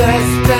A 0.00 0.57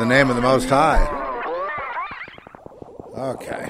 the 0.00 0.06
name 0.06 0.30
of 0.30 0.36
the 0.36 0.40
Most 0.40 0.70
High. 0.70 1.04
Okay. 3.14 3.68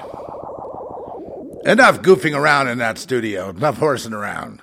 Enough 1.65 2.01
goofing 2.01 2.37
around 2.37 2.69
in 2.69 2.77
that 2.77 2.97
studio. 2.97 3.49
Enough 3.49 3.77
horsing 3.77 4.13
around. 4.13 4.61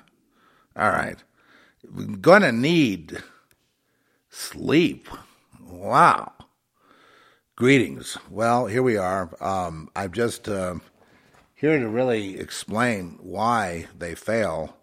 All 0.75 0.89
right. 0.89 1.23
We're 1.87 2.17
going 2.17 2.41
to 2.41 2.51
need 2.51 3.21
sleep. 4.31 5.09
Wow. 5.61 6.33
Greetings. 7.55 8.17
Well, 8.31 8.65
here 8.65 8.81
we 8.81 8.97
are. 8.97 9.29
Um, 9.39 9.91
I'm 9.95 10.11
just 10.11 10.49
uh, 10.49 10.75
here 11.53 11.77
to 11.77 11.87
really 11.87 12.39
explain 12.39 13.19
why 13.21 13.85
they 13.95 14.15
fail. 14.15 14.75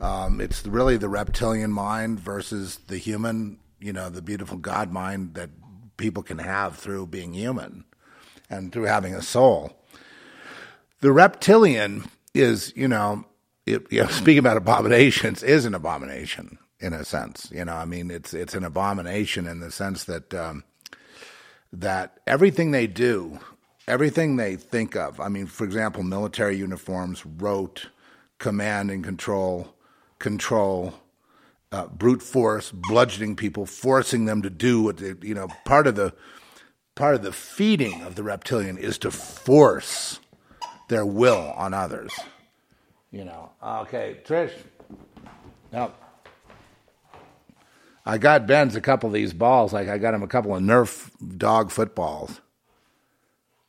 Um, 0.00 0.40
it's 0.40 0.64
really 0.64 0.96
the 0.96 1.10
reptilian 1.10 1.70
mind 1.70 2.18
versus 2.18 2.78
the 2.86 2.96
human, 2.96 3.58
you 3.78 3.92
know, 3.92 4.08
the 4.08 4.22
beautiful 4.22 4.56
God 4.56 4.90
mind 4.90 5.34
that 5.34 5.50
people 5.96 6.22
can 6.22 6.38
have 6.38 6.76
through 6.76 7.06
being 7.06 7.34
human 7.34 7.84
and 8.50 8.72
through 8.72 8.84
having 8.84 9.14
a 9.14 9.22
soul. 9.22 9.72
The 11.00 11.12
reptilian 11.12 12.04
is, 12.34 12.72
you 12.76 12.88
know, 12.88 13.24
it, 13.66 13.86
you 13.90 14.02
know, 14.02 14.08
speaking 14.10 14.38
about 14.38 14.56
abominations, 14.56 15.42
is 15.42 15.64
an 15.64 15.74
abomination 15.74 16.58
in 16.80 16.92
a 16.92 17.04
sense. 17.04 17.48
You 17.52 17.64
know, 17.64 17.74
I 17.74 17.84
mean, 17.84 18.10
it's 18.10 18.34
it's 18.34 18.54
an 18.54 18.64
abomination 18.64 19.46
in 19.46 19.60
the 19.60 19.70
sense 19.70 20.04
that 20.04 20.34
um, 20.34 20.64
that 21.72 22.20
everything 22.26 22.70
they 22.70 22.86
do, 22.86 23.38
everything 23.88 24.36
they 24.36 24.56
think 24.56 24.96
of. 24.96 25.20
I 25.20 25.28
mean, 25.28 25.46
for 25.46 25.64
example, 25.64 26.02
military 26.02 26.56
uniforms, 26.56 27.24
rote, 27.26 27.88
command 28.38 28.90
and 28.90 29.02
control, 29.02 29.74
control, 30.18 30.94
uh, 31.74 31.88
brute 31.88 32.22
force, 32.22 32.70
bludgeoning 32.70 33.34
people, 33.34 33.66
forcing 33.66 34.26
them 34.26 34.42
to 34.42 34.50
do 34.50 34.80
what 34.80 34.98
they, 34.98 35.14
you 35.22 35.34
know. 35.34 35.48
Part 35.64 35.88
of 35.88 35.96
the 35.96 36.14
part 36.94 37.16
of 37.16 37.22
the 37.22 37.32
feeding 37.32 38.02
of 38.02 38.14
the 38.14 38.22
reptilian 38.22 38.78
is 38.78 38.96
to 38.98 39.10
force 39.10 40.20
their 40.88 41.04
will 41.04 41.52
on 41.56 41.74
others. 41.74 42.12
You 43.10 43.24
know. 43.24 43.50
Okay, 43.62 44.18
Trish. 44.24 44.52
Now, 45.72 45.92
I 48.06 48.18
got 48.18 48.46
Ben's 48.46 48.76
a 48.76 48.80
couple 48.80 49.08
of 49.08 49.12
these 49.12 49.32
balls. 49.32 49.72
Like 49.72 49.88
I 49.88 49.98
got 49.98 50.14
him 50.14 50.22
a 50.22 50.28
couple 50.28 50.54
of 50.54 50.62
Nerf 50.62 51.10
dog 51.36 51.72
footballs 51.72 52.40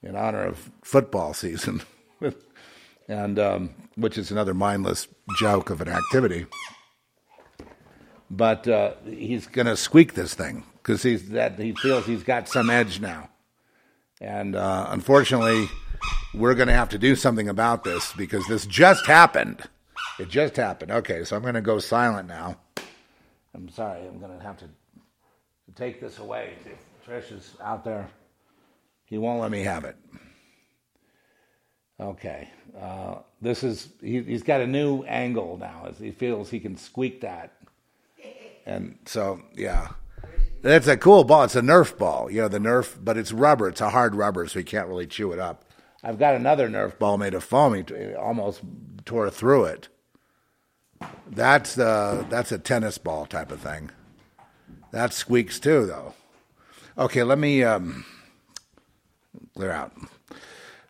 in 0.03 0.15
honor 0.15 0.43
of 0.43 0.69
football 0.83 1.33
season, 1.33 1.81
and 3.07 3.39
um, 3.39 3.73
which 3.95 4.15
is 4.15 4.29
another 4.29 4.53
mindless 4.53 5.07
joke 5.39 5.71
of 5.71 5.81
an 5.81 5.87
activity. 5.87 6.45
But 8.29 8.67
uh, 8.67 8.93
he's 9.05 9.47
going 9.47 9.67
to 9.67 9.77
squeak 9.77 10.13
this 10.13 10.33
thing 10.33 10.63
because 10.77 11.03
he's 11.03 11.29
that 11.29 11.59
he 11.59 11.73
feels 11.73 12.05
he's 12.05 12.23
got 12.23 12.49
some 12.49 12.69
edge 12.69 12.99
now, 12.99 13.29
and 14.19 14.55
uh, 14.55 14.87
unfortunately, 14.89 15.69
we're 16.33 16.55
going 16.55 16.67
to 16.67 16.73
have 16.73 16.89
to 16.89 16.97
do 16.97 17.15
something 17.15 17.47
about 17.47 17.83
this 17.83 18.13
because 18.13 18.45
this 18.47 18.65
just 18.65 19.05
happened. 19.05 19.61
It 20.19 20.29
just 20.29 20.55
happened. 20.55 20.91
Okay, 20.91 21.23
so 21.23 21.35
I'm 21.35 21.41
going 21.43 21.55
to 21.55 21.61
go 21.61 21.79
silent 21.79 22.27
now. 22.27 22.57
I'm 23.53 23.69
sorry. 23.69 24.05
I'm 24.07 24.19
going 24.19 24.37
to 24.37 24.43
have 24.43 24.57
to 24.57 24.65
take 25.75 26.01
this 26.01 26.19
away. 26.19 26.53
If 26.65 27.07
Trish 27.07 27.31
is 27.31 27.55
out 27.61 27.83
there, 27.83 28.09
he 29.05 29.17
won't 29.17 29.41
let 29.41 29.51
me 29.51 29.61
have 29.63 29.85
it. 29.85 29.95
Okay, 31.99 32.49
uh, 32.77 33.19
this 33.41 33.63
is 33.63 33.89
he, 34.01 34.21
he's 34.21 34.43
got 34.43 34.59
a 34.59 34.67
new 34.67 35.03
angle 35.03 35.57
now. 35.57 35.85
As 35.87 35.97
he 35.97 36.11
feels 36.11 36.49
he 36.49 36.59
can 36.59 36.75
squeak 36.75 37.21
that, 37.21 37.53
and 38.65 38.97
so 39.05 39.41
yeah, 39.53 39.89
that's 40.61 40.87
a 40.87 40.97
cool 40.97 41.23
ball. 41.23 41.43
It's 41.43 41.55
a 41.55 41.61
Nerf 41.61 41.97
ball, 41.97 42.29
you 42.31 42.41
know 42.41 42.47
the 42.47 42.59
Nerf, 42.59 42.97
but 43.01 43.17
it's 43.17 43.31
rubber. 43.31 43.67
It's 43.67 43.81
a 43.81 43.89
hard 43.89 44.15
rubber, 44.15 44.47
so 44.47 44.59
you 44.59 44.65
can't 44.65 44.87
really 44.87 45.07
chew 45.07 45.31
it 45.31 45.39
up. 45.39 45.65
I've 46.03 46.19
got 46.19 46.35
another 46.35 46.69
Nerf 46.69 46.99
ball 46.99 47.17
made 47.17 47.33
of 47.33 47.43
foam. 47.43 47.73
He 47.73 48.13
almost 48.13 48.61
tore 49.05 49.29
through 49.29 49.65
it. 49.65 49.87
That's 51.27 51.77
uh, 51.77 52.25
that's 52.29 52.51
a 52.51 52.59
tennis 52.59 52.97
ball 52.97 53.25
type 53.25 53.51
of 53.51 53.59
thing. 53.59 53.91
That 54.91 55.13
squeaks 55.13 55.59
too, 55.59 55.85
though. 55.85 56.13
Okay, 56.97 57.23
let 57.23 57.37
me 57.37 57.63
um, 57.63 58.05
clear 59.55 59.71
out. 59.71 59.93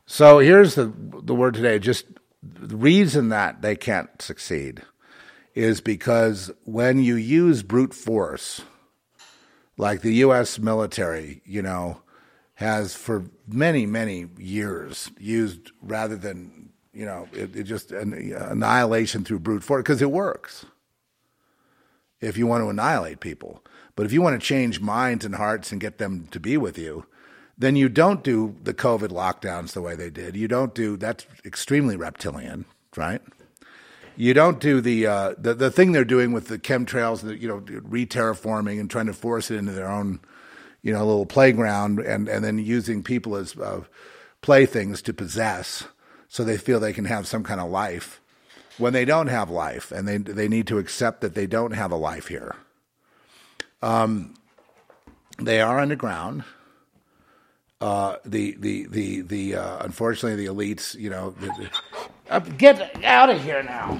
So 0.05 0.39
here's 0.39 0.75
the 0.75 0.93
the 0.95 1.33
word 1.33 1.53
today. 1.53 1.79
Just 1.79 2.05
the 2.43 2.75
reason 2.77 3.29
that 3.29 3.61
they 3.61 3.75
can't 3.75 4.21
succeed 4.21 4.83
is 5.55 5.79
because 5.79 6.51
when 6.65 6.99
you 6.99 7.15
use 7.15 7.63
brute 7.63 7.93
force, 7.93 8.61
like 9.77 10.01
the 10.01 10.15
U.S. 10.15 10.59
military, 10.59 11.41
you 11.45 11.61
know, 11.61 12.01
has 12.55 12.93
for 12.93 13.25
many 13.47 13.85
many 13.85 14.27
years 14.37 15.11
used 15.19 15.71
rather 15.81 16.15
than 16.15 16.69
you 16.93 17.05
know 17.05 17.27
it, 17.33 17.55
it 17.55 17.63
just 17.63 17.91
an 17.91 18.13
annihilation 18.33 19.23
through 19.25 19.39
brute 19.39 19.63
force 19.63 19.81
because 19.81 20.01
it 20.01 20.11
works. 20.11 20.65
If 22.21 22.37
you 22.37 22.47
want 22.47 22.63
to 22.63 22.69
annihilate 22.69 23.19
people, 23.19 23.63
but 23.95 24.05
if 24.05 24.13
you 24.13 24.21
want 24.21 24.39
to 24.39 24.45
change 24.45 24.79
minds 24.79 25.25
and 25.25 25.35
hearts 25.35 25.71
and 25.71 25.81
get 25.81 25.97
them 25.97 26.27
to 26.31 26.39
be 26.39 26.57
with 26.57 26.77
you, 26.77 27.05
then 27.57 27.75
you 27.75 27.89
don't 27.89 28.23
do 28.23 28.55
the 28.63 28.73
COVID 28.73 29.09
lockdowns 29.09 29.73
the 29.73 29.81
way 29.81 29.95
they 29.95 30.09
did. 30.09 30.35
You 30.35 30.47
don't 30.47 30.73
do 30.73 30.95
that's 30.97 31.25
extremely 31.43 31.97
reptilian, 31.97 32.65
right? 32.95 33.21
You 34.17 34.33
don't 34.33 34.59
do 34.59 34.81
the 34.81 35.07
uh, 35.07 35.35
the 35.37 35.53
the 35.53 35.71
thing 35.71 35.91
they're 35.91 36.05
doing 36.05 36.31
with 36.31 36.47
the 36.47 36.57
chemtrails, 36.57 37.21
the 37.21 37.37
you 37.37 37.47
know, 37.47 37.63
re-terraforming 37.83 38.79
and 38.79 38.89
trying 38.89 39.07
to 39.07 39.13
force 39.13 39.51
it 39.51 39.57
into 39.57 39.73
their 39.73 39.89
own, 39.89 40.19
you 40.81 40.93
know, 40.93 41.05
little 41.05 41.25
playground, 41.25 41.99
and 41.99 42.27
and 42.29 42.43
then 42.43 42.57
using 42.57 43.03
people 43.03 43.35
as 43.35 43.57
uh, 43.57 43.81
playthings 44.41 45.01
to 45.03 45.13
possess, 45.13 45.85
so 46.29 46.43
they 46.43 46.57
feel 46.57 46.79
they 46.79 46.93
can 46.93 47.05
have 47.05 47.27
some 47.27 47.43
kind 47.43 47.59
of 47.59 47.69
life 47.69 48.21
when 48.77 48.93
they 48.93 49.05
don't 49.05 49.27
have 49.27 49.49
life, 49.49 49.91
and 49.91 50.07
they 50.07 50.17
they 50.17 50.47
need 50.47 50.67
to 50.67 50.77
accept 50.77 51.21
that 51.21 51.35
they 51.35 51.47
don't 51.47 51.71
have 51.71 51.91
a 51.91 51.97
life 51.97 52.27
here. 52.27 52.55
Um, 53.81 54.35
they 55.37 55.59
are 55.59 55.79
underground 55.79 56.43
uh, 57.81 58.15
the 58.25 58.55
the 58.59 58.87
the 58.87 59.21
the 59.21 59.55
uh, 59.55 59.83
unfortunately 59.83 60.45
the 60.45 60.51
elites, 60.51 60.95
you 60.95 61.09
know, 61.09 61.31
the, 61.31 61.69
get 62.57 63.03
out 63.03 63.29
of 63.29 63.43
here 63.43 63.63
now. 63.63 63.99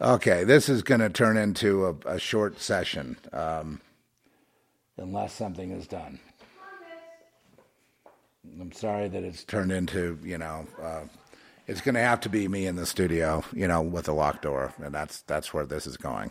Okay, 0.00 0.44
this 0.44 0.68
is 0.68 0.82
going 0.82 1.00
to 1.00 1.08
turn 1.08 1.36
into 1.36 1.86
a, 1.86 2.14
a 2.14 2.18
short 2.18 2.60
session, 2.60 3.16
um, 3.32 3.80
unless 4.96 5.32
something 5.32 5.70
is 5.70 5.86
done. 5.86 6.18
I'm 8.60 8.72
sorry 8.72 9.08
that 9.08 9.22
it's 9.22 9.44
turned 9.44 9.72
into, 9.72 10.18
you 10.22 10.36
know, 10.36 10.66
uh, 10.82 11.02
it's 11.66 11.80
going 11.80 11.94
to 11.94 12.00
have 12.00 12.20
to 12.20 12.28
be 12.28 12.48
me 12.48 12.66
in 12.66 12.76
the 12.76 12.86
studio, 12.86 13.42
you 13.52 13.66
know, 13.66 13.80
with 13.80 14.08
a 14.08 14.12
locked 14.12 14.42
door, 14.42 14.74
and 14.82 14.94
that's 14.94 15.22
that's 15.22 15.54
where 15.54 15.64
this 15.64 15.86
is 15.86 15.96
going. 15.96 16.30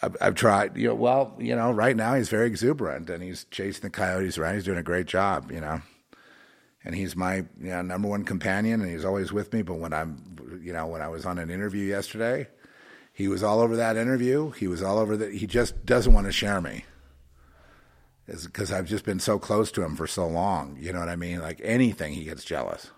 I've, 0.00 0.16
I've, 0.20 0.34
tried, 0.34 0.76
you 0.76 0.88
know, 0.88 0.94
well, 0.94 1.34
you 1.38 1.56
know, 1.56 1.72
right 1.72 1.96
now 1.96 2.14
he's 2.14 2.28
very 2.28 2.46
exuberant 2.46 3.10
and 3.10 3.20
he's 3.22 3.44
chasing 3.50 3.82
the 3.82 3.90
coyotes 3.90 4.38
around. 4.38 4.54
He's 4.54 4.64
doing 4.64 4.78
a 4.78 4.82
great 4.82 5.06
job, 5.06 5.50
you 5.50 5.60
know. 5.60 5.82
And 6.84 6.94
he's 6.94 7.14
my 7.14 7.36
you 7.36 7.46
know, 7.60 7.82
number 7.82 8.08
one 8.08 8.24
companion 8.24 8.80
and 8.80 8.90
he's 8.90 9.04
always 9.04 9.32
with 9.32 9.52
me. 9.52 9.62
But 9.62 9.74
when 9.74 9.92
I'm, 9.92 10.60
you 10.62 10.72
know, 10.72 10.86
when 10.86 11.00
I 11.00 11.08
was 11.08 11.24
on 11.24 11.38
an 11.38 11.50
interview 11.50 11.84
yesterday, 11.84 12.48
he 13.12 13.28
was 13.28 13.42
all 13.42 13.60
over 13.60 13.76
that 13.76 13.96
interview. 13.96 14.50
He 14.50 14.66
was 14.66 14.82
all 14.82 14.98
over 14.98 15.16
that. 15.16 15.32
He 15.32 15.46
just 15.46 15.84
doesn't 15.86 16.12
want 16.12 16.26
to 16.26 16.32
share 16.32 16.60
me. 16.60 16.84
Because 18.26 18.72
I've 18.72 18.86
just 18.86 19.04
been 19.04 19.20
so 19.20 19.38
close 19.38 19.70
to 19.72 19.82
him 19.82 19.96
for 19.96 20.06
so 20.06 20.26
long. 20.26 20.76
You 20.80 20.92
know 20.92 21.00
what 21.00 21.08
I 21.08 21.16
mean? 21.16 21.40
Like 21.40 21.60
anything, 21.62 22.14
he 22.14 22.24
gets 22.24 22.44
jealous, 22.44 22.90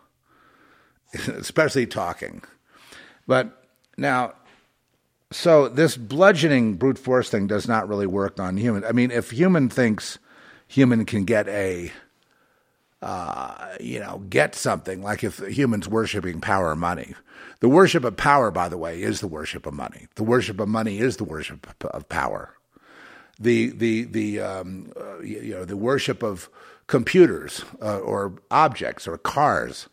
especially 1.26 1.86
talking. 1.86 2.42
But 3.26 3.64
now, 3.96 4.34
so 5.30 5.68
this 5.68 5.96
bludgeoning 5.96 6.74
brute 6.74 6.98
force 6.98 7.30
thing 7.30 7.46
does 7.46 7.66
not 7.66 7.88
really 7.88 8.06
work 8.06 8.38
on 8.38 8.56
human. 8.56 8.84
I 8.84 8.92
mean, 8.92 9.10
if 9.10 9.30
human 9.30 9.68
thinks 9.68 10.18
human 10.68 11.04
can 11.04 11.24
get 11.24 11.48
a, 11.48 11.90
uh, 13.04 13.76
you 13.80 14.00
know, 14.00 14.22
get 14.30 14.54
something 14.54 15.02
like 15.02 15.22
if 15.22 15.38
humans 15.38 15.86
worshiping 15.86 16.40
power 16.40 16.70
or 16.70 16.76
money. 16.76 17.14
The 17.60 17.68
worship 17.68 18.02
of 18.02 18.16
power, 18.16 18.50
by 18.50 18.70
the 18.70 18.78
way, 18.78 19.02
is 19.02 19.20
the 19.20 19.28
worship 19.28 19.66
of 19.66 19.74
money. 19.74 20.06
The 20.14 20.24
worship 20.24 20.58
of 20.58 20.68
money 20.68 20.98
is 20.98 21.18
the 21.18 21.24
worship 21.24 21.66
of 21.84 22.08
power. 22.08 22.54
The 23.38 23.70
the 23.70 24.04
the 24.04 24.40
um, 24.40 24.90
uh, 24.98 25.20
you 25.20 25.52
know 25.52 25.66
the 25.66 25.76
worship 25.76 26.22
of 26.22 26.48
computers 26.86 27.62
uh, 27.82 27.98
or 27.98 28.34
objects 28.50 29.06
or 29.06 29.18
cars 29.18 29.88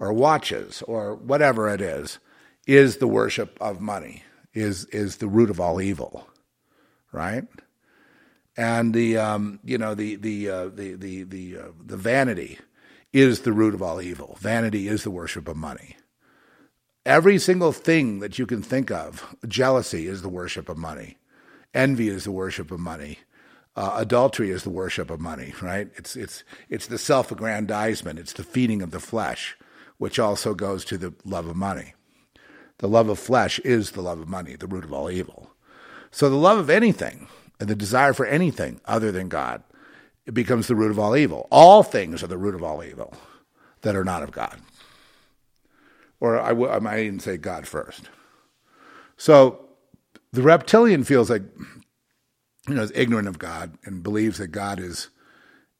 or 0.00 0.12
watches 0.12 0.82
or 0.82 1.14
whatever 1.14 1.68
it 1.68 1.80
is 1.80 2.18
is 2.66 2.96
the 2.96 3.06
worship 3.06 3.56
of 3.60 3.80
money 3.80 4.24
is 4.54 4.86
is 4.86 5.18
the 5.18 5.28
root 5.28 5.50
of 5.50 5.60
all 5.60 5.80
evil, 5.80 6.26
right? 7.12 7.44
And 8.56 8.94
the 8.94 9.18
um, 9.18 9.60
you 9.64 9.76
know 9.76 9.94
the 9.94 10.16
the 10.16 10.48
uh, 10.48 10.68
the 10.68 10.94
the 10.94 11.22
the 11.24 11.58
uh, 11.58 11.68
the 11.84 11.96
vanity 11.96 12.58
is 13.12 13.40
the 13.40 13.52
root 13.52 13.74
of 13.74 13.82
all 13.82 14.00
evil. 14.00 14.38
Vanity 14.40 14.88
is 14.88 15.02
the 15.02 15.10
worship 15.10 15.48
of 15.48 15.56
money. 15.56 15.96
Every 17.04 17.38
single 17.38 17.72
thing 17.72 18.20
that 18.20 18.38
you 18.38 18.46
can 18.46 18.62
think 18.62 18.90
of, 18.90 19.36
jealousy 19.46 20.06
is 20.06 20.22
the 20.22 20.28
worship 20.28 20.68
of 20.68 20.76
money. 20.76 21.18
Envy 21.72 22.08
is 22.08 22.24
the 22.24 22.32
worship 22.32 22.70
of 22.70 22.80
money. 22.80 23.18
Uh, 23.76 23.92
adultery 23.96 24.50
is 24.50 24.62
the 24.62 24.70
worship 24.70 25.10
of 25.10 25.20
money, 25.20 25.52
right? 25.60 25.88
It's 25.96 26.16
it's 26.16 26.42
it's 26.70 26.86
the 26.86 26.98
self-aggrandizement. 26.98 28.18
It's 28.18 28.32
the 28.32 28.42
feeding 28.42 28.80
of 28.80 28.90
the 28.90 29.00
flesh, 29.00 29.56
which 29.98 30.18
also 30.18 30.54
goes 30.54 30.84
to 30.86 30.96
the 30.96 31.14
love 31.24 31.46
of 31.46 31.56
money. 31.56 31.92
The 32.78 32.88
love 32.88 33.08
of 33.10 33.18
flesh 33.18 33.58
is 33.60 33.90
the 33.90 34.02
love 34.02 34.18
of 34.18 34.28
money, 34.28 34.56
the 34.56 34.66
root 34.66 34.84
of 34.84 34.92
all 34.92 35.10
evil. 35.10 35.50
So 36.10 36.30
the 36.30 36.36
love 36.36 36.58
of 36.58 36.70
anything 36.70 37.28
and 37.58 37.68
the 37.68 37.74
desire 37.74 38.12
for 38.12 38.26
anything 38.26 38.80
other 38.84 39.10
than 39.10 39.28
God, 39.28 39.62
it 40.26 40.34
becomes 40.34 40.66
the 40.66 40.74
root 40.74 40.90
of 40.90 40.98
all 40.98 41.16
evil. 41.16 41.46
All 41.50 41.82
things 41.82 42.22
are 42.22 42.26
the 42.28 42.38
root 42.38 42.54
of 42.54 42.62
all 42.62 42.82
evil 42.82 43.14
that 43.82 43.96
are 43.96 44.04
not 44.04 44.22
of 44.22 44.32
God. 44.32 44.60
Or 46.20 46.40
I, 46.40 46.48
w- 46.48 46.70
I 46.70 46.78
might 46.78 47.00
even 47.00 47.20
say 47.20 47.36
God 47.36 47.66
first. 47.66 48.10
So 49.16 49.66
the 50.32 50.42
reptilian 50.42 51.04
feels 51.04 51.30
like, 51.30 51.42
you 52.68 52.74
know, 52.74 52.82
is 52.82 52.92
ignorant 52.94 53.28
of 53.28 53.38
God 53.38 53.78
and 53.84 54.02
believes 54.02 54.38
that 54.38 54.48
God 54.48 54.80
is 54.80 55.08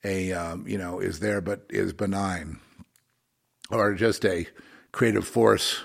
a, 0.03 0.31
um, 0.31 0.67
you 0.67 0.77
know, 0.77 0.99
is 0.99 1.19
there 1.19 1.41
but 1.41 1.65
is 1.69 1.91
benign 1.93 2.59
or 3.69 3.93
just 3.93 4.25
a 4.25 4.47
creative 4.91 5.27
force 5.27 5.81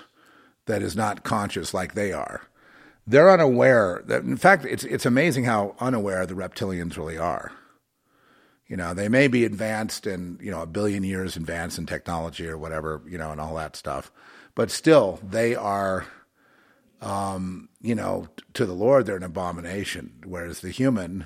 that 0.65 0.81
is 0.81 0.95
not 0.95 1.23
conscious 1.23 1.73
like 1.73 1.93
they 1.93 2.13
are. 2.13 2.47
They're 3.05 3.31
unaware 3.31 4.01
that, 4.05 4.23
in 4.23 4.37
fact, 4.37 4.65
it's, 4.65 4.83
it's 4.85 5.05
amazing 5.05 5.43
how 5.43 5.75
unaware 5.79 6.25
the 6.25 6.35
reptilians 6.35 6.97
really 6.97 7.17
are. 7.17 7.51
You 8.67 8.77
know, 8.77 8.93
they 8.93 9.09
may 9.09 9.27
be 9.27 9.43
advanced 9.43 10.07
in, 10.07 10.39
you 10.41 10.49
know, 10.49 10.61
a 10.61 10.67
billion 10.67 11.03
years 11.03 11.35
advanced 11.35 11.77
in 11.77 11.85
technology 11.85 12.47
or 12.47 12.57
whatever, 12.57 13.01
you 13.07 13.17
know, 13.17 13.31
and 13.31 13.41
all 13.41 13.55
that 13.55 13.75
stuff, 13.75 14.11
but 14.55 14.71
still 14.71 15.19
they 15.21 15.53
are, 15.53 16.05
um, 17.01 17.69
you 17.81 17.93
know, 17.93 18.27
to 18.53 18.65
the 18.65 18.73
Lord, 18.73 19.05
they're 19.05 19.17
an 19.17 19.23
abomination. 19.23 20.23
Whereas 20.25 20.61
the 20.61 20.71
human 20.71 21.25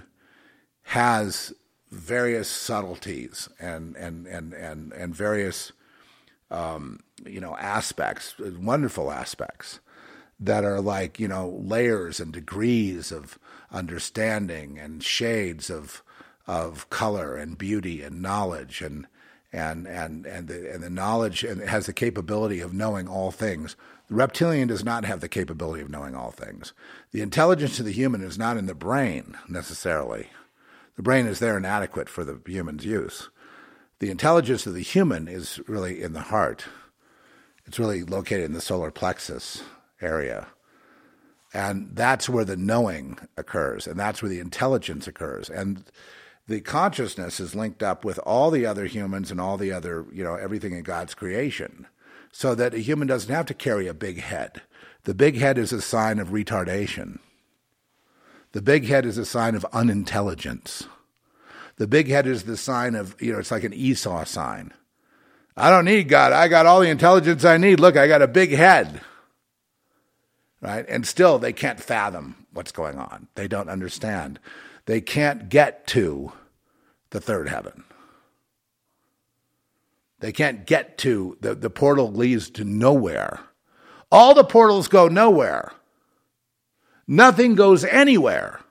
has 0.81 1.53
various 1.91 2.49
subtleties 2.49 3.47
and 3.59 3.95
and 3.95 4.25
and 4.27 4.53
and 4.53 4.91
and 4.91 5.15
various 5.15 5.71
um, 6.49 7.01
you 7.25 7.39
know 7.39 7.55
aspects, 7.57 8.35
wonderful 8.39 9.11
aspects 9.11 9.79
that 10.39 10.63
are 10.63 10.81
like 10.81 11.19
you 11.19 11.27
know 11.27 11.59
layers 11.61 12.19
and 12.19 12.31
degrees 12.31 13.11
of 13.11 13.39
understanding 13.71 14.79
and 14.79 15.03
shades 15.03 15.69
of 15.69 16.03
of 16.45 16.89
color 16.89 17.35
and 17.35 17.57
beauty 17.57 18.01
and 18.01 18.21
knowledge 18.21 18.81
and 18.81 19.07
and 19.51 19.87
and 19.87 20.25
and 20.25 20.47
the, 20.47 20.71
and 20.73 20.83
the 20.83 20.89
knowledge 20.89 21.43
and 21.43 21.61
has 21.61 21.85
the 21.85 21.93
capability 21.93 22.59
of 22.59 22.73
knowing 22.73 23.07
all 23.07 23.31
things. 23.31 23.75
The 24.07 24.15
reptilian 24.15 24.69
does 24.69 24.85
not 24.85 25.03
have 25.03 25.19
the 25.19 25.27
capability 25.27 25.81
of 25.81 25.89
knowing 25.89 26.15
all 26.15 26.31
things. 26.31 26.73
The 27.11 27.21
intelligence 27.21 27.79
of 27.79 27.85
the 27.85 27.91
human 27.91 28.23
is 28.23 28.37
not 28.37 28.55
in 28.55 28.65
the 28.65 28.75
brain 28.75 29.37
necessarily. 29.49 30.29
The 30.95 31.03
brain 31.03 31.27
is 31.27 31.39
there 31.39 31.57
and 31.57 31.65
adequate 31.65 32.07
for 32.07 32.23
the 32.23 32.39
human's 32.45 32.85
use. 32.85 33.29
The 33.99 34.09
intelligence 34.09 34.65
of 34.65 34.73
the 34.73 34.81
human 34.81 35.27
is 35.27 35.59
really 35.67 36.01
in 36.01 36.13
the 36.13 36.21
heart. 36.21 36.65
It's 37.65 37.79
really 37.79 38.03
located 38.03 38.45
in 38.45 38.53
the 38.53 38.61
solar 38.61 38.91
plexus 38.91 39.63
area. 40.01 40.47
And 41.53 41.89
that's 41.93 42.27
where 42.27 42.45
the 42.45 42.57
knowing 42.57 43.17
occurs, 43.37 43.87
and 43.87 43.99
that's 43.99 44.21
where 44.21 44.29
the 44.29 44.39
intelligence 44.39 45.07
occurs. 45.07 45.49
And 45.49 45.83
the 46.47 46.61
consciousness 46.61 47.39
is 47.39 47.55
linked 47.55 47.81
up 47.83 48.05
with 48.05 48.19
all 48.19 48.51
the 48.51 48.65
other 48.65 48.85
humans 48.85 49.31
and 49.31 49.39
all 49.39 49.57
the 49.57 49.71
other, 49.71 50.05
you 50.11 50.23
know, 50.23 50.35
everything 50.35 50.73
in 50.73 50.83
God's 50.83 51.13
creation. 51.13 51.87
So 52.31 52.53
that 52.55 52.73
a 52.73 52.79
human 52.79 53.07
doesn't 53.07 53.33
have 53.33 53.45
to 53.47 53.53
carry 53.53 53.87
a 53.87 53.93
big 53.93 54.19
head. 54.19 54.61
The 55.05 55.13
big 55.13 55.37
head 55.37 55.57
is 55.57 55.71
a 55.71 55.81
sign 55.81 56.19
of 56.19 56.29
retardation. 56.29 57.19
The 58.51 58.61
big 58.61 58.85
head 58.85 59.05
is 59.05 59.17
a 59.17 59.25
sign 59.25 59.55
of 59.55 59.65
unintelligence. 59.73 60.87
The 61.77 61.87
big 61.87 62.07
head 62.07 62.27
is 62.27 62.43
the 62.43 62.57
sign 62.57 62.95
of, 62.95 63.15
you 63.21 63.33
know, 63.33 63.39
it's 63.39 63.51
like 63.51 63.63
an 63.63 63.73
Esau 63.73 64.23
sign. 64.25 64.73
I 65.55 65.69
don't 65.69 65.85
need 65.85 66.09
God. 66.09 66.33
I 66.33 66.47
got 66.47 66.65
all 66.65 66.79
the 66.79 66.89
intelligence 66.89 67.45
I 67.45 67.57
need. 67.57 67.79
Look, 67.79 67.97
I 67.97 68.07
got 68.07 68.21
a 68.21 68.27
big 68.27 68.51
head. 68.51 69.01
Right? 70.61 70.85
And 70.89 71.05
still, 71.05 71.37
they 71.37 71.53
can't 71.53 71.79
fathom 71.79 72.47
what's 72.51 72.71
going 72.71 72.97
on. 72.97 73.27
They 73.35 73.47
don't 73.47 73.69
understand. 73.69 74.39
They 74.85 75.01
can't 75.01 75.49
get 75.49 75.85
to 75.87 76.33
the 77.11 77.21
third 77.21 77.49
heaven. 77.49 77.83
They 80.19 80.31
can't 80.31 80.65
get 80.65 80.97
to 80.99 81.37
the, 81.41 81.53
the 81.53 81.69
portal 81.69 82.11
leads 82.11 82.49
to 82.51 82.63
nowhere. 82.63 83.39
All 84.11 84.33
the 84.33 84.43
portals 84.43 84.87
go 84.87 85.07
nowhere. 85.07 85.73
Nothing 87.07 87.55
goes 87.55 87.85
anywhere. 87.85 88.61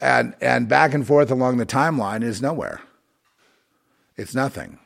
And 0.00 0.34
and 0.40 0.68
back 0.68 0.94
and 0.94 1.06
forth 1.06 1.30
along 1.30 1.56
the 1.56 1.66
timeline 1.66 2.22
is 2.22 2.42
nowhere. 2.42 2.82
It's 4.16 4.34
nothing. 4.34 4.78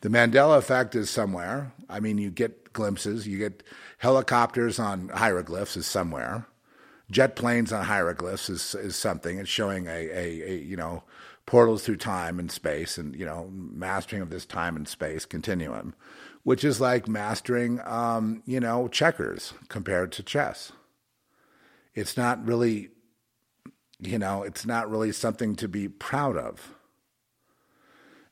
The 0.00 0.08
Mandela 0.08 0.58
effect 0.58 0.94
is 0.94 1.10
somewhere. 1.10 1.72
I 1.88 2.00
mean, 2.00 2.18
you 2.18 2.30
get 2.30 2.59
glimpses. 2.72 3.26
You 3.26 3.38
get 3.38 3.62
helicopters 3.98 4.78
on 4.78 5.08
hieroglyphs 5.08 5.76
is 5.76 5.86
somewhere. 5.86 6.46
Jet 7.10 7.36
planes 7.36 7.72
on 7.72 7.84
hieroglyphs 7.84 8.48
is 8.48 8.74
is 8.74 8.96
something. 8.96 9.38
It's 9.38 9.48
showing 9.48 9.86
a, 9.86 9.90
a, 9.90 10.52
a 10.52 10.56
you 10.58 10.76
know 10.76 11.02
portals 11.46 11.82
through 11.82 11.96
time 11.96 12.38
and 12.38 12.50
space, 12.50 12.98
and 12.98 13.14
you 13.16 13.26
know 13.26 13.50
mastering 13.52 14.22
of 14.22 14.30
this 14.30 14.46
time 14.46 14.76
and 14.76 14.86
space 14.86 15.24
continuum, 15.24 15.94
which 16.44 16.64
is 16.64 16.80
like 16.80 17.08
mastering 17.08 17.80
um, 17.84 18.42
you 18.46 18.60
know 18.60 18.88
checkers 18.88 19.54
compared 19.68 20.12
to 20.12 20.22
chess. 20.22 20.72
It's 21.94 22.16
not 22.16 22.46
really, 22.46 22.90
you 23.98 24.18
know, 24.18 24.44
it's 24.44 24.64
not 24.64 24.88
really 24.88 25.12
something 25.12 25.56
to 25.56 25.68
be 25.68 25.88
proud 25.88 26.36
of 26.36 26.74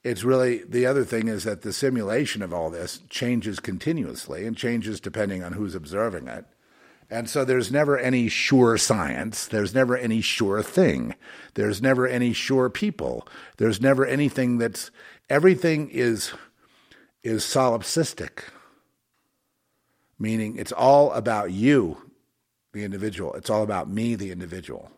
it's 0.05 0.25
really 0.25 0.63
the 0.69 0.87
other 0.87 1.05
thing 1.05 1.29
is 1.29 1.45
that 1.45 1.63
the 1.63 1.73
simulation 1.73 2.43
of 2.43 2.53
all 2.53 2.71
this 2.71 3.01
changes 3.09 3.59
continuously 3.59 4.47
and 4.47 4.57
changes 4.57 5.01
depending 5.01 5.43
on 5.43 5.53
who's 5.53 5.75
observing 5.75 6.29
it. 6.29 6.45
And 7.11 7.29
so 7.29 7.45
there's 7.45 7.73
never 7.73 7.99
any 7.99 8.29
sure 8.29 8.77
science. 8.77 9.47
There's 9.47 9.75
never 9.75 9.97
any 9.97 10.21
sure 10.21 10.63
thing. 10.63 11.15
There's 11.55 11.81
never 11.81 12.07
any 12.07 12.33
sure 12.33 12.69
people. 12.69 13.27
There's 13.57 13.81
never 13.81 14.05
anything 14.05 14.59
that's 14.59 14.91
everything 15.31 15.89
is 15.91 16.33
is 17.23 17.43
solipsistic. 17.45 18.45
Meaning 20.19 20.57
it's 20.57 20.73
all 20.73 21.13
about 21.13 21.51
you, 21.53 22.11
the 22.73 22.85
individual. 22.85 23.35
It's 23.35 23.51
all 23.51 23.63
about 23.63 23.89
me, 23.89 24.15
the 24.15 24.31
individual. 24.31 24.91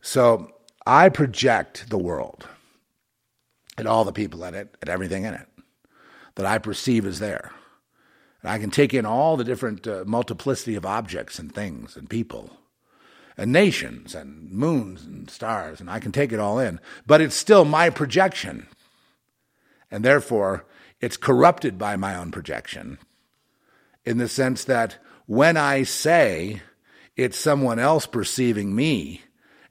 So 0.00 0.52
I 0.86 1.08
project 1.10 1.90
the 1.90 1.98
world 1.98 2.48
and 3.78 3.88
all 3.88 4.04
the 4.04 4.12
people 4.12 4.44
in 4.44 4.54
it 4.54 4.76
and 4.80 4.90
everything 4.90 5.24
in 5.24 5.34
it 5.34 5.48
that 6.34 6.46
I 6.46 6.58
perceive 6.58 7.06
as 7.06 7.18
there. 7.18 7.52
And 8.42 8.50
I 8.50 8.58
can 8.58 8.70
take 8.70 8.92
in 8.94 9.06
all 9.06 9.36
the 9.36 9.44
different 9.44 9.86
uh, 9.86 10.04
multiplicity 10.06 10.74
of 10.74 10.84
objects 10.84 11.38
and 11.38 11.54
things 11.54 11.96
and 11.96 12.08
people 12.08 12.50
and 13.36 13.52
nations 13.52 14.14
and 14.14 14.50
moons 14.50 15.04
and 15.04 15.30
stars, 15.30 15.80
and 15.80 15.90
I 15.90 16.00
can 16.00 16.12
take 16.12 16.32
it 16.32 16.40
all 16.40 16.58
in. 16.58 16.80
But 17.06 17.20
it's 17.20 17.34
still 17.34 17.64
my 17.64 17.88
projection. 17.88 18.66
And 19.90 20.04
therefore, 20.04 20.66
it's 21.00 21.16
corrupted 21.16 21.78
by 21.78 21.96
my 21.96 22.14
own 22.14 22.30
projection 22.30 22.98
in 24.04 24.18
the 24.18 24.28
sense 24.28 24.64
that 24.64 24.98
when 25.26 25.56
I 25.56 25.82
say 25.84 26.62
it's 27.16 27.38
someone 27.38 27.78
else 27.78 28.06
perceiving 28.06 28.74
me, 28.74 29.22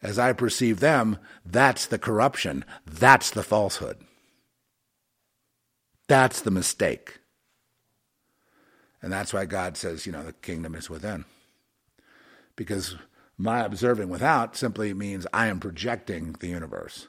as 0.02 0.18
I 0.18 0.34
perceive 0.34 0.80
them, 0.80 1.18
that's 1.46 1.86
the 1.86 2.00
corruption. 2.00 2.66
That's 2.86 3.30
the 3.30 3.44
falsehood. 3.44 3.98
That's 6.08 6.42
the 6.42 6.52
mistake. 6.52 7.20
And 9.02 9.12
that's 9.12 9.34
why 9.34 9.46
God 9.46 9.78
says, 9.78 10.06
you 10.06 10.12
know, 10.12 10.24
the 10.24 10.34
kingdom 10.34 10.76
is 10.76 10.90
within. 10.90 11.26
Because 12.56 12.96
my 13.38 13.64
observing 13.64 14.10
without 14.10 14.56
simply 14.56 14.94
means 14.94 15.26
I 15.34 15.48
am 15.48 15.60
projecting 15.60 16.34
the 16.40 16.48
universe. 16.48 17.08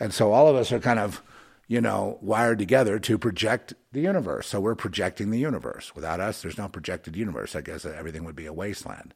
And 0.00 0.14
so 0.14 0.32
all 0.32 0.48
of 0.48 0.56
us 0.56 0.72
are 0.72 0.80
kind 0.80 0.98
of, 0.98 1.22
you 1.66 1.80
know, 1.80 2.18
wired 2.20 2.58
together 2.58 2.98
to 3.00 3.18
project 3.18 3.74
the 3.92 4.00
universe. 4.00 4.46
So 4.46 4.60
we're 4.60 4.74
projecting 4.74 5.30
the 5.30 5.38
universe. 5.38 5.94
Without 5.94 6.20
us, 6.20 6.40
there's 6.40 6.58
no 6.58 6.68
projected 6.68 7.16
universe. 7.16 7.54
I 7.54 7.60
guess 7.60 7.84
everything 7.84 8.24
would 8.24 8.36
be 8.36 8.46
a 8.46 8.52
wasteland. 8.52 9.14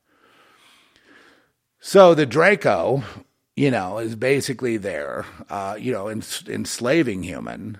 So 1.80 2.14
the 2.14 2.26
Draco, 2.26 3.04
you 3.56 3.70
know, 3.70 3.99
is 3.99 4.16
basically 4.16 4.76
there, 4.76 5.25
uh, 5.49 5.76
you 5.78 5.92
know, 5.92 6.08
ens- 6.08 6.44
enslaving 6.49 7.23
human, 7.23 7.78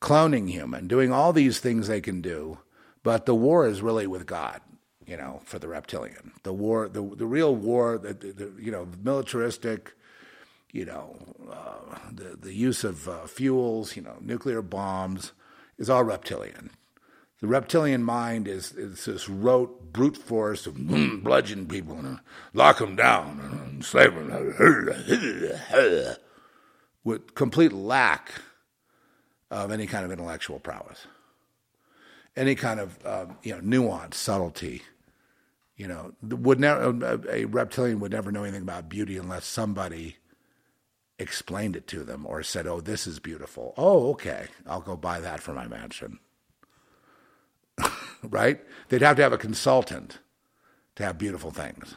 cloning 0.00 0.48
human, 0.48 0.88
doing 0.88 1.12
all 1.12 1.32
these 1.32 1.60
things 1.60 1.88
they 1.88 2.00
can 2.00 2.22
do. 2.22 2.58
But 3.02 3.26
the 3.26 3.34
war 3.34 3.66
is 3.66 3.82
really 3.82 4.06
with 4.06 4.26
God, 4.26 4.60
you 5.06 5.16
know, 5.16 5.40
for 5.44 5.58
the 5.58 5.68
reptilian. 5.68 6.32
The 6.42 6.52
war, 6.52 6.88
the 6.88 7.02
the 7.02 7.26
real 7.26 7.54
war, 7.54 7.98
the, 7.98 8.14
the, 8.14 8.52
you 8.58 8.72
know, 8.72 8.88
militaristic, 9.02 9.92
you 10.72 10.84
know, 10.84 11.16
uh, 11.50 11.98
the 12.10 12.36
the 12.36 12.54
use 12.54 12.82
of 12.82 13.08
uh, 13.08 13.26
fuels, 13.26 13.94
you 13.94 14.02
know, 14.02 14.16
nuclear 14.20 14.62
bombs, 14.62 15.32
is 15.78 15.88
all 15.88 16.02
reptilian. 16.02 16.70
The 17.40 17.46
reptilian 17.46 18.02
mind 18.02 18.48
is, 18.48 18.72
is 18.72 19.04
this 19.04 19.28
rote 19.28 19.92
brute 19.92 20.16
force 20.16 20.66
of 20.66 20.74
mm, 20.74 21.22
bludgeon 21.22 21.66
people 21.66 21.96
and 21.96 22.16
uh, 22.16 22.20
lock 22.52 22.78
them 22.78 22.96
down 22.96 23.38
and 23.40 23.76
enslave 23.76 24.14
them 24.14 24.28
with 27.04 27.34
complete 27.36 27.72
lack 27.72 28.32
of 29.52 29.70
any 29.70 29.86
kind 29.86 30.04
of 30.04 30.10
intellectual 30.10 30.58
prowess, 30.58 31.06
any 32.36 32.56
kind 32.56 32.80
of 32.80 32.98
uh, 33.06 33.26
you 33.44 33.52
know 33.52 33.60
nuance, 33.60 34.16
subtlety. 34.16 34.82
You 35.76 35.86
know, 35.86 36.14
would 36.22 36.58
never 36.58 37.22
a 37.30 37.44
reptilian 37.44 38.00
would 38.00 38.10
never 38.10 38.32
know 38.32 38.42
anything 38.42 38.62
about 38.62 38.88
beauty 38.88 39.16
unless 39.16 39.46
somebody 39.46 40.16
explained 41.20 41.76
it 41.76 41.86
to 41.86 42.02
them 42.02 42.26
or 42.26 42.42
said, 42.42 42.66
"Oh, 42.66 42.80
this 42.80 43.06
is 43.06 43.20
beautiful." 43.20 43.74
Oh, 43.76 44.10
okay, 44.10 44.48
I'll 44.66 44.80
go 44.80 44.96
buy 44.96 45.20
that 45.20 45.38
for 45.38 45.52
my 45.52 45.68
mansion 45.68 46.18
right? 48.22 48.60
They'd 48.88 49.02
have 49.02 49.16
to 49.16 49.22
have 49.22 49.32
a 49.32 49.38
consultant 49.38 50.18
to 50.96 51.04
have 51.04 51.18
beautiful 51.18 51.50
things, 51.50 51.96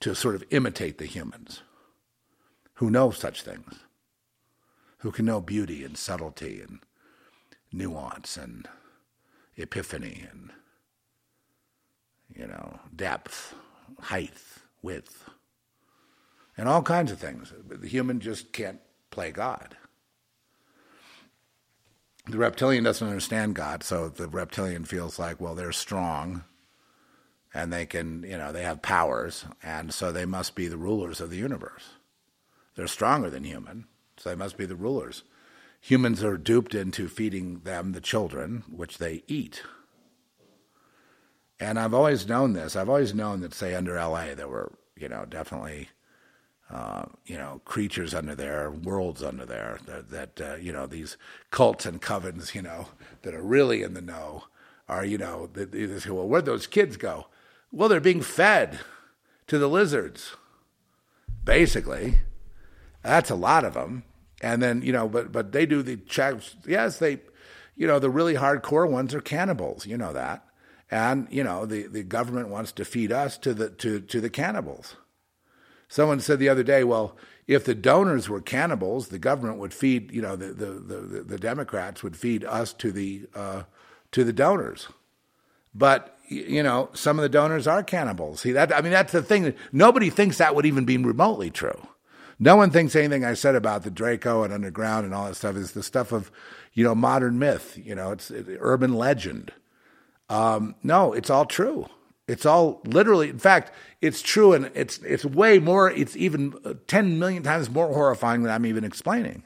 to 0.00 0.14
sort 0.14 0.34
of 0.34 0.44
imitate 0.50 0.98
the 0.98 1.06
humans 1.06 1.62
who 2.74 2.90
know 2.90 3.10
such 3.10 3.42
things, 3.42 3.80
who 4.98 5.10
can 5.10 5.26
know 5.26 5.40
beauty 5.40 5.84
and 5.84 5.96
subtlety 5.96 6.60
and 6.60 6.80
nuance 7.72 8.36
and 8.36 8.68
epiphany 9.56 10.26
and, 10.30 10.50
you 12.34 12.46
know, 12.46 12.80
depth, 12.94 13.54
height, 14.00 14.32
width, 14.82 15.28
and 16.56 16.68
all 16.68 16.82
kinds 16.82 17.12
of 17.12 17.18
things. 17.18 17.52
The 17.68 17.86
human 17.86 18.20
just 18.20 18.52
can't 18.52 18.80
play 19.10 19.30
God. 19.30 19.76
The 22.30 22.38
reptilian 22.38 22.84
doesn't 22.84 23.06
understand 23.06 23.54
God, 23.54 23.82
so 23.82 24.08
the 24.08 24.28
reptilian 24.28 24.84
feels 24.84 25.18
like, 25.18 25.40
well, 25.40 25.54
they're 25.54 25.72
strong 25.72 26.44
and 27.52 27.72
they 27.72 27.86
can, 27.86 28.22
you 28.22 28.38
know, 28.38 28.52
they 28.52 28.62
have 28.62 28.80
powers, 28.80 29.44
and 29.62 29.92
so 29.92 30.12
they 30.12 30.24
must 30.24 30.54
be 30.54 30.68
the 30.68 30.76
rulers 30.76 31.20
of 31.20 31.30
the 31.30 31.36
universe. 31.36 31.90
They're 32.76 32.86
stronger 32.86 33.28
than 33.28 33.44
human, 33.44 33.86
so 34.16 34.30
they 34.30 34.36
must 34.36 34.56
be 34.56 34.66
the 34.66 34.76
rulers. 34.76 35.24
Humans 35.80 36.22
are 36.22 36.36
duped 36.36 36.74
into 36.74 37.08
feeding 37.08 37.60
them 37.60 37.92
the 37.92 38.00
children, 38.00 38.62
which 38.70 38.98
they 38.98 39.24
eat. 39.26 39.62
And 41.58 41.78
I've 41.78 41.94
always 41.94 42.28
known 42.28 42.52
this. 42.52 42.76
I've 42.76 42.88
always 42.88 43.14
known 43.14 43.40
that, 43.40 43.52
say, 43.52 43.74
under 43.74 43.96
LA, 43.96 44.34
there 44.34 44.48
were, 44.48 44.72
you 44.96 45.08
know, 45.08 45.24
definitely 45.28 45.88
uh, 46.72 47.04
you 47.26 47.36
know, 47.36 47.60
creatures 47.64 48.14
under 48.14 48.34
there, 48.34 48.70
worlds 48.70 49.22
under 49.22 49.44
there, 49.44 49.78
that, 49.86 50.10
that 50.10 50.40
uh, 50.40 50.54
you 50.56 50.72
know, 50.72 50.86
these 50.86 51.16
cults 51.50 51.84
and 51.84 52.00
covens, 52.00 52.54
you 52.54 52.62
know, 52.62 52.88
that 53.22 53.34
are 53.34 53.42
really 53.42 53.82
in 53.82 53.94
the 53.94 54.00
know 54.00 54.44
are, 54.88 55.04
you 55.04 55.18
know, 55.18 55.48
they, 55.52 55.64
they 55.64 55.98
say, 55.98 56.10
well, 56.10 56.26
where'd 56.26 56.44
those 56.44 56.66
kids 56.66 56.96
go? 56.96 57.26
Well, 57.72 57.88
they're 57.88 58.00
being 58.00 58.22
fed 58.22 58.80
to 59.46 59.58
the 59.58 59.68
lizards, 59.68 60.36
basically. 61.44 62.18
That's 63.02 63.30
a 63.30 63.36
lot 63.36 63.64
of 63.64 63.74
them. 63.74 64.02
And 64.42 64.62
then, 64.62 64.82
you 64.82 64.92
know, 64.92 65.08
but, 65.08 65.32
but 65.32 65.52
they 65.52 65.66
do 65.66 65.82
the 65.82 65.96
checks. 65.96 66.56
Yes, 66.66 66.98
they, 66.98 67.20
you 67.76 67.86
know, 67.86 67.98
the 67.98 68.10
really 68.10 68.34
hardcore 68.34 68.88
ones 68.88 69.14
are 69.14 69.20
cannibals. 69.20 69.86
You 69.86 69.96
know 69.96 70.12
that. 70.12 70.44
And, 70.90 71.28
you 71.30 71.44
know, 71.44 71.66
the, 71.66 71.86
the 71.86 72.02
government 72.02 72.48
wants 72.48 72.72
to 72.72 72.84
feed 72.84 73.12
us 73.12 73.38
to 73.38 73.54
the, 73.54 73.70
to, 73.70 74.00
to 74.00 74.20
the 74.20 74.30
cannibals. 74.30 74.96
Someone 75.90 76.20
said 76.20 76.38
the 76.38 76.48
other 76.48 76.62
day, 76.62 76.84
well, 76.84 77.16
if 77.48 77.64
the 77.64 77.74
donors 77.74 78.28
were 78.28 78.40
cannibals, 78.40 79.08
the 79.08 79.18
government 79.18 79.58
would 79.58 79.74
feed, 79.74 80.12
you 80.12 80.22
know, 80.22 80.36
the, 80.36 80.52
the, 80.52 80.66
the, 80.66 81.22
the 81.22 81.38
Democrats 81.38 82.04
would 82.04 82.16
feed 82.16 82.44
us 82.44 82.72
to 82.74 82.92
the, 82.92 83.26
uh, 83.34 83.64
to 84.12 84.22
the 84.22 84.32
donors. 84.32 84.86
But, 85.74 86.16
you 86.28 86.62
know, 86.62 86.90
some 86.92 87.18
of 87.18 87.24
the 87.24 87.28
donors 87.28 87.66
are 87.66 87.82
cannibals. 87.82 88.40
See, 88.40 88.52
that, 88.52 88.72
I 88.72 88.80
mean, 88.82 88.92
that's 88.92 89.10
the 89.10 89.20
thing. 89.20 89.52
Nobody 89.72 90.10
thinks 90.10 90.38
that 90.38 90.54
would 90.54 90.64
even 90.64 90.84
be 90.84 90.96
remotely 90.96 91.50
true. 91.50 91.88
No 92.38 92.54
one 92.54 92.70
thinks 92.70 92.94
anything 92.94 93.24
I 93.24 93.34
said 93.34 93.56
about 93.56 93.82
the 93.82 93.90
Draco 93.90 94.44
and 94.44 94.54
underground 94.54 95.04
and 95.04 95.12
all 95.12 95.26
that 95.26 95.34
stuff 95.34 95.56
is 95.56 95.72
the 95.72 95.82
stuff 95.82 96.12
of, 96.12 96.30
you 96.72 96.84
know, 96.84 96.94
modern 96.94 97.36
myth. 97.40 97.76
You 97.82 97.96
know, 97.96 98.12
it's, 98.12 98.30
it's 98.30 98.48
urban 98.60 98.94
legend. 98.94 99.52
Um, 100.28 100.76
no, 100.84 101.12
it's 101.12 101.30
all 101.30 101.46
true. 101.46 101.88
It's 102.30 102.46
all 102.46 102.80
literally, 102.84 103.28
in 103.28 103.40
fact, 103.40 103.72
it's 104.00 104.22
true 104.22 104.52
and 104.52 104.70
it's, 104.74 104.98
it's 104.98 105.24
way 105.24 105.58
more, 105.58 105.90
it's 105.90 106.16
even 106.16 106.54
uh, 106.64 106.74
10 106.86 107.18
million 107.18 107.42
times 107.42 107.68
more 107.68 107.92
horrifying 107.92 108.44
than 108.44 108.52
I'm 108.52 108.64
even 108.66 108.84
explaining. 108.84 109.42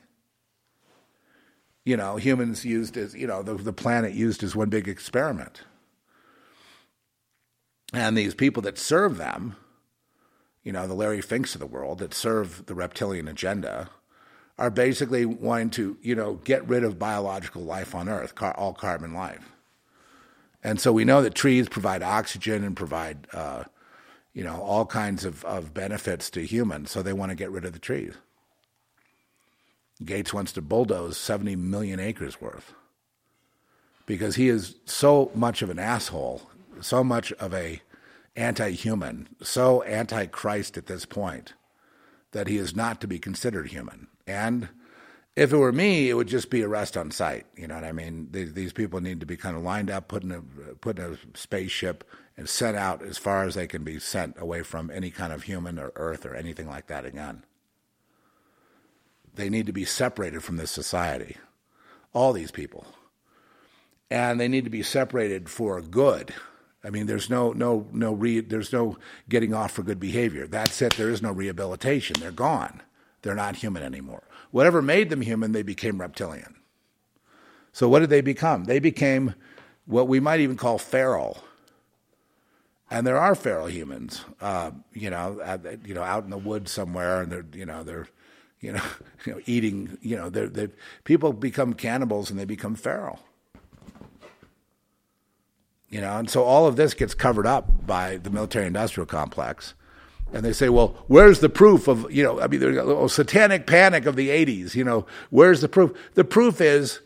You 1.83 1.97
know, 1.97 2.17
humans 2.17 2.63
used 2.63 2.99
as, 2.99 3.15
you 3.15 3.27
know, 3.27 3.43
the, 3.43 3.55
the 3.55 3.73
planet 3.73 4.13
used 4.13 4.43
as 4.43 4.55
one 4.55 4.69
big 4.69 4.87
experiment. 4.87 5.63
And 7.95 8.19
these 8.19 8.35
people 8.35 8.63
that 8.63 8.79
serve 8.79 9.17
them, 9.17 9.57
you 10.63 10.73
know, 10.73 10.87
the 10.87 10.95
Larry 10.95 11.23
Finks 11.23 11.55
of 11.55 11.61
the 11.61 11.67
world 11.67 12.01
that 12.01 12.13
serve 12.13 12.67
the 12.67 12.75
reptilian 12.75 13.29
agenda, 13.29 13.89
are 14.59 14.71
basically 14.71 15.25
wanting 15.25 15.71
to, 15.71 15.97
you 16.03 16.15
know, 16.15 16.35
get 16.45 16.69
rid 16.69 16.85
of 16.85 16.99
biological 16.99 17.63
life 17.63 17.95
on 17.95 18.11
Earth, 18.11 18.35
all 18.57 18.75
carbon 18.75 19.15
life. 19.15 19.54
And 20.65 20.81
so 20.81 20.93
we 20.93 21.05
know 21.05 21.21
that 21.23 21.35
trees 21.35 21.69
provide 21.69 22.03
oxygen 22.03 22.65
and 22.65 22.75
provide, 22.75 23.29
uh, 23.35 23.65
you 24.33 24.43
know, 24.43 24.61
all 24.63 24.87
kinds 24.87 25.27
of, 25.27 25.45
of 25.45 25.75
benefits 25.75 26.31
to 26.31 26.45
humans. 26.45 26.91
So 26.91 27.03
they 27.03 27.13
want 27.13 27.31
to 27.31 27.37
get 27.37 27.51
rid 27.51 27.67
of 27.67 27.75
the 27.75 27.79
trees. 27.79 28.15
Gates 30.03 30.33
wants 30.33 30.53
to 30.53 30.63
bulldoze 30.63 31.19
70 31.19 31.55
million 31.57 32.01
acres 32.01 32.41
worth 32.41 32.73
because 34.07 34.37
he 34.37 34.49
is 34.49 34.77
so 34.87 35.31
much 35.35 35.63
of 35.63 35.71
an 35.71 35.79
asshole, 35.79 36.43
so 36.81 37.05
much 37.05 37.31
of 37.35 37.55
a 37.55 37.81
anti-human, 38.35 39.29
so 39.43 39.83
anti-Christ 39.83 40.77
at 40.77 40.87
this 40.87 41.05
point 41.05 41.53
that 42.33 42.49
he 42.49 42.57
is 42.57 42.75
not 42.75 43.01
to 43.01 43.07
be 43.07 43.19
considered 43.19 43.69
human. 43.69 44.09
And 44.27 44.69
if 45.37 45.53
it 45.53 45.57
were 45.57 45.73
me, 45.73 46.09
it 46.09 46.15
would 46.15 46.29
just 46.29 46.51
be 46.51 46.63
arrest 46.63 46.97
on 46.97 47.11
sight. 47.11 47.47
You 47.57 47.67
know 47.67 47.75
what 47.75 47.85
I 47.85 47.93
mean? 47.93 48.29
These, 48.31 48.53
these 48.53 48.73
people 48.73 49.01
need 49.01 49.21
to 49.21 49.27
be 49.27 49.37
kind 49.37 49.57
of 49.57 49.63
lined 49.63 49.91
up, 49.91 50.09
put 50.09 50.23
in 50.23 50.33
a 50.33 50.41
put 50.77 50.99
in 50.99 51.13
a 51.13 51.37
spaceship, 51.37 52.05
and 52.37 52.49
sent 52.49 52.77
out 52.77 53.03
as 53.03 53.19
far 53.19 53.45
as 53.45 53.55
they 53.55 53.67
can 53.67 53.83
be 53.83 53.99
sent 53.99 54.41
away 54.41 54.63
from 54.63 54.91
any 54.91 55.11
kind 55.11 55.33
of 55.33 55.45
human 55.45 55.79
or 55.79 55.93
Earth 55.97 56.25
or 56.25 56.35
anything 56.35 56.69
like 56.69 56.87
that 56.87 57.05
again. 57.05 57.45
They 59.35 59.51
need 59.51 59.67
to 59.67 59.73
be 59.73 59.85
separated 59.85 60.45
from 60.45 60.57
this 60.57 60.71
society. 60.71 61.37
All 62.13 62.33
these 62.33 62.53
people, 62.53 62.87
and 64.09 64.39
they 64.39 64.47
need 64.47 64.63
to 64.65 64.71
be 64.71 64.85
separated 64.85 65.49
for 65.49 65.81
good. 65.81 66.33
I 66.85 66.91
mean, 66.91 67.07
there's 67.07 67.29
no 67.29 67.53
no 67.53 67.89
no 67.91 68.13
re, 68.13 68.39
there's 68.39 68.73
no 68.73 68.99
getting 69.29 69.53
off 69.53 69.73
for 69.73 69.83
good 69.83 69.99
behavior. 69.99 70.47
That's 70.47 70.81
it. 70.81 70.95
There 70.95 71.11
is 71.11 71.23
no 71.23 71.33
rehabilitation. 71.33 72.21
They're 72.21 72.31
gone. 72.31 72.83
They're 73.23 73.35
not 73.35 73.57
human 73.57 73.83
anymore. 73.83 74.23
Whatever 74.55 74.81
made 74.81 75.11
them 75.11 75.23
human, 75.23 75.51
they 75.51 75.65
became 75.65 76.01
reptilian. 76.01 76.55
So 77.73 77.89
what 77.89 77.99
did 77.99 78.11
they 78.11 78.21
become? 78.21 78.67
They 78.67 78.79
became 78.79 79.35
what 79.85 80.07
we 80.07 80.21
might 80.21 80.39
even 80.39 80.57
call 80.57 80.79
feral. 80.79 81.43
And 82.89 83.05
there 83.05 83.19
are 83.19 83.35
feral 83.35 83.67
humans, 83.67 84.25
uh, 84.41 84.71
you 84.93 85.11
know, 85.11 85.59
you 85.85 85.93
know, 85.93 86.05
out 86.05 86.23
in 86.23 86.31
the 86.31 86.39
woods 86.39 86.71
somewhere, 86.71 87.23
and 87.23 87.33
they're, 87.33 87.47
you 87.53 87.67
know, 87.67 87.83
they're, 87.83 88.07
you 88.61 88.71
know, 88.75 88.83
you 89.27 89.33
know, 89.33 89.41
eating, 89.47 89.99
you 90.01 90.15
know, 90.15 90.31
they're, 90.31 90.47
they 90.47 90.69
people 91.03 91.33
become 91.33 91.75
cannibals 91.75 92.31
and 92.31 92.39
they 92.39 92.45
become 92.45 92.77
feral. 92.77 93.19
You 95.91 96.01
know, 96.01 96.17
and 96.17 96.31
so 96.31 96.45
all 96.45 96.69
of 96.69 96.77
this 96.77 96.95
gets 96.95 97.13
covered 97.13 97.49
up 97.49 97.89
by 97.89 98.19
the 98.19 98.31
military-industrial 98.31 99.07
complex 99.07 99.75
and 100.35 100.45
they 100.45 100.53
say, 100.53 100.69
well, 100.69 100.97
where's 101.07 101.39
the 101.39 101.49
proof 101.49 101.87
of, 101.87 102.11
you 102.11 102.25
know, 102.25 102.41
I 102.41 102.49
mean, 102.49 102.59
there's 102.59 102.77
a 102.77 102.83
little 102.83 103.05
oh, 103.05 103.07
satanic 103.07 103.69
panic 103.69 104.05
of 104.05 104.17
the 104.17 104.31
80s, 104.31 104.75
you 104.75 104.83
know, 104.83 105.07
where's 105.31 105.61
the 105.61 105.69
proof? 105.69 105.97
The 106.15 106.25
proof 106.25 106.61
is 106.61 106.99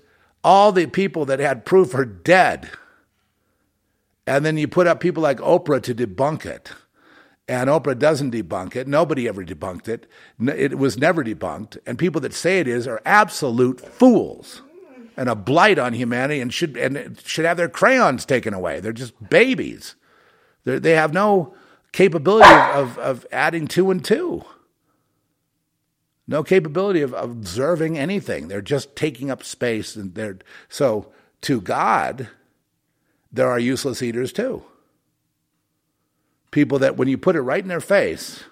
all 0.43 0.73
the 0.73 0.87
people 0.87 1.27
that 1.27 1.39
had 1.39 1.67
proof 1.67 1.95
are 1.95 2.07
dead. 2.07 2.71
And 4.27 4.47
then 4.47 4.57
you 4.57 4.67
put 4.67 4.87
up 4.87 5.01
people 5.01 5.23
like 5.23 5.39
Oprah 5.39 5.83
to 5.83 5.95
debunk 5.95 6.47
it. 6.47 6.71
And 7.47 7.69
Oprah 7.69 7.99
doesn't 7.99 8.33
debunk 8.33 8.75
it. 8.77 8.89
Nobody 8.89 9.29
ever 9.29 9.45
debunked 9.45 9.89
it. 9.89 10.07
It 10.41 10.79
was 10.79 10.97
never 10.97 11.23
debunked. 11.23 11.77
And 11.87 11.99
people 11.99 12.23
that 12.23 12.33
say 12.33 12.61
it 12.61 12.69
is 12.69 12.89
are 12.89 13.03
absolute 13.05 13.79
fools 13.79 14.63
and 15.19 15.29
a 15.29 15.35
blight 15.35 15.79
on 15.79 15.93
humanity 15.93 16.41
and 16.41 16.53
should, 16.53 16.79
and 16.79 17.21
should 17.23 17.45
have 17.45 17.59
their 17.59 17.69
crayons 17.69 18.25
taken 18.25 18.55
away. 18.55 18.81
They're 18.81 18.93
just 18.93 19.29
babies. 19.29 19.97
They're, 20.65 20.81
they 20.81 20.93
have 20.93 21.13
no 21.13 21.55
capability 21.93 22.49
of, 22.49 22.77
of, 22.77 22.99
of 22.99 23.27
adding 23.33 23.67
two 23.67 23.91
and 23.91 24.05
two. 24.05 24.45
No 26.27 26.43
capability 26.43 27.01
of 27.01 27.15
observing 27.15 27.97
anything. 27.97 28.49
They're 28.49 28.61
just 28.61 28.95
taking 28.95 29.31
up 29.31 29.43
space 29.43 29.97
and 29.97 30.15
they're 30.15 30.39
so 30.69 31.11
to 31.43 31.61
God, 31.61 32.29
there 33.33 33.49
are 33.49 33.59
useless 33.59 34.03
eaters 34.03 34.33
too. 34.33 34.63
People 36.51 36.79
that 36.81 36.97
when 36.97 37.09
you 37.09 37.19
put 37.19 37.37
it 37.37 37.43
right 37.43 37.63
in 37.63 37.69
their 37.69 37.81
face, 37.81 38.45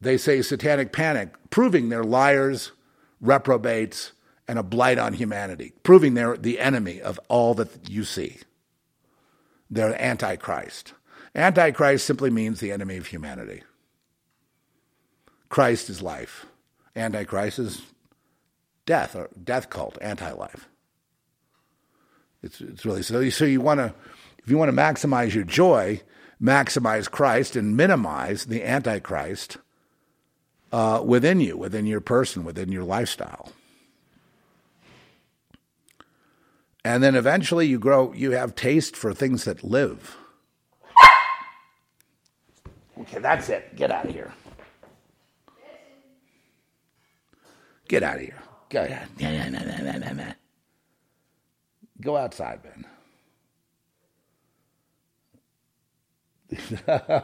they 0.00 0.16
say 0.16 0.42
satanic 0.42 0.92
panic, 0.92 1.34
proving 1.50 1.88
they're 1.88 2.04
liars, 2.04 2.72
reprobates, 3.20 4.12
and 4.46 4.58
a 4.58 4.62
blight 4.62 4.98
on 4.98 5.12
humanity, 5.12 5.72
proving 5.82 6.14
they're 6.14 6.36
the 6.36 6.58
enemy 6.58 7.00
of 7.00 7.20
all 7.28 7.54
that 7.54 7.88
you 7.88 8.04
see. 8.04 8.38
They're 9.70 10.00
antichrist. 10.00 10.94
Antichrist 11.38 12.04
simply 12.04 12.30
means 12.30 12.58
the 12.58 12.72
enemy 12.72 12.96
of 12.96 13.06
humanity. 13.06 13.62
Christ 15.48 15.88
is 15.88 16.02
life. 16.02 16.46
Antichrist 16.96 17.60
is 17.60 17.80
death 18.86 19.14
or 19.14 19.30
death 19.42 19.70
cult, 19.70 19.96
anti-life. 20.00 20.68
It's, 22.42 22.60
it's 22.60 22.84
really 22.84 23.02
so. 23.02 23.28
So 23.30 23.44
you 23.44 23.60
want 23.60 23.78
to, 23.78 23.94
if 24.42 24.50
you 24.50 24.58
want 24.58 24.68
to 24.70 24.76
maximize 24.76 25.32
your 25.32 25.44
joy, 25.44 26.02
maximize 26.42 27.08
Christ 27.08 27.54
and 27.54 27.76
minimize 27.76 28.46
the 28.46 28.64
Antichrist 28.64 29.58
uh, 30.72 31.02
within 31.04 31.40
you, 31.40 31.56
within 31.56 31.86
your 31.86 32.00
person, 32.00 32.42
within 32.42 32.72
your 32.72 32.84
lifestyle. 32.84 33.52
And 36.84 37.00
then 37.00 37.14
eventually 37.14 37.68
you 37.68 37.78
grow, 37.78 38.12
you 38.12 38.32
have 38.32 38.56
taste 38.56 38.96
for 38.96 39.14
things 39.14 39.44
that 39.44 39.62
live. 39.62 40.16
Okay, 43.00 43.18
that's 43.20 43.48
it. 43.48 43.76
Get 43.76 43.90
out 43.90 44.06
of 44.06 44.12
here. 44.12 44.32
Get 47.88 48.02
out 48.02 48.16
of 48.16 48.22
here. 48.22 48.38
Go 48.70 48.82
ahead. 48.84 49.08
Go 52.00 52.16
outside, 52.16 52.60
Ben. 52.62 52.84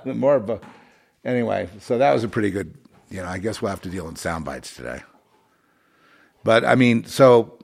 More 0.19 0.37
of 0.37 0.51
a. 0.51 0.61
Anyway, 1.25 1.69
so 1.81 1.99
that 1.99 2.13
was 2.13 2.25
a 2.25 2.29
pretty 2.29 2.51
good. 2.51 2.75
You 3.11 3.23
know, 3.23 3.29
I 3.29 3.39
guess 3.39 3.63
we'll 3.63 3.71
have 3.71 3.83
to 3.83 3.91
deal 3.91 4.09
in 4.09 4.17
sound 4.17 4.45
bites 4.45 4.75
today. 4.75 5.03
But 6.45 6.65
I 6.65 6.75
mean, 6.75 7.05
so 7.07 7.59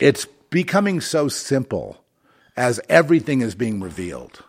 It's 0.00 0.26
becoming 0.50 1.00
so 1.00 1.28
simple 1.28 2.04
as 2.56 2.80
everything 2.88 3.40
is 3.40 3.54
being 3.54 3.80
revealed. 3.80 4.42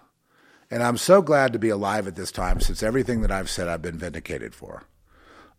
And 0.74 0.82
I'm 0.82 0.98
so 0.98 1.22
glad 1.22 1.54
to 1.54 1.60
be 1.60 1.70
alive 1.70 2.08
at 2.08 2.16
this 2.16 2.32
time 2.32 2.60
since 2.60 2.82
everything 2.82 3.22
that 3.22 3.32
I've 3.32 3.48
said 3.48 3.68
I've 3.68 3.84
been 3.84 4.00
vindicated 4.00 4.56
for. 4.56 4.82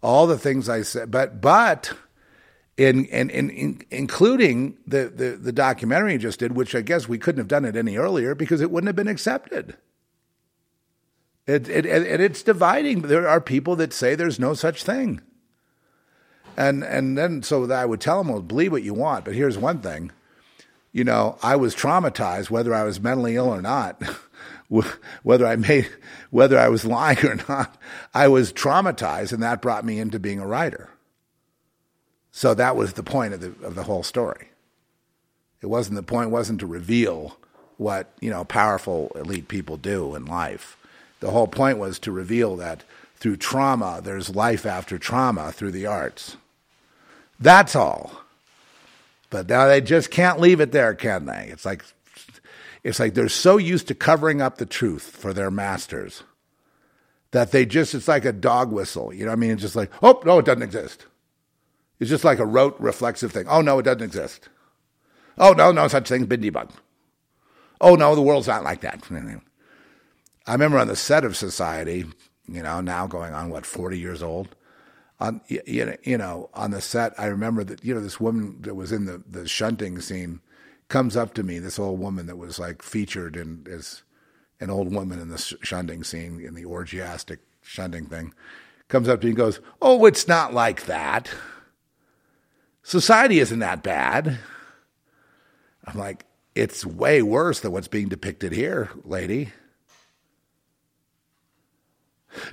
All 0.03 0.27
the 0.27 0.37
things 0.37 0.69
I 0.69 0.83
said, 0.83 1.13
but, 1.13 1.41
but, 1.41 1.93
in, 2.77 3.05
in, 3.05 3.31
in, 3.31 3.49
in, 3.51 3.83
including 3.93 4.77
the, 4.89 5.05
the, 5.07 5.37
the 5.37 5.53
documentary 5.53 6.15
you 6.15 6.19
just 6.19 6.41
did, 6.41 6.57
which 6.57 6.75
I 6.75 6.81
guess 6.81 7.09
we 7.09 7.19
couldn't 7.19 7.39
have 7.39 7.47
done 7.47 7.65
it 7.65 7.77
any 7.77 7.97
earlier 7.97 8.35
because 8.35 8.61
it 8.61 8.73
wouldn't 8.73 8.89
have 8.89 8.97
been 8.97 9.07
accepted. 9.07 9.77
It, 11.47 11.69
it, 11.69 11.87
it, 11.87 12.21
it's 12.21 12.43
dividing. 12.43 13.03
There 13.03 13.29
are 13.29 13.41
people 13.41 13.77
that 13.77 13.93
say 13.93 14.17
there's 14.17 14.41
no 14.41 14.53
such 14.53 14.83
thing. 14.83 15.21
And, 16.57 16.83
and 16.83 17.17
then 17.17 17.45
so 17.45 17.71
I 17.71 17.85
would 17.85 18.01
tell 18.01 18.19
them, 18.19 18.33
well, 18.33 18.43
believe 18.43 18.73
what 18.73 18.83
you 18.83 18.95
want. 18.95 19.27
But 19.27 19.35
here's 19.35 19.57
one 19.57 19.81
thing 19.81 20.11
you 20.95 21.03
know, 21.03 21.37
I 21.43 21.57
was 21.57 21.75
traumatized, 21.75 22.51
whether 22.51 22.73
I 22.73 22.85
was 22.85 23.01
mentally 23.01 23.35
ill 23.35 23.49
or 23.49 23.61
not, 23.61 24.01
whether 25.23 25.47
I 25.47 25.57
made, 25.57 25.91
whether 26.31 26.59
I 26.59 26.69
was 26.69 26.85
lying 26.85 27.25
or 27.25 27.39
not. 27.49 27.77
I 28.13 28.29
was 28.29 28.53
traumatized, 28.53 29.33
and 29.33 29.43
that 29.43 29.63
brought 29.63 29.85
me 29.85 29.99
into 29.99 30.19
being 30.19 30.41
a 30.41 30.47
writer. 30.47 30.91
So 32.33 32.55
that 32.55 32.77
was 32.77 32.95
the 32.95 33.03
point 33.03 33.35
of 33.35 33.41
the 33.41 33.67
of 33.67 33.75
the 33.75 33.85
whole 33.85 34.03
story. 34.03 34.49
It 35.63 35.67
wasn't 35.67 35.97
the 35.97 36.03
point 36.03 36.31
wasn't 36.31 36.61
to 36.61 36.67
reveal 36.67 37.39
what 37.77 38.13
you 38.21 38.31
know 38.31 38.45
powerful 38.45 39.13
elite 39.15 39.49
people 39.49 39.77
do 39.77 40.15
in 40.15 40.27
life. 40.27 40.77
The 41.21 41.31
whole 41.31 41.47
point 41.47 41.79
was 41.79 41.99
to 42.01 42.13
reveal 42.13 42.57
that 42.57 42.85
through 43.17 43.37
trauma, 43.37 44.01
there's 44.03 44.35
life 44.35 44.67
after 44.67 44.99
trauma 44.99 45.53
through 45.53 45.71
the 45.71 45.87
arts. 45.87 46.37
That's 47.41 47.75
all. 47.75 48.21
But 49.31 49.49
now 49.49 49.67
they 49.67 49.81
just 49.81 50.11
can't 50.11 50.39
leave 50.39 50.61
it 50.61 50.73
there, 50.73 50.95
can 50.95 51.27
they? 51.27 51.49
It's 51.51 51.65
like 51.65 51.85
it's 52.85 53.01
like 53.01 53.15
they're 53.15 53.29
so 53.29 53.57
used 53.57 53.89
to 53.89 53.95
covering 53.95 54.43
up 54.43 54.59
the 54.59 54.67
truth 54.67 55.03
for 55.03 55.33
their 55.33 55.51
masters 55.51 56.23
that 57.31 57.51
they 57.51 57.67
just 57.67 57.95
it's 57.95 58.07
like 58.07 58.27
a 58.27 58.33
dog 58.33 58.71
whistle. 58.71 59.13
You 59.13 59.25
know 59.25 59.31
what 59.31 59.39
I 59.39 59.41
mean? 59.41 59.51
It's 59.53 59.63
just 59.63 59.75
like, 59.75 59.91
oh 60.03 60.21
no, 60.25 60.39
it 60.39 60.45
doesn't 60.45 60.63
exist. 60.63 61.07
It's 61.99 62.11
just 62.11 62.25
like 62.25 62.39
a 62.39 62.47
rote 62.47 62.79
reflexive 62.79 63.33
thing. 63.33 63.47
Oh 63.49 63.63
no, 63.63 63.79
it 63.79 63.85
doesn't 63.85 64.03
exist. 64.03 64.51
Oh 65.39 65.53
no, 65.53 65.73
no 65.73 65.89
such 65.89 66.09
thing's 66.09 66.27
been 66.27 66.43
debunked. 66.43 66.77
Oh 67.81 67.95
no, 67.97 68.15
the 68.15 68.23
world's 68.23 68.47
not 68.47 68.63
like 68.63 68.83
that. 68.83 69.03
I 70.47 70.53
remember 70.53 70.79
on 70.79 70.89
the 70.89 70.97
set 70.97 71.25
of 71.25 71.37
Society, 71.37 72.05
you 72.47 72.63
know, 72.63 72.83
now 72.83 73.07
going 73.07 73.33
on 73.33 73.49
what 73.49 73.65
forty 73.65 73.99
years 73.99 74.23
old. 74.23 74.55
On 75.21 75.41
you 75.49 76.19
know, 76.19 76.51
on 76.53 76.73
the 76.73 76.81
set, 76.81 77.19
I 77.19 77.27
remember 77.27 77.65
that 77.65 77.83
you 77.83 77.95
know 77.95 78.01
this 78.01 78.21
woman 78.21 78.61
that 78.61 78.75
was 78.75 78.93
in 78.93 79.07
the 79.07 79.23
the 79.27 79.49
shunting 79.49 80.01
scene 80.01 80.41
comes 80.95 81.17
up 81.17 81.35
to 81.35 81.43
me. 81.43 81.59
This 81.59 81.81
old 81.81 81.99
woman 81.99 82.27
that 82.27 82.39
was 82.39 82.61
like 82.61 82.81
featured 82.81 83.35
in 83.35 83.67
as 83.69 84.05
an 84.61 84.71
old 84.71 84.95
woman 84.95 85.19
in 85.19 85.29
the 85.29 85.39
shunting 85.61 86.05
scene 86.05 86.41
in 86.41 86.55
the 86.55 86.65
orgiastic 86.65 87.41
shunting 87.63 88.07
thing, 88.07 88.33
comes 88.87 89.09
up 89.09 89.21
to 89.21 89.27
me 89.27 89.31
and 89.33 89.37
goes, 89.37 89.59
"Oh, 89.83 90.07
it's 90.07 90.29
not 90.29 90.55
like 90.55 90.87
that. 90.87 91.33
Society 92.85 93.41
isn't 93.41 93.59
that 93.59 93.83
bad." 93.83 94.39
I'm 95.85 95.99
like, 95.99 96.27
"It's 96.55 96.87
way 96.87 97.23
worse 97.23 97.59
than 97.59 97.73
what's 97.73 97.89
being 97.89 98.09
depicted 98.09 98.53
here, 98.53 98.91
lady." 99.03 99.53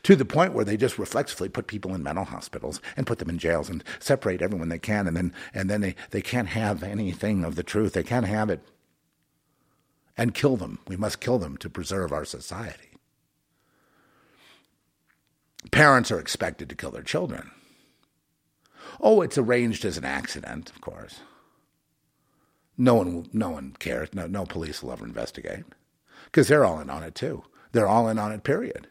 To 0.03 0.15
the 0.15 0.25
point 0.25 0.53
where 0.53 0.65
they 0.65 0.77
just 0.77 0.99
reflexively 0.99 1.49
put 1.49 1.67
people 1.67 1.93
in 1.93 2.03
mental 2.03 2.25
hospitals 2.25 2.81
and 2.95 3.07
put 3.07 3.19
them 3.19 3.29
in 3.29 3.37
jails 3.37 3.69
and 3.69 3.83
separate 3.99 4.41
everyone 4.41 4.69
they 4.69 4.79
can 4.79 5.07
and 5.07 5.15
then 5.15 5.33
and 5.53 5.69
then 5.69 5.81
they, 5.81 5.95
they 6.11 6.21
can't 6.21 6.49
have 6.49 6.83
anything 6.83 7.43
of 7.43 7.55
the 7.55 7.63
truth. 7.63 7.93
They 7.93 8.03
can't 8.03 8.25
have 8.25 8.49
it. 8.49 8.61
And 10.17 10.33
kill 10.33 10.57
them. 10.57 10.79
We 10.87 10.97
must 10.97 11.21
kill 11.21 11.39
them 11.39 11.57
to 11.57 11.69
preserve 11.69 12.11
our 12.11 12.25
society. 12.25 12.89
Parents 15.71 16.11
are 16.11 16.19
expected 16.19 16.69
to 16.69 16.75
kill 16.75 16.91
their 16.91 17.03
children. 17.03 17.51
Oh, 18.99 19.21
it's 19.21 19.37
arranged 19.37 19.85
as 19.85 19.97
an 19.97 20.05
accident, 20.05 20.69
of 20.69 20.81
course. 20.81 21.21
No 22.77 22.95
one, 22.95 23.27
no 23.31 23.51
one 23.51 23.75
cares. 23.79 24.09
No, 24.13 24.27
no 24.27 24.45
police 24.45 24.81
will 24.81 24.91
ever 24.91 25.05
investigate 25.05 25.65
because 26.25 26.47
they're 26.47 26.65
all 26.65 26.79
in 26.79 26.89
on 26.89 27.03
it 27.03 27.15
too. 27.15 27.43
They're 27.71 27.87
all 27.87 28.09
in 28.09 28.19
on 28.19 28.31
it. 28.31 28.43
Period. 28.43 28.87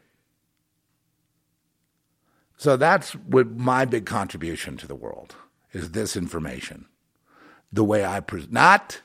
So 2.61 2.77
that's 2.77 3.13
what 3.13 3.57
my 3.57 3.87
big 3.87 4.05
contribution 4.05 4.77
to 4.77 4.87
the 4.87 4.95
world 4.95 5.35
is 5.73 5.93
this 5.93 6.15
information. 6.15 6.85
The 7.73 7.83
way 7.83 8.05
I 8.05 8.21
present, 8.21 8.53
not 8.53 9.01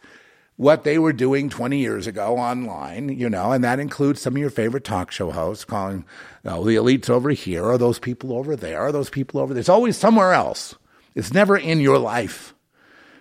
what 0.57 0.83
they 0.83 0.99
were 0.99 1.13
doing 1.13 1.49
20 1.49 1.77
years 1.77 2.05
ago 2.05 2.35
online, 2.35 3.07
you 3.07 3.29
know, 3.29 3.53
and 3.53 3.63
that 3.63 3.79
includes 3.79 4.19
some 4.19 4.33
of 4.33 4.39
your 4.39 4.49
favorite 4.49 4.83
talk 4.83 5.09
show 5.09 5.31
hosts 5.31 5.63
calling, 5.63 6.03
oh, 6.43 6.65
the 6.65 6.75
elites 6.75 7.09
over 7.09 7.29
here, 7.29 7.63
or 7.63 7.77
those 7.77 7.97
people 7.97 8.33
over 8.33 8.57
there, 8.57 8.87
or 8.87 8.91
those 8.91 9.09
people 9.09 9.39
over 9.39 9.53
there. 9.53 9.61
It's 9.61 9.69
always 9.69 9.95
somewhere 9.95 10.33
else. 10.33 10.75
It's 11.13 11.33
never 11.33 11.55
in 11.55 11.79
your 11.79 11.97
life. 11.97 12.53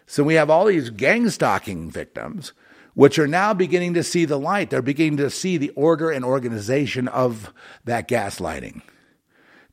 So 0.05 0.25
we 0.25 0.35
have 0.35 0.51
all 0.51 0.65
these 0.65 0.91
gang 0.91 1.31
stalking 1.31 1.93
victims, 1.93 2.53
which 2.95 3.21
are 3.21 3.29
now 3.29 3.55
beginning 3.55 3.95
to 3.95 4.03
see 4.03 4.25
the 4.25 4.41
light. 4.41 4.71
They're 4.71 4.83
beginning 4.83 5.19
to 5.19 5.31
see 5.31 5.59
the 5.59 5.71
order 5.77 6.11
and 6.11 6.25
organization 6.25 7.07
of 7.07 7.53
that 7.85 8.09
gaslighting. 8.09 8.83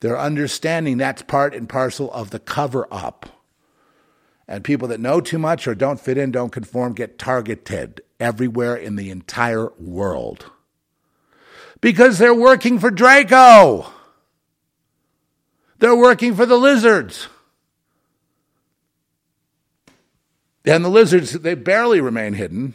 They're 0.02 0.20
understanding 0.20 0.98
that's 0.98 1.22
part 1.22 1.56
and 1.56 1.70
parcel 1.70 2.12
of 2.12 2.32
the 2.32 2.40
cover 2.40 2.88
up. 2.92 3.28
And 4.48 4.64
people 4.64 4.88
that 4.90 5.00
know 5.00 5.22
too 5.22 5.40
much 5.40 5.68
or 5.68 5.76
don't 5.76 6.00
fit 6.00 6.18
in, 6.18 6.32
don't 6.32 6.52
conform, 6.52 6.94
get 6.94 7.18
targeted 7.18 8.02
everywhere 8.20 8.76
in 8.76 8.96
the 8.96 9.12
entire 9.12 9.70
world. 9.80 10.52
Because 11.80 12.18
they're 12.18 12.34
working 12.34 12.80
for 12.80 12.92
Draco. 12.92 13.92
They're 15.78 15.96
working 15.96 16.36
for 16.36 16.46
the 16.46 16.58
lizards. 16.58 17.28
And 20.66 20.84
the 20.84 20.90
lizards, 20.90 21.32
they 21.32 21.56
barely 21.56 22.02
remain 22.02 22.34
hidden. 22.34 22.74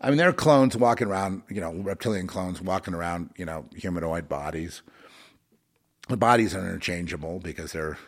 I 0.00 0.08
mean, 0.08 0.18
they're 0.18 0.32
clones 0.32 0.76
walking 0.76 1.08
around, 1.08 1.42
you 1.48 1.60
know, 1.60 1.72
reptilian 1.72 2.26
clones 2.26 2.60
walking 2.60 2.94
around, 2.94 3.30
you 3.36 3.44
know, 3.44 3.66
humanoid 3.74 4.28
bodies 4.28 4.82
the 6.08 6.16
bodies 6.16 6.54
are 6.54 6.60
interchangeable 6.60 7.38
because 7.38 7.72
they're 7.72 7.98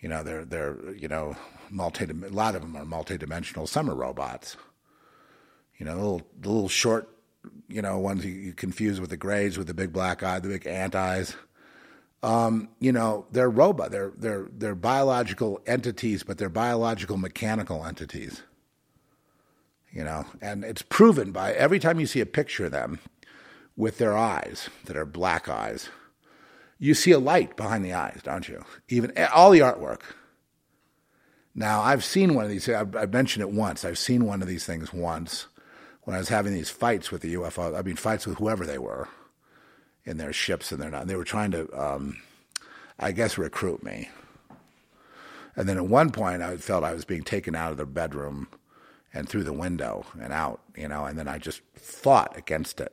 you 0.00 0.08
know 0.08 0.22
they're 0.22 0.44
they're 0.44 0.76
you 0.94 1.08
know 1.08 1.36
multi 1.70 2.04
a 2.04 2.28
lot 2.28 2.54
of 2.54 2.62
them 2.62 2.76
are 2.76 2.84
multidimensional 2.84 3.68
some 3.68 3.90
are 3.90 3.94
robots. 3.94 4.56
You 5.78 5.86
know 5.86 5.96
the 5.96 6.02
little 6.02 6.22
the 6.40 6.48
little 6.48 6.68
short 6.68 7.08
you 7.68 7.82
know 7.82 7.98
ones 7.98 8.24
you, 8.24 8.32
you 8.32 8.52
confuse 8.52 9.00
with 9.00 9.10
the 9.10 9.16
grays 9.16 9.58
with 9.58 9.66
the 9.66 9.74
big 9.74 9.92
black 9.92 10.22
eye 10.22 10.38
the 10.38 10.48
big 10.48 10.66
ant 10.66 10.94
eyes. 10.94 11.36
Um, 12.22 12.68
you 12.78 12.92
know 12.92 13.26
they're 13.32 13.50
robot 13.50 13.90
they're 13.90 14.12
they're 14.16 14.48
they're 14.52 14.74
biological 14.76 15.60
entities 15.66 16.22
but 16.22 16.38
they're 16.38 16.48
biological 16.48 17.16
mechanical 17.16 17.84
entities. 17.84 18.42
You 19.92 20.04
know 20.04 20.26
and 20.40 20.64
it's 20.64 20.82
proven 20.82 21.32
by 21.32 21.52
every 21.52 21.78
time 21.80 21.98
you 21.98 22.06
see 22.06 22.20
a 22.20 22.26
picture 22.26 22.66
of 22.66 22.72
them 22.72 23.00
with 23.76 23.98
their 23.98 24.16
eyes 24.16 24.68
that 24.84 24.96
are 24.96 25.06
black 25.06 25.48
eyes 25.48 25.88
you 26.82 26.94
see 26.94 27.12
a 27.12 27.18
light 27.20 27.56
behind 27.56 27.84
the 27.84 27.92
eyes, 27.92 28.18
don't 28.24 28.48
you? 28.48 28.64
Even 28.88 29.12
all 29.32 29.52
the 29.52 29.60
artwork. 29.60 30.00
Now, 31.54 31.80
I've 31.80 32.02
seen 32.02 32.34
one 32.34 32.44
of 32.44 32.50
these. 32.50 32.68
I've, 32.68 32.96
I've, 32.96 33.12
mentioned 33.12 33.42
it 33.42 33.52
once. 33.52 33.84
I've 33.84 33.98
seen 33.98 34.24
one 34.24 34.42
of 34.42 34.48
these 34.48 34.66
things 34.66 34.92
once 34.92 35.46
when 36.02 36.16
I 36.16 36.18
was 36.18 36.28
having 36.28 36.52
these 36.52 36.70
fights 36.70 37.12
with 37.12 37.22
the 37.22 37.34
UFO. 37.34 37.78
I 37.78 37.82
mean, 37.82 37.94
fights 37.94 38.26
with 38.26 38.38
whoever 38.38 38.66
they 38.66 38.78
were 38.78 39.08
in 40.04 40.16
their 40.16 40.32
ships, 40.32 40.72
and 40.72 40.82
they're 40.82 40.90
not. 40.90 41.06
They 41.06 41.14
were 41.14 41.22
trying 41.22 41.52
to, 41.52 41.70
um, 41.80 42.20
I 42.98 43.12
guess, 43.12 43.38
recruit 43.38 43.84
me. 43.84 44.10
And 45.54 45.68
then 45.68 45.76
at 45.76 45.86
one 45.86 46.10
point, 46.10 46.42
I 46.42 46.56
felt 46.56 46.82
I 46.82 46.94
was 46.94 47.04
being 47.04 47.22
taken 47.22 47.54
out 47.54 47.70
of 47.70 47.76
their 47.76 47.86
bedroom 47.86 48.48
and 49.14 49.28
through 49.28 49.44
the 49.44 49.52
window 49.52 50.04
and 50.20 50.32
out, 50.32 50.60
you 50.76 50.88
know. 50.88 51.04
And 51.04 51.16
then 51.16 51.28
I 51.28 51.38
just 51.38 51.60
fought 51.76 52.36
against 52.36 52.80
it. 52.80 52.92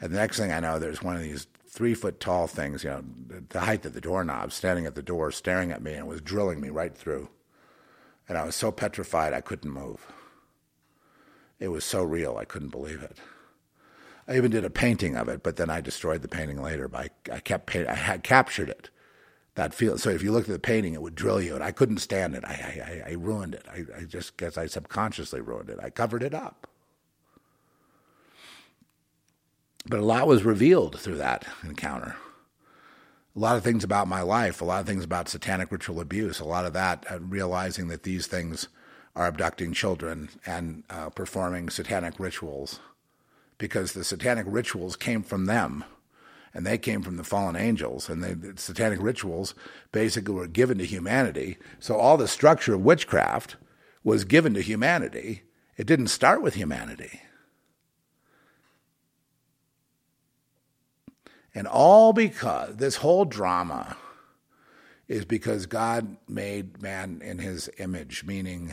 And 0.00 0.12
the 0.12 0.16
next 0.16 0.38
thing 0.38 0.50
I 0.50 0.60
know, 0.60 0.78
there's 0.78 1.02
one 1.02 1.16
of 1.16 1.22
these 1.22 1.46
three 1.76 1.92
foot 1.92 2.18
tall 2.18 2.46
things, 2.46 2.82
you 2.82 2.88
know, 2.88 3.04
the 3.50 3.60
height 3.60 3.84
of 3.84 3.92
the 3.92 4.00
doorknob, 4.00 4.50
standing 4.50 4.86
at 4.86 4.94
the 4.94 5.02
door, 5.02 5.30
staring 5.30 5.70
at 5.70 5.82
me, 5.82 5.92
and 5.92 6.08
was 6.08 6.22
drilling 6.22 6.58
me 6.58 6.70
right 6.70 6.96
through. 6.96 7.28
And 8.26 8.38
I 8.38 8.46
was 8.46 8.56
so 8.56 8.72
petrified 8.72 9.34
I 9.34 9.42
couldn't 9.42 9.70
move. 9.70 10.10
It 11.60 11.68
was 11.68 11.84
so 11.84 12.02
real, 12.02 12.38
I 12.38 12.46
couldn't 12.46 12.70
believe 12.70 13.02
it. 13.02 13.18
I 14.26 14.38
even 14.38 14.50
did 14.50 14.64
a 14.64 14.70
painting 14.70 15.16
of 15.16 15.28
it, 15.28 15.42
but 15.42 15.56
then 15.56 15.68
I 15.68 15.82
destroyed 15.82 16.22
the 16.22 16.28
painting 16.28 16.62
later. 16.62 16.88
By 16.88 17.10
I 17.30 17.40
kept 17.40 17.66
paint, 17.66 17.88
I 17.88 17.94
had 17.94 18.22
captured 18.22 18.70
it. 18.70 18.88
That 19.54 19.74
feel 19.74 19.98
so. 19.98 20.08
If 20.08 20.22
you 20.22 20.32
looked 20.32 20.48
at 20.48 20.54
the 20.54 20.58
painting, 20.58 20.94
it 20.94 21.02
would 21.02 21.14
drill 21.14 21.42
you, 21.42 21.54
and 21.54 21.62
I 21.62 21.72
couldn't 21.72 21.98
stand 21.98 22.34
it. 22.34 22.44
I 22.44 23.02
I, 23.06 23.10
I 23.10 23.12
ruined 23.14 23.54
it. 23.54 23.66
I, 23.70 23.84
I 24.00 24.04
just 24.04 24.38
guess 24.38 24.56
I 24.56 24.66
subconsciously 24.66 25.42
ruined 25.42 25.68
it. 25.68 25.78
I 25.82 25.90
covered 25.90 26.22
it 26.22 26.34
up. 26.34 26.66
But 29.88 30.00
a 30.00 30.04
lot 30.04 30.26
was 30.26 30.44
revealed 30.44 30.98
through 30.98 31.18
that 31.18 31.46
encounter. 31.62 32.16
A 33.36 33.38
lot 33.38 33.56
of 33.56 33.62
things 33.62 33.84
about 33.84 34.08
my 34.08 34.20
life, 34.20 34.60
a 34.60 34.64
lot 34.64 34.80
of 34.80 34.86
things 34.86 35.04
about 35.04 35.28
satanic 35.28 35.70
ritual 35.70 36.00
abuse, 36.00 36.40
a 36.40 36.44
lot 36.44 36.66
of 36.66 36.72
that, 36.72 37.06
uh, 37.08 37.20
realizing 37.20 37.86
that 37.88 38.02
these 38.02 38.26
things 38.26 38.66
are 39.14 39.26
abducting 39.26 39.72
children 39.72 40.30
and 40.44 40.82
uh, 40.90 41.10
performing 41.10 41.70
satanic 41.70 42.18
rituals. 42.18 42.80
Because 43.58 43.92
the 43.92 44.02
satanic 44.02 44.46
rituals 44.48 44.96
came 44.96 45.22
from 45.22 45.46
them 45.46 45.84
and 46.52 46.66
they 46.66 46.78
came 46.78 47.02
from 47.02 47.16
the 47.16 47.24
fallen 47.24 47.54
angels 47.54 48.08
and 48.08 48.24
the 48.24 48.54
satanic 48.60 49.00
rituals 49.00 49.54
basically 49.92 50.34
were 50.34 50.48
given 50.48 50.78
to 50.78 50.84
humanity. 50.84 51.58
So 51.78 51.96
all 51.96 52.16
the 52.16 52.28
structure 52.28 52.74
of 52.74 52.84
witchcraft 52.84 53.56
was 54.02 54.24
given 54.24 54.52
to 54.54 54.62
humanity. 54.62 55.42
It 55.76 55.86
didn't 55.86 56.08
start 56.08 56.42
with 56.42 56.54
humanity 56.54 57.20
and 61.56 61.66
all 61.66 62.12
because 62.12 62.76
this 62.76 62.96
whole 62.96 63.24
drama 63.24 63.96
is 65.08 65.24
because 65.24 65.66
god 65.66 66.16
made 66.28 66.80
man 66.80 67.20
in 67.24 67.40
his 67.40 67.68
image 67.78 68.22
meaning 68.24 68.72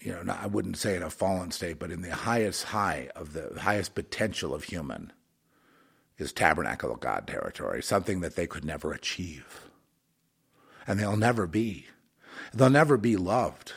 you 0.00 0.12
know, 0.12 0.34
I 0.40 0.46
wouldn't 0.46 0.78
say 0.78 0.96
in 0.96 1.02
a 1.02 1.10
fallen 1.10 1.50
state, 1.50 1.78
but 1.78 1.90
in 1.90 2.00
the 2.00 2.14
highest 2.14 2.64
high 2.64 3.10
of 3.14 3.34
the 3.34 3.60
highest 3.60 3.94
potential 3.94 4.54
of 4.54 4.64
human 4.64 5.12
is 6.18 6.32
tabernacle 6.32 6.90
of 6.90 7.00
God 7.00 7.26
territory, 7.26 7.82
something 7.82 8.20
that 8.20 8.36
they 8.36 8.46
could 8.46 8.64
never 8.64 8.92
achieve. 8.92 9.68
And 10.86 10.98
they'll 10.98 11.16
never 11.16 11.46
be. 11.46 11.86
They'll 12.54 12.70
never 12.70 12.96
be 12.96 13.16
loved. 13.16 13.72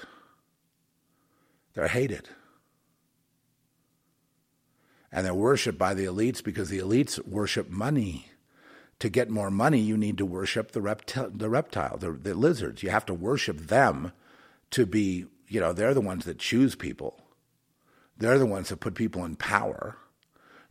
They're 1.73 1.87
hated. 1.87 2.29
And 5.13 5.25
they're 5.25 5.33
worshiped 5.33 5.77
by 5.77 5.93
the 5.93 6.05
elites 6.05 6.43
because 6.43 6.67
the 6.69 6.79
elites 6.79 7.25
worship 7.25 7.69
money. 7.69 8.27
To 8.99 9.09
get 9.09 9.29
more 9.29 9.51
money, 9.51 9.79
you 9.79 9.95
need 9.95 10.17
to 10.17 10.25
worship 10.25 10.71
the, 10.71 10.81
repti- 10.81 11.37
the 11.37 11.49
reptile, 11.49 11.97
the, 11.97 12.11
the 12.11 12.33
lizards. 12.33 12.83
You 12.83 12.89
have 12.89 13.05
to 13.05 13.13
worship 13.13 13.67
them 13.67 14.11
to 14.71 14.85
be 14.85 15.27
you 15.53 15.59
know, 15.59 15.71
they're 15.71 15.93
the 15.93 16.01
ones 16.01 16.25
that 16.25 16.39
choose 16.39 16.73
people. 16.73 17.21
They're 18.17 18.39
the 18.39 18.45
ones 18.45 18.69
that 18.69 18.79
put 18.79 18.95
people 18.95 19.23
in 19.23 19.35
power. 19.35 19.97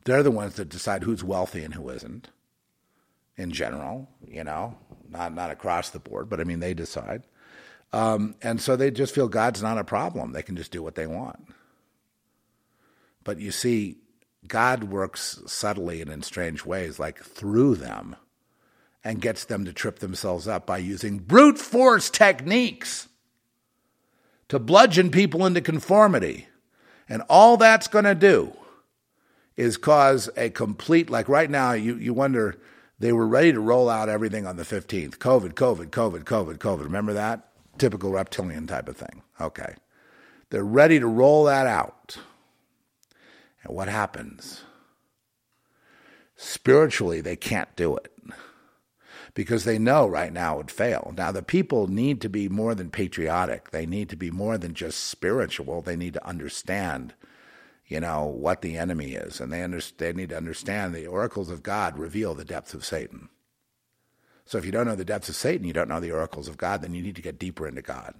They're 0.05 0.25
the 0.25 0.33
ones 0.33 0.57
that 0.57 0.69
decide 0.69 1.05
who's 1.05 1.23
wealthy 1.23 1.63
and 1.63 1.73
who 1.73 1.89
isn't. 1.89 2.29
In 3.37 3.53
general, 3.53 4.09
you 4.27 4.43
know, 4.43 4.77
not 5.09 5.35
not 5.35 5.51
across 5.51 5.91
the 5.91 6.01
board, 6.01 6.29
but 6.29 6.41
I 6.41 6.45
mean 6.45 6.59
they 6.59 6.75
decide. 6.75 7.23
Um, 7.93 8.35
and 8.43 8.61
so 8.61 8.75
they 8.75 8.91
just 8.91 9.15
feel 9.15 9.29
God's 9.29 9.63
not 9.63 9.79
a 9.79 9.85
problem. 9.85 10.33
They 10.33 10.43
can 10.43 10.57
just 10.57 10.73
do 10.73 10.83
what 10.83 10.97
they 10.97 11.07
want. 11.07 11.47
But 13.23 13.39
you 13.39 13.53
see, 13.53 13.99
God 14.47 14.85
works 14.85 15.41
subtly 15.47 16.01
and 16.01 16.11
in 16.11 16.23
strange 16.23 16.65
ways, 16.65 16.99
like 16.99 17.23
through 17.23 17.77
them, 17.77 18.17
and 19.05 19.21
gets 19.21 19.45
them 19.45 19.65
to 19.65 19.73
trip 19.73 20.01
themselves 20.01 20.49
up 20.49 20.67
by 20.67 20.79
using 20.79 21.19
brute 21.19 21.59
force 21.59 22.11
techniques 22.11 23.09
to 24.49 24.59
bludgeon 24.59 25.11
people 25.11 25.47
into 25.47 25.61
conformity. 25.61 26.49
And 27.09 27.23
all 27.29 27.57
that's 27.57 27.89
going 27.89 28.05
to 28.05 28.15
do 28.15 28.57
is 29.57 29.77
cause 29.77 30.29
a 30.37 30.51
complete, 30.51 31.11
like 31.11 31.29
right 31.29 31.51
now, 31.51 31.73
you, 31.73 31.97
you 31.97 32.15
wonder, 32.15 32.59
they 32.99 33.13
were 33.13 33.27
ready 33.27 33.53
to 33.53 33.61
roll 33.61 33.89
out 33.89 34.09
everything 34.09 34.47
on 34.47 34.57
the 34.57 34.63
15th. 34.63 35.19
COVID, 35.19 35.55
COVID, 35.55 35.91
COVID, 35.91 36.25
COVID, 36.25 36.59
COVID. 36.59 36.85
Remember 36.85 37.13
that? 37.13 37.49
Typical 37.79 38.13
reptilian 38.13 38.67
type 38.67 38.89
of 38.89 38.97
thing. 38.97 39.23
Okay. 39.41 39.75
They're 40.51 40.65
ready 40.65 41.01
to 41.01 41.07
roll 41.07 41.45
that 41.45 41.67
out. 41.67 42.19
And 43.65 43.77
what 43.77 43.89
happens? 43.89 44.63
Spiritually, 46.37 47.21
they 47.21 47.37
can't 47.37 47.75
do 47.77 47.97
it 47.97 48.13
because 49.35 49.65
they 49.65 49.79
know 49.79 50.07
right 50.07 50.33
now 50.33 50.55
it 50.55 50.57
would 50.59 50.71
fail. 50.71 51.15
Now, 51.17 51.33
the 51.33 51.43
people 51.43 51.87
need 51.87 52.21
to 52.21 52.29
be 52.29 52.49
more 52.49 52.75
than 52.75 52.91
patriotic. 52.91 53.71
They 53.71 53.87
need 53.87 54.09
to 54.11 54.17
be 54.17 54.31
more 54.31 54.59
than 54.59 54.75
just 54.75 55.07
spiritual. 55.07 55.81
They 55.81 55.97
need 55.97 56.15
to 56.15 56.27
understand, 56.27 57.15
you 57.87 58.01
know, 58.01 58.27
what 58.27 58.63
the 58.63 58.77
enemy 58.77 59.13
is. 59.13 59.41
And 59.41 59.53
they, 59.53 59.63
under, 59.63 59.81
they 59.97 60.13
need 60.13 60.31
to 60.31 60.37
understand 60.37 60.95
the 60.95 61.07
oracles 61.07 61.51
of 61.51 61.63
God 61.63 61.99
reveal 61.99 62.35
the 62.35 62.45
depths 62.45 62.75
of 62.75 62.85
Satan. 62.85 63.29
So 64.45 64.59
if 64.59 64.67
you 64.67 64.73
don't 64.73 64.87
know 64.87 64.97
the 64.97 65.05
depths 65.05 65.29
of 65.29 65.37
Satan, 65.37 65.67
you 65.67 65.73
don't 65.73 65.89
know 65.89 66.01
the 66.01 66.13
oracles 66.13 66.49
of 66.49 66.59
God, 66.59 66.83
then 66.83 66.95
you 66.95 67.03
need 67.03 67.17
to 67.17 67.23
get 67.23 67.39
deeper 67.39 67.67
into 67.67 67.83
God 67.83 68.15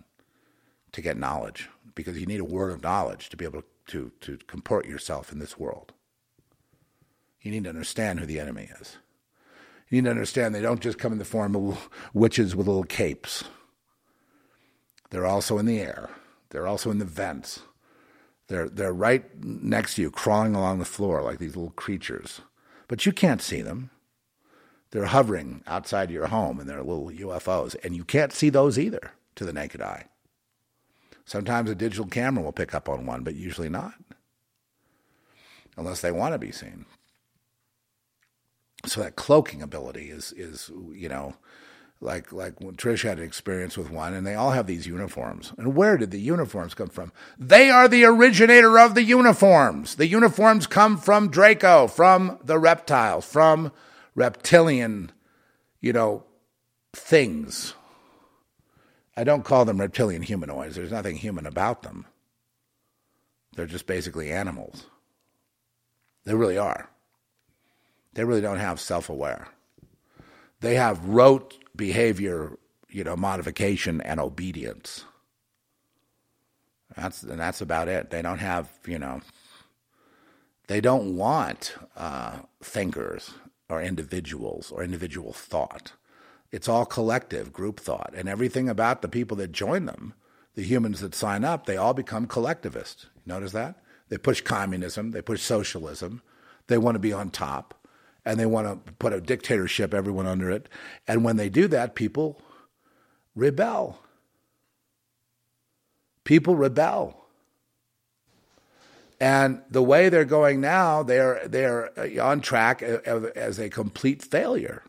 to 0.93 1.03
get 1.03 1.17
knowledge 1.17 1.69
because 1.95 2.19
you 2.19 2.27
need 2.27 2.41
a 2.41 2.45
word 2.45 2.71
of 2.71 2.83
knowledge 2.83 3.29
to 3.31 3.37
be 3.37 3.45
able 3.45 3.63
to, 3.63 3.67
to 3.89 4.13
to 4.21 4.39
comport 4.47 4.87
yourself 4.87 5.33
in 5.33 5.39
this 5.39 5.59
world. 5.59 5.93
You 7.41 7.51
need 7.51 7.65
to 7.65 7.71
understand 7.71 8.21
who 8.21 8.27
the 8.27 8.41
enemy 8.41 8.69
is. 8.81 8.97
You 9.89 10.01
need 10.01 10.07
to 10.07 10.11
understand 10.11 10.55
they 10.55 10.63
don't 10.63 10.81
just 10.81 10.99
come 10.99 11.13
in 11.13 11.19
the 11.19 11.25
form 11.25 11.55
of 11.55 11.91
witches 12.15 12.57
with 12.57 12.67
little 12.67 12.85
capes. 12.85 13.45
They're 15.11 15.27
also 15.27 15.59
in 15.59 15.67
the 15.67 15.81
air. 15.81 16.09
They're 16.51 16.67
also 16.67 16.91
in 16.91 16.99
the 16.99 17.05
vents. 17.05 17.61
They're, 18.49 18.69
they're 18.69 18.93
right 18.93 19.25
next 19.45 19.95
to 19.95 20.03
you, 20.03 20.11
crawling 20.11 20.55
along 20.55 20.79
the 20.79 20.85
floor 20.85 21.23
like 21.23 21.39
these 21.39 21.57
little 21.57 21.73
creatures. 21.73 22.41
But 22.89 23.07
you 23.07 23.13
can't 23.13 23.43
see 23.43 23.63
them. 23.63 23.91
They're 24.91 25.07
hovering 25.07 25.63
outside 25.67 26.11
your 26.11 26.27
home 26.27 26.61
in 26.61 26.67
their 26.67 26.83
little 26.83 27.11
UFOs, 27.11 27.77
and 27.83 27.97
you 27.97 28.05
can't 28.05 28.33
see 28.33 28.51
those 28.51 28.79
either 28.79 29.13
to 29.37 29.45
the 29.45 29.53
naked 29.53 29.81
eye. 29.81 30.07
Sometimes 31.25 31.71
a 31.71 31.75
digital 31.75 32.07
camera 32.07 32.43
will 32.43 32.53
pick 32.53 32.75
up 32.75 32.89
on 32.89 33.07
one, 33.07 33.23
but 33.23 33.35
usually 33.35 33.69
not, 33.69 33.95
unless 35.77 36.01
they 36.01 36.13
want 36.13 36.35
to 36.35 36.39
be 36.39 36.53
seen 36.53 36.85
so 38.87 39.01
that 39.01 39.17
cloaking 39.17 39.63
ability 39.63 40.11
is 40.11 40.33
is 40.33 40.71
you 40.93 41.09
know 41.09 41.35
like 42.01 42.33
like 42.33 42.59
Trish 42.59 43.05
had 43.05 43.19
an 43.19 43.25
experience 43.25 43.77
with 43.77 43.89
one, 43.89 44.13
and 44.13 44.27
they 44.27 44.35
all 44.35 44.51
have 44.51 44.67
these 44.67 44.89
uniforms. 44.89 45.53
And 45.57 45.77
where 45.77 45.97
did 45.97 46.11
the 46.11 46.19
uniforms 46.19 46.75
come 46.75 46.89
from? 46.89 47.13
They 47.39 47.71
are 47.71 47.87
the 47.87 48.05
originator 48.05 48.77
of 48.77 48.97
the 48.97 49.05
uniforms. 49.05 49.95
The 49.95 50.09
uniforms 50.09 50.67
come 50.67 50.99
from 50.99 51.31
Draco, 51.31 51.87
from 51.87 52.41
the 52.43 52.59
reptiles, 52.59 53.25
from 53.25 53.71
reptilian, 54.17 55.13
you 55.81 55.93
know, 55.93 56.25
things. 56.93 57.75
I 59.17 59.25
don't 59.25 59.45
call 59.45 59.65
them 59.65 59.81
reptilian 59.81 60.23
humanoids. 60.23 60.77
There's 60.77 60.91
nothing 60.93 61.17
human 61.17 61.47
about 61.47 61.83
them. 61.83 62.07
They're 63.55 63.67
just 63.67 63.87
basically 63.87 64.33
animals. 64.33 64.87
They 66.25 66.35
really 66.35 66.57
are. 66.57 66.89
They 68.15 68.25
really 68.25 68.41
don't 68.41 68.59
have 68.59 68.81
self 68.81 69.09
aware. 69.09 69.49
They 70.61 70.77
have 70.77 71.05
rote 71.05 71.59
behavior, 71.75 72.59
you 72.89 73.05
know, 73.05 73.17
modification 73.17 74.01
and 74.01 74.21
obedience. 74.21 75.05
That's 76.97 77.23
and 77.23 77.41
that's 77.41 77.61
about 77.61 77.89
it. 77.89 78.11
They 78.11 78.23
don't 78.23 78.39
have, 78.39 78.71
you 78.87 78.99
know, 78.99 79.21
they 80.69 80.81
don't 80.81 81.17
want 81.17 81.75
uh, 81.97 82.41
thinkers 82.63 83.33
or 83.69 83.83
individuals 83.83 84.71
or 84.71 84.83
individual 84.83 85.33
thought. 85.33 85.93
It's 86.53 86.69
all 86.69 86.85
collective 86.85 87.53
group 87.53 87.81
thought, 87.81 88.13
and 88.15 88.29
everything 88.29 88.69
about 88.69 89.03
the 89.03 89.09
people 89.09 89.37
that 89.39 89.53
join 89.53 89.87
them, 89.87 90.15
the 90.55 90.63
humans 90.63 91.01
that 91.01 91.15
sign 91.15 91.45
up, 91.45 91.67
they 91.67 91.79
all 91.79 91.95
become 91.95 92.27
collectivist. 92.27 93.07
Notice 93.25 93.53
that 93.53 93.83
they 94.09 94.19
push 94.19 94.43
communism, 94.43 95.13
they 95.13 95.23
push 95.23 95.41
socialism, 95.41 96.21
they 96.67 96.77
want 96.77 96.97
to 96.97 97.01
be 97.01 97.15
on 97.15 97.31
top 97.31 97.75
and 98.25 98.39
they 98.39 98.47
want 98.47 98.87
to 98.87 98.93
put 98.95 99.13
a 99.13 99.21
dictatorship, 99.21 99.95
everyone 99.95 100.27
under 100.27 100.51
it. 100.51 100.69
And 101.09 101.25
when 101.25 101.37
they 101.37 101.49
do 101.49 101.67
that, 101.69 101.95
people 101.95 102.41
rebel. 103.35 103.99
People 106.25 106.55
rebel. 106.55 107.19
And 109.19 109.63
the 109.71 109.83
way 109.83 110.09
they're 110.09 110.25
going 110.25 110.61
now, 110.61 111.03
they're 111.03 111.47
they're 111.47 111.99
uh, 111.99 112.25
on 112.25 112.41
track 112.41 112.83
uh, 112.83 112.97
as 113.37 113.59
a 113.59 113.71
complete 113.71 114.21
failure. 114.23 114.83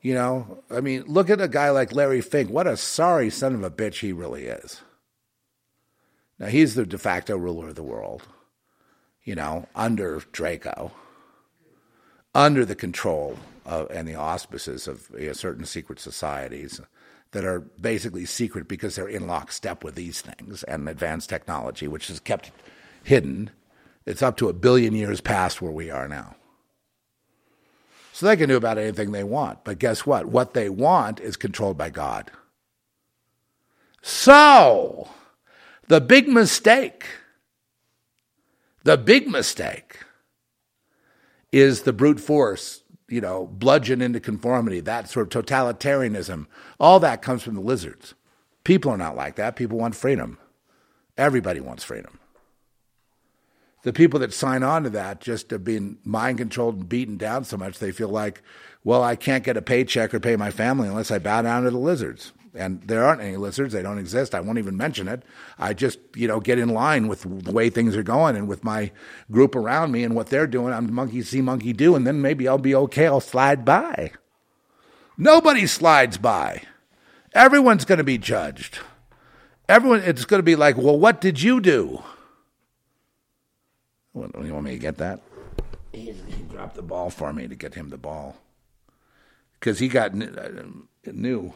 You 0.00 0.14
know, 0.14 0.62
I 0.70 0.80
mean, 0.80 1.04
look 1.06 1.28
at 1.28 1.40
a 1.40 1.48
guy 1.48 1.70
like 1.70 1.94
Larry 1.94 2.20
Fink. 2.20 2.50
What 2.50 2.66
a 2.66 2.76
sorry 2.76 3.30
son 3.30 3.54
of 3.54 3.64
a 3.64 3.70
bitch 3.70 4.00
he 4.00 4.12
really 4.12 4.44
is. 4.44 4.80
Now 6.38 6.46
he's 6.46 6.74
the 6.74 6.86
de 6.86 6.98
facto 6.98 7.36
ruler 7.36 7.68
of 7.68 7.74
the 7.74 7.82
world. 7.82 8.22
You 9.24 9.34
know, 9.34 9.66
under 9.74 10.22
Draco 10.32 10.92
under 12.34 12.64
the 12.64 12.74
control 12.74 13.36
of, 13.64 13.90
and 13.90 14.06
the 14.06 14.14
auspices 14.14 14.86
of 14.86 15.10
you 15.18 15.26
know, 15.26 15.32
certain 15.32 15.64
secret 15.64 15.98
societies 15.98 16.80
that 17.32 17.44
are 17.44 17.60
basically 17.80 18.24
secret 18.24 18.68
because 18.68 18.96
they're 18.96 19.08
in 19.08 19.26
lockstep 19.26 19.84
with 19.84 19.94
these 19.94 20.20
things 20.20 20.62
and 20.62 20.88
advanced 20.88 21.28
technology, 21.28 21.88
which 21.88 22.08
is 22.08 22.20
kept 22.20 22.50
hidden. 23.02 23.50
It's 24.06 24.22
up 24.22 24.36
to 24.38 24.48
a 24.48 24.54
billion 24.54 24.94
years 24.94 25.20
past 25.20 25.60
where 25.60 25.72
we 25.72 25.90
are 25.90 26.08
now. 26.08 26.36
So 28.18 28.26
they 28.26 28.36
can 28.36 28.48
do 28.48 28.56
about 28.56 28.78
anything 28.78 29.12
they 29.12 29.22
want. 29.22 29.62
But 29.62 29.78
guess 29.78 30.04
what? 30.04 30.26
What 30.26 30.52
they 30.52 30.68
want 30.68 31.20
is 31.20 31.36
controlled 31.36 31.78
by 31.78 31.90
God. 31.90 32.32
So, 34.02 35.08
the 35.86 36.00
big 36.00 36.26
mistake, 36.26 37.06
the 38.82 38.96
big 38.96 39.28
mistake 39.28 40.00
is 41.52 41.82
the 41.82 41.92
brute 41.92 42.18
force, 42.18 42.82
you 43.08 43.20
know, 43.20 43.46
bludgeon 43.46 44.02
into 44.02 44.18
conformity, 44.18 44.80
that 44.80 45.08
sort 45.08 45.32
of 45.32 45.44
totalitarianism. 45.44 46.46
All 46.80 46.98
that 46.98 47.22
comes 47.22 47.44
from 47.44 47.54
the 47.54 47.60
lizards. 47.60 48.14
People 48.64 48.90
are 48.90 48.98
not 48.98 49.14
like 49.14 49.36
that. 49.36 49.54
People 49.54 49.78
want 49.78 49.94
freedom. 49.94 50.38
Everybody 51.16 51.60
wants 51.60 51.84
freedom. 51.84 52.17
The 53.82 53.92
people 53.92 54.20
that 54.20 54.34
sign 54.34 54.62
on 54.62 54.82
to 54.82 54.90
that 54.90 55.20
just 55.20 55.50
have 55.50 55.64
been 55.64 55.98
mind 56.04 56.38
controlled 56.38 56.76
and 56.76 56.88
beaten 56.88 57.16
down 57.16 57.44
so 57.44 57.56
much 57.56 57.78
they 57.78 57.92
feel 57.92 58.08
like, 58.08 58.42
well, 58.84 59.02
I 59.02 59.16
can't 59.16 59.44
get 59.44 59.56
a 59.56 59.62
paycheck 59.62 60.12
or 60.12 60.20
pay 60.20 60.36
my 60.36 60.50
family 60.50 60.88
unless 60.88 61.10
I 61.10 61.18
bow 61.18 61.42
down 61.42 61.64
to 61.64 61.70
the 61.70 61.78
lizards. 61.78 62.32
And 62.54 62.82
there 62.82 63.04
aren't 63.04 63.20
any 63.20 63.36
lizards. 63.36 63.72
They 63.72 63.82
don't 63.82 63.98
exist. 63.98 64.34
I 64.34 64.40
won't 64.40 64.58
even 64.58 64.76
mention 64.76 65.06
it. 65.06 65.22
I 65.58 65.74
just, 65.74 65.98
you 66.16 66.26
know, 66.26 66.40
get 66.40 66.58
in 66.58 66.70
line 66.70 67.06
with 67.06 67.22
the 67.44 67.52
way 67.52 67.70
things 67.70 67.94
are 67.94 68.02
going 68.02 68.34
and 68.34 68.48
with 68.48 68.64
my 68.64 68.90
group 69.30 69.54
around 69.54 69.92
me 69.92 70.02
and 70.02 70.16
what 70.16 70.28
they're 70.28 70.46
doing. 70.46 70.72
I'm 70.72 70.92
monkey 70.92 71.22
see, 71.22 71.40
monkey 71.40 71.72
do. 71.72 71.94
And 71.94 72.06
then 72.06 72.20
maybe 72.20 72.48
I'll 72.48 72.58
be 72.58 72.74
okay. 72.74 73.06
I'll 73.06 73.20
slide 73.20 73.64
by. 73.64 74.12
Nobody 75.16 75.66
slides 75.66 76.18
by. 76.18 76.62
Everyone's 77.34 77.84
going 77.84 77.98
to 77.98 78.04
be 78.04 78.18
judged. 78.18 78.78
Everyone, 79.68 80.00
it's 80.00 80.24
going 80.24 80.38
to 80.38 80.44
be 80.44 80.56
like, 80.56 80.76
well, 80.76 80.98
what 80.98 81.20
did 81.20 81.42
you 81.42 81.60
do? 81.60 82.02
What, 84.18 84.44
you 84.44 84.52
want 84.52 84.64
me 84.64 84.72
to 84.72 84.78
get 84.78 84.96
that? 84.98 85.20
He, 85.92 86.12
he 86.12 86.42
dropped 86.50 86.74
the 86.74 86.82
ball 86.82 87.10
for 87.10 87.32
me 87.32 87.48
to 87.48 87.54
get 87.54 87.74
him 87.74 87.88
the 87.88 87.96
ball 87.96 88.36
because 89.58 89.78
he 89.78 89.88
got 89.88 90.12
uh, 90.12 90.50
new. 91.06 91.52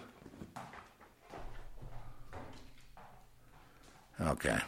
Okay. 4.20 4.58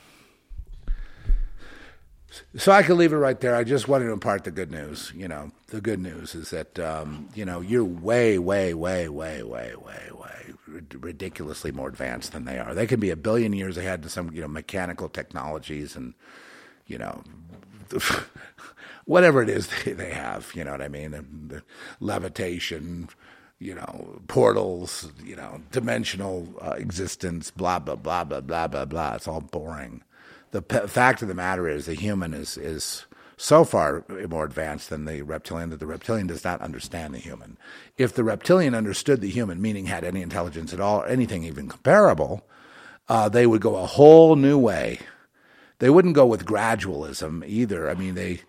So 2.56 2.72
I 2.72 2.82
can 2.82 2.96
leave 2.98 3.12
it 3.12 3.16
right 3.16 3.38
there. 3.40 3.54
I 3.54 3.62
just 3.62 3.86
wanted 3.86 4.06
to 4.06 4.12
impart 4.12 4.42
the 4.42 4.50
good 4.50 4.72
news. 4.72 5.12
You 5.14 5.28
know, 5.28 5.52
the 5.68 5.80
good 5.80 6.00
news 6.00 6.34
is 6.34 6.50
that 6.50 6.78
um, 6.80 7.28
you 7.34 7.44
know 7.44 7.60
you're 7.60 7.84
way, 7.84 8.38
way, 8.38 8.74
way, 8.74 9.08
way, 9.08 9.42
way, 9.42 9.74
way, 9.76 10.10
way 10.12 10.54
ridiculously 10.98 11.70
more 11.70 11.88
advanced 11.88 12.32
than 12.32 12.44
they 12.44 12.58
are. 12.58 12.74
They 12.74 12.86
can 12.86 12.98
be 12.98 13.10
a 13.10 13.16
billion 13.16 13.52
years 13.52 13.76
ahead 13.76 14.02
to 14.02 14.08
some 14.08 14.32
you 14.32 14.40
know 14.40 14.48
mechanical 14.48 15.08
technologies 15.08 15.94
and 15.94 16.14
you 16.86 16.98
know 16.98 17.22
whatever 19.04 19.42
it 19.42 19.48
is 19.48 19.68
they, 19.84 19.92
they 19.92 20.10
have. 20.10 20.50
You 20.54 20.64
know 20.64 20.72
what 20.72 20.82
I 20.82 20.88
mean? 20.88 21.62
Levitation, 22.00 23.08
you 23.58 23.74
know, 23.74 24.20
portals, 24.28 25.10
you 25.22 25.36
know, 25.36 25.62
dimensional 25.70 26.48
uh, 26.60 26.72
existence, 26.72 27.50
blah 27.50 27.78
blah 27.78 27.96
blah 27.96 28.24
blah 28.24 28.40
blah 28.40 28.66
blah 28.66 28.84
blah. 28.84 29.14
It's 29.14 29.28
all 29.28 29.40
boring. 29.40 30.02
The 30.50 30.62
fact 30.62 31.20
of 31.20 31.28
the 31.28 31.34
matter 31.34 31.68
is, 31.68 31.86
the 31.86 31.94
human 31.94 32.32
is 32.32 32.56
is 32.56 33.06
so 33.36 33.64
far 33.64 34.04
more 34.28 34.44
advanced 34.44 34.90
than 34.90 35.04
the 35.04 35.22
reptilian 35.22 35.70
that 35.70 35.80
the 35.80 35.86
reptilian 35.86 36.28
does 36.28 36.44
not 36.44 36.60
understand 36.60 37.14
the 37.14 37.18
human. 37.18 37.58
If 37.96 38.14
the 38.14 38.22
reptilian 38.22 38.74
understood 38.74 39.20
the 39.20 39.30
human, 39.30 39.60
meaning 39.60 39.86
had 39.86 40.04
any 40.04 40.22
intelligence 40.22 40.72
at 40.72 40.80
all, 40.80 41.00
or 41.00 41.06
anything 41.06 41.42
even 41.42 41.68
comparable, 41.68 42.46
uh, 43.08 43.28
they 43.28 43.46
would 43.46 43.60
go 43.60 43.76
a 43.76 43.86
whole 43.86 44.36
new 44.36 44.58
way. 44.58 45.00
They 45.84 45.90
wouldn't 45.90 46.14
go 46.14 46.24
with 46.24 46.46
gradualism 46.46 47.46
either. 47.46 47.90
I 47.90 47.94
mean, 47.94 48.14
they 48.14 48.40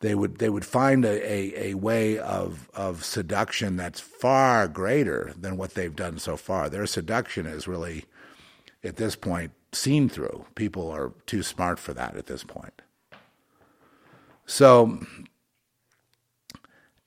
they 0.00 0.14
would 0.14 0.36
they 0.36 0.50
would 0.50 0.66
find 0.66 1.06
a, 1.06 1.26
a, 1.26 1.70
a, 1.70 1.74
way 1.74 2.18
of 2.18 2.68
of 2.74 3.02
seduction 3.02 3.78
that's 3.78 3.98
far 3.98 4.68
greater 4.68 5.32
than 5.34 5.56
what 5.56 5.72
they've 5.72 5.96
done 5.96 6.18
so 6.18 6.36
far. 6.36 6.68
Their 6.68 6.84
seduction 6.84 7.46
is 7.46 7.66
really 7.66 8.04
at 8.84 8.96
this 8.96 9.16
point 9.16 9.52
seen 9.72 10.10
through. 10.10 10.44
People 10.54 10.90
are 10.90 11.14
too 11.24 11.42
smart 11.42 11.78
for 11.78 11.94
that 11.94 12.14
at 12.14 12.26
this 12.26 12.44
point. 12.44 12.82
So 14.44 15.00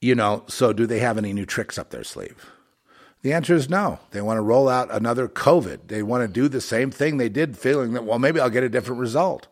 you 0.01 0.15
know, 0.15 0.45
so 0.47 0.73
do 0.73 0.87
they 0.87 0.97
have 0.97 1.19
any 1.19 1.31
new 1.31 1.45
tricks 1.45 1.77
up 1.77 1.91
their 1.91 2.03
sleeve? 2.03 2.49
The 3.21 3.33
answer 3.33 3.53
is 3.53 3.69
no. 3.69 3.99
They 4.09 4.21
want 4.21 4.37
to 4.37 4.41
roll 4.41 4.67
out 4.67 4.91
another 4.91 5.27
COVID. 5.27 5.89
They 5.89 6.01
want 6.01 6.23
to 6.23 6.27
do 6.27 6.47
the 6.47 6.59
same 6.59 6.89
thing 6.89 7.17
they 7.17 7.29
did, 7.29 7.55
feeling 7.55 7.93
that, 7.93 8.03
well, 8.03 8.17
maybe 8.17 8.39
I'll 8.39 8.49
get 8.49 8.63
a 8.63 8.69
different 8.69 8.99
result. 8.99 9.47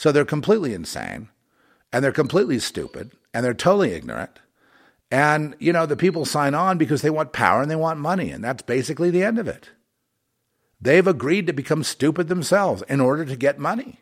So 0.00 0.12
they're 0.12 0.24
completely 0.24 0.72
insane 0.72 1.28
and 1.92 2.02
they're 2.02 2.10
completely 2.10 2.58
stupid 2.58 3.12
and 3.34 3.44
they're 3.44 3.52
totally 3.52 3.92
ignorant. 3.92 4.40
And, 5.10 5.54
you 5.58 5.74
know, 5.74 5.84
the 5.84 5.94
people 5.94 6.24
sign 6.24 6.54
on 6.54 6.78
because 6.78 7.02
they 7.02 7.10
want 7.10 7.34
power 7.34 7.60
and 7.60 7.70
they 7.70 7.76
want 7.76 8.00
money. 8.00 8.30
And 8.30 8.42
that's 8.42 8.62
basically 8.62 9.10
the 9.10 9.22
end 9.22 9.38
of 9.38 9.46
it. 9.46 9.72
They've 10.80 11.06
agreed 11.06 11.46
to 11.48 11.52
become 11.52 11.82
stupid 11.82 12.28
themselves 12.28 12.82
in 12.88 13.02
order 13.02 13.26
to 13.26 13.36
get 13.36 13.58
money. 13.58 14.00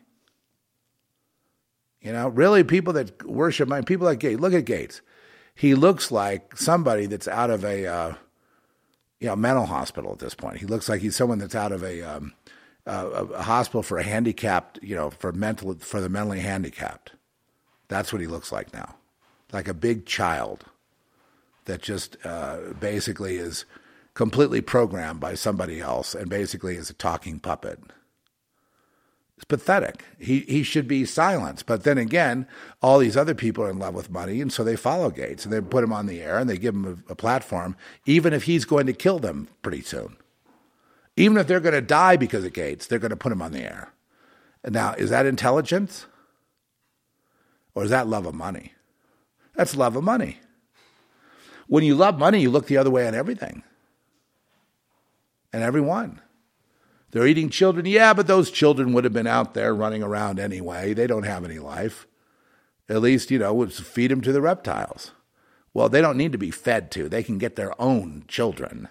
You 1.99 2.13
know, 2.13 2.29
really, 2.29 2.63
people 2.63 2.93
that 2.93 3.27
worship 3.27 3.67
money, 3.67 3.83
people 3.83 4.05
like 4.05 4.19
Gates, 4.19 4.39
look 4.39 4.53
at 4.53 4.63
Gates. 4.63 5.01
He 5.53 5.75
looks 5.75 6.13
like 6.13 6.55
somebody 6.55 7.07
that's 7.07 7.27
out 7.27 7.49
of 7.49 7.65
a, 7.65 7.85
uh, 7.85 8.13
you 9.19 9.27
know, 9.27 9.35
mental 9.35 9.65
hospital 9.65 10.13
at 10.13 10.19
this 10.19 10.33
point. 10.33 10.59
He 10.59 10.65
looks 10.65 10.87
like 10.87 11.01
he's 11.01 11.17
someone 11.17 11.39
that's 11.39 11.55
out 11.55 11.73
of 11.73 11.83
a, 11.83 12.01
um, 12.03 12.35
a 12.85 13.43
hospital 13.43 13.83
for 13.83 13.97
a 13.97 14.03
handicapped, 14.03 14.79
you 14.81 14.95
know, 14.95 15.09
for 15.11 15.31
mental, 15.31 15.75
for 15.75 16.01
the 16.01 16.09
mentally 16.09 16.39
handicapped. 16.39 17.11
That's 17.87 18.11
what 18.11 18.21
he 18.21 18.27
looks 18.27 18.51
like 18.51 18.73
now, 18.73 18.95
like 19.51 19.67
a 19.67 19.73
big 19.73 20.05
child 20.05 20.65
that 21.65 21.81
just 21.81 22.17
uh, 22.25 22.57
basically 22.79 23.37
is 23.37 23.65
completely 24.13 24.61
programmed 24.61 25.19
by 25.19 25.35
somebody 25.35 25.79
else 25.79 26.15
and 26.15 26.29
basically 26.29 26.75
is 26.75 26.89
a 26.89 26.93
talking 26.93 27.39
puppet. 27.39 27.79
It's 29.37 29.45
pathetic. 29.45 30.03
He 30.19 30.41
he 30.41 30.63
should 30.63 30.85
be 30.85 31.05
silenced. 31.05 31.65
But 31.65 31.83
then 31.83 31.97
again, 31.97 32.45
all 32.81 32.99
these 32.99 33.15
other 33.15 33.33
people 33.33 33.63
are 33.63 33.69
in 33.69 33.79
love 33.79 33.93
with 33.93 34.09
money, 34.09 34.41
and 34.41 34.51
so 34.51 34.65
they 34.65 34.75
follow 34.75 35.09
Gates 35.09 35.45
and 35.45 35.53
they 35.53 35.61
put 35.61 35.83
him 35.83 35.93
on 35.93 36.07
the 36.07 36.21
air 36.21 36.37
and 36.37 36.49
they 36.49 36.57
give 36.57 36.75
him 36.75 37.03
a, 37.07 37.13
a 37.13 37.15
platform, 37.15 37.77
even 38.05 38.33
if 38.33 38.43
he's 38.43 38.65
going 38.65 38.85
to 38.87 38.93
kill 38.93 39.17
them 39.17 39.47
pretty 39.61 39.81
soon. 39.81 40.17
Even 41.19 41.37
if 41.37 41.47
they're 41.47 41.59
going 41.59 41.73
to 41.73 41.81
die 41.81 42.15
because 42.15 42.45
of 42.45 42.53
Gates, 42.53 42.87
they're 42.87 42.97
going 42.97 43.09
to 43.09 43.17
put 43.17 43.33
him 43.33 43.41
on 43.41 43.51
the 43.51 43.61
air. 43.61 43.91
Now, 44.65 44.93
is 44.93 45.09
that 45.09 45.25
intelligence? 45.25 46.05
Or 47.75 47.83
is 47.83 47.89
that 47.89 48.07
love 48.07 48.25
of 48.25 48.33
money? 48.33 48.71
That's 49.53 49.75
love 49.75 49.97
of 49.97 50.03
money. 50.05 50.39
When 51.67 51.83
you 51.83 51.93
love 51.93 52.17
money, 52.17 52.39
you 52.39 52.49
look 52.49 52.67
the 52.67 52.77
other 52.77 52.89
way 52.89 53.05
on 53.05 53.15
everything 53.15 53.63
and 55.51 55.61
everyone. 55.61 56.21
They're 57.11 57.27
eating 57.27 57.49
children. 57.49 57.85
Yeah, 57.85 58.13
but 58.13 58.27
those 58.27 58.49
children 58.49 58.93
would 58.93 59.03
have 59.03 59.11
been 59.11 59.27
out 59.27 59.53
there 59.53 59.75
running 59.75 60.01
around 60.01 60.39
anyway. 60.39 60.93
They 60.93 61.05
don't 61.05 61.23
have 61.23 61.43
any 61.43 61.59
life. 61.59 62.07
At 62.87 63.01
least, 63.01 63.29
you 63.29 63.39
know, 63.39 63.67
feed 63.67 64.09
them 64.09 64.21
to 64.21 64.31
the 64.31 64.41
reptiles. 64.41 65.11
Well, 65.73 65.89
they 65.89 65.99
don't 65.99 66.17
need 66.17 66.31
to 66.31 66.37
be 66.37 66.49
fed 66.49 66.91
to. 66.91 67.09
They 67.09 67.23
can 67.23 67.39
get 67.39 67.57
their 67.57 67.79
own 67.81 68.23
children. 68.29 68.87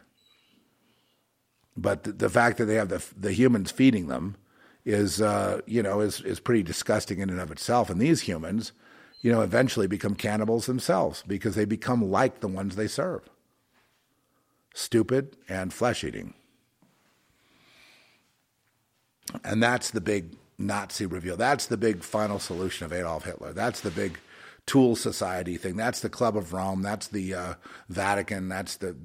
But 1.80 2.04
the, 2.04 2.12
the 2.12 2.28
fact 2.28 2.58
that 2.58 2.64
they 2.66 2.74
have 2.74 2.88
the, 2.88 3.04
the 3.16 3.32
humans 3.32 3.70
feeding 3.70 4.08
them 4.08 4.36
is 4.84 5.20
uh, 5.20 5.60
you 5.66 5.82
know 5.82 6.00
is 6.00 6.20
is 6.22 6.40
pretty 6.40 6.62
disgusting 6.62 7.20
in 7.20 7.30
and 7.30 7.40
of 7.40 7.50
itself. 7.50 7.88
And 7.88 8.00
these 8.00 8.22
humans, 8.22 8.72
you 9.20 9.30
know, 9.30 9.42
eventually 9.42 9.86
become 9.86 10.14
cannibals 10.14 10.66
themselves 10.66 11.22
because 11.26 11.54
they 11.54 11.64
become 11.64 12.10
like 12.10 12.40
the 12.40 12.48
ones 12.48 12.76
they 12.76 12.88
serve. 12.88 13.28
Stupid 14.74 15.36
and 15.48 15.72
flesh 15.72 16.04
eating. 16.04 16.34
And 19.44 19.62
that's 19.62 19.90
the 19.90 20.00
big 20.00 20.36
Nazi 20.58 21.06
reveal. 21.06 21.36
That's 21.36 21.66
the 21.66 21.76
big 21.76 22.02
final 22.02 22.38
solution 22.38 22.86
of 22.86 22.92
Adolf 22.92 23.24
Hitler. 23.24 23.52
That's 23.52 23.80
the 23.80 23.90
big 23.90 24.18
Thule 24.68 24.96
society 24.96 25.56
thing. 25.56 25.76
That's 25.76 26.00
the 26.00 26.08
Club 26.08 26.36
of 26.36 26.52
Rome. 26.52 26.82
That's 26.82 27.08
the 27.08 27.34
uh, 27.34 27.54
Vatican. 27.88 28.48
That's 28.48 28.76
the 28.76 28.96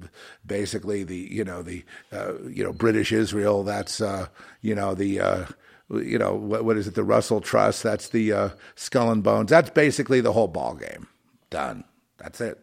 basically 0.46 1.04
the 1.04 1.16
you 1.16 1.44
know 1.44 1.62
the 1.62 1.84
uh, 2.12 2.34
you 2.48 2.62
know 2.62 2.72
British 2.72 3.12
Israel. 3.12 3.62
That's 3.64 4.00
uh, 4.00 4.28
you 4.60 4.74
know 4.74 4.94
the 4.94 5.20
uh, 5.20 5.46
you 5.90 6.18
know, 6.18 6.34
what, 6.34 6.64
what 6.64 6.76
is 6.76 6.86
it, 6.86 6.94
the 6.94 7.04
Russell 7.04 7.40
Trust, 7.40 7.82
that's 7.82 8.08
the 8.08 8.32
uh, 8.32 8.48
Skull 8.74 9.10
and 9.10 9.22
Bones. 9.22 9.50
That's 9.50 9.70
basically 9.70 10.20
the 10.20 10.32
whole 10.32 10.48
ball 10.48 10.74
game. 10.74 11.08
Done. 11.50 11.84
That's 12.18 12.40
it. 12.40 12.58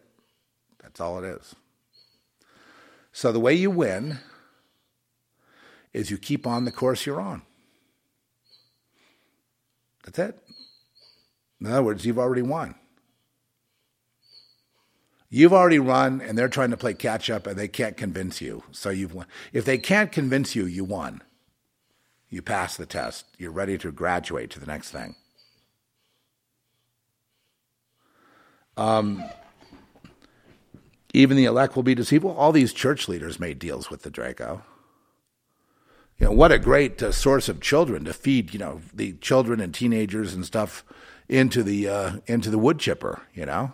That's 0.82 1.00
all 1.00 1.22
it 1.22 1.26
is. 1.26 1.54
So 3.12 3.30
the 3.30 3.40
way 3.40 3.54
you 3.54 3.70
win 3.70 4.18
is 5.92 6.10
you 6.10 6.18
keep 6.18 6.46
on 6.46 6.64
the 6.64 6.72
course 6.72 7.06
you're 7.06 7.20
on. 7.20 7.42
That's 10.04 10.18
it. 10.18 10.38
In 11.60 11.66
other 11.68 11.82
words, 11.82 12.04
you've 12.04 12.18
already 12.18 12.42
won. 12.42 12.74
You've 15.34 15.54
already 15.54 15.78
run, 15.78 16.20
and 16.20 16.36
they're 16.36 16.46
trying 16.46 16.72
to 16.72 16.76
play 16.76 16.92
catch 16.92 17.30
up, 17.30 17.46
and 17.46 17.58
they 17.58 17.66
can't 17.66 17.96
convince 17.96 18.42
you. 18.42 18.64
So 18.70 18.90
you've 18.90 19.14
won. 19.14 19.24
If 19.54 19.64
they 19.64 19.78
can't 19.78 20.12
convince 20.12 20.54
you, 20.54 20.66
you 20.66 20.84
won. 20.84 21.22
You 22.28 22.42
pass 22.42 22.76
the 22.76 22.84
test. 22.84 23.24
You're 23.38 23.50
ready 23.50 23.78
to 23.78 23.90
graduate 23.92 24.50
to 24.50 24.60
the 24.60 24.66
next 24.66 24.90
thing. 24.90 25.14
Um, 28.76 29.24
even 31.14 31.38
the 31.38 31.46
elect 31.46 31.76
will 31.76 31.82
be 31.82 31.94
deceived. 31.94 32.24
Well, 32.24 32.36
all 32.36 32.52
these 32.52 32.74
church 32.74 33.08
leaders 33.08 33.40
made 33.40 33.58
deals 33.58 33.88
with 33.88 34.02
the 34.02 34.10
Draco. 34.10 34.62
You 36.18 36.26
know, 36.26 36.32
what 36.32 36.52
a 36.52 36.58
great 36.58 37.02
uh, 37.02 37.10
source 37.10 37.48
of 37.48 37.62
children 37.62 38.04
to 38.04 38.12
feed, 38.12 38.52
you 38.52 38.58
know, 38.58 38.82
the 38.92 39.14
children 39.14 39.62
and 39.62 39.72
teenagers 39.72 40.34
and 40.34 40.44
stuff 40.44 40.84
into 41.26 41.62
the 41.62 41.88
uh, 41.88 42.16
into 42.26 42.50
the 42.50 42.58
wood 42.58 42.78
chipper, 42.78 43.22
you 43.32 43.46
know. 43.46 43.72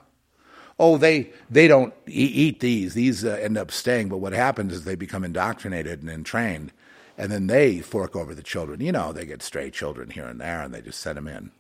Oh, 0.79 0.97
they 0.97 1.33
they 1.51 1.67
don't 1.67 1.93
eat 2.07 2.61
these; 2.61 2.95
these 2.95 3.25
uh, 3.25 3.39
end 3.41 3.59
up 3.59 3.71
staying. 3.71 4.09
But 4.09 4.19
what 4.19 4.33
happens 4.33 4.73
is 4.73 4.85
they 4.85 4.95
become 4.95 5.25
indoctrinated 5.25 6.03
and 6.03 6.11
entrained, 6.11 6.73
and 7.17 7.33
then 7.33 7.49
they 7.49 7.81
fork 7.81 8.15
over 8.15 8.35
the 8.35 8.43
children. 8.43 8.81
You 8.81 8.93
know, 8.93 9.13
they 9.13 9.27
get 9.27 9.43
stray 9.43 9.71
children 9.71 10.11
here 10.11 10.27
and 10.27 10.41
there, 10.41 10.63
and 10.63 10.73
they 10.73 10.81
just 10.81 11.01
send 11.01 11.17
them 11.17 11.27
in. 11.29 11.51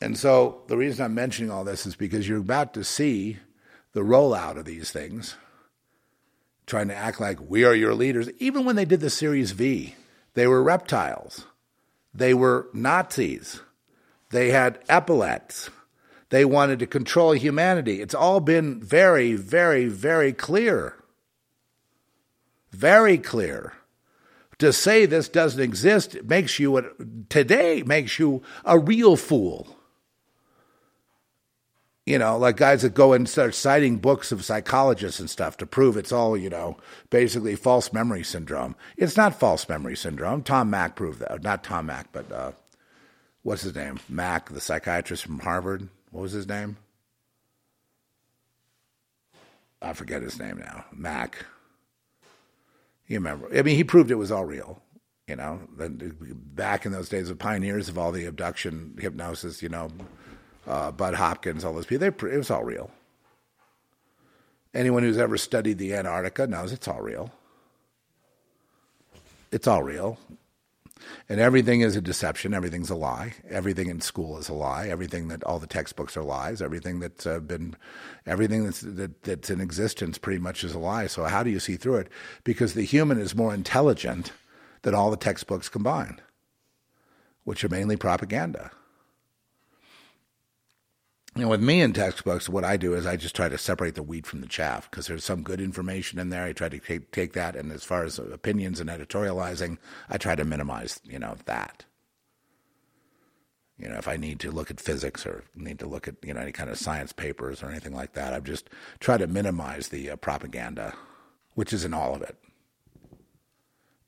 And 0.00 0.16
so 0.16 0.62
the 0.68 0.76
reason 0.76 1.04
I'm 1.04 1.14
mentioning 1.14 1.50
all 1.50 1.64
this 1.64 1.84
is 1.84 1.96
because 1.96 2.28
you're 2.28 2.38
about 2.38 2.72
to 2.74 2.84
see 2.84 3.38
the 3.92 4.00
rollout 4.00 4.56
of 4.56 4.64
these 4.64 4.90
things, 4.90 5.36
trying 6.66 6.88
to 6.88 6.94
act 6.94 7.20
like 7.20 7.38
we 7.40 7.64
are 7.64 7.74
your 7.74 7.94
leaders. 7.94 8.30
Even 8.38 8.64
when 8.64 8.76
they 8.76 8.84
did 8.84 9.00
the 9.00 9.10
Series 9.10 9.52
V, 9.52 9.94
they 10.34 10.46
were 10.46 10.62
reptiles, 10.62 11.46
they 12.14 12.32
were 12.32 12.68
Nazis, 12.72 13.60
they 14.30 14.50
had 14.50 14.78
epaulets, 14.88 15.70
they 16.30 16.44
wanted 16.44 16.78
to 16.80 16.86
control 16.86 17.32
humanity. 17.32 18.00
It's 18.00 18.14
all 18.14 18.40
been 18.40 18.80
very, 18.80 19.34
very, 19.34 19.86
very 19.86 20.32
clear. 20.32 20.94
Very 22.70 23.18
clear. 23.18 23.74
To 24.58 24.72
say 24.72 25.06
this 25.06 25.28
doesn't 25.28 25.62
exist 25.62 26.22
makes 26.24 26.58
you, 26.58 27.24
today, 27.28 27.82
makes 27.82 28.18
you 28.18 28.42
a 28.64 28.78
real 28.78 29.16
fool 29.16 29.78
you 32.08 32.18
know, 32.18 32.38
like 32.38 32.56
guys 32.56 32.80
that 32.80 32.94
go 32.94 33.12
and 33.12 33.28
start 33.28 33.54
citing 33.54 33.98
books 33.98 34.32
of 34.32 34.42
psychologists 34.42 35.20
and 35.20 35.28
stuff 35.28 35.58
to 35.58 35.66
prove 35.66 35.94
it's 35.94 36.10
all, 36.10 36.38
you 36.38 36.48
know, 36.48 36.78
basically 37.10 37.54
false 37.54 37.92
memory 37.92 38.24
syndrome. 38.24 38.74
It's 38.96 39.18
not 39.18 39.38
false 39.38 39.68
memory 39.68 39.94
syndrome. 39.94 40.42
Tom 40.42 40.70
Mack 40.70 40.96
proved 40.96 41.20
that. 41.20 41.42
Not 41.42 41.62
Tom 41.62 41.84
Mack, 41.84 42.10
but 42.10 42.32
uh, 42.32 42.52
what's 43.42 43.60
his 43.60 43.74
name? 43.74 44.00
Mack, 44.08 44.48
the 44.48 44.60
psychiatrist 44.60 45.24
from 45.24 45.40
Harvard. 45.40 45.90
What 46.18 46.24
was 46.24 46.32
his 46.32 46.48
name? 46.48 46.76
I 49.80 49.92
forget 49.92 50.20
his 50.20 50.36
name 50.36 50.58
now. 50.58 50.84
Mac. 50.90 51.46
You 53.06 53.18
remember? 53.18 53.48
I 53.56 53.62
mean, 53.62 53.76
he 53.76 53.84
proved 53.84 54.10
it 54.10 54.16
was 54.16 54.32
all 54.32 54.44
real. 54.44 54.82
You 55.28 55.36
know, 55.36 55.60
back 55.76 56.84
in 56.84 56.90
those 56.90 57.08
days 57.08 57.30
of 57.30 57.38
pioneers 57.38 57.88
of 57.88 57.98
all 57.98 58.10
the 58.10 58.24
abduction 58.24 58.98
hypnosis, 58.98 59.62
you 59.62 59.68
know, 59.68 59.90
uh, 60.66 60.90
Bud 60.90 61.14
Hopkins, 61.14 61.64
all 61.64 61.72
those 61.72 61.86
people. 61.86 62.10
They, 62.10 62.28
it 62.30 62.36
was 62.36 62.50
all 62.50 62.64
real. 62.64 62.90
Anyone 64.74 65.04
who's 65.04 65.18
ever 65.18 65.36
studied 65.36 65.78
the 65.78 65.94
Antarctica 65.94 66.48
knows 66.48 66.72
it's 66.72 66.88
all 66.88 67.00
real. 67.00 67.30
It's 69.52 69.68
all 69.68 69.84
real. 69.84 70.18
And 71.28 71.40
everything 71.40 71.80
is 71.80 71.96
a 71.96 72.00
deception. 72.00 72.54
Everything's 72.54 72.90
a 72.90 72.94
lie. 72.94 73.34
Everything 73.48 73.88
in 73.88 74.00
school 74.00 74.38
is 74.38 74.48
a 74.48 74.54
lie. 74.54 74.88
Everything 74.88 75.28
that 75.28 75.44
all 75.44 75.58
the 75.58 75.66
textbooks 75.66 76.16
are 76.16 76.22
lies. 76.22 76.62
Everything 76.62 77.00
that's 77.00 77.26
uh, 77.26 77.40
been, 77.40 77.76
everything 78.26 78.64
that's 78.64 78.80
that, 78.80 79.22
that's 79.22 79.50
in 79.50 79.60
existence 79.60 80.18
pretty 80.18 80.40
much 80.40 80.64
is 80.64 80.74
a 80.74 80.78
lie. 80.78 81.06
So 81.06 81.24
how 81.24 81.42
do 81.42 81.50
you 81.50 81.60
see 81.60 81.76
through 81.76 81.96
it? 81.96 82.08
Because 82.44 82.74
the 82.74 82.82
human 82.82 83.18
is 83.18 83.34
more 83.34 83.54
intelligent 83.54 84.32
than 84.82 84.94
all 84.94 85.10
the 85.10 85.16
textbooks 85.16 85.68
combined, 85.68 86.22
which 87.44 87.64
are 87.64 87.68
mainly 87.68 87.96
propaganda. 87.96 88.70
You 91.38 91.44
know, 91.44 91.50
with 91.50 91.62
me 91.62 91.80
in 91.80 91.92
textbooks, 91.92 92.48
what 92.48 92.64
I 92.64 92.76
do 92.76 92.94
is 92.94 93.06
I 93.06 93.14
just 93.14 93.36
try 93.36 93.48
to 93.48 93.56
separate 93.56 93.94
the 93.94 94.02
wheat 94.02 94.26
from 94.26 94.40
the 94.40 94.48
chaff 94.48 94.90
because 94.90 95.06
there's 95.06 95.24
some 95.24 95.44
good 95.44 95.60
information 95.60 96.18
in 96.18 96.30
there. 96.30 96.42
I 96.42 96.52
try 96.52 96.68
to 96.68 96.80
take, 96.80 97.12
take 97.12 97.32
that, 97.34 97.54
and 97.54 97.70
as 97.70 97.84
far 97.84 98.02
as 98.02 98.18
opinions 98.18 98.80
and 98.80 98.90
editorializing, 98.90 99.78
I 100.10 100.18
try 100.18 100.34
to 100.34 100.44
minimize, 100.44 100.98
you 101.04 101.20
know, 101.20 101.36
that. 101.44 101.84
You 103.78 103.88
know, 103.88 103.98
if 103.98 104.08
I 104.08 104.16
need 104.16 104.40
to 104.40 104.50
look 104.50 104.68
at 104.68 104.80
physics 104.80 105.24
or 105.24 105.44
need 105.54 105.78
to 105.78 105.86
look 105.86 106.08
at 106.08 106.16
you 106.24 106.34
know 106.34 106.40
any 106.40 106.50
kind 106.50 106.70
of 106.70 106.76
science 106.76 107.12
papers 107.12 107.62
or 107.62 107.70
anything 107.70 107.94
like 107.94 108.14
that, 108.14 108.34
I 108.34 108.40
just 108.40 108.68
try 108.98 109.16
to 109.16 109.28
minimize 109.28 109.90
the 109.90 110.10
uh, 110.10 110.16
propaganda, 110.16 110.92
which 111.54 111.72
is 111.72 111.84
in 111.84 111.94
all 111.94 112.16
of 112.16 112.22
it. 112.22 112.36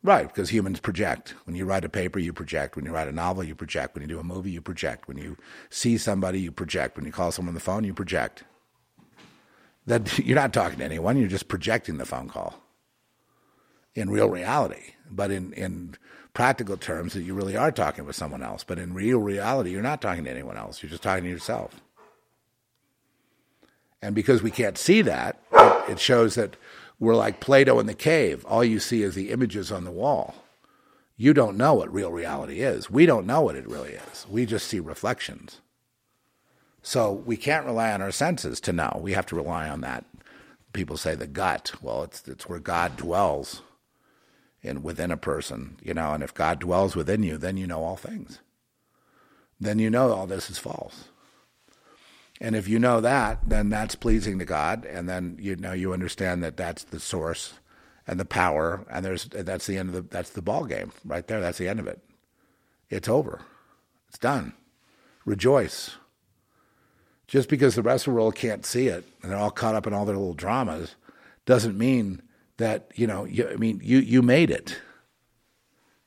Right, 0.02 0.26
because 0.26 0.48
humans 0.48 0.80
project. 0.80 1.34
When 1.44 1.54
you 1.54 1.66
write 1.66 1.84
a 1.84 1.88
paper, 1.88 2.18
you 2.18 2.32
project. 2.32 2.74
When 2.74 2.86
you 2.86 2.92
write 2.92 3.08
a 3.08 3.12
novel, 3.12 3.44
you 3.44 3.54
project. 3.54 3.94
When 3.94 4.02
you 4.02 4.08
do 4.08 4.18
a 4.18 4.24
movie, 4.24 4.50
you 4.50 4.62
project. 4.62 5.06
When 5.06 5.18
you 5.18 5.36
see 5.68 5.98
somebody, 5.98 6.40
you 6.40 6.52
project. 6.52 6.96
When 6.96 7.04
you 7.04 7.12
call 7.12 7.32
someone 7.32 7.50
on 7.50 7.54
the 7.54 7.60
phone, 7.60 7.84
you 7.84 7.92
project. 7.92 8.44
That 9.86 10.18
you're 10.24 10.36
not 10.36 10.54
talking 10.54 10.78
to 10.78 10.84
anyone, 10.84 11.18
you're 11.18 11.28
just 11.28 11.48
projecting 11.48 11.98
the 11.98 12.06
phone 12.06 12.28
call 12.28 12.54
in 13.94 14.08
real 14.08 14.30
reality. 14.30 14.94
But 15.10 15.30
in, 15.30 15.52
in 15.52 15.96
practical 16.32 16.78
terms, 16.78 17.12
that 17.12 17.22
you 17.22 17.34
really 17.34 17.56
are 17.56 17.72
talking 17.72 18.06
with 18.06 18.16
someone 18.16 18.42
else. 18.42 18.64
But 18.64 18.78
in 18.78 18.94
real 18.94 19.18
reality, 19.18 19.70
you're 19.70 19.82
not 19.82 20.00
talking 20.00 20.24
to 20.24 20.30
anyone 20.30 20.56
else. 20.56 20.82
You're 20.82 20.90
just 20.90 21.02
talking 21.02 21.24
to 21.24 21.30
yourself. 21.30 21.82
And 24.00 24.14
because 24.14 24.42
we 24.42 24.50
can't 24.50 24.78
see 24.78 25.02
that, 25.02 25.42
it 25.88 25.98
shows 25.98 26.36
that 26.36 26.56
we're 27.00 27.16
like 27.16 27.40
Plato 27.40 27.80
in 27.80 27.86
the 27.86 27.94
cave. 27.94 28.44
All 28.44 28.62
you 28.62 28.78
see 28.78 29.02
is 29.02 29.14
the 29.14 29.30
images 29.30 29.72
on 29.72 29.84
the 29.84 29.90
wall. 29.90 30.34
You 31.16 31.34
don't 31.34 31.56
know 31.56 31.74
what 31.74 31.92
real 31.92 32.12
reality 32.12 32.60
is. 32.60 32.90
We 32.90 33.06
don't 33.06 33.26
know 33.26 33.40
what 33.40 33.56
it 33.56 33.66
really 33.66 33.92
is. 33.92 34.26
We 34.28 34.46
just 34.46 34.68
see 34.68 34.80
reflections. 34.80 35.60
So 36.82 37.12
we 37.12 37.36
can't 37.36 37.66
rely 37.66 37.92
on 37.92 38.00
our 38.02 38.10
senses 38.10 38.60
to 38.60 38.72
know. 38.72 38.98
We 39.02 39.12
have 39.12 39.26
to 39.26 39.36
rely 39.36 39.68
on 39.68 39.80
that. 39.80 40.04
People 40.72 40.96
say 40.96 41.14
the 41.14 41.26
gut. 41.26 41.72
Well, 41.82 42.04
it's 42.04 42.26
it's 42.28 42.48
where 42.48 42.58
God 42.58 42.96
dwells 42.96 43.62
in 44.62 44.82
within 44.82 45.10
a 45.10 45.16
person, 45.16 45.78
you 45.82 45.94
know, 45.94 46.12
and 46.12 46.22
if 46.22 46.34
God 46.34 46.60
dwells 46.60 46.94
within 46.94 47.22
you, 47.22 47.38
then 47.38 47.56
you 47.56 47.66
know 47.66 47.82
all 47.82 47.96
things. 47.96 48.40
Then 49.58 49.78
you 49.78 49.90
know 49.90 50.12
all 50.12 50.26
this 50.26 50.50
is 50.50 50.58
false. 50.58 51.08
And 52.40 52.56
if 52.56 52.68
you 52.68 52.78
know 52.78 53.00
that, 53.02 53.40
then 53.46 53.68
that's 53.68 53.94
pleasing 53.94 54.38
to 54.38 54.46
God, 54.46 54.86
and 54.86 55.08
then 55.08 55.36
you 55.38 55.56
know 55.56 55.72
you 55.72 55.92
understand 55.92 56.42
that 56.42 56.56
that's 56.56 56.84
the 56.84 56.98
source 56.98 57.54
and 58.06 58.18
the 58.18 58.24
power, 58.24 58.86
and 58.90 59.04
there's 59.04 59.26
that's 59.26 59.66
the 59.66 59.76
end 59.76 59.90
of 59.90 59.94
the 59.94 60.02
that's 60.02 60.30
the 60.30 60.40
ball 60.40 60.64
game 60.64 60.92
right 61.04 61.26
there. 61.26 61.40
That's 61.40 61.58
the 61.58 61.68
end 61.68 61.80
of 61.80 61.86
it. 61.86 62.00
It's 62.88 63.08
over. 63.08 63.42
It's 64.08 64.18
done. 64.18 64.54
Rejoice. 65.26 65.96
Just 67.26 67.48
because 67.48 67.74
the 67.74 67.82
rest 67.82 68.06
of 68.06 68.12
the 68.12 68.16
world 68.16 68.34
can't 68.34 68.66
see 68.66 68.88
it 68.88 69.04
and 69.22 69.30
they're 69.30 69.38
all 69.38 69.52
caught 69.52 69.76
up 69.76 69.86
in 69.86 69.92
all 69.92 70.04
their 70.04 70.16
little 70.16 70.34
dramas, 70.34 70.96
doesn't 71.44 71.78
mean 71.78 72.22
that 72.56 72.90
you 72.94 73.06
know. 73.06 73.24
You, 73.24 73.50
I 73.50 73.56
mean, 73.56 73.80
you 73.84 73.98
you 73.98 74.22
made 74.22 74.50
it. 74.50 74.80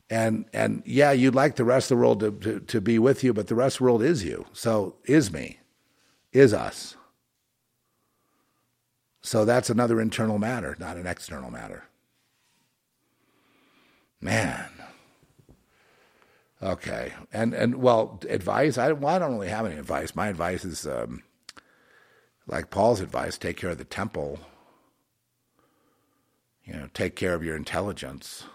And 0.09 0.45
and 0.51 0.81
yeah, 0.83 1.11
you'd 1.11 1.35
like 1.35 1.57
the 1.57 1.63
rest 1.63 1.91
of 1.91 1.97
the 1.97 2.01
world 2.01 2.19
to, 2.21 2.31
to, 2.31 2.59
to 2.59 2.81
be 2.81 2.97
with 2.97 3.23
you, 3.23 3.33
but 3.33 3.47
the 3.47 3.55
rest 3.55 3.75
of 3.75 3.79
the 3.79 3.83
world 3.83 4.01
is 4.01 4.23
you. 4.23 4.45
So 4.51 4.95
is 5.05 5.31
me 5.31 5.59
is 6.33 6.53
us. 6.53 6.95
So 9.21 9.45
that's 9.45 9.69
another 9.69 10.01
internal 10.01 10.37
matter, 10.37 10.75
not 10.79 10.97
an 10.97 11.07
external 11.07 11.49
matter. 11.49 11.85
Man. 14.19 14.69
Okay. 16.61 17.13
And 17.31 17.53
and 17.53 17.75
well, 17.75 18.19
advice. 18.29 18.77
I 18.77 18.91
well, 18.93 19.15
I 19.15 19.19
don't 19.19 19.33
really 19.33 19.49
have 19.49 19.65
any 19.65 19.77
advice. 19.77 20.15
My 20.15 20.27
advice 20.27 20.65
is 20.65 20.87
um, 20.87 21.23
like 22.47 22.69
Paul's 22.69 23.01
advice: 23.01 23.37
take 23.37 23.57
care 23.57 23.71
of 23.71 23.77
the 23.77 23.83
temple. 23.85 24.39
You 26.65 26.73
know, 26.73 26.89
take 26.93 27.15
care 27.15 27.33
of 27.33 27.43
your 27.43 27.55
intelligence. 27.57 28.45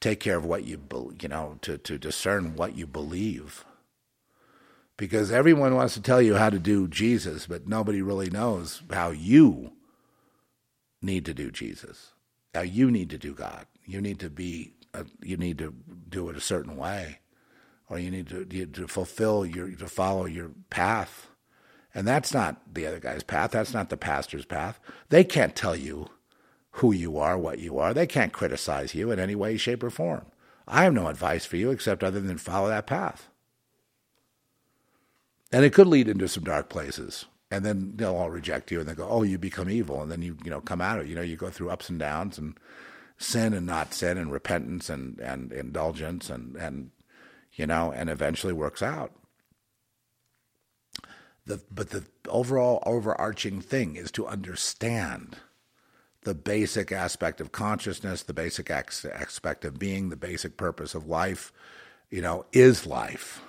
Take 0.00 0.20
care 0.20 0.36
of 0.36 0.44
what 0.44 0.64
you 0.64 0.80
you 1.20 1.28
know 1.28 1.58
to 1.62 1.78
to 1.78 1.98
discern 1.98 2.56
what 2.56 2.76
you 2.76 2.86
believe 2.86 3.64
because 5.02 5.32
everyone 5.32 5.74
wants 5.74 5.94
to 5.94 6.00
tell 6.00 6.22
you 6.22 6.36
how 6.36 6.48
to 6.48 6.60
do 6.60 6.86
Jesus, 6.86 7.48
but 7.48 7.66
nobody 7.66 8.00
really 8.00 8.30
knows 8.30 8.82
how 8.92 9.10
you 9.10 9.72
need 11.02 11.24
to 11.24 11.34
do 11.34 11.50
Jesus, 11.50 12.12
how 12.54 12.60
you 12.60 12.88
need 12.88 13.10
to 13.10 13.18
do 13.18 13.34
God. 13.34 13.66
You 13.84 14.00
need 14.00 14.20
to 14.20 14.30
be, 14.30 14.74
a, 14.94 15.04
you 15.20 15.36
need 15.36 15.58
to 15.58 15.74
do 16.08 16.28
it 16.28 16.36
a 16.36 16.40
certain 16.40 16.76
way, 16.76 17.18
or 17.90 17.98
you 17.98 18.12
need 18.12 18.28
to 18.28 18.46
you, 18.48 18.64
to 18.66 18.86
fulfill 18.86 19.44
your 19.44 19.72
to 19.72 19.88
follow 19.88 20.26
your 20.26 20.52
path, 20.70 21.30
and 21.92 22.06
that's 22.06 22.32
not 22.32 22.72
the 22.72 22.86
other 22.86 23.00
guy's 23.00 23.24
path. 23.24 23.50
That's 23.50 23.74
not 23.74 23.90
the 23.90 23.96
pastor's 23.96 24.44
path. 24.44 24.78
They 25.08 25.24
can't 25.24 25.56
tell 25.56 25.74
you 25.74 26.10
who 26.74 26.92
you 26.92 27.18
are, 27.18 27.36
what 27.36 27.58
you 27.58 27.76
are. 27.80 27.92
They 27.92 28.06
can't 28.06 28.32
criticize 28.32 28.94
you 28.94 29.10
in 29.10 29.18
any 29.18 29.34
way, 29.34 29.56
shape, 29.56 29.82
or 29.82 29.90
form. 29.90 30.26
I 30.68 30.84
have 30.84 30.94
no 30.94 31.08
advice 31.08 31.44
for 31.44 31.56
you 31.56 31.72
except 31.72 32.04
other 32.04 32.20
than 32.20 32.38
follow 32.38 32.68
that 32.68 32.86
path. 32.86 33.30
And 35.52 35.64
it 35.64 35.74
could 35.74 35.86
lead 35.86 36.08
into 36.08 36.28
some 36.28 36.44
dark 36.44 36.68
places. 36.70 37.26
And 37.50 37.66
then 37.66 37.92
they'll 37.96 38.16
all 38.16 38.30
reject 38.30 38.70
you 38.70 38.80
and 38.80 38.88
they 38.88 38.94
go, 38.94 39.06
oh, 39.06 39.22
you 39.22 39.36
become 39.36 39.68
evil. 39.68 40.00
And 40.00 40.10
then 40.10 40.22
you, 40.22 40.38
you 40.42 40.50
know, 40.50 40.62
come 40.62 40.80
out 40.80 40.98
of 40.98 41.04
it. 41.04 41.10
You 41.10 41.14
know, 41.14 41.20
you 41.20 41.36
go 41.36 41.50
through 41.50 41.68
ups 41.68 41.90
and 41.90 41.98
downs 41.98 42.38
and 42.38 42.56
sin 43.18 43.52
and 43.52 43.66
not 43.66 43.92
sin 43.92 44.16
and 44.16 44.32
repentance 44.32 44.88
and, 44.88 45.18
and 45.18 45.52
indulgence 45.52 46.30
and, 46.30 46.56
and, 46.56 46.90
you 47.52 47.66
know, 47.66 47.92
and 47.92 48.08
eventually 48.08 48.54
works 48.54 48.82
out. 48.82 49.12
The, 51.44 51.60
but 51.70 51.90
the 51.90 52.04
overall 52.26 52.82
overarching 52.86 53.60
thing 53.60 53.96
is 53.96 54.10
to 54.12 54.26
understand 54.26 55.36
the 56.22 56.34
basic 56.34 56.90
aspect 56.90 57.40
of 57.40 57.52
consciousness, 57.52 58.22
the 58.22 58.32
basic 58.32 58.70
aspect 58.70 59.64
of 59.64 59.78
being, 59.78 60.08
the 60.08 60.16
basic 60.16 60.56
purpose 60.56 60.94
of 60.94 61.06
life, 61.06 61.52
you 62.10 62.22
know, 62.22 62.46
is 62.52 62.86
life. 62.86 63.42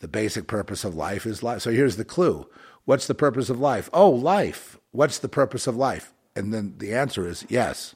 The 0.00 0.08
basic 0.08 0.46
purpose 0.46 0.84
of 0.84 0.94
life 0.94 1.26
is 1.26 1.42
life. 1.42 1.62
So 1.62 1.70
here's 1.70 1.96
the 1.96 2.04
clue. 2.04 2.48
What's 2.84 3.06
the 3.06 3.14
purpose 3.14 3.50
of 3.50 3.60
life? 3.60 3.88
Oh, 3.92 4.10
life. 4.10 4.78
What's 4.90 5.18
the 5.18 5.28
purpose 5.28 5.66
of 5.66 5.76
life? 5.76 6.12
And 6.34 6.52
then 6.52 6.74
the 6.78 6.94
answer 6.94 7.28
is 7.28 7.44
yes, 7.48 7.94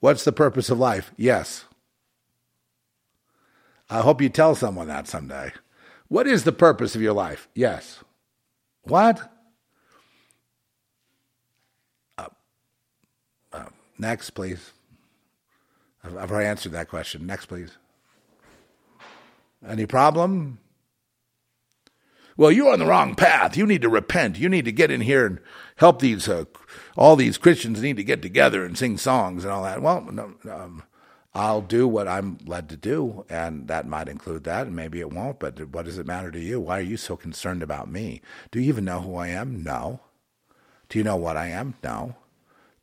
What's 0.00 0.24
the 0.24 0.32
purpose 0.32 0.70
of 0.70 0.78
life? 0.78 1.12
Yes. 1.16 1.66
I 3.88 4.00
hope 4.00 4.22
you 4.22 4.30
tell 4.30 4.54
someone 4.54 4.88
that 4.88 5.06
someday. 5.06 5.52
What 6.08 6.26
is 6.26 6.44
the 6.44 6.52
purpose 6.52 6.94
of 6.94 7.02
your 7.02 7.12
life? 7.12 7.48
Yes. 7.54 8.02
What? 8.82 9.30
Uh, 12.16 12.28
uh, 13.52 13.66
next, 13.98 14.30
please. 14.30 14.72
I've, 16.02 16.16
I've 16.16 16.30
already 16.30 16.48
answered 16.48 16.72
that 16.72 16.88
question. 16.88 17.26
Next, 17.26 17.46
please. 17.46 17.76
Any 19.66 19.84
problem? 19.84 20.58
Well, 22.40 22.50
you're 22.50 22.72
on 22.72 22.78
the 22.78 22.86
wrong 22.86 23.16
path. 23.16 23.54
You 23.54 23.66
need 23.66 23.82
to 23.82 23.90
repent. 23.90 24.38
You 24.38 24.48
need 24.48 24.64
to 24.64 24.72
get 24.72 24.90
in 24.90 25.02
here 25.02 25.26
and 25.26 25.40
help 25.76 26.00
these, 26.00 26.26
uh, 26.26 26.46
all 26.96 27.14
these 27.14 27.36
Christians 27.36 27.82
need 27.82 27.98
to 27.98 28.02
get 28.02 28.22
together 28.22 28.64
and 28.64 28.78
sing 28.78 28.96
songs 28.96 29.44
and 29.44 29.52
all 29.52 29.62
that. 29.64 29.82
Well, 29.82 30.00
no, 30.10 30.32
um, 30.50 30.82
I'll 31.34 31.60
do 31.60 31.86
what 31.86 32.08
I'm 32.08 32.38
led 32.46 32.70
to 32.70 32.78
do, 32.78 33.26
and 33.28 33.68
that 33.68 33.86
might 33.86 34.08
include 34.08 34.44
that, 34.44 34.66
and 34.66 34.74
maybe 34.74 35.00
it 35.00 35.12
won't, 35.12 35.38
but 35.38 35.60
what 35.68 35.84
does 35.84 35.98
it 35.98 36.06
matter 36.06 36.30
to 36.30 36.40
you? 36.40 36.60
Why 36.60 36.78
are 36.78 36.82
you 36.82 36.96
so 36.96 37.14
concerned 37.14 37.62
about 37.62 37.90
me? 37.90 38.22
Do 38.50 38.58
you 38.58 38.68
even 38.68 38.86
know 38.86 39.02
who 39.02 39.16
I 39.16 39.28
am? 39.28 39.62
No. 39.62 40.00
Do 40.88 40.96
you 40.96 41.04
know 41.04 41.16
what 41.16 41.36
I 41.36 41.48
am? 41.48 41.74
No. 41.84 42.16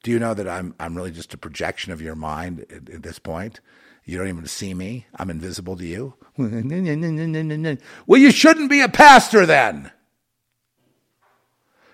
Do 0.03 0.11
you 0.11 0.19
know 0.19 0.35
that 0.35 0.47
I'm, 0.47 0.75
I'm 0.79 0.95
really 0.95 1.09
just 1.09 1.33
a 1.33 1.37
projection 1.37 1.91
of 1.91 1.99
your 1.99 2.13
mind 2.13 2.63
at, 2.69 2.91
at 2.91 3.01
this 3.01 3.17
point? 3.17 3.59
You 4.07 4.17
don't 4.17 4.29
even 4.29 4.47
see 4.47 4.73
me. 4.73 5.05
I'm 5.13 5.29
invisible 5.29 5.75
to 5.75 5.85
you. 5.85 6.13
well, 6.37 8.21
you 8.21 8.31
shouldn't 8.31 8.69
be 8.69 8.79
a 8.79 8.87
pastor 8.87 9.45
then, 9.45 9.91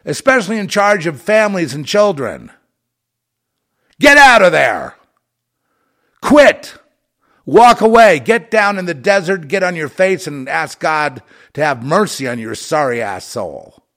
especially 0.05 0.59
in 0.59 0.67
charge 0.67 1.07
of 1.07 1.19
families 1.19 1.73
and 1.73 1.87
children. 1.87 2.51
Get 3.99 4.17
out 4.17 4.43
of 4.43 4.51
there. 4.51 4.95
Quit. 6.21 6.75
Walk 7.47 7.81
away. 7.81 8.19
Get 8.19 8.51
down 8.51 8.77
in 8.77 8.85
the 8.85 8.93
desert, 8.93 9.47
get 9.47 9.63
on 9.63 9.75
your 9.75 9.89
face, 9.89 10.27
and 10.27 10.47
ask 10.47 10.79
God 10.79 11.23
to 11.53 11.65
have 11.65 11.83
mercy 11.83 12.27
on 12.27 12.37
your 12.37 12.53
sorry 12.53 13.01
ass 13.01 13.25
soul. 13.25 13.87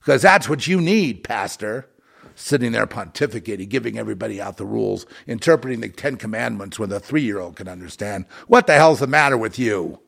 Because 0.00 0.20
that's 0.20 0.50
what 0.50 0.66
you 0.66 0.82
need, 0.82 1.24
Pastor. 1.24 1.88
Sitting 2.34 2.72
there 2.72 2.86
pontificating, 2.86 3.68
giving 3.68 3.98
everybody 3.98 4.40
out 4.40 4.56
the 4.56 4.66
rules, 4.66 5.06
interpreting 5.26 5.80
the 5.80 5.88
Ten 5.88 6.16
Commandments 6.16 6.78
when 6.78 6.88
the 6.88 7.00
three 7.00 7.22
year 7.22 7.38
old 7.38 7.56
can 7.56 7.68
understand. 7.68 8.26
What 8.48 8.66
the 8.66 8.74
hell's 8.74 9.00
the 9.00 9.06
matter 9.06 9.36
with 9.36 9.58
you? 9.58 10.00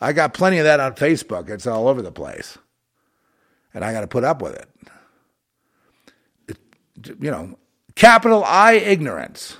I 0.00 0.12
got 0.12 0.34
plenty 0.34 0.58
of 0.58 0.64
that 0.64 0.80
on 0.80 0.94
Facebook. 0.94 1.50
It's 1.50 1.66
all 1.66 1.88
over 1.88 2.02
the 2.02 2.12
place. 2.12 2.56
And 3.74 3.84
I 3.84 3.92
got 3.92 4.02
to 4.02 4.06
put 4.06 4.24
up 4.24 4.40
with 4.40 4.54
it. 4.54 4.68
it 6.48 7.16
you 7.20 7.30
know, 7.30 7.58
Capital 7.94 8.44
I 8.44 8.74
ignorance. 8.74 9.56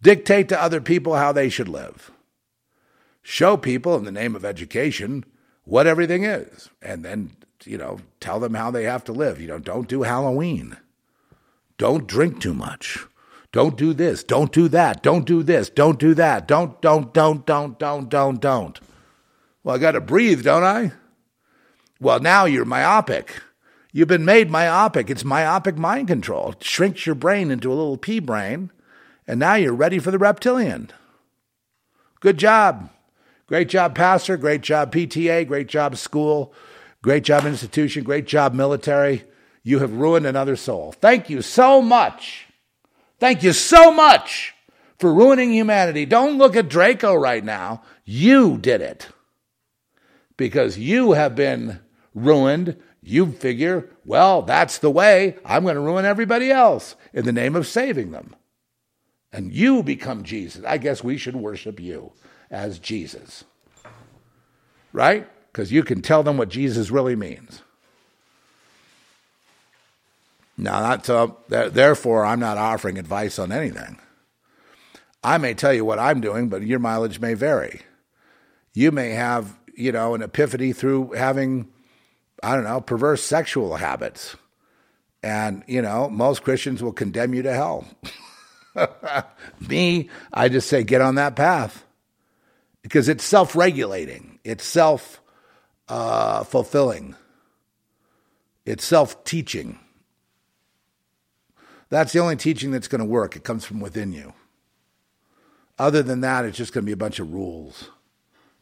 Dictate 0.00 0.48
to 0.48 0.62
other 0.62 0.80
people 0.80 1.16
how 1.16 1.32
they 1.32 1.48
should 1.48 1.68
live. 1.68 2.10
Show 3.22 3.56
people 3.56 3.96
in 3.96 4.04
the 4.04 4.12
name 4.12 4.34
of 4.34 4.44
education 4.44 5.24
what 5.64 5.86
everything 5.86 6.24
is. 6.24 6.70
And 6.80 7.04
then, 7.04 7.36
you 7.66 7.78
know, 7.78 7.98
tell 8.20 8.40
them 8.40 8.54
how 8.54 8.70
they 8.70 8.84
have 8.84 9.04
to 9.04 9.12
live. 9.12 9.40
You 9.40 9.48
know, 9.48 9.58
don't 9.58 9.88
do 9.88 10.02
Halloween. 10.02 10.76
Don't 11.78 12.06
drink 12.06 12.40
too 12.40 12.54
much. 12.54 13.06
Don't 13.52 13.76
do 13.76 13.92
this. 13.92 14.22
Don't 14.24 14.52
do 14.52 14.68
that. 14.68 15.02
Don't 15.02 15.24
do 15.24 15.42
this. 15.42 15.70
Don't 15.70 15.98
do 15.98 16.14
that. 16.14 16.46
Don't, 16.46 16.80
don't, 16.80 17.12
don't, 17.12 17.46
don't, 17.46 17.78
don't, 17.78 18.08
don't, 18.08 18.40
don't. 18.40 18.80
Well, 19.62 19.76
I 19.76 19.78
got 19.78 19.92
to 19.92 20.00
breathe, 20.00 20.44
don't 20.44 20.64
I? 20.64 20.92
Well, 22.00 22.20
now 22.20 22.44
you're 22.44 22.64
myopic. 22.64 23.42
You've 23.92 24.08
been 24.08 24.24
made 24.24 24.50
myopic. 24.50 25.08
It's 25.08 25.24
myopic 25.24 25.78
mind 25.78 26.08
control. 26.08 26.52
It 26.52 26.62
shrinks 26.62 27.06
your 27.06 27.14
brain 27.14 27.50
into 27.50 27.72
a 27.72 27.74
little 27.74 27.96
pea 27.96 28.18
brain, 28.18 28.70
and 29.26 29.40
now 29.40 29.54
you're 29.54 29.72
ready 29.72 29.98
for 29.98 30.10
the 30.10 30.18
reptilian. 30.18 30.90
Good 32.20 32.36
job. 32.38 32.90
Great 33.46 33.68
job, 33.68 33.94
pastor. 33.94 34.36
Great 34.36 34.60
job, 34.60 34.92
PTA. 34.92 35.46
Great 35.48 35.68
job, 35.68 35.96
school. 35.96 36.52
Great 37.06 37.22
job, 37.22 37.46
institution. 37.46 38.02
Great 38.02 38.26
job, 38.26 38.52
military. 38.52 39.22
You 39.62 39.78
have 39.78 39.92
ruined 39.92 40.26
another 40.26 40.56
soul. 40.56 40.90
Thank 40.90 41.30
you 41.30 41.40
so 41.40 41.80
much. 41.80 42.46
Thank 43.20 43.44
you 43.44 43.52
so 43.52 43.92
much 43.92 44.56
for 44.98 45.14
ruining 45.14 45.52
humanity. 45.52 46.04
Don't 46.04 46.36
look 46.36 46.56
at 46.56 46.68
Draco 46.68 47.14
right 47.14 47.44
now. 47.44 47.82
You 48.04 48.58
did 48.58 48.80
it. 48.80 49.06
Because 50.36 50.78
you 50.78 51.12
have 51.12 51.36
been 51.36 51.78
ruined 52.12 52.76
you 53.02 53.30
figure, 53.30 53.88
well, 54.04 54.42
that's 54.42 54.78
the 54.78 54.90
way. 54.90 55.36
I'm 55.44 55.62
going 55.62 55.76
to 55.76 55.80
ruin 55.80 56.04
everybody 56.04 56.50
else 56.50 56.96
in 57.12 57.24
the 57.24 57.30
name 57.30 57.54
of 57.54 57.68
saving 57.68 58.10
them. 58.10 58.34
And 59.32 59.52
you 59.52 59.84
become 59.84 60.24
Jesus. 60.24 60.64
I 60.66 60.78
guess 60.78 61.04
we 61.04 61.18
should 61.18 61.36
worship 61.36 61.78
you 61.78 62.14
as 62.50 62.80
Jesus. 62.80 63.44
Right? 64.92 65.28
Because 65.56 65.72
you 65.72 65.84
can 65.84 66.02
tell 66.02 66.22
them 66.22 66.36
what 66.36 66.50
Jesus 66.50 66.90
really 66.90 67.16
means. 67.16 67.62
Now, 70.58 70.80
not 70.80 71.06
so, 71.06 71.38
therefore, 71.48 72.26
I'm 72.26 72.40
not 72.40 72.58
offering 72.58 72.98
advice 72.98 73.38
on 73.38 73.50
anything. 73.50 73.98
I 75.24 75.38
may 75.38 75.54
tell 75.54 75.72
you 75.72 75.82
what 75.82 75.98
I'm 75.98 76.20
doing, 76.20 76.50
but 76.50 76.60
your 76.60 76.78
mileage 76.78 77.20
may 77.20 77.32
vary. 77.32 77.80
You 78.74 78.92
may 78.92 79.12
have, 79.12 79.58
you 79.74 79.92
know, 79.92 80.14
an 80.14 80.20
epiphany 80.20 80.74
through 80.74 81.12
having 81.12 81.68
I 82.42 82.54
don't 82.54 82.64
know, 82.64 82.82
perverse 82.82 83.22
sexual 83.22 83.76
habits. 83.76 84.36
And, 85.22 85.64
you 85.66 85.80
know, 85.80 86.10
most 86.10 86.42
Christians 86.42 86.82
will 86.82 86.92
condemn 86.92 87.32
you 87.32 87.40
to 87.44 87.54
hell. 87.54 87.86
Me, 89.66 90.10
I 90.34 90.50
just 90.50 90.68
say 90.68 90.84
get 90.84 91.00
on 91.00 91.14
that 91.14 91.34
path 91.34 91.82
because 92.82 93.08
it's 93.08 93.24
self 93.24 93.56
regulating, 93.56 94.38
it's 94.44 94.62
self 94.62 95.22
uh, 95.88 96.44
fulfilling, 96.44 97.14
it's 98.64 98.84
self 98.84 99.24
teaching. 99.24 99.78
That's 101.88 102.12
the 102.12 102.18
only 102.18 102.36
teaching 102.36 102.72
that's 102.72 102.88
going 102.88 103.00
to 103.00 103.04
work. 103.04 103.36
It 103.36 103.44
comes 103.44 103.64
from 103.64 103.80
within 103.80 104.12
you. 104.12 104.32
Other 105.78 106.02
than 106.02 106.20
that, 106.22 106.44
it's 106.44 106.56
just 106.56 106.72
going 106.72 106.82
to 106.82 106.86
be 106.86 106.92
a 106.92 106.96
bunch 106.96 107.18
of 107.20 107.32
rules 107.32 107.90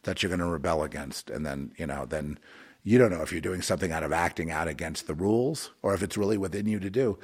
that 0.03 0.21
you're 0.21 0.29
going 0.29 0.39
to 0.39 0.45
rebel 0.45 0.83
against. 0.83 1.29
And 1.29 1.45
then, 1.45 1.71
you 1.77 1.87
know, 1.87 2.05
then 2.05 2.37
you 2.83 2.99
don't 2.99 3.09
know 3.09 3.21
if 3.21 3.31
you're 3.31 3.41
doing 3.41 3.61
something 3.61 3.91
out 3.91 4.03
of 4.03 4.13
acting 4.13 4.51
out 4.51 4.67
against 4.67 5.07
the 5.07 5.15
rules 5.15 5.71
or 5.81 5.93
if 5.93 6.03
it's 6.03 6.17
really 6.17 6.37
within 6.37 6.67
you 6.67 6.79
to 6.79 6.89
do. 6.89 7.17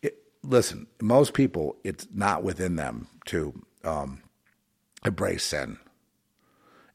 It, 0.00 0.18
listen, 0.44 0.86
most 1.00 1.34
people, 1.34 1.76
it's 1.82 2.06
not 2.14 2.44
within 2.44 2.76
them 2.76 3.08
to 3.26 3.60
um, 3.82 4.22
embrace 5.04 5.44
sin. 5.44 5.78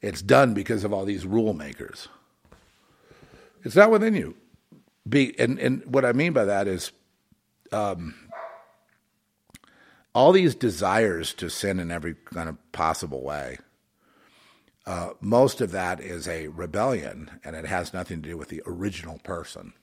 It's 0.01 0.21
done 0.21 0.53
because 0.53 0.83
of 0.83 0.93
all 0.93 1.05
these 1.05 1.25
rule 1.25 1.53
makers. 1.53 2.07
It's 3.63 3.75
not 3.75 3.91
within 3.91 4.15
you. 4.15 4.35
Be 5.07 5.37
and, 5.39 5.59
and 5.59 5.83
what 5.85 6.05
I 6.05 6.13
mean 6.13 6.33
by 6.33 6.45
that 6.45 6.67
is 6.67 6.91
um, 7.71 8.13
all 10.13 10.31
these 10.31 10.55
desires 10.55 11.33
to 11.35 11.49
sin 11.49 11.79
in 11.79 11.91
every 11.91 12.15
kind 12.33 12.47
of 12.47 12.57
possible 12.71 13.21
way 13.21 13.57
uh, 14.85 15.11
most 15.21 15.61
of 15.61 15.71
that 15.71 15.99
is 16.01 16.27
a 16.27 16.47
rebellion, 16.47 17.31
and 17.43 17.55
it 17.55 17.65
has 17.65 17.93
nothing 17.93 18.21
to 18.21 18.29
do 18.29 18.37
with 18.37 18.49
the 18.49 18.61
original 18.65 19.17
person. 19.19 19.73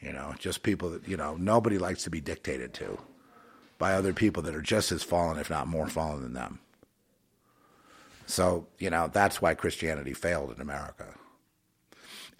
You 0.00 0.12
know, 0.12 0.34
just 0.38 0.62
people 0.62 0.90
that, 0.90 1.06
you 1.06 1.16
know, 1.16 1.36
nobody 1.36 1.78
likes 1.78 2.02
to 2.04 2.10
be 2.10 2.20
dictated 2.20 2.74
to 2.74 2.98
by 3.78 3.94
other 3.94 4.12
people 4.12 4.42
that 4.42 4.54
are 4.54 4.60
just 4.62 4.92
as 4.92 5.02
fallen, 5.02 5.38
if 5.38 5.48
not 5.48 5.68
more 5.68 5.88
fallen 5.88 6.22
than 6.22 6.32
them. 6.32 6.58
So, 8.26 8.66
you 8.78 8.90
know, 8.90 9.08
that's 9.12 9.40
why 9.40 9.54
Christianity 9.54 10.12
failed 10.12 10.52
in 10.54 10.60
America. 10.60 11.14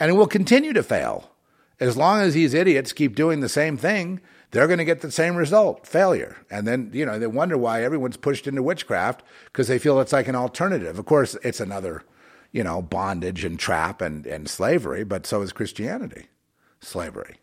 And 0.03 0.11
it 0.11 0.15
will 0.15 0.27
continue 0.27 0.73
to 0.73 0.83
fail. 0.83 1.31
As 1.79 1.97
long 1.97 2.23
as 2.23 2.35
these 2.35 2.55
idiots 2.55 2.93
keep 2.93 3.15
doing 3.15 3.39
the 3.39 3.49
same 3.49 3.77
thing, 3.77 4.21
they're 4.51 4.67
going 4.67 4.81
to 4.81 4.85
get 4.85 5.01
the 5.01 5.13
same 5.13 5.37
result 5.37 5.87
failure. 5.87 6.39
And 6.51 6.67
then, 6.67 6.91
you 6.93 7.07
know, 7.07 7.21
they 7.21 7.29
wonder 7.29 7.57
why 7.57 7.85
everyone's 7.85 8.17
pushed 8.17 8.49
into 8.49 8.65
witchcraft 8.65 9.23
because 9.45 9.69
they 9.69 9.79
feel 9.79 10.01
it's 10.01 10.13
like 10.13 10.27
an 10.27 10.35
alternative. 10.35 10.99
Of 10.99 11.07
course, 11.07 11.37
it's 11.45 11.61
another, 11.61 12.03
you 12.51 12.65
know, 12.65 12.83
bondage 12.83 13.45
and 13.45 13.61
trap 13.61 14.03
and, 14.03 14.27
and 14.27 14.51
slavery, 14.51 15.05
but 15.05 15.25
so 15.25 15.41
is 15.41 15.53
Christianity, 15.53 16.27
slavery. 16.81 17.37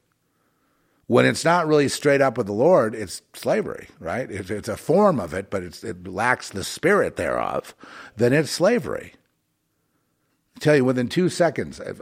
When 1.08 1.26
it's 1.26 1.46
not 1.46 1.66
really 1.66 1.88
straight 1.88 2.20
up 2.20 2.38
with 2.38 2.48
the 2.48 2.52
Lord, 2.52 2.94
it's 2.94 3.22
slavery, 3.32 3.88
right? 4.02 4.30
It's, 4.30 4.50
it's 4.50 4.68
a 4.68 4.76
form 4.76 5.22
of 5.22 5.34
it, 5.34 5.50
but 5.50 5.64
it 5.64 6.06
lacks 6.06 6.50
the 6.50 6.66
spirit 6.66 7.16
thereof, 7.16 7.74
then 8.18 8.34
it's 8.34 8.52
slavery. 8.52 9.14
I 10.58 10.60
tell 10.60 10.76
you, 10.76 10.84
within 10.84 11.08
two 11.08 11.30
seconds, 11.30 11.80
if, 11.80 12.02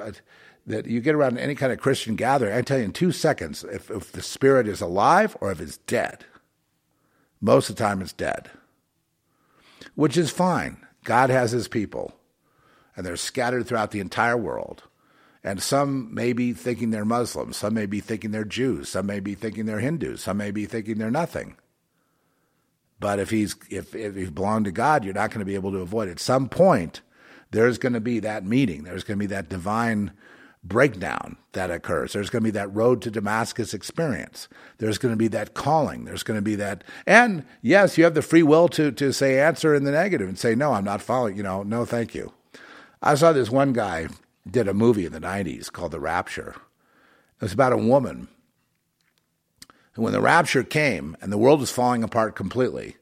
that 0.67 0.85
you 0.85 0.99
get 0.99 1.15
around 1.15 1.37
any 1.37 1.55
kind 1.55 1.71
of 1.71 1.79
Christian 1.79 2.15
gathering, 2.15 2.53
I 2.53 2.61
tell 2.61 2.77
you 2.77 2.83
in 2.83 2.91
two 2.91 3.13
seconds 3.13 3.63
if, 3.63 3.89
if 3.89 4.11
the 4.11 4.21
spirit 4.21 4.67
is 4.67 4.81
alive 4.81 5.35
or 5.39 5.51
if 5.51 5.61
it's 5.61 5.77
dead. 5.77 6.25
Most 7.39 7.69
of 7.69 7.77
the 7.77 7.83
time 7.83 8.01
it's 8.01 8.13
dead, 8.13 8.49
which 9.95 10.17
is 10.17 10.29
fine. 10.29 10.77
God 11.03 11.29
has 11.29 11.51
his 11.51 11.67
people, 11.67 12.13
and 12.95 13.05
they're 13.05 13.15
scattered 13.15 13.65
throughout 13.65 13.91
the 13.91 13.99
entire 13.99 14.35
world. 14.35 14.83
And 15.43 15.61
some 15.61 16.13
may 16.13 16.33
be 16.33 16.51
thinking 16.51 16.89
they're 16.89 17.05
Muslims, 17.05 17.55
some 17.55 17.75
may 17.75 17.85
be 17.85 18.01
thinking 18.01 18.31
they're 18.31 18.43
Jews, 18.43 18.89
some 18.89 19.05
may 19.05 19.19
be 19.19 19.35
thinking 19.35 19.65
they're 19.65 19.79
Hindus, 19.79 20.23
some 20.23 20.37
may 20.37 20.51
be 20.51 20.65
thinking 20.65 20.97
they're 20.97 21.11
nothing. 21.11 21.55
But 22.99 23.19
if 23.19 23.29
he's 23.29 23.55
if 23.69 23.95
if 23.95 24.15
he 24.15 24.25
belonged 24.25 24.65
to 24.65 24.71
God, 24.71 25.05
you're 25.05 25.13
not 25.13 25.29
going 25.29 25.39
to 25.39 25.45
be 25.45 25.55
able 25.55 25.71
to 25.71 25.77
avoid 25.77 26.07
it. 26.09 26.13
At 26.13 26.19
some 26.19 26.49
point, 26.49 27.01
there's 27.51 27.77
going 27.77 27.93
to 27.93 28.01
be 28.01 28.19
that 28.19 28.43
meeting. 28.43 28.83
There's 28.83 29.03
going 29.03 29.19
to 29.19 29.23
be 29.23 29.33
that 29.33 29.47
divine 29.47 30.11
breakdown 30.67 31.37
that 31.53 31.71
occurs. 31.71 32.13
There's 32.13 32.29
going 32.29 32.43
to 32.43 32.47
be 32.47 32.51
that 32.51 32.73
road 32.73 33.01
to 33.01 33.11
Damascus 33.11 33.73
experience. 33.73 34.47
There's 34.77 34.97
going 34.97 35.13
to 35.13 35.17
be 35.17 35.27
that 35.29 35.53
calling. 35.53 36.05
There's 36.05 36.23
going 36.23 36.37
to 36.37 36.43
be 36.43 36.55
that, 36.55 36.83
and 37.05 37.45
yes, 37.61 37.97
you 37.97 38.03
have 38.03 38.13
the 38.13 38.21
free 38.21 38.43
will 38.43 38.67
to 38.69 38.91
to 38.91 39.13
say 39.13 39.39
answer 39.39 39.73
in 39.73 39.83
the 39.83 39.91
negative 39.91 40.27
and 40.27 40.37
say 40.37 40.55
no, 40.55 40.73
I'm 40.73 40.83
not 40.83 41.01
following. 41.01 41.37
You 41.37 41.43
know, 41.43 41.63
no, 41.63 41.85
thank 41.85 42.13
you. 42.13 42.33
I 43.01 43.15
saw 43.15 43.31
this 43.31 43.49
one 43.49 43.73
guy 43.73 44.07
did 44.49 44.67
a 44.67 44.73
movie 44.73 45.05
in 45.05 45.13
the 45.13 45.19
'90s 45.19 45.71
called 45.71 45.91
The 45.91 45.99
Rapture. 45.99 46.55
It 47.35 47.41
was 47.41 47.53
about 47.53 47.73
a 47.73 47.77
woman. 47.77 48.27
And 49.95 50.03
when 50.03 50.13
the 50.13 50.21
rapture 50.21 50.63
came 50.63 51.17
and 51.21 51.31
the 51.31 51.37
world 51.37 51.59
was 51.59 51.71
falling 51.71 52.03
apart 52.03 52.35
completely, 52.35 52.97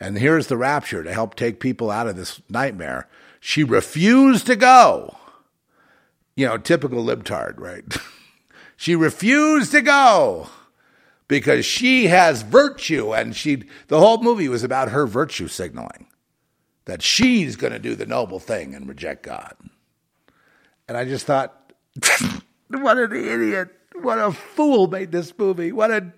and 0.00 0.18
here's 0.18 0.46
the 0.46 0.56
rapture 0.56 1.02
to 1.02 1.12
help 1.12 1.34
take 1.34 1.60
people 1.60 1.90
out 1.90 2.06
of 2.06 2.16
this 2.16 2.40
nightmare, 2.48 3.06
she 3.40 3.64
refused 3.64 4.46
to 4.46 4.56
go 4.56 5.16
you 6.38 6.46
know, 6.46 6.56
typical 6.56 7.04
libtard, 7.04 7.58
right? 7.58 7.84
she 8.76 8.94
refused 8.94 9.72
to 9.72 9.82
go 9.82 10.48
because 11.26 11.66
she 11.66 12.06
has 12.06 12.42
virtue 12.42 13.12
and 13.12 13.34
she 13.34 13.64
the 13.88 13.98
whole 13.98 14.22
movie 14.22 14.48
was 14.48 14.62
about 14.62 14.90
her 14.90 15.04
virtue 15.04 15.48
signaling 15.48 16.06
that 16.84 17.02
she's 17.02 17.56
going 17.56 17.72
to 17.72 17.80
do 17.80 17.96
the 17.96 18.06
noble 18.06 18.38
thing 18.38 18.72
and 18.72 18.88
reject 18.88 19.24
God. 19.24 19.56
And 20.86 20.96
I 20.96 21.04
just 21.04 21.26
thought 21.26 21.72
what 22.68 22.98
an 22.98 23.12
idiot. 23.16 23.70
What 24.00 24.20
a 24.20 24.30
fool 24.30 24.86
made 24.86 25.10
this 25.10 25.36
movie. 25.36 25.72
What 25.72 25.90
a 25.90 26.12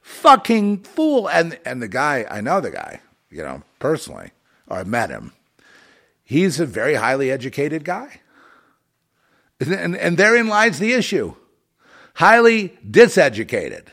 fucking 0.00 0.78
fool. 0.78 1.28
And 1.28 1.58
and 1.66 1.82
the 1.82 1.88
guy, 1.88 2.24
I 2.30 2.40
know 2.40 2.62
the 2.62 2.70
guy, 2.70 3.02
you 3.30 3.42
know, 3.42 3.64
personally, 3.80 4.30
or 4.66 4.78
I 4.78 4.84
met 4.84 5.10
him. 5.10 5.34
He's 6.24 6.58
a 6.58 6.64
very 6.64 6.94
highly 6.94 7.30
educated 7.30 7.84
guy. 7.84 8.21
And, 9.68 9.96
and 9.96 10.16
therein 10.16 10.48
lies 10.48 10.78
the 10.78 10.92
issue. 10.92 11.34
Highly 12.14 12.78
diseducated, 12.88 13.86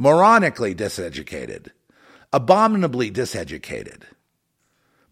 moronically 0.00 0.74
diseducated, 0.74 1.68
abominably 2.32 3.10
diseducated, 3.10 4.04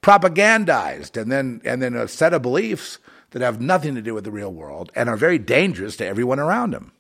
propagandized, 0.00 1.20
and 1.20 1.30
then, 1.30 1.60
and 1.66 1.82
then 1.82 1.94
a 1.94 2.08
set 2.08 2.32
of 2.32 2.40
beliefs 2.40 2.98
that 3.30 3.42
have 3.42 3.60
nothing 3.60 3.94
to 3.94 4.02
do 4.02 4.14
with 4.14 4.24
the 4.24 4.30
real 4.30 4.52
world 4.52 4.90
and 4.94 5.08
are 5.08 5.16
very 5.16 5.38
dangerous 5.38 5.96
to 5.96 6.06
everyone 6.06 6.40
around 6.40 6.72
them. 6.72 6.92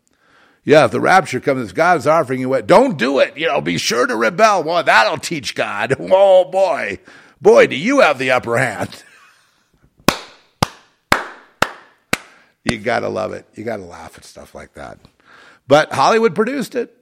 Yeah, 0.62 0.84
if 0.84 0.90
the 0.90 1.00
rapture 1.00 1.40
comes, 1.40 1.72
God's 1.72 2.06
offering 2.06 2.40
you 2.40 2.52
it, 2.54 2.66
don't 2.66 2.98
do 2.98 3.18
it. 3.18 3.36
You 3.36 3.46
know, 3.46 3.60
be 3.60 3.78
sure 3.78 4.06
to 4.06 4.14
rebel. 4.14 4.62
Well, 4.62 4.82
that'll 4.82 5.18
teach 5.18 5.54
God. 5.54 5.94
Oh 6.12 6.50
boy, 6.50 6.98
boy, 7.40 7.66
do 7.66 7.76
you 7.76 8.00
have 8.00 8.18
the 8.18 8.30
upper 8.30 8.58
hand. 8.58 9.04
You 12.70 12.78
got 12.78 13.00
to 13.00 13.08
love 13.08 13.32
it. 13.32 13.46
You 13.54 13.64
got 13.64 13.78
to 13.78 13.84
laugh 13.84 14.16
at 14.16 14.24
stuff 14.24 14.54
like 14.54 14.74
that. 14.74 14.98
But 15.66 15.92
Hollywood 15.92 16.34
produced 16.34 16.74
it. 16.74 16.96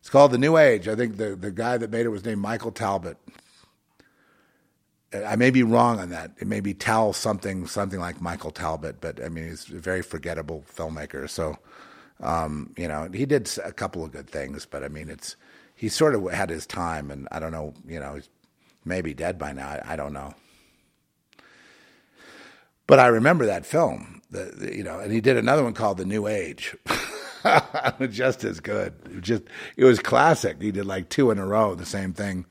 It's 0.00 0.10
called 0.10 0.32
The 0.32 0.38
New 0.38 0.56
Age. 0.56 0.88
I 0.88 0.94
think 0.94 1.16
the, 1.16 1.36
the 1.36 1.50
guy 1.50 1.76
that 1.78 1.90
made 1.90 2.06
it 2.06 2.10
was 2.10 2.24
named 2.24 2.40
Michael 2.40 2.72
Talbot. 2.72 3.16
I 5.14 5.36
may 5.36 5.50
be 5.50 5.62
wrong 5.62 6.00
on 6.00 6.10
that. 6.10 6.32
It 6.40 6.48
may 6.48 6.60
be 6.60 6.74
Tal 6.74 7.12
something, 7.12 7.66
something 7.66 8.00
like 8.00 8.20
Michael 8.20 8.50
Talbot, 8.50 9.00
but 9.00 9.22
I 9.22 9.28
mean, 9.28 9.48
he's 9.48 9.70
a 9.70 9.78
very 9.78 10.02
forgettable 10.02 10.64
filmmaker. 10.68 11.30
So, 11.30 11.56
um, 12.20 12.74
you 12.76 12.88
know, 12.88 13.08
he 13.12 13.24
did 13.24 13.48
a 13.64 13.72
couple 13.72 14.04
of 14.04 14.10
good 14.10 14.28
things, 14.28 14.66
but 14.66 14.82
I 14.82 14.88
mean, 14.88 15.08
it's 15.08 15.36
he 15.76 15.88
sort 15.88 16.14
of 16.14 16.30
had 16.32 16.50
his 16.50 16.66
time, 16.66 17.10
and 17.10 17.28
I 17.30 17.38
don't 17.38 17.52
know, 17.52 17.74
you 17.86 18.00
know, 18.00 18.14
he's 18.16 18.28
maybe 18.84 19.14
dead 19.14 19.38
by 19.38 19.52
now. 19.52 19.68
I, 19.68 19.92
I 19.92 19.96
don't 19.96 20.12
know. 20.12 20.34
But 22.86 22.98
I 22.98 23.06
remember 23.06 23.46
that 23.46 23.64
film, 23.64 24.22
the, 24.30 24.52
the, 24.56 24.76
you 24.76 24.84
know, 24.84 25.00
and 25.00 25.12
he 25.12 25.20
did 25.20 25.36
another 25.36 25.64
one 25.64 25.74
called 25.74 25.98
The 25.98 26.04
New 26.04 26.26
Age. 26.26 26.76
just 28.10 28.44
as 28.44 28.60
good. 28.60 28.94
It 29.10 29.20
just 29.20 29.42
it 29.76 29.84
was 29.84 29.98
classic. 29.98 30.60
He 30.60 30.72
did 30.72 30.86
like 30.86 31.08
two 31.08 31.30
in 31.30 31.38
a 31.38 31.46
row, 31.46 31.74
the 31.74 31.86
same 31.86 32.12
thing. 32.12 32.46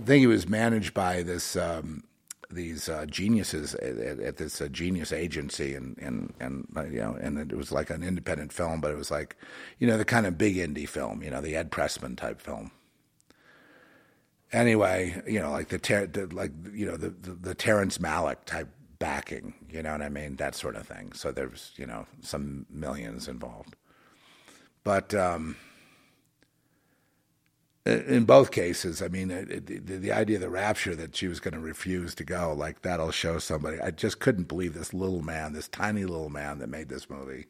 I 0.00 0.04
think 0.04 0.20
he 0.20 0.26
was 0.26 0.48
managed 0.48 0.94
by 0.94 1.22
this 1.22 1.56
um, 1.56 2.04
these 2.50 2.88
uh, 2.88 3.06
geniuses 3.06 3.74
at, 3.76 4.20
at 4.20 4.36
this 4.36 4.60
uh, 4.60 4.68
genius 4.68 5.12
agency, 5.12 5.74
and 5.74 5.96
and 5.98 6.32
and 6.40 6.66
uh, 6.76 6.84
you 6.84 7.00
know, 7.00 7.16
and 7.20 7.38
it 7.38 7.56
was 7.56 7.72
like 7.72 7.90
an 7.90 8.02
independent 8.02 8.52
film, 8.52 8.80
but 8.80 8.90
it 8.90 8.96
was 8.96 9.10
like 9.10 9.36
you 9.78 9.86
know 9.86 9.96
the 9.96 10.04
kind 10.04 10.26
of 10.26 10.38
big 10.38 10.56
indie 10.56 10.88
film, 10.88 11.22
you 11.22 11.30
know, 11.30 11.40
the 11.40 11.56
Ed 11.56 11.70
Pressman 11.70 12.16
type 12.16 12.40
film. 12.40 12.70
Anyway, 14.52 15.22
you 15.26 15.40
know, 15.40 15.50
like 15.50 15.68
the, 15.68 15.78
ter- 15.78 16.06
the 16.06 16.26
like 16.26 16.52
you 16.72 16.86
know 16.86 16.96
the, 16.96 17.10
the 17.10 17.30
the 17.30 17.54
Terrence 17.54 17.98
Malick 17.98 18.44
type 18.44 18.68
backing, 19.02 19.52
you 19.68 19.82
know 19.82 19.90
what 19.90 20.00
I 20.00 20.08
mean? 20.08 20.36
That 20.36 20.54
sort 20.54 20.76
of 20.76 20.86
thing. 20.86 21.10
So 21.12 21.32
there's, 21.32 21.72
you 21.74 21.86
know, 21.86 22.06
some 22.20 22.66
millions 22.70 23.26
involved. 23.26 23.74
But 24.84 25.12
um, 25.12 25.56
in 27.84 28.26
both 28.26 28.52
cases, 28.52 29.02
I 29.02 29.08
mean, 29.08 29.32
it, 29.32 29.50
it, 29.50 29.86
the, 29.86 29.96
the, 29.96 30.12
idea 30.12 30.36
of 30.36 30.42
the 30.42 30.48
rapture 30.48 30.94
that 30.94 31.16
she 31.16 31.26
was 31.26 31.40
going 31.40 31.54
to 31.54 31.60
refuse 31.60 32.14
to 32.14 32.22
go, 32.22 32.54
like 32.56 32.82
that'll 32.82 33.10
show 33.10 33.40
somebody. 33.40 33.80
I 33.80 33.90
just 33.90 34.20
couldn't 34.20 34.46
believe 34.46 34.74
this 34.74 34.94
little 34.94 35.20
man, 35.20 35.52
this 35.52 35.66
tiny 35.66 36.04
little 36.04 36.30
man 36.30 36.60
that 36.60 36.68
made 36.68 36.88
this 36.88 37.10
movie. 37.10 37.46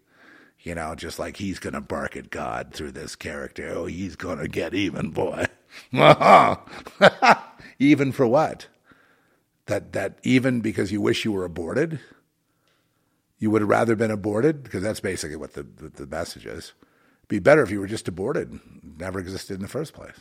You 0.61 0.75
know, 0.75 0.95
just 0.95 1.19
like 1.19 1.37
he's 1.37 1.59
going 1.59 1.75
to 1.75 1.83
bark 1.83 2.17
at 2.17 2.31
God 2.31 2.73
through 2.73 2.93
this 2.93 3.15
character. 3.15 3.69
Oh, 3.75 3.85
he's 3.85 4.17
going 4.17 4.39
to 4.39 4.49
get 4.49 4.73
even, 4.73 5.11
boy. 5.11 5.49
even 7.79 8.11
for 8.11 8.27
what? 8.27 8.69
That 9.67 9.93
that 9.93 10.19
even 10.23 10.61
because 10.61 10.93
you 10.93 11.01
wish 11.01 11.25
you 11.25 11.33
were 11.33 11.45
aborted, 11.45 12.01
you 13.39 13.51
would 13.51 13.63
have 13.63 13.69
rather 13.69 13.97
been 13.97 14.11
aborted 14.11 14.63
because 14.63 14.83
that's 14.83 15.01
basically 15.01 15.37
what 15.37 15.55
the, 15.55 15.63
the, 15.63 16.07
message 16.07 16.47
is. 16.47 16.75
Be 17.29 17.39
better 17.39 17.63
if 17.63 17.71
you 17.71 17.81
were 17.81 17.87
just 17.87 18.07
aborted, 18.07 18.61
never 18.83 19.19
existed 19.19 19.55
in 19.55 19.63
the 19.63 19.69
first 19.69 19.95
place. 19.95 20.15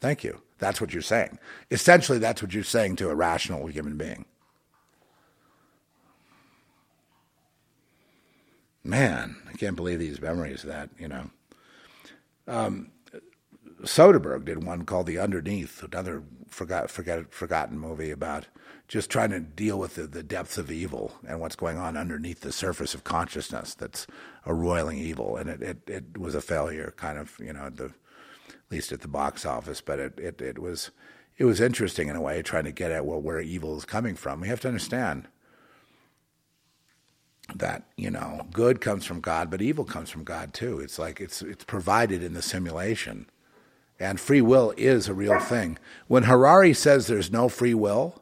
Thank 0.00 0.24
you. 0.24 0.40
That's 0.58 0.80
what 0.80 0.92
you're 0.92 1.02
saying. 1.02 1.38
Essentially, 1.70 2.18
that's 2.18 2.42
what 2.42 2.54
you're 2.54 2.64
saying 2.64 2.96
to 2.96 3.10
a 3.10 3.14
rational 3.14 3.66
human 3.66 3.96
being. 3.96 4.24
Man, 8.84 9.36
I 9.48 9.52
can't 9.52 9.76
believe 9.76 9.98
these 9.98 10.20
memories 10.20 10.62
that, 10.62 10.90
you 10.98 11.08
know. 11.08 11.30
Um, 12.48 12.90
Soderbergh 13.82 14.44
did 14.44 14.64
one 14.64 14.84
called 14.84 15.06
The 15.06 15.18
Underneath, 15.18 15.82
another 15.82 16.22
forgot, 16.48 16.90
forget, 16.90 17.32
forgotten 17.32 17.78
movie 17.78 18.10
about 18.10 18.46
just 18.88 19.10
trying 19.10 19.30
to 19.30 19.40
deal 19.40 19.78
with 19.78 19.94
the, 19.94 20.06
the 20.06 20.22
depths 20.22 20.58
of 20.58 20.70
evil 20.70 21.14
and 21.26 21.40
what's 21.40 21.56
going 21.56 21.78
on 21.78 21.96
underneath 21.96 22.40
the 22.40 22.52
surface 22.52 22.94
of 22.94 23.04
consciousness 23.04 23.74
that's 23.74 24.06
a 24.44 24.54
roiling 24.54 24.98
evil. 24.98 25.36
And 25.36 25.48
it, 25.48 25.62
it, 25.62 25.78
it 25.88 26.18
was 26.18 26.34
a 26.34 26.40
failure, 26.40 26.92
kind 26.96 27.18
of, 27.18 27.36
you 27.40 27.52
know, 27.52 27.70
the, 27.70 27.86
at 27.86 28.70
least 28.70 28.92
at 28.92 29.00
the 29.00 29.08
box 29.08 29.46
office. 29.46 29.80
But 29.80 29.98
it, 29.98 30.18
it, 30.18 30.40
it, 30.40 30.58
was, 30.58 30.90
it 31.38 31.44
was 31.44 31.60
interesting 31.60 32.08
in 32.08 32.16
a 32.16 32.20
way, 32.20 32.42
trying 32.42 32.64
to 32.64 32.72
get 32.72 32.92
at 32.92 33.06
well, 33.06 33.20
where 33.20 33.40
evil 33.40 33.76
is 33.76 33.84
coming 33.84 34.14
from. 34.14 34.40
We 34.40 34.48
have 34.48 34.60
to 34.60 34.68
understand 34.68 35.28
that 37.54 37.84
you 37.96 38.10
know 38.10 38.46
good 38.52 38.80
comes 38.80 39.04
from 39.04 39.20
God, 39.20 39.50
but 39.50 39.62
evil 39.62 39.84
comes 39.84 40.10
from 40.10 40.24
God 40.24 40.54
too. 40.54 40.80
It's 40.80 40.98
like 40.98 41.20
it's 41.20 41.42
it's 41.42 41.64
provided 41.64 42.22
in 42.22 42.34
the 42.34 42.42
simulation, 42.42 43.28
and 44.02 44.20
free 44.20 44.42
will 44.42 44.74
is 44.76 45.08
a 45.08 45.14
real 45.14 45.38
thing. 45.38 45.78
When 46.08 46.24
Harari 46.24 46.74
says 46.74 47.06
there's 47.06 47.30
no 47.30 47.48
free 47.48 47.74
will, 47.74 48.20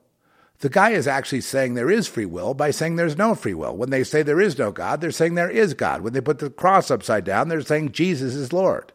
the 0.60 0.68
guy 0.68 0.90
is 0.90 1.08
actually 1.08 1.40
saying 1.40 1.74
there 1.74 1.90
is 1.90 2.06
free 2.06 2.26
will 2.26 2.52
by 2.52 2.70
saying 2.70 2.96
there's 2.96 3.16
no 3.16 3.34
free 3.34 3.54
will. 3.54 3.74
When 3.74 3.90
they 3.90 4.04
say 4.04 4.22
there 4.22 4.40
is 4.40 4.58
no 4.58 4.70
God, 4.70 5.00
they're 5.00 5.10
saying 5.10 5.34
there 5.34 5.50
is 5.50 5.72
God. 5.72 6.02
When 6.02 6.12
they 6.12 6.20
put 6.20 6.38
the 6.38 6.50
cross 6.50 6.90
upside 6.90 7.24
down, 7.24 7.48
they're 7.48 7.62
saying 7.62 7.92
Jesus 7.92 8.34
is 8.34 8.52
Lord. 8.52 8.92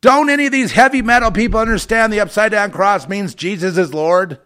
Don't 0.00 0.30
any 0.30 0.46
of 0.46 0.52
these 0.52 0.72
heavy 0.72 1.02
metal 1.02 1.30
people 1.30 1.60
understand 1.60 2.12
the 2.12 2.20
upside 2.20 2.50
down 2.50 2.72
cross 2.72 3.08
means 3.08 3.34
Jesus 3.34 3.78
is 3.78 3.94
Lord? 3.94 4.38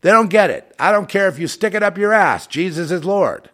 They 0.00 0.10
don't 0.10 0.30
get 0.30 0.50
it. 0.50 0.74
I 0.78 0.90
don't 0.90 1.08
care 1.08 1.28
if 1.28 1.38
you 1.38 1.46
stick 1.46 1.74
it 1.74 1.82
up 1.82 1.98
your 1.98 2.12
ass. 2.12 2.46
Jesus 2.46 2.90
is 2.90 3.04
Lord. 3.04 3.50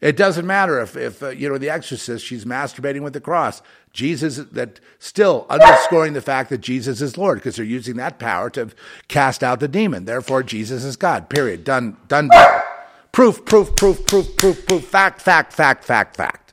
It 0.00 0.16
doesn't 0.16 0.46
matter 0.46 0.80
if, 0.80 0.96
if 0.96 1.22
uh, 1.22 1.30
you 1.30 1.48
know, 1.48 1.58
the 1.58 1.70
exorcist, 1.70 2.24
she's 2.24 2.44
masturbating 2.44 3.02
with 3.02 3.14
the 3.14 3.20
cross. 3.20 3.62
Jesus, 3.92 4.36
that 4.36 4.78
still 4.98 5.44
underscoring 5.50 6.12
the 6.12 6.20
fact 6.20 6.50
that 6.50 6.58
Jesus 6.58 7.00
is 7.00 7.18
Lord 7.18 7.38
because 7.38 7.56
they're 7.56 7.64
using 7.64 7.96
that 7.96 8.18
power 8.18 8.48
to 8.50 8.70
cast 9.08 9.42
out 9.42 9.58
the 9.58 9.66
demon. 9.66 10.04
Therefore, 10.04 10.42
Jesus 10.42 10.84
is 10.84 10.96
God. 10.96 11.28
Period. 11.28 11.64
Done, 11.64 11.96
done, 12.06 12.28
done. 12.28 12.62
Proof, 13.10 13.44
proof, 13.44 13.74
proof, 13.74 14.06
proof, 14.06 14.36
proof, 14.36 14.66
proof. 14.66 14.84
Fact, 14.84 15.20
fact, 15.20 15.52
fact, 15.52 15.82
fact, 15.84 16.16
fact. 16.16 16.52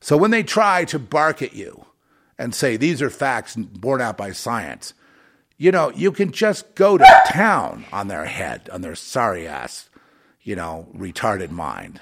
So 0.00 0.16
when 0.16 0.30
they 0.30 0.44
try 0.44 0.84
to 0.84 0.98
bark 0.98 1.42
at 1.42 1.54
you 1.54 1.86
and 2.38 2.54
say 2.54 2.76
these 2.76 3.02
are 3.02 3.10
facts 3.10 3.56
borne 3.56 4.00
out 4.00 4.16
by 4.16 4.30
science, 4.30 4.94
You 5.60 5.72
know, 5.72 5.90
you 5.90 6.12
can 6.12 6.30
just 6.30 6.76
go 6.76 6.96
to 6.96 7.22
town 7.26 7.84
on 7.92 8.06
their 8.06 8.26
head, 8.26 8.70
on 8.72 8.80
their 8.80 8.94
sorry 8.94 9.48
ass, 9.48 9.87
you 10.48 10.56
know, 10.56 10.88
retarded 10.96 11.50
mind. 11.50 12.00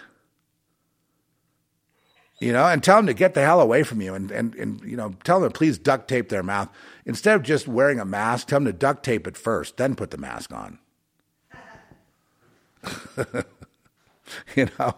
You 2.38 2.52
know, 2.52 2.64
and 2.64 2.80
tell 2.80 2.98
them 2.98 3.06
to 3.06 3.14
get 3.14 3.34
the 3.34 3.42
hell 3.42 3.60
away 3.60 3.82
from 3.82 4.00
you 4.00 4.14
and, 4.14 4.30
and, 4.30 4.54
and 4.54 4.80
you 4.82 4.96
know, 4.96 5.16
tell 5.24 5.40
them 5.40 5.50
to 5.50 5.58
please 5.58 5.78
duct 5.78 6.06
tape 6.06 6.28
their 6.28 6.44
mouth. 6.44 6.68
Instead 7.04 7.34
of 7.34 7.42
just 7.42 7.66
wearing 7.66 7.98
a 7.98 8.04
mask, 8.04 8.46
tell 8.46 8.58
them 8.60 8.66
to 8.66 8.72
duct 8.72 9.02
tape 9.02 9.26
it 9.26 9.36
first, 9.36 9.78
then 9.78 9.96
put 9.96 10.12
the 10.12 10.16
mask 10.16 10.52
on. 10.52 10.78
you 14.54 14.68
know, 14.78 14.94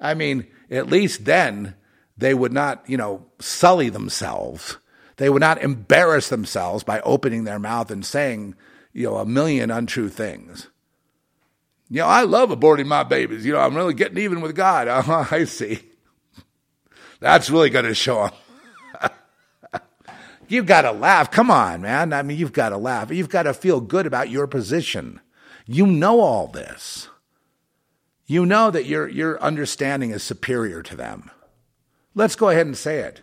I 0.00 0.14
mean, 0.14 0.46
at 0.70 0.86
least 0.86 1.24
then 1.24 1.74
they 2.16 2.32
would 2.32 2.52
not, 2.52 2.88
you 2.88 2.96
know, 2.96 3.26
sully 3.40 3.88
themselves. 3.88 4.78
They 5.16 5.28
would 5.28 5.40
not 5.40 5.60
embarrass 5.60 6.28
themselves 6.28 6.84
by 6.84 7.00
opening 7.00 7.42
their 7.42 7.58
mouth 7.58 7.90
and 7.90 8.06
saying, 8.06 8.54
you 8.92 9.10
know, 9.10 9.16
a 9.16 9.26
million 9.26 9.72
untrue 9.72 10.10
things. 10.10 10.68
You 11.94 12.00
know, 12.00 12.08
I 12.08 12.22
love 12.22 12.48
aborting 12.48 12.86
my 12.86 13.04
babies. 13.04 13.46
You 13.46 13.52
know, 13.52 13.60
I'm 13.60 13.76
really 13.76 13.94
getting 13.94 14.18
even 14.18 14.40
with 14.40 14.56
God. 14.56 14.88
Uh-huh, 14.88 15.26
I 15.30 15.44
see. 15.44 15.78
That's 17.20 17.48
really 17.48 17.70
going 17.70 17.84
to 17.84 17.94
show 17.94 18.30
them. 19.00 19.80
you've 20.48 20.66
got 20.66 20.82
to 20.82 20.90
laugh. 20.90 21.30
Come 21.30 21.52
on, 21.52 21.82
man. 21.82 22.12
I 22.12 22.22
mean, 22.22 22.36
you've 22.36 22.52
got 22.52 22.70
to 22.70 22.78
laugh. 22.78 23.12
You've 23.12 23.28
got 23.28 23.44
to 23.44 23.54
feel 23.54 23.80
good 23.80 24.06
about 24.06 24.28
your 24.28 24.48
position. 24.48 25.20
You 25.66 25.86
know 25.86 26.18
all 26.18 26.48
this. 26.48 27.06
You 28.26 28.44
know 28.44 28.72
that 28.72 28.86
your, 28.86 29.06
your 29.08 29.40
understanding 29.40 30.10
is 30.10 30.24
superior 30.24 30.82
to 30.82 30.96
them. 30.96 31.30
Let's 32.12 32.34
go 32.34 32.48
ahead 32.48 32.66
and 32.66 32.76
say 32.76 32.98
it. 33.02 33.20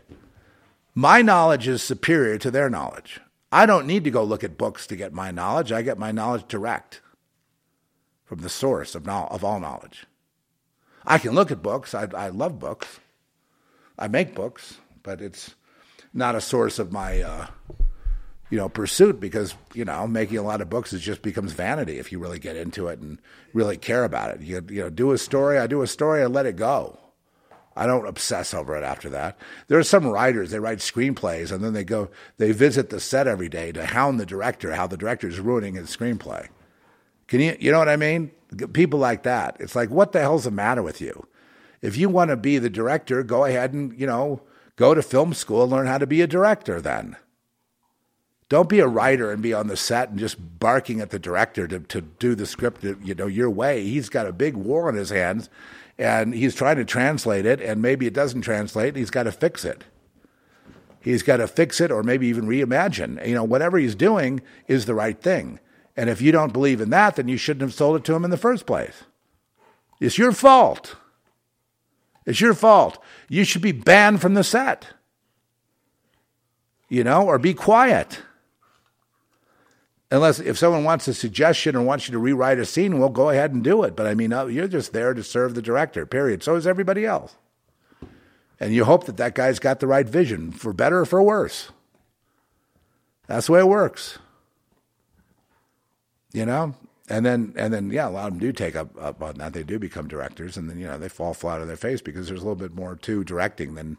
My 0.95 1.21
knowledge 1.21 1.67
is 1.67 1.83
superior 1.83 2.37
to 2.37 2.49
their 2.49 2.69
knowledge. 2.69 3.19
I 3.51 3.65
don't 3.65 3.85
need 3.85 4.05
to 4.05 4.11
go 4.11 4.23
look 4.23 4.45
at 4.45 4.57
books 4.57 4.87
to 4.87 4.95
get 4.95 5.11
my 5.11 5.29
knowledge. 5.29 5.73
I 5.73 5.81
get 5.81 5.99
my 5.99 6.13
knowledge 6.13 6.47
direct 6.47 7.01
from 8.31 8.39
the 8.39 8.49
source 8.49 8.95
of, 8.95 9.05
no, 9.05 9.27
of 9.29 9.43
all 9.43 9.59
knowledge. 9.59 10.05
I 11.05 11.17
can 11.17 11.33
look 11.33 11.51
at 11.51 11.61
books. 11.61 11.93
I, 11.93 12.07
I 12.15 12.29
love 12.29 12.59
books. 12.59 13.01
I 13.99 14.07
make 14.07 14.33
books, 14.33 14.77
but 15.03 15.19
it's 15.19 15.53
not 16.13 16.35
a 16.35 16.39
source 16.39 16.79
of 16.79 16.93
my, 16.93 17.19
uh, 17.19 17.47
you 18.49 18.57
know, 18.57 18.69
pursuit 18.69 19.19
because 19.19 19.53
you 19.73 19.83
know 19.83 20.07
making 20.07 20.37
a 20.37 20.43
lot 20.43 20.61
of 20.61 20.69
books 20.69 20.93
is 20.93 21.01
just 21.01 21.21
becomes 21.21 21.51
vanity 21.51 21.99
if 21.99 22.13
you 22.13 22.19
really 22.19 22.39
get 22.39 22.55
into 22.55 22.87
it 22.87 22.99
and 22.99 23.19
really 23.51 23.75
care 23.75 24.05
about 24.05 24.33
it. 24.33 24.39
You 24.39 24.65
you 24.69 24.83
know, 24.83 24.89
do 24.89 25.11
a 25.11 25.17
story. 25.17 25.57
I 25.57 25.67
do 25.67 25.81
a 25.81 25.87
story. 25.87 26.23
I 26.23 26.27
let 26.27 26.45
it 26.45 26.55
go. 26.55 26.97
I 27.75 27.85
don't 27.85 28.07
obsess 28.07 28.53
over 28.53 28.77
it 28.77 28.83
after 28.85 29.09
that. 29.09 29.37
There 29.67 29.77
are 29.77 29.83
some 29.83 30.07
writers, 30.07 30.51
they 30.51 30.59
write 30.59 30.77
screenplays 30.77 31.51
and 31.51 31.61
then 31.61 31.73
they 31.73 31.83
go, 31.83 32.09
they 32.37 32.53
visit 32.53 32.91
the 32.91 33.01
set 33.01 33.27
every 33.27 33.49
day 33.49 33.73
to 33.73 33.85
hound 33.85 34.21
the 34.21 34.25
director, 34.25 34.73
how 34.73 34.87
the 34.87 34.97
director 34.97 35.27
is 35.27 35.39
ruining 35.39 35.75
his 35.75 35.95
screenplay. 35.95 36.47
Can 37.31 37.39
you, 37.39 37.55
you 37.61 37.71
know 37.71 37.79
what 37.79 37.87
I 37.87 37.95
mean? 37.95 38.29
People 38.73 38.99
like 38.99 39.23
that. 39.23 39.55
It's 39.61 39.73
like, 39.73 39.89
what 39.89 40.11
the 40.11 40.19
hell's 40.19 40.43
the 40.43 40.51
matter 40.51 40.83
with 40.83 40.99
you? 40.99 41.27
If 41.81 41.95
you 41.95 42.09
want 42.09 42.29
to 42.29 42.35
be 42.35 42.57
the 42.57 42.69
director, 42.69 43.23
go 43.23 43.45
ahead 43.45 43.71
and, 43.71 43.97
you 43.97 44.05
know, 44.05 44.41
go 44.75 44.93
to 44.93 45.01
film 45.01 45.33
school 45.33 45.63
and 45.63 45.71
learn 45.71 45.87
how 45.87 45.97
to 45.97 46.05
be 46.05 46.19
a 46.19 46.27
director 46.27 46.81
then. 46.81 47.15
Don't 48.49 48.67
be 48.67 48.81
a 48.81 48.87
writer 48.87 49.31
and 49.31 49.41
be 49.41 49.53
on 49.53 49.67
the 49.67 49.77
set 49.77 50.09
and 50.09 50.19
just 50.19 50.59
barking 50.59 50.99
at 50.99 51.11
the 51.11 51.19
director 51.19 51.69
to, 51.69 51.79
to 51.79 52.01
do 52.01 52.35
the 52.35 52.45
script, 52.45 52.83
you 52.83 53.15
know, 53.15 53.27
your 53.27 53.49
way. 53.49 53.85
He's 53.85 54.09
got 54.09 54.27
a 54.27 54.33
big 54.33 54.57
war 54.57 54.89
on 54.89 54.95
his 54.95 55.11
hands 55.11 55.49
and 55.97 56.33
he's 56.33 56.53
trying 56.53 56.75
to 56.75 56.83
translate 56.83 57.45
it 57.45 57.61
and 57.61 57.81
maybe 57.81 58.07
it 58.07 58.13
doesn't 58.13 58.41
translate 58.41 58.89
and 58.89 58.97
he's 58.97 59.09
got 59.09 59.23
to 59.23 59.31
fix 59.31 59.63
it. 59.63 59.85
He's 60.99 61.23
got 61.23 61.37
to 61.37 61.47
fix 61.47 61.79
it 61.79 61.93
or 61.93 62.03
maybe 62.03 62.27
even 62.27 62.43
reimagine. 62.43 63.25
You 63.25 63.35
know, 63.35 63.45
whatever 63.45 63.77
he's 63.77 63.95
doing 63.95 64.41
is 64.67 64.83
the 64.83 64.95
right 64.95 65.17
thing. 65.17 65.61
And 65.95 66.09
if 66.09 66.21
you 66.21 66.31
don't 66.31 66.53
believe 66.53 66.81
in 66.81 66.89
that, 66.91 67.15
then 67.15 67.27
you 67.27 67.37
shouldn't 67.37 67.61
have 67.61 67.73
sold 67.73 67.97
it 67.97 68.03
to 68.05 68.13
him 68.13 68.23
in 68.23 68.31
the 68.31 68.37
first 68.37 68.65
place. 68.65 69.03
It's 69.99 70.17
your 70.17 70.31
fault. 70.31 70.95
It's 72.25 72.41
your 72.41 72.53
fault. 72.53 72.97
You 73.29 73.43
should 73.43 73.61
be 73.61 73.71
banned 73.71 74.21
from 74.21 74.33
the 74.33 74.43
set. 74.43 74.87
You 76.89 77.03
know, 77.03 77.25
or 77.25 77.37
be 77.37 77.53
quiet. 77.53 78.21
Unless 80.11 80.39
if 80.39 80.57
someone 80.57 80.83
wants 80.83 81.07
a 81.07 81.13
suggestion 81.13 81.75
or 81.75 81.81
wants 81.83 82.07
you 82.07 82.11
to 82.11 82.19
rewrite 82.19 82.59
a 82.59 82.65
scene, 82.65 82.99
well, 82.99 83.09
go 83.09 83.29
ahead 83.29 83.53
and 83.53 83.63
do 83.63 83.83
it. 83.83 83.95
But 83.95 84.07
I 84.07 84.13
mean, 84.13 84.33
uh, 84.33 84.45
you're 84.45 84.67
just 84.67 84.91
there 84.91 85.13
to 85.13 85.23
serve 85.23 85.55
the 85.55 85.61
director, 85.61 86.05
period. 86.05 86.43
So 86.43 86.55
is 86.55 86.67
everybody 86.67 87.05
else. 87.05 87.35
And 88.59 88.73
you 88.73 88.83
hope 88.83 89.05
that 89.05 89.17
that 89.17 89.35
guy's 89.35 89.59
got 89.59 89.79
the 89.79 89.87
right 89.87 90.07
vision, 90.07 90.51
for 90.51 90.73
better 90.73 90.99
or 90.99 91.05
for 91.05 91.23
worse. 91.23 91.71
That's 93.27 93.47
the 93.47 93.53
way 93.53 93.59
it 93.61 93.67
works. 93.67 94.19
You 96.33 96.45
know? 96.45 96.75
and 97.11 97.25
then 97.25 97.53
and 97.57 97.73
then 97.73 97.89
yeah, 97.89 98.07
a 98.07 98.09
lot 98.09 98.27
of 98.27 98.33
them 98.33 98.39
do 98.39 98.53
take 98.53 98.75
up, 98.75 98.89
up 98.99 99.21
on 99.21 99.35
that. 99.35 99.51
They 99.51 99.63
do 99.63 99.77
become 99.77 100.07
directors, 100.07 100.55
and 100.55 100.69
then 100.69 100.79
you 100.79 100.87
know 100.87 100.97
they 100.97 101.09
fall 101.09 101.33
flat 101.33 101.59
on 101.59 101.67
their 101.67 101.75
face 101.75 102.01
because 102.01 102.27
there's 102.27 102.39
a 102.41 102.43
little 102.43 102.55
bit 102.55 102.73
more 102.73 102.95
to 102.95 103.23
directing 103.25 103.75
than 103.75 103.97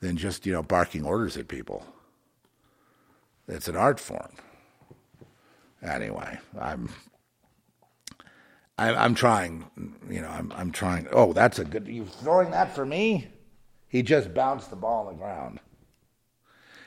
than 0.00 0.16
just 0.16 0.46
you 0.46 0.52
know 0.52 0.62
barking 0.62 1.04
orders 1.04 1.36
at 1.36 1.48
people. 1.48 1.84
It's 3.46 3.68
an 3.68 3.76
art 3.76 4.00
form. 4.00 4.32
Anyway, 5.82 6.38
I'm 6.58 6.88
I, 8.78 8.94
I'm 8.94 9.14
trying. 9.14 9.66
You 10.08 10.22
know, 10.22 10.28
I'm 10.28 10.50
I'm 10.56 10.72
trying. 10.72 11.08
Oh, 11.12 11.34
that's 11.34 11.58
a 11.58 11.64
good. 11.64 11.86
You 11.88 12.06
throwing 12.06 12.52
that 12.52 12.74
for 12.74 12.86
me? 12.86 13.28
He 13.86 14.02
just 14.02 14.32
bounced 14.32 14.70
the 14.70 14.76
ball 14.76 15.08
on 15.08 15.14
the 15.14 15.18
ground. 15.18 15.60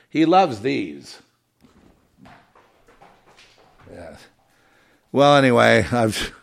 He 0.08 0.24
loves 0.24 0.62
these. 0.62 1.20
Yes. 3.92 4.26
Well, 5.14 5.36
anyway, 5.36 5.86
I've 5.92 6.34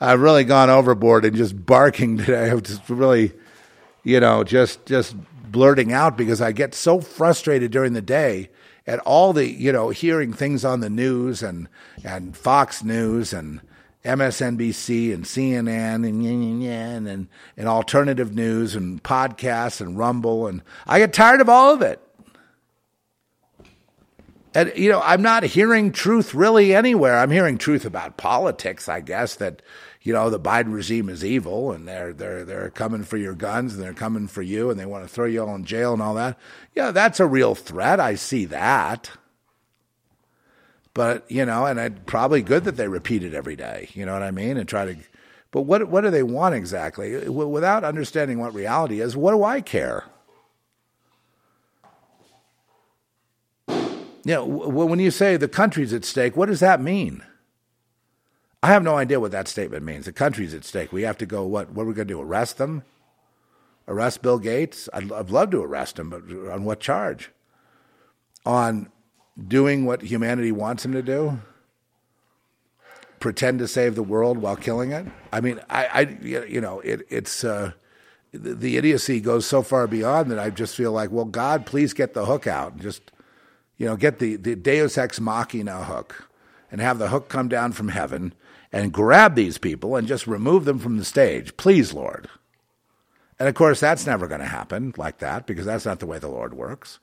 I've 0.00 0.22
really 0.22 0.44
gone 0.44 0.70
overboard 0.70 1.26
and 1.26 1.36
just 1.36 1.66
barking 1.66 2.16
today. 2.16 2.50
I've 2.50 2.62
just 2.62 2.88
really, 2.88 3.34
you 4.04 4.20
know, 4.20 4.42
just 4.42 4.86
just 4.86 5.14
blurting 5.52 5.92
out 5.92 6.16
because 6.16 6.40
I 6.40 6.52
get 6.52 6.74
so 6.74 7.02
frustrated 7.02 7.72
during 7.72 7.92
the 7.92 8.00
day 8.00 8.48
at 8.86 9.00
all 9.00 9.34
the, 9.34 9.46
you 9.46 9.70
know, 9.70 9.90
hearing 9.90 10.32
things 10.32 10.64
on 10.64 10.80
the 10.80 10.88
news 10.88 11.42
and 11.42 11.68
and 12.04 12.34
Fox 12.34 12.82
News 12.82 13.34
and 13.34 13.60
MSNBC 14.02 15.12
and 15.12 15.24
CNN 15.24 16.08
and 16.08 16.24
and 16.24 17.06
and, 17.06 17.28
and 17.54 17.68
alternative 17.68 18.34
news 18.34 18.74
and 18.74 19.02
podcasts 19.02 19.82
and 19.82 19.98
Rumble 19.98 20.46
and 20.46 20.62
I 20.86 21.00
get 21.00 21.12
tired 21.12 21.42
of 21.42 21.50
all 21.50 21.74
of 21.74 21.82
it. 21.82 22.00
And, 24.56 24.72
you 24.74 24.88
know, 24.88 25.02
I'm 25.04 25.20
not 25.20 25.42
hearing 25.42 25.92
truth 25.92 26.32
really 26.32 26.74
anywhere. 26.74 27.18
I'm 27.18 27.30
hearing 27.30 27.58
truth 27.58 27.84
about 27.84 28.16
politics, 28.16 28.88
I 28.88 29.02
guess, 29.02 29.34
that, 29.34 29.60
you 30.00 30.14
know, 30.14 30.30
the 30.30 30.40
Biden 30.40 30.72
regime 30.72 31.10
is 31.10 31.22
evil 31.22 31.72
and 31.72 31.86
they're, 31.86 32.14
they're, 32.14 32.42
they're 32.42 32.70
coming 32.70 33.04
for 33.04 33.18
your 33.18 33.34
guns 33.34 33.74
and 33.74 33.82
they're 33.82 33.92
coming 33.92 34.28
for 34.28 34.40
you 34.40 34.70
and 34.70 34.80
they 34.80 34.86
want 34.86 35.04
to 35.04 35.12
throw 35.12 35.26
you 35.26 35.42
all 35.42 35.54
in 35.54 35.66
jail 35.66 35.92
and 35.92 36.00
all 36.00 36.14
that. 36.14 36.38
Yeah, 36.74 36.90
that's 36.90 37.20
a 37.20 37.26
real 37.26 37.54
threat. 37.54 38.00
I 38.00 38.14
see 38.14 38.46
that. 38.46 39.10
But, 40.94 41.30
you 41.30 41.44
know, 41.44 41.66
and 41.66 41.78
it's 41.78 42.00
probably 42.06 42.40
good 42.40 42.64
that 42.64 42.78
they 42.78 42.88
repeat 42.88 43.24
it 43.24 43.34
every 43.34 43.56
day. 43.56 43.90
You 43.92 44.06
know 44.06 44.14
what 44.14 44.22
I 44.22 44.30
mean? 44.30 44.56
And 44.56 44.66
try 44.66 44.86
to, 44.86 44.96
but 45.50 45.62
what, 45.62 45.86
what 45.90 46.00
do 46.00 46.08
they 46.08 46.22
want 46.22 46.54
exactly? 46.54 47.28
Without 47.28 47.84
understanding 47.84 48.38
what 48.38 48.54
reality 48.54 49.02
is, 49.02 49.18
what 49.18 49.32
do 49.32 49.44
I 49.44 49.60
care? 49.60 50.04
You 54.26 54.34
know, 54.34 54.44
when 54.44 54.98
you 54.98 55.12
say 55.12 55.36
the 55.36 55.46
country's 55.46 55.92
at 55.92 56.04
stake, 56.04 56.36
what 56.36 56.46
does 56.46 56.58
that 56.58 56.80
mean? 56.80 57.22
I 58.60 58.66
have 58.68 58.82
no 58.82 58.96
idea 58.96 59.20
what 59.20 59.30
that 59.30 59.46
statement 59.46 59.84
means. 59.84 60.06
The 60.06 60.12
country's 60.12 60.52
at 60.52 60.64
stake. 60.64 60.92
We 60.92 61.02
have 61.02 61.16
to 61.18 61.26
go, 61.26 61.46
what, 61.46 61.70
what 61.70 61.84
are 61.84 61.86
we 61.86 61.94
going 61.94 62.08
to 62.08 62.14
do? 62.14 62.20
Arrest 62.20 62.58
them? 62.58 62.82
Arrest 63.86 64.22
Bill 64.22 64.40
Gates? 64.40 64.88
I'd, 64.92 65.12
I'd 65.12 65.30
love 65.30 65.50
to 65.50 65.62
arrest 65.62 66.00
him, 66.00 66.10
but 66.10 66.22
on 66.50 66.64
what 66.64 66.80
charge? 66.80 67.30
On 68.44 68.90
doing 69.46 69.84
what 69.84 70.02
humanity 70.02 70.50
wants 70.50 70.84
him 70.84 70.92
to 70.94 71.02
do? 71.02 71.38
Pretend 73.20 73.60
to 73.60 73.68
save 73.68 73.94
the 73.94 74.02
world 74.02 74.38
while 74.38 74.56
killing 74.56 74.90
it? 74.90 75.06
I 75.32 75.40
mean, 75.40 75.60
I, 75.70 75.86
I 75.86 76.00
you 76.20 76.60
know, 76.60 76.80
it, 76.80 77.06
it's, 77.08 77.44
uh, 77.44 77.74
the, 78.32 78.54
the 78.54 78.76
idiocy 78.76 79.20
goes 79.20 79.46
so 79.46 79.62
far 79.62 79.86
beyond 79.86 80.32
that 80.32 80.40
I 80.40 80.50
just 80.50 80.74
feel 80.74 80.90
like, 80.90 81.12
well, 81.12 81.26
God, 81.26 81.64
please 81.64 81.94
get 81.94 82.12
the 82.12 82.26
hook 82.26 82.48
out 82.48 82.72
and 82.72 82.82
just 82.82 83.12
you 83.76 83.86
know, 83.86 83.96
get 83.96 84.18
the, 84.18 84.36
the 84.36 84.56
Deus 84.56 84.96
Ex 84.96 85.20
Machina 85.20 85.84
hook 85.84 86.28
and 86.70 86.80
have 86.80 86.98
the 86.98 87.08
hook 87.08 87.28
come 87.28 87.48
down 87.48 87.72
from 87.72 87.88
heaven 87.88 88.34
and 88.72 88.92
grab 88.92 89.34
these 89.34 89.58
people 89.58 89.96
and 89.96 90.08
just 90.08 90.26
remove 90.26 90.64
them 90.64 90.78
from 90.78 90.96
the 90.96 91.04
stage. 91.04 91.56
Please, 91.56 91.92
Lord. 91.92 92.28
And 93.38 93.48
of 93.48 93.54
course, 93.54 93.80
that's 93.80 94.06
never 94.06 94.26
going 94.26 94.40
to 94.40 94.46
happen 94.46 94.94
like 94.96 95.18
that 95.18 95.46
because 95.46 95.66
that's 95.66 95.84
not 95.84 96.00
the 96.00 96.06
way 96.06 96.18
the 96.18 96.28
Lord 96.28 96.54
works. 96.54 96.98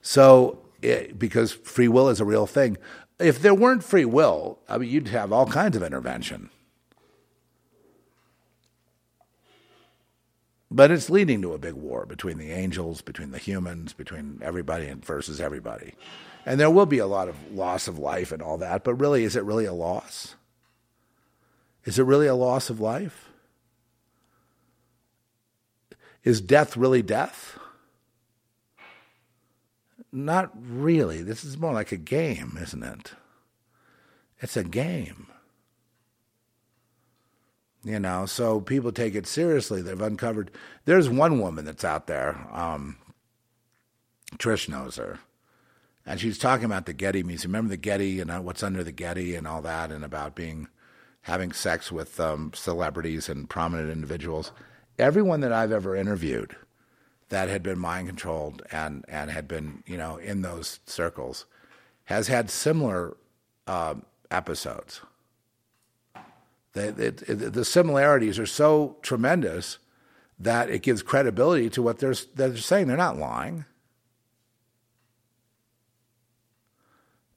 So, 0.00 0.60
it, 0.80 1.18
because 1.18 1.52
free 1.52 1.88
will 1.88 2.08
is 2.08 2.20
a 2.20 2.24
real 2.24 2.46
thing. 2.46 2.76
If 3.18 3.40
there 3.40 3.54
weren't 3.54 3.82
free 3.82 4.04
will, 4.04 4.58
I 4.68 4.78
mean, 4.78 4.90
you'd 4.90 5.08
have 5.08 5.32
all 5.32 5.46
kinds 5.46 5.76
of 5.76 5.82
intervention. 5.82 6.50
But 10.76 10.90
it's 10.90 11.08
leading 11.08 11.40
to 11.40 11.54
a 11.54 11.58
big 11.58 11.72
war 11.72 12.04
between 12.04 12.36
the 12.36 12.52
angels, 12.52 13.00
between 13.00 13.30
the 13.30 13.38
humans, 13.38 13.94
between 13.94 14.40
everybody 14.42 14.88
and 14.88 15.02
versus 15.02 15.40
everybody. 15.40 15.94
And 16.44 16.60
there 16.60 16.68
will 16.68 16.84
be 16.84 16.98
a 16.98 17.06
lot 17.06 17.30
of 17.30 17.50
loss 17.50 17.88
of 17.88 17.98
life 17.98 18.30
and 18.30 18.42
all 18.42 18.58
that, 18.58 18.84
but 18.84 18.96
really, 18.96 19.24
is 19.24 19.36
it 19.36 19.44
really 19.44 19.64
a 19.64 19.72
loss? 19.72 20.34
Is 21.86 21.98
it 21.98 22.02
really 22.02 22.26
a 22.26 22.34
loss 22.34 22.68
of 22.68 22.78
life? 22.78 23.30
Is 26.24 26.42
death 26.42 26.76
really 26.76 27.00
death? 27.00 27.58
Not 30.12 30.50
really. 30.54 31.22
This 31.22 31.42
is 31.42 31.56
more 31.56 31.72
like 31.72 31.90
a 31.90 31.96
game, 31.96 32.58
isn't 32.60 32.82
it? 32.82 33.14
It's 34.40 34.58
a 34.58 34.64
game. 34.64 35.28
You 37.86 38.00
know, 38.00 38.26
so 38.26 38.60
people 38.60 38.90
take 38.90 39.14
it 39.14 39.28
seriously. 39.28 39.80
They've 39.80 40.00
uncovered. 40.00 40.50
There's 40.86 41.08
one 41.08 41.38
woman 41.40 41.64
that's 41.64 41.84
out 41.84 42.08
there. 42.08 42.44
Um, 42.52 42.96
Trish 44.38 44.68
knows 44.68 44.96
her, 44.96 45.20
and 46.04 46.18
she's 46.18 46.36
talking 46.36 46.64
about 46.64 46.86
the 46.86 46.92
Getty 46.92 47.22
Museum. 47.22 47.52
Remember 47.52 47.68
the 47.68 47.76
Getty 47.76 48.18
and 48.18 48.44
what's 48.44 48.64
under 48.64 48.82
the 48.82 48.90
Getty 48.90 49.36
and 49.36 49.46
all 49.46 49.62
that, 49.62 49.92
and 49.92 50.04
about 50.04 50.34
being 50.34 50.66
having 51.20 51.52
sex 51.52 51.92
with 51.92 52.18
um, 52.18 52.50
celebrities 52.56 53.28
and 53.28 53.48
prominent 53.48 53.92
individuals. 53.92 54.50
Everyone 54.98 55.38
that 55.42 55.52
I've 55.52 55.70
ever 55.70 55.94
interviewed 55.94 56.56
that 57.28 57.48
had 57.48 57.62
been 57.62 57.78
mind 57.78 58.08
controlled 58.08 58.62
and 58.72 59.04
and 59.06 59.30
had 59.30 59.46
been 59.46 59.84
you 59.86 59.96
know 59.96 60.16
in 60.16 60.42
those 60.42 60.80
circles 60.86 61.46
has 62.06 62.26
had 62.26 62.50
similar 62.50 63.16
uh, 63.68 63.94
episodes. 64.32 65.02
The, 66.76 67.10
the 67.52 67.64
similarities 67.64 68.38
are 68.38 68.46
so 68.46 68.98
tremendous 69.02 69.78
that 70.38 70.68
it 70.68 70.82
gives 70.82 71.02
credibility 71.02 71.70
to 71.70 71.80
what 71.80 71.98
they're, 71.98 72.14
they're 72.34 72.56
saying. 72.56 72.88
They're 72.88 72.96
not 72.96 73.16
lying. 73.16 73.64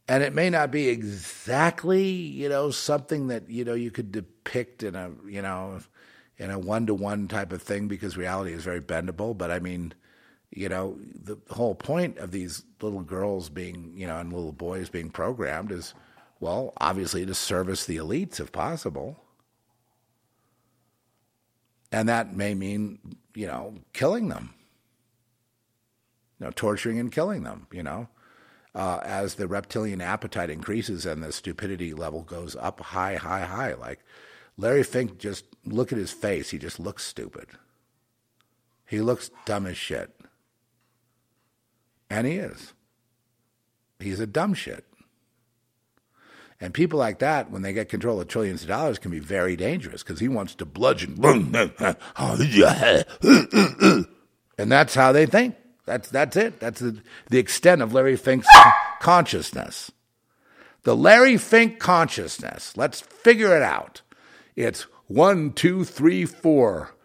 And 0.10 0.24
it 0.24 0.34
may 0.34 0.50
not 0.50 0.72
be 0.72 0.90
exactly, 0.90 2.04
you 2.04 2.50
know, 2.50 2.72
something 2.72 3.28
that, 3.28 3.50
you 3.50 3.64
know, 3.64 3.76
you 3.76 3.92
could 3.92 4.12
depict 4.12 4.84
in 4.84 4.96
a, 4.96 5.12
you 5.26 5.42
know, 5.42 5.80
in 6.38 6.50
a 6.52 6.60
one 6.60 6.88
to 6.88 6.94
one 6.94 7.28
type 7.28 7.54
of 7.54 7.62
thing 7.62 7.88
because 7.88 8.18
reality 8.18 8.54
is 8.54 8.64
very 8.64 8.82
bendable. 8.82 9.38
But 9.38 9.52
I 9.52 9.60
mean, 9.60 9.94
you 10.50 10.68
know, 10.68 10.98
the 11.14 11.38
whole 11.52 11.76
point 11.76 12.18
of 12.18 12.32
these 12.32 12.64
little 12.82 13.04
girls 13.04 13.50
being, 13.50 13.94
you 13.96 14.08
know, 14.08 14.18
and 14.18 14.34
little 14.34 14.52
boys 14.52 14.90
being 14.90 15.12
programmed 15.12 15.72
is, 15.72 15.94
well, 16.40 16.74
obviously 16.78 17.26
to 17.26 17.36
service 17.36 17.86
the 17.86 17.98
elites 17.98 18.40
if 18.40 18.52
possible. 18.52 19.24
And 21.92 22.08
that 22.08 22.36
may 22.36 22.54
mean, 22.54 23.00
you 23.34 23.48
know, 23.48 23.76
killing 23.94 24.30
them, 24.30 24.54
you 26.40 26.46
know, 26.46 26.52
torturing 26.56 27.00
and 27.00 27.12
killing 27.12 27.44
them, 27.44 27.68
you 27.72 27.84
know, 27.84 28.08
uh, 28.76 29.00
as 29.04 29.36
the 29.36 29.48
reptilian 29.48 30.02
appetite 30.02 30.50
increases 30.50 31.06
and 31.06 31.24
the 31.24 31.32
stupidity 31.32 31.94
level 31.94 32.22
goes 32.22 32.56
up 32.56 32.80
high, 32.80 33.16
high, 33.16 33.46
high. 33.46 33.74
Like 33.74 34.00
Larry 34.58 34.84
Fink, 34.84 35.18
just 35.18 35.46
look 35.66 35.92
at 35.92 35.98
his 35.98 36.12
face. 36.12 36.52
He 36.52 36.58
just 36.60 36.80
looks 36.80 37.04
stupid. 37.04 37.48
He 38.86 39.02
looks 39.02 39.32
dumb 39.46 39.66
as 39.66 39.78
shit. 39.78 40.16
And 42.10 42.26
he 42.26 42.34
is. 42.34 42.74
He's 44.00 44.20
a 44.20 44.28
dumb 44.28 44.54
shit. 44.54 44.86
And 46.62 46.74
people 46.74 47.00
like 47.00 47.20
that, 47.20 47.52
when 47.52 47.62
they 47.62 47.72
get 47.72 47.88
control 47.88 48.20
of 48.20 48.28
trillions 48.28 48.64
of 48.64 48.68
dollars, 48.68 49.00
can 49.00 49.12
be 49.12 49.20
very 49.20 49.56
dangerous 49.56 50.04
because 50.04 50.20
he 50.20 50.28
wants 50.28 50.56
to 50.56 50.66
bludgeon. 50.66 51.18
and 54.58 54.72
that's 54.72 54.94
how 54.94 55.14
they 55.14 55.26
think. 55.26 55.56
That's, 55.86 56.10
that's 56.10 56.36
it. 56.36 56.60
That's 56.60 56.82
the, 56.82 57.02
the 57.30 57.40
extent 57.40 57.82
of 57.82 57.94
Larry 57.94 58.18
Fink's 58.18 58.48
consciousness. 59.00 59.92
The 60.84 60.96
Larry 60.96 61.38
Fink 61.38 61.80
consciousness. 61.80 62.76
Let's 62.78 63.02
figure 63.02 63.56
it 63.56 63.64
out. 63.64 64.02
It's 64.56 64.84
one, 65.08 65.54
two, 65.54 65.84
three, 65.84 66.26
four. 66.26 66.96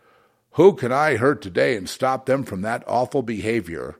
Who 0.52 0.74
can 0.74 0.92
I 0.92 1.16
hurt 1.16 1.42
today 1.42 1.76
and 1.76 1.88
stop 1.88 2.26
them 2.26 2.44
from 2.44 2.62
that 2.62 2.84
awful 2.86 3.22
behavior 3.22 3.96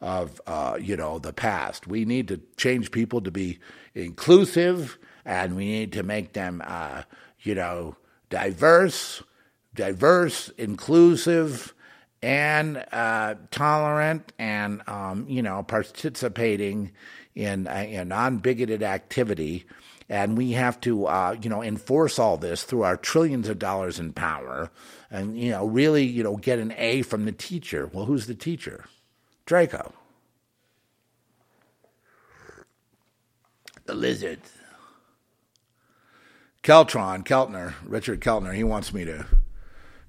of 0.00 0.40
uh, 0.46 0.78
you 0.80 0.96
know 0.96 1.18
the 1.18 1.32
past? 1.32 1.86
We 1.86 2.04
need 2.04 2.28
to 2.28 2.40
change 2.56 2.90
people 2.92 3.20
to 3.22 3.30
be 3.30 3.58
inclusive, 3.96 4.98
and 5.24 5.56
we 5.56 5.64
need 5.64 5.92
to 5.92 6.02
make 6.02 6.34
them, 6.34 6.62
uh, 6.64 7.02
you 7.40 7.54
know, 7.54 7.96
diverse, 8.28 9.22
diverse, 9.74 10.50
inclusive, 10.58 11.74
and 12.22 12.84
uh, 12.92 13.34
tolerant, 13.50 14.32
and 14.38 14.82
um, 14.88 15.26
you 15.28 15.42
know, 15.42 15.62
participating 15.62 16.92
in, 17.34 17.66
uh, 17.66 17.86
in 17.88 18.08
non-bigoted 18.08 18.82
activity. 18.82 19.64
And 20.08 20.36
we 20.36 20.52
have 20.52 20.80
to, 20.82 21.06
uh, 21.06 21.36
you 21.40 21.50
know, 21.50 21.62
enforce 21.62 22.18
all 22.18 22.36
this 22.36 22.62
through 22.62 22.82
our 22.82 22.96
trillions 22.96 23.48
of 23.48 23.58
dollars 23.58 23.98
in 23.98 24.12
power, 24.12 24.70
and 25.10 25.36
you 25.38 25.50
know, 25.50 25.66
really, 25.66 26.04
you 26.04 26.22
know, 26.22 26.36
get 26.36 26.58
an 26.58 26.72
A 26.76 27.02
from 27.02 27.24
the 27.24 27.32
teacher. 27.32 27.90
Well, 27.92 28.04
who's 28.04 28.26
the 28.26 28.34
teacher? 28.34 28.84
Draco. 29.46 29.92
The 33.86 33.94
lizard. 33.94 34.40
Keltron, 36.62 37.24
Keltner, 37.24 37.74
Richard 37.84 38.20
Keltner, 38.20 38.52
he 38.54 38.64
wants 38.64 38.92
me 38.92 39.04
to. 39.04 39.24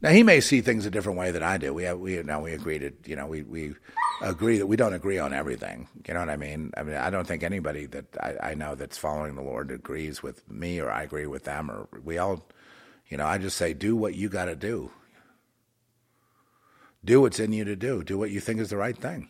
Now 0.02 0.10
he 0.10 0.24
may 0.24 0.42
see 0.42 0.62
things 0.62 0.86
a 0.86 0.92
different 0.92 1.18
way 1.18 1.32
than 1.32 1.44
I 1.44 1.58
do. 1.58 1.74
We 1.74 1.84
have 1.84 2.00
we 2.00 2.22
now 2.24 2.42
we 2.42 2.54
agree 2.54 2.80
to 2.80 2.92
you 3.06 3.16
know 3.16 3.26
we 3.26 3.42
we 3.44 3.76
agree 4.22 4.58
that 4.58 4.68
we 4.68 4.76
don't 4.76 4.94
agree 4.94 5.18
on 5.18 5.34
everything. 5.34 5.88
You 6.08 6.14
know 6.14 6.20
what 6.20 6.30
I 6.30 6.38
mean? 6.38 6.72
I 6.78 6.84
mean 6.84 6.98
I 6.98 7.10
don't 7.10 7.28
think 7.28 7.44
anybody 7.44 7.88
that 7.88 8.06
I, 8.20 8.52
I 8.52 8.54
know 8.54 8.76
that's 8.76 8.98
following 8.98 9.36
the 9.36 9.42
Lord 9.42 9.72
agrees 9.72 10.22
with 10.22 10.50
me 10.50 10.80
or 10.80 10.92
I 10.92 11.04
agree 11.04 11.26
with 11.26 11.46
them 11.46 11.72
or 11.72 11.88
we 12.04 12.18
all 12.18 12.46
you 13.08 13.18
know 13.18 13.26
I 13.26 13.38
just 13.40 13.58
say 13.58 13.74
do 13.74 13.96
what 13.96 14.16
you 14.16 14.30
got 14.30 14.46
to 14.46 14.56
do. 14.56 14.92
Do 17.04 17.22
what's 17.22 17.40
in 17.40 17.54
you 17.54 17.64
to 17.66 17.76
do. 17.76 18.04
Do 18.04 18.18
what 18.20 18.32
you 18.32 18.40
think 18.40 18.60
is 18.60 18.70
the 18.70 18.78
right 18.78 18.98
thing. 18.98 19.30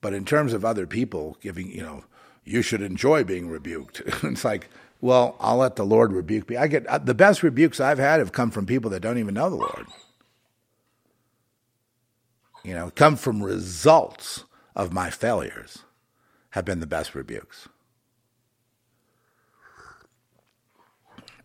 But 0.00 0.14
in 0.14 0.24
terms 0.24 0.54
of 0.54 0.64
other 0.64 0.86
people 0.86 1.36
giving 1.42 1.70
you 1.70 1.82
know 1.82 2.04
you 2.44 2.62
should 2.62 2.82
enjoy 2.82 3.24
being 3.24 3.48
rebuked. 3.48 4.02
it's 4.22 4.44
like, 4.44 4.68
well, 5.00 5.36
I'll 5.40 5.56
let 5.56 5.76
the 5.76 5.84
Lord 5.84 6.12
rebuke 6.12 6.48
me. 6.48 6.56
I 6.56 6.66
get 6.66 6.86
uh, 6.86 6.98
the 6.98 7.14
best 7.14 7.42
rebukes 7.42 7.80
I've 7.80 7.98
had 7.98 8.18
have 8.20 8.32
come 8.32 8.50
from 8.50 8.66
people 8.66 8.90
that 8.90 9.00
don't 9.00 9.18
even 9.18 9.34
know 9.34 9.50
the 9.50 9.56
Lord. 9.56 9.86
You 12.64 12.74
know, 12.74 12.90
come 12.94 13.16
from 13.16 13.42
results 13.42 14.44
of 14.76 14.92
my 14.92 15.08
failures 15.10 15.84
have 16.50 16.64
been 16.64 16.80
the 16.80 16.86
best 16.86 17.14
rebukes. 17.14 17.68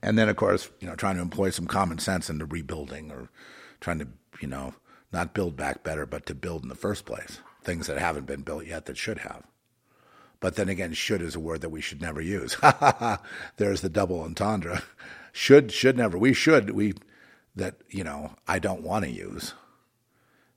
And 0.02 0.18
then, 0.20 0.30
of 0.30 0.36
course, 0.36 0.70
you 0.80 0.88
know, 0.88 0.96
trying 0.96 1.16
to 1.16 1.22
employ 1.22 1.50
some 1.50 1.66
common 1.66 1.98
sense 1.98 2.30
into 2.30 2.46
rebuilding 2.46 3.12
or 3.12 3.30
trying 3.80 4.00
to, 4.00 4.08
you 4.40 4.48
know, 4.48 4.76
not 5.12 5.34
build 5.34 5.56
back 5.56 5.84
better, 5.84 6.06
but 6.06 6.26
to 6.26 6.36
build 6.36 6.64
in 6.64 6.70
the 6.70 6.76
first 6.76 7.06
place. 7.06 7.40
Things 7.64 7.88
that 7.88 7.98
haven't 7.98 8.28
been 8.28 8.42
built 8.42 8.66
yet 8.66 8.86
that 8.86 8.98
should 8.98 9.20
have. 9.20 9.44
But 10.46 10.58
then 10.58 10.70
again, 10.70 10.94
should 10.94 11.24
is 11.24 11.34
a 11.34 11.40
word 11.40 11.62
that 11.62 11.72
we 11.72 11.82
should 11.82 12.04
never 12.04 12.22
use. 12.22 12.56
There's 13.58 13.82
the 13.82 13.90
double 13.90 14.22
entendre. 14.22 14.84
Should, 15.32 15.72
should 15.72 15.98
never. 15.98 16.20
We 16.20 16.34
should, 16.34 16.70
we, 16.70 16.94
that, 17.56 17.78
you 17.90 18.04
know, 18.04 18.36
I 18.48 18.60
don't 18.60 18.84
want 18.84 19.06
to 19.06 19.10
use 19.10 19.56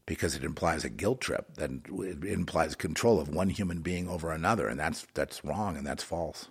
because 0.05 0.35
it 0.35 0.45
implies 0.45 0.85
a 0.85 0.91
guilt 0.91 1.23
trip. 1.23 1.55
Then 1.55 1.85
it 1.91 2.23
implies 2.23 2.75
control 2.75 3.19
of 3.19 3.31
one 3.31 3.49
human 3.49 3.81
being 3.81 4.11
over 4.11 4.31
another. 4.31 4.69
And 4.69 4.79
that's, 4.79 5.07
that's 5.15 5.43
wrong 5.43 5.75
and 5.79 5.87
that's 5.87 6.05
false. 6.05 6.49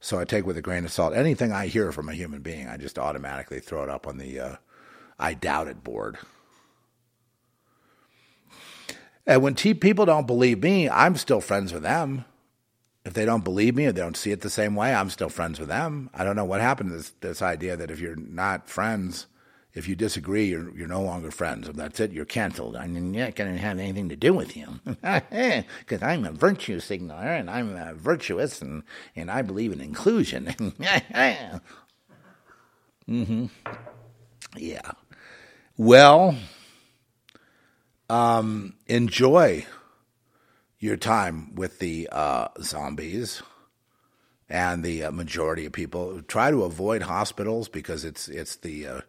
So 0.00 0.18
I 0.18 0.24
take 0.24 0.44
with 0.44 0.56
a 0.56 0.62
grain 0.62 0.84
of 0.84 0.90
salt 0.90 1.14
anything 1.14 1.52
I 1.52 1.68
hear 1.68 1.92
from 1.92 2.08
a 2.08 2.14
human 2.14 2.42
being, 2.42 2.66
I 2.66 2.78
just 2.78 2.98
automatically 2.98 3.60
throw 3.60 3.84
it 3.84 3.88
up 3.88 4.08
on 4.08 4.18
the 4.18 4.40
uh, 4.40 4.56
I 5.20 5.34
doubt 5.34 5.68
it 5.68 5.84
board. 5.84 6.18
And 9.26 9.42
when 9.42 9.54
t- 9.54 9.74
people 9.74 10.06
don't 10.06 10.26
believe 10.26 10.62
me, 10.62 10.88
I'm 10.88 11.16
still 11.16 11.40
friends 11.40 11.72
with 11.72 11.82
them. 11.82 12.24
If 13.04 13.14
they 13.14 13.24
don't 13.24 13.44
believe 13.44 13.74
me 13.74 13.86
or 13.86 13.92
they 13.92 14.00
don't 14.00 14.16
see 14.16 14.30
it 14.30 14.42
the 14.42 14.50
same 14.50 14.74
way, 14.74 14.94
I'm 14.94 15.10
still 15.10 15.30
friends 15.30 15.58
with 15.58 15.68
them. 15.68 16.10
I 16.12 16.24
don't 16.24 16.36
know 16.36 16.44
what 16.44 16.60
happened 16.60 16.90
to 16.90 16.96
this, 16.96 17.10
this 17.20 17.42
idea 17.42 17.76
that 17.76 17.90
if 17.90 17.98
you're 17.98 18.16
not 18.16 18.68
friends, 18.68 19.26
if 19.72 19.88
you 19.88 19.94
disagree, 19.94 20.46
you're, 20.46 20.70
you're 20.76 20.88
no 20.88 21.00
longer 21.02 21.30
friends. 21.30 21.68
If 21.68 21.76
that's 21.76 22.00
it, 22.00 22.12
you're 22.12 22.24
canceled. 22.24 22.76
I'm 22.76 23.12
not 23.12 23.36
going 23.36 23.54
to 23.54 23.60
have 23.60 23.78
anything 23.78 24.08
to 24.08 24.16
do 24.16 24.34
with 24.34 24.56
you 24.56 24.80
because 24.84 26.02
I'm 26.02 26.24
a 26.24 26.32
virtue 26.32 26.80
signaler 26.80 27.20
and 27.20 27.48
I'm 27.48 27.96
virtuous 27.96 28.60
and, 28.60 28.82
and 29.14 29.30
I 29.30 29.42
believe 29.42 29.72
in 29.72 29.80
inclusion. 29.80 30.46
mm-hmm. 33.08 33.46
Yeah. 34.56 34.90
Well, 35.76 36.36
um, 38.10 38.74
enjoy 38.88 39.66
your 40.80 40.96
time 40.98 41.54
with 41.54 41.78
the 41.78 42.08
uh, 42.12 42.48
zombies 42.62 43.42
and 44.48 44.84
the 44.84 45.04
uh, 45.04 45.12
majority 45.12 45.66
of 45.66 45.72
people. 45.72 46.22
Try 46.22 46.50
to 46.50 46.64
avoid 46.64 47.02
hospitals 47.02 47.68
because 47.68 48.04
it's 48.04 48.28
it's 48.28 48.56
the 48.56 48.86
uh, 48.88 49.00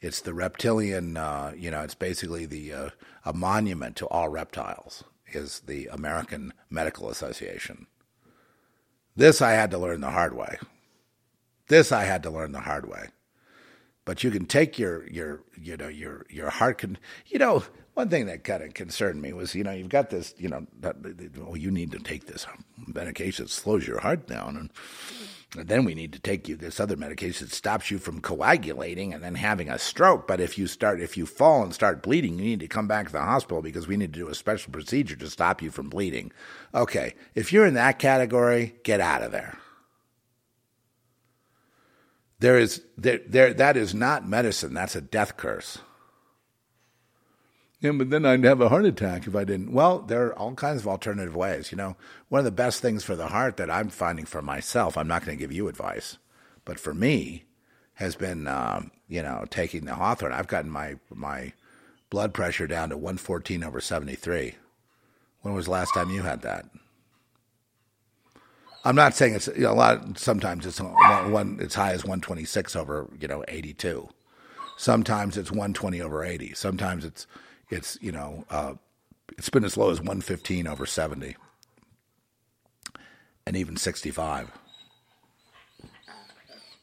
It's 0.00 0.20
the 0.22 0.34
reptilian. 0.34 1.16
Uh, 1.16 1.52
you 1.56 1.70
know, 1.70 1.82
it's 1.82 1.94
basically 1.94 2.46
the 2.46 2.72
uh, 2.72 2.90
a 3.24 3.32
monument 3.32 3.96
to 3.96 4.08
all 4.08 4.28
reptiles. 4.28 5.04
Is 5.32 5.60
the 5.60 5.88
American 5.88 6.52
Medical 6.70 7.08
Association. 7.10 7.86
This 9.16 9.40
I 9.42 9.52
had 9.52 9.70
to 9.72 9.78
learn 9.78 10.02
the 10.02 10.10
hard 10.10 10.34
way. 10.36 10.58
This 11.68 11.92
I 11.92 12.04
had 12.04 12.22
to 12.24 12.30
learn 12.30 12.52
the 12.52 12.60
hard 12.60 12.88
way. 12.88 13.08
But 14.04 14.24
you 14.24 14.30
can 14.30 14.46
take 14.46 14.78
your 14.78 15.08
your 15.08 15.42
you 15.56 15.76
know 15.78 15.88
your 15.88 16.26
your 16.30 16.50
heart 16.50 16.78
can 16.78 16.98
you 17.26 17.38
know 17.38 17.64
one 17.94 18.08
thing 18.08 18.26
that 18.26 18.44
kind 18.44 18.62
of 18.62 18.74
concerned 18.74 19.20
me 19.20 19.32
was 19.32 19.54
you 19.54 19.64
know 19.64 19.72
you've 19.72 19.88
got 19.88 20.10
this 20.10 20.34
you 20.38 20.48
know 20.48 20.66
you 21.54 21.70
need 21.70 21.92
to 21.92 21.98
take 21.98 22.26
this 22.26 22.46
medication 22.86 23.44
that 23.44 23.50
slows 23.50 23.86
your 23.86 24.00
heart 24.00 24.26
down 24.26 24.56
and 24.56 24.70
and 25.56 25.68
then 25.68 25.84
we 25.84 25.94
need 25.94 26.14
to 26.14 26.18
take 26.18 26.48
you 26.48 26.56
this 26.56 26.80
other 26.80 26.96
medication 26.96 27.46
that 27.46 27.54
stops 27.54 27.90
you 27.90 27.98
from 27.98 28.22
coagulating 28.22 29.12
and 29.12 29.22
then 29.22 29.34
having 29.34 29.68
a 29.68 29.78
stroke. 29.78 30.26
But 30.26 30.40
if 30.40 30.56
you 30.56 30.66
start, 30.66 31.00
if 31.00 31.14
you 31.16 31.26
fall 31.26 31.62
and 31.62 31.74
start 31.74 32.02
bleeding, 32.02 32.38
you 32.38 32.44
need 32.44 32.60
to 32.60 32.68
come 32.68 32.88
back 32.88 33.06
to 33.06 33.12
the 33.12 33.20
hospital 33.20 33.60
because 33.60 33.86
we 33.86 33.98
need 33.98 34.14
to 34.14 34.18
do 34.18 34.28
a 34.28 34.34
special 34.34 34.72
procedure 34.72 35.16
to 35.16 35.28
stop 35.28 35.60
you 35.60 35.70
from 35.70 35.90
bleeding. 35.90 36.32
Okay, 36.74 37.14
if 37.34 37.52
you're 37.52 37.66
in 37.66 37.74
that 37.74 37.98
category, 37.98 38.76
get 38.82 39.00
out 39.00 39.22
of 39.22 39.30
there. 39.30 39.58
There 42.38 42.58
is 42.58 42.82
there, 42.96 43.20
there 43.26 43.52
that 43.52 43.76
is 43.76 43.94
not 43.94 44.26
medicine. 44.26 44.72
That's 44.72 44.96
a 44.96 45.02
death 45.02 45.36
curse. 45.36 45.78
Yeah, 47.82 47.92
but 47.92 48.10
then 48.10 48.26
I'd 48.26 48.44
have 48.44 48.62
a 48.62 48.70
heart 48.70 48.86
attack 48.86 49.26
if 49.26 49.36
I 49.36 49.44
didn't. 49.44 49.72
Well, 49.72 50.00
there 50.00 50.28
are 50.28 50.38
all 50.38 50.54
kinds 50.54 50.82
of 50.82 50.88
alternative 50.88 51.36
ways. 51.36 51.72
You 51.72 51.78
know, 51.78 51.96
one 52.30 52.40
of 52.40 52.46
the 52.46 52.52
best 52.52 52.82
things 52.82 53.04
for 53.04 53.16
the 53.16 53.28
heart 53.28 53.58
that 53.58 53.70
I'm 53.72 53.90
finding 53.90 54.26
for 54.26 54.42
myself, 54.42 54.96
I'm 54.98 55.08
not 55.08 55.26
going 55.26 55.38
to 55.38 55.42
give 55.42 55.52
you 55.52 55.68
advice, 55.68 56.18
but 56.64 56.80
for 56.80 56.94
me, 56.94 57.44
has 57.94 58.16
been, 58.16 58.48
um, 58.48 58.92
you 59.08 59.22
know, 59.22 59.46
taking 59.50 59.84
the 59.86 59.96
hawthorn. 59.96 60.32
I've 60.32 60.48
gotten 60.48 60.70
my, 60.70 60.96
my 61.14 61.54
blood 62.10 62.34
pressure 62.34 62.68
down 62.68 62.90
to 62.90 62.96
114 62.96 63.64
over 63.64 63.80
73. 63.80 64.54
When 65.42 65.54
was 65.54 65.66
the 65.66 65.72
last 65.72 65.94
time 65.94 66.10
you 66.10 66.22
had 66.22 66.42
that? 66.42 66.66
I'm 68.84 68.96
not 68.96 69.14
saying 69.14 69.34
it's 69.34 69.48
you 69.48 69.62
know, 69.62 69.72
a 69.72 69.74
lot. 69.74 70.18
Sometimes 70.18 70.66
it's 70.66 70.80
one, 70.80 71.58
it's 71.60 71.76
high 71.76 71.92
as 71.92 72.04
126 72.04 72.76
over 72.76 73.08
you 73.20 73.28
know 73.28 73.44
82. 73.48 74.08
Sometimes 74.76 75.36
it's 75.36 75.50
120 75.52 76.00
over 76.00 76.24
80. 76.24 76.54
Sometimes 76.54 77.04
it's 77.04 77.26
it's 77.72 77.98
you 78.02 78.12
know 78.12 78.44
uh, 78.50 78.74
it's 79.38 79.48
been 79.48 79.64
as 79.64 79.76
low 79.76 79.90
as 79.90 79.98
115 79.98 80.66
over 80.66 80.84
70 80.84 81.36
and 83.46 83.56
even 83.56 83.76
65 83.76 84.52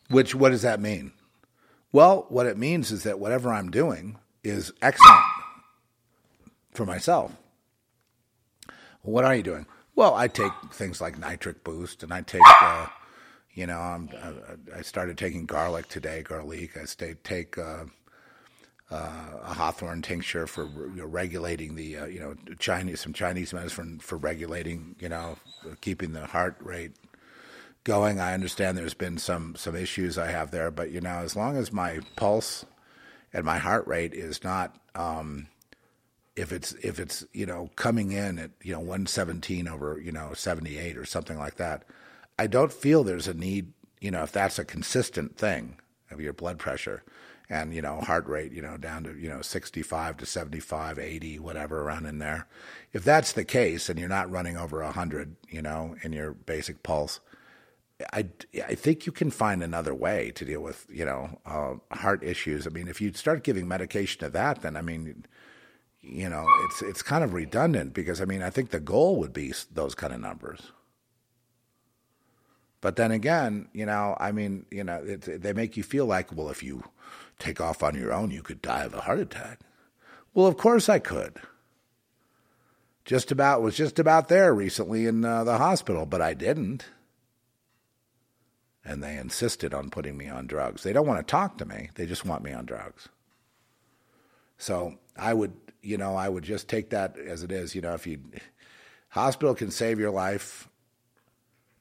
which 0.09 0.33
what 0.33 0.49
does 0.49 0.63
that 0.63 0.79
mean? 0.79 1.11
Well 1.91 2.25
what 2.29 2.47
it 2.47 2.57
means 2.57 2.91
is 2.91 3.03
that 3.03 3.19
whatever 3.19 3.53
i'm 3.53 3.69
doing 3.69 4.17
is 4.43 4.73
excellent 4.81 5.21
for 6.71 6.85
myself. 6.85 7.31
What 9.01 9.25
are 9.25 9.35
you 9.35 9.43
doing? 9.43 9.67
Well 9.95 10.15
i 10.15 10.27
take 10.27 10.51
things 10.71 10.99
like 10.99 11.19
nitric 11.19 11.63
boost 11.63 12.01
and 12.01 12.11
i 12.11 12.21
take 12.21 12.41
uh, 12.61 12.87
you 13.53 13.67
know 13.67 13.79
I'm, 13.79 14.09
I, 14.23 14.79
I 14.79 14.81
started 14.81 15.17
taking 15.19 15.45
garlic 15.45 15.87
today 15.87 16.23
garlic. 16.23 16.75
I 16.77 16.85
stay, 16.85 17.15
take 17.23 17.57
uh, 17.59 17.85
uh, 18.91 19.37
a 19.43 19.53
hawthorn 19.53 20.01
tincture 20.01 20.47
for 20.47 20.65
you 20.65 20.93
know, 20.95 21.05
regulating 21.05 21.75
the 21.75 21.97
uh, 21.97 22.05
you 22.05 22.19
know 22.19 22.35
Chinese 22.57 23.01
some 23.01 23.13
Chinese 23.13 23.53
medicine 23.53 23.99
for 23.99 24.17
regulating 24.17 24.95
you 24.99 25.09
know 25.09 25.37
keeping 25.81 26.13
the 26.13 26.25
heart 26.25 26.55
rate 26.59 26.93
going. 27.83 28.19
I 28.19 28.33
understand 28.33 28.77
there's 28.77 28.93
been 28.93 29.17
some 29.17 29.55
some 29.55 29.75
issues 29.75 30.17
I 30.17 30.31
have 30.31 30.51
there, 30.51 30.71
but 30.71 30.91
you 30.91 31.01
know 31.01 31.19
as 31.19 31.35
long 31.35 31.55
as 31.55 31.71
my 31.71 31.99
pulse 32.15 32.65
and 33.31 33.45
my 33.45 33.59
heart 33.59 33.85
rate 33.85 34.13
is 34.13 34.43
not 34.43 34.75
um, 34.95 35.47
if 36.35 36.51
it's 36.51 36.73
if 36.81 36.99
it's 36.99 37.23
you 37.31 37.45
know 37.45 37.69
coming 37.75 38.11
in 38.11 38.39
at 38.39 38.51
you 38.63 38.73
know 38.73 38.79
117 38.79 39.67
over 39.67 39.99
you 40.03 40.11
know 40.11 40.33
78 40.33 40.97
or 40.97 41.05
something 41.05 41.37
like 41.37 41.57
that, 41.57 41.83
I 42.39 42.47
don't 42.47 42.73
feel 42.73 43.03
there's 43.03 43.27
a 43.27 43.35
need 43.35 43.73
you 44.01 44.09
know 44.09 44.23
if 44.23 44.31
that's 44.31 44.57
a 44.57 44.65
consistent 44.65 45.37
thing 45.37 45.77
of 46.09 46.19
your 46.19 46.33
blood 46.33 46.57
pressure 46.57 47.03
and 47.49 47.73
you 47.73 47.81
know 47.81 47.99
heart 48.01 48.27
rate 48.27 48.51
you 48.51 48.61
know 48.61 48.77
down 48.77 49.03
to 49.03 49.17
you 49.17 49.29
know 49.29 49.41
65 49.41 50.17
to 50.17 50.25
75 50.25 50.99
80 50.99 51.39
whatever 51.39 51.81
around 51.81 52.05
in 52.05 52.19
there 52.19 52.47
if 52.93 53.03
that's 53.03 53.33
the 53.33 53.45
case 53.45 53.89
and 53.89 53.99
you're 53.99 54.07
not 54.07 54.29
running 54.29 54.57
over 54.57 54.83
100 54.83 55.35
you 55.49 55.61
know 55.61 55.95
in 56.03 56.13
your 56.13 56.33
basic 56.33 56.83
pulse 56.83 57.19
I, 58.13 58.27
I 58.65 58.75
think 58.75 59.05
you 59.05 59.11
can 59.11 59.29
find 59.29 59.61
another 59.61 59.93
way 59.93 60.31
to 60.31 60.45
deal 60.45 60.61
with 60.61 60.85
you 60.89 61.05
know 61.05 61.37
uh, 61.45 61.75
heart 61.93 62.23
issues. 62.23 62.65
I 62.65 62.69
mean, 62.69 62.87
if 62.87 63.01
you 63.01 63.11
start 63.13 63.43
giving 63.43 63.67
medication 63.67 64.21
to 64.21 64.29
that, 64.29 64.61
then 64.61 64.77
I 64.77 64.81
mean, 64.81 65.25
you 66.01 66.29
know, 66.29 66.47
it's 66.65 66.81
it's 66.81 67.01
kind 67.01 67.23
of 67.23 67.33
redundant 67.33 67.93
because 67.93 68.21
I 68.21 68.25
mean, 68.25 68.41
I 68.41 68.49
think 68.49 68.69
the 68.69 68.79
goal 68.79 69.17
would 69.17 69.33
be 69.33 69.53
those 69.71 69.95
kind 69.95 70.13
of 70.13 70.21
numbers. 70.21 70.71
But 72.81 72.95
then 72.95 73.11
again, 73.11 73.67
you 73.73 73.85
know, 73.85 74.15
I 74.19 74.31
mean, 74.31 74.65
you 74.71 74.85
know, 74.85 75.03
it, 75.03 75.41
they 75.41 75.51
make 75.51 75.75
you 75.75 75.83
feel 75.83 76.05
like, 76.05 76.33
well, 76.33 76.49
if 76.49 76.63
you 76.63 76.83
take 77.39 77.59
off 77.59 77.81
on 77.81 77.95
your 77.95 78.13
own, 78.13 78.31
you 78.31 78.43
could 78.43 78.61
die 78.61 78.83
of 78.83 78.93
a 78.93 79.01
heart 79.01 79.19
attack. 79.19 79.61
Well, 80.33 80.45
of 80.45 80.57
course 80.57 80.89
I 80.89 80.99
could. 80.99 81.39
Just 83.05 83.31
about 83.31 83.61
was 83.61 83.75
just 83.75 83.97
about 83.97 84.27
there 84.27 84.53
recently 84.53 85.07
in 85.07 85.25
uh, 85.25 85.43
the 85.43 85.57
hospital, 85.57 86.05
but 86.05 86.21
I 86.21 86.35
didn't. 86.35 86.85
And 88.85 89.03
they 89.03 89.17
insisted 89.17 89.73
on 89.73 89.89
putting 89.89 90.15
me 90.15 90.27
on 90.27 90.45
drugs. 90.45 90.83
They 90.83 90.93
don't 90.93 91.07
want 91.07 91.25
to 91.25 91.31
talk 91.31 91.57
to 91.57 91.65
me; 91.65 91.89
they 91.95 92.05
just 92.05 92.25
want 92.25 92.43
me 92.43 92.53
on 92.53 92.65
drugs. 92.65 93.09
So 94.57 94.95
I 95.17 95.33
would, 95.33 95.53
you 95.81 95.97
know, 95.97 96.15
I 96.15 96.29
would 96.29 96.43
just 96.43 96.67
take 96.67 96.91
that 96.91 97.17
as 97.17 97.43
it 97.43 97.51
is. 97.51 97.73
You 97.73 97.81
know, 97.81 97.93
if 97.93 98.05
you 98.05 98.19
hospital 99.09 99.55
can 99.55 99.71
save 99.71 99.99
your 99.99 100.11
life 100.11 100.68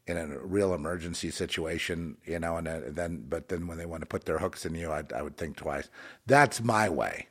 in 0.08 0.16
a 0.16 0.38
real 0.38 0.74
emergency 0.74 1.30
situation, 1.30 2.16
you 2.24 2.38
know, 2.38 2.56
and 2.56 2.66
then, 2.66 3.24
but 3.28 3.48
then 3.48 3.66
when 3.66 3.78
they 3.78 3.86
want 3.86 4.02
to 4.02 4.06
put 4.06 4.24
their 4.24 4.38
hooks 4.38 4.64
in 4.64 4.74
you, 4.74 4.90
I, 4.90 5.04
I 5.14 5.22
would 5.22 5.36
think 5.36 5.56
twice. 5.56 5.88
That's 6.26 6.62
my 6.62 6.88
way. 6.88 7.28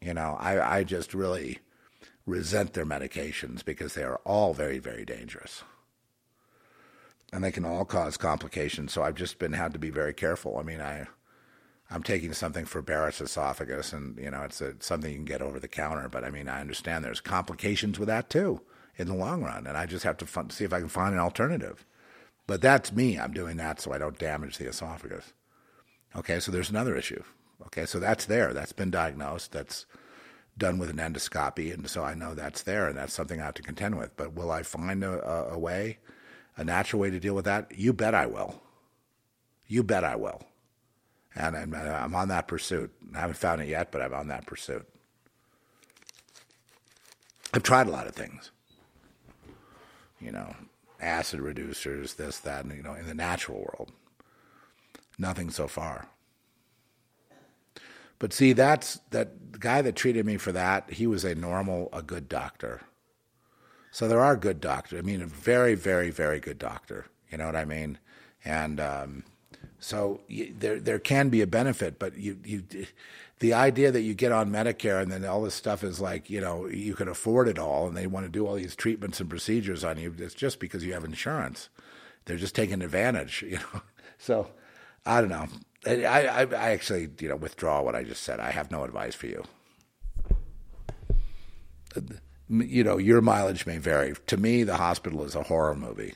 You 0.00 0.14
know, 0.14 0.36
I, 0.40 0.78
I 0.78 0.84
just 0.84 1.14
really 1.14 1.58
resent 2.26 2.72
their 2.74 2.86
medications 2.86 3.64
because 3.64 3.94
they 3.94 4.02
are 4.02 4.20
all 4.24 4.52
very, 4.52 4.78
very 4.78 5.04
dangerous. 5.04 5.62
And 7.32 7.42
they 7.42 7.52
can 7.52 7.64
all 7.64 7.84
cause 7.84 8.16
complications. 8.16 8.92
So 8.92 9.02
I've 9.02 9.14
just 9.14 9.38
been 9.38 9.52
had 9.52 9.72
to 9.72 9.78
be 9.78 9.90
very 9.90 10.12
careful. 10.12 10.58
I 10.58 10.62
mean, 10.62 10.80
I, 10.80 11.06
I'm 11.90 12.02
taking 12.02 12.32
something 12.32 12.64
for 12.64 12.82
Barrett's 12.82 13.20
esophagus, 13.20 13.92
and 13.92 14.18
you 14.18 14.30
know, 14.30 14.42
it's 14.42 14.60
a, 14.60 14.74
something 14.80 15.10
you 15.10 15.16
can 15.16 15.24
get 15.24 15.42
over 15.42 15.60
the 15.60 15.68
counter. 15.68 16.08
But 16.08 16.24
I 16.24 16.30
mean, 16.30 16.48
I 16.48 16.60
understand 16.60 17.04
there's 17.04 17.20
complications 17.20 17.98
with 17.98 18.08
that 18.08 18.28
too 18.28 18.60
in 18.96 19.08
the 19.08 19.14
long 19.14 19.42
run, 19.42 19.66
and 19.66 19.76
I 19.76 19.86
just 19.86 20.04
have 20.04 20.16
to 20.18 20.46
see 20.50 20.64
if 20.64 20.72
I 20.72 20.80
can 20.80 20.88
find 20.88 21.14
an 21.14 21.20
alternative. 21.20 21.86
But 22.46 22.60
that's 22.60 22.92
me. 22.92 23.18
I'm 23.18 23.32
doing 23.32 23.56
that 23.58 23.80
so 23.80 23.92
I 23.92 23.98
don't 23.98 24.18
damage 24.18 24.58
the 24.58 24.68
esophagus. 24.68 25.32
Okay, 26.16 26.40
so 26.40 26.50
there's 26.52 26.70
another 26.70 26.96
issue. 26.96 27.22
Okay, 27.66 27.86
so 27.86 27.98
that's 27.98 28.26
there. 28.26 28.52
That's 28.52 28.72
been 28.72 28.90
diagnosed. 28.90 29.52
That's 29.52 29.86
done 30.58 30.78
with 30.78 30.90
an 30.90 30.96
endoscopy, 30.96 31.72
and 31.72 31.88
so 31.88 32.04
I 32.04 32.14
know 32.14 32.34
that's 32.34 32.62
there, 32.62 32.88
and 32.88 32.96
that's 32.96 33.14
something 33.14 33.40
I 33.40 33.44
have 33.44 33.54
to 33.54 33.62
contend 33.62 33.98
with. 33.98 34.16
But 34.16 34.34
will 34.34 34.50
I 34.50 34.62
find 34.62 35.02
a, 35.02 35.50
a, 35.52 35.58
way, 35.58 35.98
a 36.56 36.64
natural 36.64 37.00
way 37.00 37.10
to 37.10 37.20
deal 37.20 37.34
with 37.34 37.46
that? 37.46 37.72
You 37.74 37.92
bet 37.92 38.14
I 38.14 38.26
will. 38.26 38.60
You 39.66 39.82
bet 39.82 40.04
I 40.04 40.16
will. 40.16 40.42
And 41.34 41.56
I'm, 41.56 41.74
I'm 41.74 42.14
on 42.14 42.28
that 42.28 42.48
pursuit. 42.48 42.92
I 43.14 43.20
haven't 43.20 43.38
found 43.38 43.62
it 43.62 43.68
yet, 43.68 43.90
but 43.90 44.02
I'm 44.02 44.12
on 44.12 44.28
that 44.28 44.46
pursuit. 44.46 44.86
I've 47.54 47.62
tried 47.62 47.86
a 47.86 47.90
lot 47.90 48.06
of 48.06 48.14
things. 48.14 48.50
You 50.20 50.32
know, 50.32 50.54
acid 51.02 51.40
reducers, 51.40 52.16
this, 52.16 52.38
that, 52.38 52.64
and, 52.64 52.74
you 52.74 52.82
know, 52.82 52.94
in 52.94 53.06
the 53.06 53.14
natural 53.14 53.58
world. 53.58 53.92
Nothing 55.18 55.50
so 55.50 55.68
far. 55.68 56.08
But 58.18 58.32
see, 58.32 58.52
that's 58.52 59.00
that 59.10 59.58
guy 59.58 59.82
that 59.82 59.96
treated 59.96 60.24
me 60.24 60.36
for 60.36 60.52
that. 60.52 60.92
He 60.92 61.06
was 61.06 61.24
a 61.24 61.34
normal, 61.34 61.88
a 61.92 62.02
good 62.02 62.28
doctor. 62.28 62.82
So 63.90 64.08
there 64.08 64.20
are 64.20 64.36
good 64.36 64.60
doctors. 64.60 64.98
I 64.98 65.02
mean, 65.02 65.20
a 65.20 65.26
very, 65.26 65.74
very, 65.74 66.10
very 66.10 66.40
good 66.40 66.58
doctor. 66.58 67.06
You 67.30 67.38
know 67.38 67.46
what 67.46 67.56
I 67.56 67.64
mean? 67.64 67.98
And 68.44 68.80
um, 68.80 69.24
so 69.80 70.20
you, 70.28 70.54
there, 70.56 70.78
there 70.78 70.98
can 70.98 71.28
be 71.28 71.42
a 71.42 71.46
benefit, 71.46 71.98
but 71.98 72.16
you, 72.16 72.38
you, 72.44 72.62
the 73.42 73.54
idea 73.54 73.90
that 73.90 74.02
you 74.02 74.14
get 74.14 74.30
on 74.30 74.52
Medicare 74.52 75.02
and 75.02 75.10
then 75.10 75.24
all 75.24 75.42
this 75.42 75.56
stuff 75.56 75.82
is 75.82 76.00
like, 76.00 76.30
you 76.30 76.40
know, 76.40 76.68
you 76.68 76.94
can 76.94 77.08
afford 77.08 77.48
it 77.48 77.58
all 77.58 77.88
and 77.88 77.96
they 77.96 78.06
want 78.06 78.24
to 78.24 78.30
do 78.30 78.46
all 78.46 78.54
these 78.54 78.76
treatments 78.76 79.18
and 79.18 79.28
procedures 79.28 79.82
on 79.82 79.98
you. 79.98 80.14
It's 80.16 80.32
just 80.32 80.60
because 80.60 80.84
you 80.84 80.92
have 80.92 81.02
insurance. 81.02 81.68
They're 82.24 82.36
just 82.36 82.54
taking 82.54 82.82
advantage, 82.82 83.42
you 83.48 83.56
know. 83.56 83.82
So 84.16 84.52
I 85.04 85.20
don't 85.20 85.30
know. 85.30 85.48
I, 85.84 86.04
I, 86.04 86.42
I 86.42 86.70
actually, 86.70 87.08
you 87.18 87.28
know, 87.28 87.34
withdraw 87.34 87.82
what 87.82 87.96
I 87.96 88.04
just 88.04 88.22
said. 88.22 88.38
I 88.38 88.52
have 88.52 88.70
no 88.70 88.84
advice 88.84 89.16
for 89.16 89.26
you. 89.26 89.42
Uh, 91.96 92.00
you 92.48 92.84
know, 92.84 92.96
your 92.96 93.20
mileage 93.20 93.66
may 93.66 93.78
vary. 93.78 94.14
To 94.28 94.36
me, 94.36 94.62
the 94.62 94.76
hospital 94.76 95.24
is 95.24 95.34
a 95.34 95.42
horror 95.42 95.74
movie. 95.74 96.14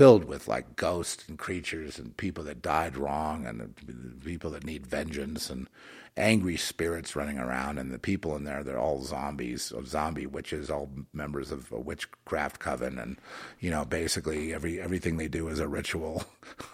Filled 0.00 0.24
with 0.24 0.48
like 0.48 0.76
ghosts 0.76 1.28
and 1.28 1.38
creatures 1.38 1.98
and 1.98 2.16
people 2.16 2.42
that 2.42 2.62
died 2.62 2.96
wrong 2.96 3.46
and 3.46 3.76
people 4.24 4.50
that 4.50 4.64
need 4.64 4.86
vengeance 4.86 5.50
and 5.50 5.68
angry 6.16 6.56
spirits 6.56 7.14
running 7.14 7.38
around 7.38 7.76
and 7.76 7.90
the 7.92 7.98
people 7.98 8.34
in 8.34 8.44
there 8.44 8.64
they're 8.64 8.78
all 8.78 9.02
zombies 9.02 9.70
of 9.70 9.86
zombie 9.86 10.26
witches 10.26 10.70
all 10.70 10.88
members 11.12 11.52
of 11.52 11.70
a 11.70 11.78
witchcraft 11.78 12.58
coven. 12.58 12.98
And 12.98 13.18
you 13.60 13.70
know 13.70 13.84
basically 13.84 14.54
every 14.54 14.80
everything 14.80 15.18
they 15.18 15.28
do 15.28 15.48
is 15.48 15.58
a 15.58 15.68
ritual 15.68 16.24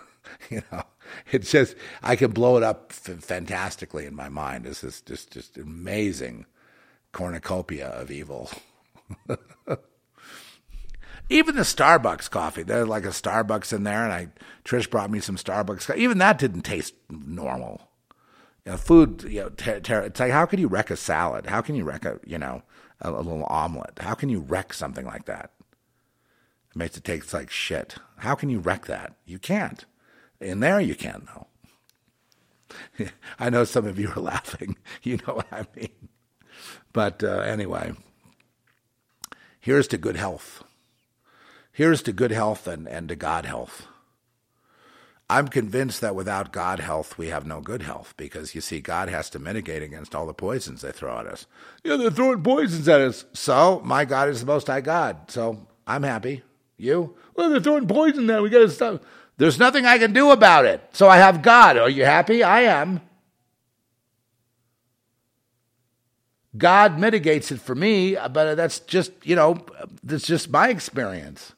you 0.49 0.63
know. 0.71 0.85
It's 1.33 1.51
just 1.51 1.75
i 2.05 2.15
can 2.15 2.31
blow 2.31 2.57
it 2.57 2.63
up 2.63 2.93
f- 2.93 3.25
fantastically 3.25 4.07
in 4.07 4.15
my 4.15 4.29
mind. 4.29 4.67
It's 4.67 4.83
just 4.83 5.05
just 5.07 5.33
just 5.33 5.59
amazing 5.59 6.47
cornucopia 7.11 7.89
of 7.89 8.13
evil 8.13 8.53
even 11.29 11.57
the 11.57 11.63
Starbucks 11.63 12.31
coffee, 12.31 12.63
there's 12.63 12.89
like 12.89 13.05
a 13.05 13.09
Starbucks 13.09 13.73
in 13.73 13.85
there, 13.85 14.05
and 14.05 14.13
I 14.13 14.29
Trish 14.65 14.89
brought 14.91 15.11
me 15.11 15.21
some 15.21 15.37
Starbucks. 15.37 15.95
Even 15.97 16.19
that 16.19 16.39
didn't 16.39 16.63
taste 16.63 16.95
normal. 17.11 17.89
You 18.65 18.73
know, 18.73 18.79
food, 18.79 19.25
you 19.25 19.43
know, 19.43 19.49
ter- 19.51 19.81
ter- 19.81 20.03
it's 20.03 20.21
like 20.21 20.33
how 20.33 20.47
can 20.47 20.61
you 20.61 20.69
wreck 20.69 20.91
a 20.91 20.97
salad? 20.97 21.47
How 21.47 21.61
can 21.61 21.75
you 21.75 21.85
wreck 21.85 22.05
a 22.05 22.21
you 22.25 22.39
know 22.39 22.63
a, 23.01 23.11
a 23.11 23.23
little 23.23 23.47
omelet? 23.49 23.99
How 23.99 24.15
can 24.15 24.29
you 24.29 24.41
wreck 24.41 24.73
something 24.73 25.07
like 25.07 25.27
that? 25.27 25.51
It 26.71 26.77
makes 26.77 26.97
it 26.97 27.05
taste 27.05 27.35
like 27.35 27.51
shit. 27.51 27.97
How 28.19 28.35
can 28.35 28.49
you 28.49 28.59
wreck 28.61 28.87
that? 28.87 29.15
You 29.25 29.39
can't. 29.39 29.85
In 30.41 30.61
there, 30.61 30.81
you 30.81 30.95
can 30.95 31.27
though. 31.35 31.47
I 33.39 33.51
know 33.51 33.65
some 33.65 33.87
of 33.87 33.99
you 33.99 34.11
are 34.15 34.21
laughing. 34.21 34.77
You 35.03 35.19
know 35.27 35.35
what 35.35 35.47
I 35.53 35.67
mean. 35.77 36.09
But 36.93 37.23
uh, 37.23 37.39
anyway, 37.39 37.93
here's 39.61 39.87
to 39.89 39.99
good 39.99 40.17
health. 40.17 40.65
Here's 41.77 42.01
to 42.05 42.13
good 42.15 42.31
health 42.31 42.67
and, 42.67 42.89
and 42.89 43.07
to 43.11 43.17
God 43.17 43.45
health. 43.45 43.87
I'm 45.29 45.47
convinced 45.47 46.01
that 46.01 46.15
without 46.15 46.51
God 46.51 46.81
health, 46.81 47.19
we 47.19 47.27
have 47.27 47.45
no 47.45 47.61
good 47.61 47.83
health 47.83 48.15
because 48.17 48.55
you 48.55 48.63
see, 48.63 48.81
God 48.81 49.11
has 49.11 49.29
to 49.29 49.39
mitigate 49.39 49.83
against 49.83 50.15
all 50.15 50.25
the 50.25 50.33
poisons 50.33 50.81
they 50.81 50.91
throw 50.91 51.19
at 51.19 51.27
us. 51.27 51.45
Yeah, 51.85 51.97
they're 51.97 52.11
throwing 52.11 52.43
poisons 52.43 52.89
at 52.89 53.03
us. 53.03 53.27
So, 53.35 53.83
my 53.85 54.07
God 54.07 54.31
is 54.31 54.41
the 54.41 54.47
Most 54.47 54.69
High 54.69 54.81
God. 54.81 55.31
So, 55.31 55.67
I'm 55.87 56.03
happy. 56.03 56.43
You? 56.79 57.15
Well, 57.35 57.51
they're 57.51 57.61
throwing 57.61 57.87
poison 57.87 58.27
there. 58.27 58.41
We 58.41 58.49
got 58.49 58.61
to 58.61 58.71
stop. 58.71 59.05
There's 59.37 59.59
nothing 59.59 59.85
I 59.85 59.99
can 59.99 60.15
do 60.15 60.31
about 60.31 60.65
it. 60.65 60.81
So, 60.95 61.11
I 61.11 61.19
have 61.19 61.43
God. 61.43 61.77
Are 61.77 61.91
you 61.91 62.07
happy? 62.07 62.43
I 62.43 62.63
am. 62.63 63.03
God 66.57 66.99
mitigates 66.99 67.53
it 67.53 67.61
for 67.61 67.75
me, 67.75 68.17
but 68.33 68.55
that's 68.55 68.81
just, 68.81 69.13
you 69.25 69.37
know, 69.37 69.59
that's 70.03 70.25
just 70.25 70.49
my 70.49 70.71
experience. 70.71 71.53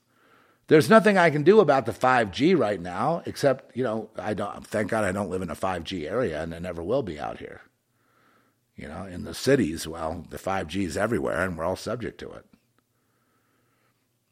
There's 0.68 0.90
nothing 0.90 1.16
I 1.16 1.30
can 1.30 1.44
do 1.44 1.60
about 1.60 1.86
the 1.86 1.92
5G 1.92 2.56
right 2.56 2.80
now, 2.80 3.22
except, 3.24 3.74
you 3.74 3.82
know, 3.82 4.10
I 4.18 4.34
don't, 4.34 4.66
thank 4.66 4.90
God 4.90 5.02
I 5.02 5.12
don't 5.12 5.30
live 5.30 5.40
in 5.40 5.50
a 5.50 5.56
5G 5.56 6.08
area 6.08 6.42
and 6.42 6.54
I 6.54 6.58
never 6.58 6.82
will 6.82 7.02
be 7.02 7.18
out 7.18 7.38
here. 7.38 7.62
You 8.76 8.86
know, 8.86 9.06
in 9.06 9.24
the 9.24 9.34
cities, 9.34 9.88
well, 9.88 10.26
the 10.28 10.36
5G 10.36 10.84
is 10.84 10.96
everywhere 10.96 11.42
and 11.42 11.56
we're 11.56 11.64
all 11.64 11.74
subject 11.74 12.18
to 12.20 12.30
it. 12.32 12.44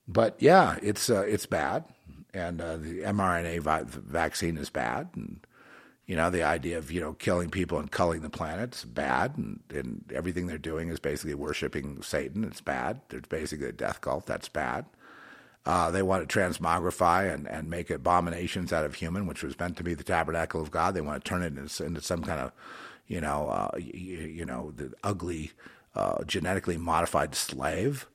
But 0.07 0.37
yeah, 0.39 0.79
it's, 0.83 1.09
uh, 1.09 1.23
it's 1.23 1.47
bad. 1.47 1.85
And 2.35 2.61
uh, 2.61 2.77
the 2.77 3.01
mRNA 3.01 3.61
vi- 3.61 3.85
vaccine 3.87 4.59
is 4.59 4.69
bad. 4.69 5.09
And, 5.15 5.41
you 6.05 6.17
know, 6.17 6.29
the 6.29 6.43
idea 6.43 6.77
of, 6.77 6.93
you 6.93 7.01
know, 7.01 7.15
killing 7.15 7.49
people 7.49 7.79
and 7.79 7.91
culling 7.91 8.21
the 8.21 8.29
planet 8.29 8.75
is 8.75 8.85
bad. 8.85 9.39
And, 9.39 9.61
and 9.71 10.05
everything 10.15 10.49
they're 10.49 10.59
doing 10.59 10.91
is 10.91 11.01
basically 11.01 11.35
worshiping 11.35 12.03
Satan. 12.03 12.45
It's 12.45 12.61
bad. 12.61 13.01
There's 13.09 13.23
basically 13.23 13.69
a 13.69 13.73
death 13.73 14.03
cult. 14.03 14.27
That's 14.27 14.51
bad. 14.51 14.85
Uh, 15.67 15.91
they 15.91 16.03
want 16.03 16.27
to 16.27 16.39
transmogrify 16.39 17.33
and, 17.33 17.49
and 17.49 17.69
make 17.69 17.91
abominations 17.91 18.73
out 18.73 18.85
of 18.85 18.95
human, 18.95 19.27
which 19.27 19.43
was 19.43 19.59
meant 19.59 19.77
to 19.77 19.83
be 19.83 19.95
the 19.95 20.05
tabernacle 20.05 20.63
of 20.63 20.71
God. 20.71 20.95
They 20.95 21.01
want 21.01 21.23
to 21.23 21.29
turn 21.29 21.43
it 21.43 21.59
into, 21.59 21.85
into 21.85 22.01
some 22.01 22.23
kind 22.23 22.41
of, 22.41 22.53
you 23.09 23.21
know, 23.21 23.49
uh, 23.49 23.77
you, 23.77 24.19
you, 24.19 24.45
know, 24.45 24.73
the 24.77 24.93
ugly, 25.03 25.51
uh, 25.97 26.23
genetically 26.25 26.77
modified 26.77 27.35
slave. 27.35 28.07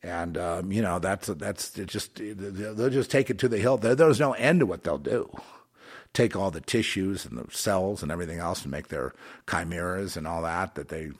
And 0.00 0.38
um, 0.38 0.70
you 0.70 0.80
know 0.80 1.00
that's 1.00 1.26
that's 1.26 1.72
just 1.72 2.14
they'll 2.14 2.88
just 2.88 3.10
take 3.10 3.30
it 3.30 3.38
to 3.38 3.48
the 3.48 3.58
hill. 3.58 3.76
There's 3.78 4.20
no 4.20 4.32
end 4.34 4.60
to 4.60 4.66
what 4.66 4.84
they'll 4.84 4.96
do. 4.96 5.28
Take 6.12 6.36
all 6.36 6.52
the 6.52 6.60
tissues 6.60 7.26
and 7.26 7.36
the 7.36 7.50
cells 7.50 8.00
and 8.00 8.12
everything 8.12 8.38
else 8.38 8.62
and 8.62 8.70
make 8.70 8.88
their 8.88 9.12
chimeras 9.50 10.16
and 10.16 10.24
all 10.24 10.42
that 10.42 10.76
that 10.76 10.88
they 10.88 11.10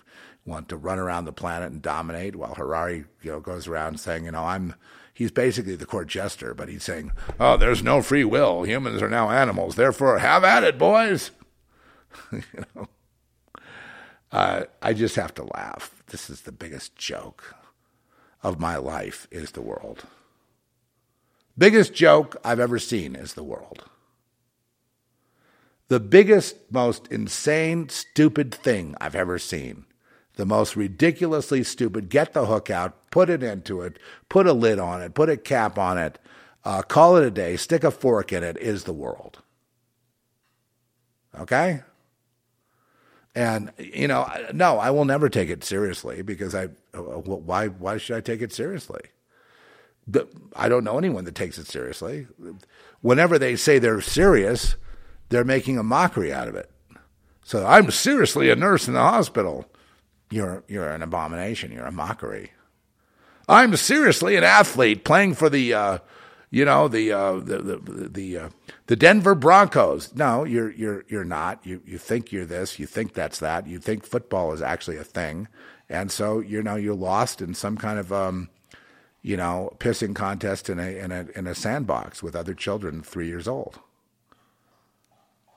want 0.46 0.68
to 0.68 0.76
run 0.76 1.00
around 1.00 1.24
the 1.24 1.32
planet 1.32 1.72
and 1.72 1.82
dominate. 1.82 2.36
While 2.36 2.54
Harari, 2.54 3.04
you 3.20 3.32
know, 3.32 3.40
goes 3.40 3.66
around 3.66 3.98
saying, 3.98 4.24
you 4.24 4.30
know, 4.30 4.44
I'm 4.44 4.74
he's 5.18 5.32
basically 5.32 5.74
the 5.74 5.84
court 5.84 6.06
jester, 6.06 6.54
but 6.54 6.68
he's 6.68 6.84
saying, 6.84 7.10
"Oh, 7.40 7.56
there's 7.56 7.82
no 7.82 8.02
free 8.02 8.22
will. 8.22 8.62
Humans 8.62 9.02
are 9.02 9.10
now 9.10 9.30
animals. 9.30 9.74
Therefore, 9.74 10.18
have 10.18 10.44
at 10.44 10.62
it, 10.62 10.78
boys." 10.78 11.32
you 12.32 12.42
know, 12.76 12.88
uh, 14.30 14.62
I 14.80 14.92
just 14.92 15.16
have 15.16 15.34
to 15.34 15.44
laugh. 15.54 16.02
This 16.06 16.30
is 16.30 16.42
the 16.42 16.52
biggest 16.52 16.94
joke 16.94 17.56
of 18.44 18.60
my 18.60 18.76
life. 18.76 19.26
Is 19.32 19.50
the 19.50 19.60
world 19.62 20.04
biggest 21.56 21.92
joke 21.92 22.36
I've 22.44 22.60
ever 22.60 22.78
seen? 22.78 23.16
Is 23.16 23.34
the 23.34 23.42
world 23.42 23.84
the 25.88 25.98
biggest, 25.98 26.56
most 26.70 27.08
insane, 27.08 27.88
stupid 27.88 28.54
thing 28.54 28.94
I've 29.00 29.16
ever 29.16 29.38
seen 29.38 29.86
the 30.38 30.46
most 30.46 30.76
ridiculously 30.76 31.64
stupid. 31.64 32.08
Get 32.08 32.32
the 32.32 32.46
hook 32.46 32.70
out, 32.70 33.10
put 33.10 33.28
it 33.28 33.42
into 33.42 33.82
it, 33.82 33.98
put 34.28 34.46
a 34.46 34.52
lid 34.52 34.78
on 34.78 35.02
it, 35.02 35.12
put 35.12 35.28
a 35.28 35.36
cap 35.36 35.76
on 35.76 35.98
it, 35.98 36.16
uh, 36.64 36.80
call 36.82 37.16
it 37.16 37.26
a 37.26 37.30
day, 37.30 37.56
stick 37.56 37.82
a 37.82 37.90
fork 37.90 38.32
in 38.32 38.44
it, 38.44 38.56
is 38.56 38.84
the 38.84 38.92
world. 38.92 39.42
Okay? 41.36 41.82
And, 43.34 43.72
you 43.78 44.06
know, 44.06 44.30
no, 44.52 44.78
I 44.78 44.90
will 44.90 45.04
never 45.04 45.28
take 45.28 45.50
it 45.50 45.64
seriously 45.64 46.22
because 46.22 46.54
I, 46.54 46.66
uh, 46.94 47.00
why, 47.00 47.66
why 47.66 47.98
should 47.98 48.16
I 48.16 48.20
take 48.20 48.40
it 48.40 48.52
seriously? 48.52 49.00
I 50.54 50.68
don't 50.68 50.84
know 50.84 50.98
anyone 50.98 51.24
that 51.24 51.34
takes 51.34 51.58
it 51.58 51.66
seriously. 51.66 52.28
Whenever 53.00 53.40
they 53.40 53.56
say 53.56 53.80
they're 53.80 54.00
serious, 54.00 54.76
they're 55.30 55.44
making 55.44 55.78
a 55.78 55.82
mockery 55.82 56.32
out 56.32 56.46
of 56.46 56.54
it. 56.54 56.70
So 57.42 57.66
I'm 57.66 57.90
seriously 57.90 58.50
a 58.50 58.56
nurse 58.56 58.86
in 58.86 58.94
the 58.94 59.00
hospital. 59.00 59.66
You're 60.30 60.64
you're 60.68 60.90
an 60.90 61.02
abomination. 61.02 61.72
You're 61.72 61.86
a 61.86 61.92
mockery. 61.92 62.52
I'm 63.48 63.76
seriously 63.76 64.36
an 64.36 64.44
athlete 64.44 65.04
playing 65.04 65.34
for 65.34 65.48
the, 65.48 65.72
uh, 65.72 65.98
you 66.50 66.66
know, 66.66 66.86
the 66.86 67.12
uh, 67.12 67.34
the 67.36 67.58
the 67.58 68.08
the, 68.08 68.38
uh, 68.38 68.48
the 68.86 68.96
Denver 68.96 69.34
Broncos. 69.34 70.14
No, 70.14 70.44
you're 70.44 70.70
you're 70.70 71.04
you're 71.08 71.24
not. 71.24 71.64
You 71.64 71.82
you 71.86 71.98
think 71.98 72.30
you're 72.30 72.44
this. 72.44 72.78
You 72.78 72.86
think 72.86 73.14
that's 73.14 73.38
that. 73.38 73.66
You 73.66 73.78
think 73.78 74.04
football 74.04 74.52
is 74.52 74.60
actually 74.60 74.98
a 74.98 75.04
thing, 75.04 75.48
and 75.88 76.10
so 76.10 76.40
you 76.40 76.62
know 76.62 76.76
you're 76.76 76.94
lost 76.94 77.40
in 77.40 77.54
some 77.54 77.78
kind 77.78 77.98
of 77.98 78.12
um, 78.12 78.50
you 79.22 79.36
know 79.36 79.74
pissing 79.78 80.14
contest 80.14 80.68
in 80.68 80.78
a 80.78 80.98
in 80.98 81.10
a 81.10 81.26
in 81.34 81.46
a 81.46 81.54
sandbox 81.54 82.22
with 82.22 82.36
other 82.36 82.54
children 82.54 83.02
three 83.02 83.28
years 83.28 83.48
old. 83.48 83.80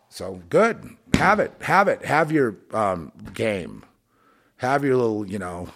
So 0.08 0.42
good, 0.50 0.98
have 1.14 1.40
it, 1.40 1.54
have 1.62 1.88
it, 1.88 2.04
have 2.04 2.34
your 2.34 2.58
um, 2.74 3.14
game 3.34 3.86
have 4.62 4.84
your 4.84 4.96
little, 4.96 5.28
you 5.28 5.40
know, 5.40 5.70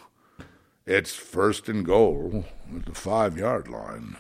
it's 0.86 1.16
first 1.16 1.68
and 1.68 1.84
goal 1.84 2.46
at 2.76 2.86
the 2.86 2.94
five 2.94 3.36
yard 3.36 3.68
line. 3.68 4.16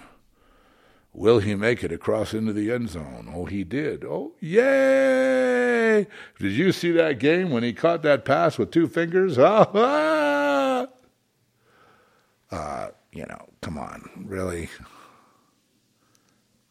Will 1.13 1.37
he 1.37 1.53
make 1.53 1.83
it 1.83 1.91
across 1.91 2.33
into 2.33 2.51
the 2.51 2.71
end 2.71 2.89
zone? 2.89 3.31
Oh, 3.31 3.45
he 3.45 3.63
did. 3.63 4.03
Oh, 4.03 4.33
yay! 4.39 6.07
Did 6.39 6.51
you 6.51 6.71
see 6.71 6.89
that 6.93 7.19
game 7.19 7.51
when 7.51 7.61
he 7.61 7.73
caught 7.73 8.01
that 8.01 8.25
pass 8.25 8.57
with 8.57 8.71
two 8.71 8.87
fingers? 8.87 9.37
Uh, 12.51 12.89
you 13.11 13.25
know, 13.25 13.49
come 13.61 13.77
on, 13.77 14.07
really. 14.27 14.69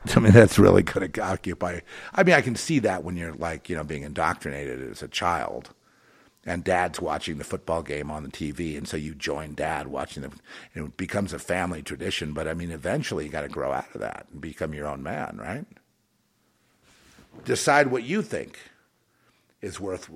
I 0.17 0.21
mean, 0.21 0.33
that's 0.33 0.59
really 0.59 0.83
going 0.83 1.11
to 1.11 1.21
occupy. 1.21 1.81
I 2.15 2.23
mean, 2.23 2.35
I 2.35 2.41
can 2.41 2.55
see 2.55 2.79
that 2.79 3.05
when 3.05 3.17
you're 3.17 3.35
like, 3.35 3.69
you 3.69 3.77
know, 3.77 3.85
being 3.85 4.05
indoctrinated 4.05 4.89
as 4.89 5.03
a 5.03 5.09
child 5.09 5.74
and 6.47 6.65
dad's 6.65 7.01
watching 7.01 7.39
the 7.39 7.45
football 7.45 7.83
game 7.83 8.11
on 8.11 8.23
the 8.23 8.29
TV, 8.29 8.77
and 8.77 8.87
so 8.87 8.97
you 8.97 9.15
join 9.15 9.55
dad 9.55 9.87
watching 9.87 10.23
them. 10.23 10.41
It 10.75 10.97
becomes 10.97 11.33
a 11.33 11.39
family 11.39 11.83
tradition, 11.83 12.33
but 12.33 12.47
I 12.47 12.55
mean, 12.55 12.71
eventually 12.71 13.25
you 13.25 13.31
got 13.31 13.43
to 13.43 13.49
grow 13.49 13.73
out 13.73 13.95
of 13.95 14.01
that 14.01 14.27
and 14.31 14.41
become 14.41 14.75
your 14.75 14.87
own 14.87 15.03
man, 15.03 15.39
right? 15.41 15.67
Decide 17.45 17.89
what 17.89 18.05
you 18.05 18.23
think 18.23 18.59
is 19.61 19.81
worth. 19.81 20.11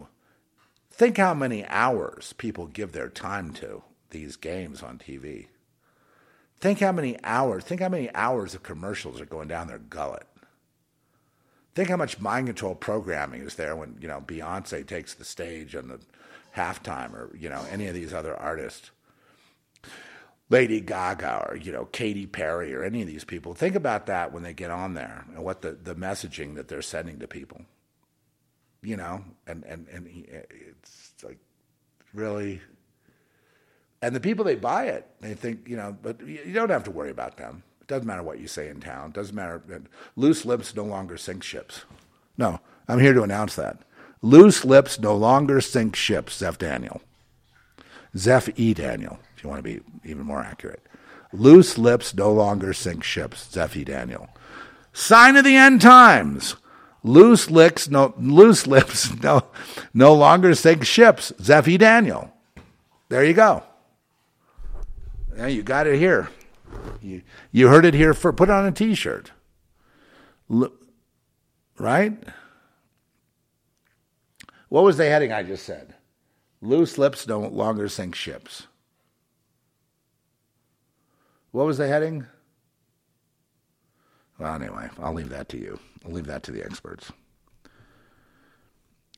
Think 0.90 1.16
how 1.16 1.34
many 1.34 1.66
hours 1.66 2.34
people 2.34 2.66
give 2.66 2.92
their 2.92 3.08
time 3.08 3.52
to 3.54 3.82
these 4.10 4.36
games 4.36 4.82
on 4.82 4.98
TV. 4.98 5.46
Think 6.60 6.80
how 6.80 6.92
many 6.92 7.16
hours. 7.22 7.64
Think 7.64 7.80
how 7.80 7.88
many 7.88 8.12
hours 8.14 8.54
of 8.54 8.62
commercials 8.62 9.20
are 9.20 9.26
going 9.26 9.48
down 9.48 9.68
their 9.68 9.78
gullet. 9.78 10.26
Think 11.74 11.90
how 11.90 11.96
much 11.96 12.20
mind 12.20 12.48
control 12.48 12.74
programming 12.74 13.42
is 13.42 13.54
there 13.54 13.76
when 13.76 13.96
you 14.00 14.08
know 14.08 14.20
Beyonce 14.20 14.84
takes 14.84 15.14
the 15.14 15.24
stage 15.24 15.74
and 15.74 15.88
the 15.88 16.00
halftime 16.58 17.14
or 17.14 17.34
you 17.36 17.48
know 17.48 17.64
any 17.70 17.86
of 17.86 17.94
these 17.94 18.12
other 18.12 18.36
artists 18.36 18.90
Lady 20.50 20.80
Gaga 20.80 21.46
or 21.48 21.56
you 21.56 21.72
know 21.72 21.84
Katy 21.86 22.26
Perry 22.26 22.74
or 22.74 22.82
any 22.82 23.02
of 23.02 23.08
these 23.08 23.24
people. 23.24 23.54
Think 23.54 23.74
about 23.74 24.06
that 24.06 24.32
when 24.32 24.42
they 24.42 24.54
get 24.54 24.70
on 24.70 24.94
there 24.94 25.26
and 25.34 25.44
what 25.44 25.62
the, 25.62 25.72
the 25.72 25.94
messaging 25.94 26.54
that 26.54 26.68
they're 26.68 26.82
sending 26.82 27.18
to 27.18 27.28
people. 27.28 27.62
You 28.82 28.96
know, 28.96 29.24
and 29.46 29.64
and 29.64 29.86
and 29.88 30.06
it's 30.08 31.14
like 31.22 31.38
really. 32.14 32.60
And 34.00 34.14
the 34.14 34.20
people 34.20 34.44
they 34.44 34.54
buy 34.54 34.84
it, 34.84 35.08
they 35.20 35.34
think 35.34 35.68
you 35.68 35.76
know, 35.76 35.96
but 36.00 36.24
you 36.26 36.52
don't 36.52 36.70
have 36.70 36.84
to 36.84 36.90
worry 36.90 37.10
about 37.10 37.36
them. 37.36 37.64
It 37.80 37.88
doesn't 37.88 38.06
matter 38.06 38.22
what 38.22 38.38
you 38.38 38.46
say 38.46 38.68
in 38.68 38.80
town. 38.80 39.08
It 39.08 39.14
doesn't 39.14 39.34
matter. 39.34 39.60
Loose 40.14 40.44
lips 40.44 40.74
no 40.76 40.84
longer 40.84 41.16
sink 41.16 41.42
ships. 41.42 41.84
No, 42.36 42.60
I'm 42.86 43.00
here 43.00 43.12
to 43.12 43.22
announce 43.22 43.56
that. 43.56 43.82
Loose 44.22 44.64
lips 44.64 44.98
no 44.98 45.16
longer 45.16 45.60
sink 45.60 45.94
ships. 45.96 46.38
Zeph 46.38 46.58
Daniel. 46.58 47.00
Zeph 48.16 48.48
E. 48.58 48.74
Daniel 48.74 49.18
if 49.38 49.44
you 49.44 49.48
want 49.48 49.60
to 49.60 49.62
be 49.62 49.80
even 50.04 50.26
more 50.26 50.40
accurate. 50.40 50.82
Loose 51.32 51.78
lips 51.78 52.12
no 52.12 52.32
longer 52.32 52.72
sink 52.72 53.04
ships, 53.04 53.48
Zephy 53.52 53.84
Daniel. 53.84 54.28
Sign 54.92 55.36
of 55.36 55.44
the 55.44 55.54
end 55.54 55.80
times. 55.80 56.56
Loose 57.04 57.48
lips 57.48 57.88
no 57.88 58.12
loose 58.18 58.66
lips 58.66 59.14
no 59.22 59.44
no 59.94 60.12
longer 60.12 60.56
sink 60.56 60.84
ships, 60.84 61.32
Zephy 61.38 61.78
Daniel. 61.78 62.32
There 63.08 63.24
you 63.24 63.32
go. 63.32 63.62
Yeah, 65.36 65.46
you 65.46 65.62
got 65.62 65.86
it 65.86 65.98
here. 65.98 66.28
You 67.00 67.22
you 67.52 67.68
heard 67.68 67.84
it 67.84 67.94
here 67.94 68.14
for 68.14 68.32
put 68.32 68.50
on 68.50 68.66
a 68.66 68.72
t-shirt. 68.72 69.30
L- 70.50 70.72
right? 71.78 72.18
What 74.68 74.84
was 74.84 74.96
the 74.96 75.06
heading 75.06 75.32
I 75.32 75.42
just 75.42 75.64
said? 75.64 75.94
Loose 76.60 76.98
lips 76.98 77.26
no 77.26 77.40
longer 77.40 77.88
sink 77.88 78.14
ships. 78.14 78.66
What 81.52 81.66
was 81.66 81.78
the 81.78 81.88
heading? 81.88 82.26
Well, 84.38 84.54
anyway, 84.54 84.88
I'll 85.00 85.14
leave 85.14 85.30
that 85.30 85.48
to 85.50 85.58
you. 85.58 85.78
I'll 86.04 86.12
leave 86.12 86.26
that 86.26 86.42
to 86.44 86.52
the 86.52 86.64
experts. 86.64 87.12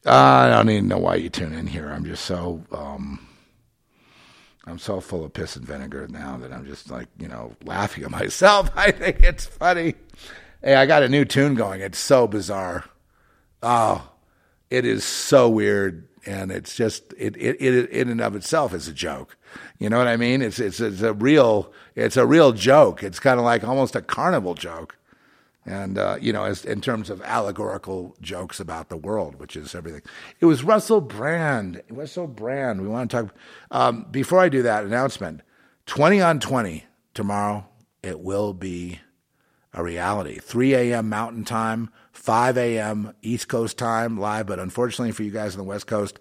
Uh, 0.07 0.11
I 0.11 0.49
don't 0.49 0.71
even 0.71 0.89
know 0.89 0.99
why 0.99 1.17
you 1.17 1.29
tune 1.29 1.53
in 1.53 1.67
here. 1.67 1.91
I'm 1.91 2.05
just 2.05 2.25
so 2.25 2.63
um, 2.73 3.27
I'm 4.65 4.79
so 4.79 5.01
full 5.01 5.25
of 5.25 5.33
piss 5.35 5.57
and 5.57 5.67
vinegar 5.67 6.09
now 6.09 6.39
that 6.39 6.53
I'm 6.53 6.65
just 6.65 6.91
like 6.91 7.09
you 7.19 7.29
know 7.29 7.55
laughing 7.65 8.05
at 8.05 8.11
myself. 8.11 8.71
I 8.75 8.91
think 8.93 9.21
it's 9.21 9.45
funny. 9.45 9.95
Hey, 10.63 10.75
I 10.75 10.87
got 10.87 11.03
a 11.03 11.09
new 11.09 11.25
tune 11.25 11.55
going. 11.55 11.81
It's 11.81 11.99
so 11.99 12.27
bizarre. 12.27 12.85
Oh, 13.63 14.10
it 14.71 14.87
is 14.87 15.05
so 15.05 15.49
weird, 15.49 16.09
and 16.25 16.51
it's 16.51 16.75
just 16.75 17.13
it 17.19 17.37
it, 17.37 17.61
it 17.61 17.91
in 17.91 18.09
and 18.09 18.21
of 18.21 18.37
itself 18.37 18.73
is 18.73 18.89
a 18.89 18.93
joke. 18.93 19.37
You 19.79 19.91
know 19.91 19.99
what 19.99 20.07
I 20.07 20.17
mean? 20.17 20.43
It's 20.43 20.59
it's 20.59 20.81
it's 20.81 21.03
a 21.03 21.13
real 21.13 21.73
it's 21.95 22.17
a 22.17 22.27
real 22.27 22.53
joke. 22.53 23.03
It's 23.03 23.21
kind 23.21 23.39
of 23.39 23.45
like 23.45 23.65
almost 23.65 23.97
a 23.97 24.03
carnival 24.03 24.55
joke, 24.55 24.97
and 25.67 25.99
uh, 25.99 26.17
you 26.21 26.33
know, 26.33 26.45
as 26.45 26.65
in 26.65 26.81
terms 26.81 27.11
of 27.11 27.21
allegorical 27.23 28.17
jokes 28.21 28.61
about 28.61 28.89
the 28.89 28.97
world, 28.97 29.37
which 29.37 29.57
is 29.57 29.75
everything. 29.75 30.03
It 30.41 30.47
was 30.47 30.63
Russell 30.63 31.01
Brand. 31.01 31.83
Russell 31.91 32.29
Brand. 32.29 32.81
We 32.81 32.89
want 32.89 33.11
to 33.11 33.23
talk. 33.23 33.35
Um, 33.71 34.07
before 34.11 34.39
I 34.39 34.49
do 34.49 34.63
that 34.63 34.85
announcement, 34.85 35.43
twenty 35.87 36.21
on 36.21 36.39
twenty 36.39 36.87
tomorrow. 37.13 37.67
It 38.03 38.21
will 38.21 38.55
be 38.55 39.01
a 39.73 39.83
reality. 39.83 40.39
3 40.39 40.75
a.m. 40.75 41.09
Mountain 41.09 41.45
Time, 41.45 41.91
5 42.21 42.59
a.m. 42.59 43.15
East 43.23 43.49
Coast 43.49 43.79
time 43.79 44.21
live, 44.21 44.47
but 44.47 44.59
unfortunately 44.59 45.11
for 45.11 45.23
you 45.23 45.31
guys 45.31 45.55
on 45.55 45.59
the 45.59 45.65
West 45.65 45.87
Coast, 45.87 46.19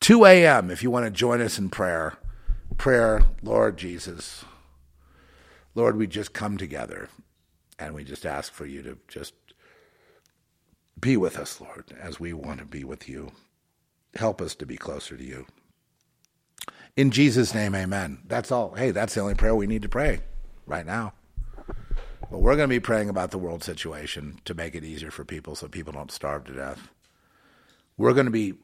2 0.00 0.24
a.m. 0.24 0.72
if 0.72 0.82
you 0.82 0.90
want 0.90 1.06
to 1.06 1.10
join 1.10 1.40
us 1.40 1.56
in 1.56 1.70
prayer 1.70 2.18
prayer, 2.78 3.22
Lord 3.42 3.76
Jesus, 3.76 4.44
Lord, 5.76 5.96
we 5.96 6.08
just 6.08 6.32
come 6.32 6.58
together 6.58 7.08
and 7.78 7.94
we 7.94 8.02
just 8.02 8.26
ask 8.26 8.52
for 8.52 8.66
you 8.66 8.82
to 8.82 8.98
just 9.06 9.34
be 11.00 11.16
with 11.16 11.38
us, 11.38 11.60
Lord, 11.60 11.84
as 11.98 12.18
we 12.18 12.32
want 12.32 12.58
to 12.58 12.66
be 12.66 12.82
with 12.82 13.08
you. 13.08 13.30
Help 14.16 14.42
us 14.42 14.56
to 14.56 14.66
be 14.66 14.76
closer 14.76 15.16
to 15.16 15.24
you. 15.24 15.46
In 16.96 17.12
Jesus' 17.12 17.54
name, 17.54 17.74
amen. 17.74 18.18
That's 18.26 18.50
all. 18.50 18.74
Hey, 18.74 18.90
that's 18.90 19.14
the 19.14 19.20
only 19.20 19.34
prayer 19.34 19.54
we 19.54 19.68
need 19.68 19.82
to 19.82 19.88
pray 19.88 20.20
right 20.66 20.84
now. 20.84 21.12
But 22.30 22.38
we're 22.38 22.56
going 22.56 22.68
to 22.68 22.74
be 22.74 22.80
praying 22.80 23.08
about 23.08 23.30
the 23.30 23.38
world 23.38 23.62
situation 23.62 24.40
to 24.44 24.54
make 24.54 24.74
it 24.74 24.84
easier 24.84 25.10
for 25.10 25.24
people 25.24 25.54
so 25.54 25.68
people 25.68 25.92
don't 25.92 26.10
starve 26.10 26.44
to 26.44 26.52
death. 26.52 26.88
We're 27.96 28.14
going 28.14 28.26
to 28.26 28.32
be 28.32 28.54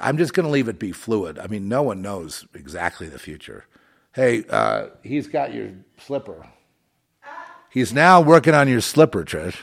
I'm 0.00 0.18
just 0.18 0.34
going 0.34 0.44
to 0.44 0.52
leave 0.52 0.68
it 0.68 0.78
be 0.78 0.92
fluid. 0.92 1.38
I 1.38 1.46
mean, 1.46 1.68
no 1.68 1.82
one 1.82 2.02
knows 2.02 2.46
exactly 2.54 3.08
the 3.08 3.18
future. 3.18 3.66
Hey, 4.12 4.44
uh, 4.48 4.88
he's 5.02 5.26
got 5.26 5.54
your 5.54 5.70
slipper. 5.98 6.46
He's 7.70 7.92
now 7.92 8.20
working 8.20 8.54
on 8.54 8.68
your 8.68 8.80
slipper, 8.80 9.24
Trish. 9.24 9.56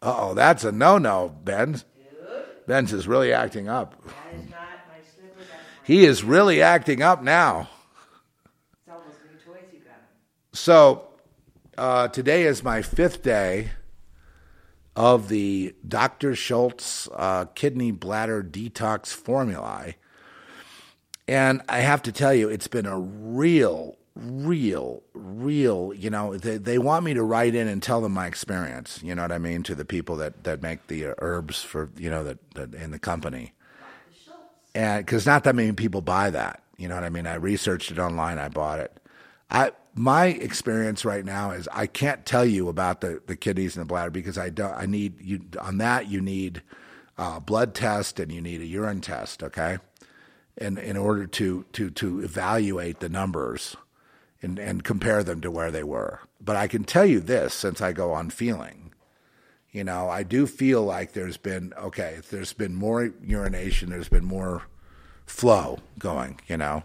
Uh 0.00 0.14
oh, 0.18 0.34
that's 0.34 0.64
a 0.64 0.70
no 0.70 0.98
no, 0.98 1.34
Benz. 1.44 1.86
Benz 2.66 2.92
is 2.92 3.08
really 3.08 3.32
acting 3.32 3.68
up. 3.68 4.04
That 4.04 4.12
is 4.38 4.50
not 4.50 4.60
my 4.86 5.02
slipper. 5.02 5.48
He 5.82 6.04
is 6.04 6.22
really 6.22 6.60
acting 6.60 7.00
up 7.00 7.22
now. 7.22 7.68
It's 8.74 8.94
almost 8.94 9.16
new 9.24 9.52
toys 9.52 9.62
you 9.72 9.78
got. 9.80 9.96
So 10.52 11.08
uh, 11.76 12.08
today 12.08 12.44
is 12.44 12.62
my 12.62 12.82
fifth 12.82 13.22
day 13.22 13.70
of 14.96 15.28
the 15.28 15.74
Dr. 15.86 16.34
Schulze 16.34 17.08
uh, 17.14 17.46
kidney 17.54 17.90
bladder 17.90 18.42
detox 18.42 19.08
formulae. 19.08 19.96
And 21.26 21.62
I 21.68 21.80
have 21.80 22.02
to 22.02 22.12
tell 22.12 22.34
you, 22.34 22.48
it's 22.48 22.68
been 22.68 22.86
a 22.86 22.98
real, 22.98 23.96
real, 24.14 25.02
real, 25.14 25.92
you 25.94 26.10
know, 26.10 26.36
they, 26.36 26.58
they 26.58 26.78
want 26.78 27.04
me 27.04 27.14
to 27.14 27.22
write 27.22 27.54
in 27.54 27.66
and 27.66 27.82
tell 27.82 28.00
them 28.00 28.12
my 28.12 28.26
experience, 28.26 29.00
you 29.02 29.14
know 29.14 29.22
what 29.22 29.32
I 29.32 29.38
mean, 29.38 29.62
to 29.64 29.74
the 29.74 29.84
people 29.84 30.16
that, 30.16 30.44
that 30.44 30.62
make 30.62 30.86
the 30.86 31.14
herbs 31.18 31.62
for, 31.62 31.90
you 31.96 32.10
know, 32.10 32.22
that, 32.24 32.38
that 32.54 32.74
in 32.74 32.90
the 32.90 32.98
company. 32.98 33.52
And 34.74 35.04
because 35.04 35.24
not 35.24 35.44
that 35.44 35.54
many 35.54 35.72
people 35.72 36.02
buy 36.02 36.30
that, 36.30 36.62
you 36.76 36.88
know 36.88 36.94
what 36.94 37.04
I 37.04 37.08
mean? 37.08 37.26
I 37.26 37.34
researched 37.34 37.90
it 37.90 37.98
online, 37.98 38.38
I 38.38 38.48
bought 38.48 38.80
it. 38.80 39.00
I, 39.50 39.72
my 39.94 40.26
experience 40.26 41.04
right 41.04 41.24
now 41.24 41.52
is 41.52 41.68
I 41.72 41.86
can't 41.86 42.26
tell 42.26 42.44
you 42.44 42.68
about 42.68 43.00
the, 43.00 43.22
the 43.26 43.36
kidneys 43.36 43.76
and 43.76 43.82
the 43.82 43.88
bladder 43.88 44.10
because 44.10 44.38
I 44.38 44.50
don't. 44.50 44.74
I 44.74 44.86
need 44.86 45.20
you 45.20 45.40
on 45.60 45.78
that. 45.78 46.08
You 46.08 46.20
need 46.20 46.62
a 47.16 47.40
blood 47.40 47.74
test 47.74 48.18
and 48.18 48.32
you 48.32 48.40
need 48.40 48.60
a 48.60 48.66
urine 48.66 49.00
test. 49.00 49.42
Okay, 49.42 49.78
in 50.56 50.78
in 50.78 50.96
order 50.96 51.26
to 51.26 51.64
to 51.72 51.90
to 51.90 52.20
evaluate 52.20 53.00
the 53.00 53.08
numbers 53.08 53.76
and 54.42 54.58
and 54.58 54.84
compare 54.84 55.22
them 55.22 55.40
to 55.40 55.50
where 55.50 55.70
they 55.70 55.84
were. 55.84 56.20
But 56.40 56.56
I 56.56 56.66
can 56.66 56.84
tell 56.84 57.06
you 57.06 57.20
this 57.20 57.54
since 57.54 57.80
I 57.80 57.92
go 57.92 58.12
on 58.12 58.30
feeling. 58.30 58.92
You 59.70 59.82
know, 59.82 60.08
I 60.08 60.22
do 60.22 60.46
feel 60.46 60.82
like 60.82 61.12
there's 61.12 61.36
been 61.36 61.72
okay. 61.76 62.20
There's 62.30 62.52
been 62.52 62.74
more 62.74 63.12
urination. 63.22 63.90
There's 63.90 64.08
been 64.08 64.24
more 64.24 64.62
flow 65.26 65.78
going. 65.98 66.40
You 66.46 66.56
know, 66.56 66.82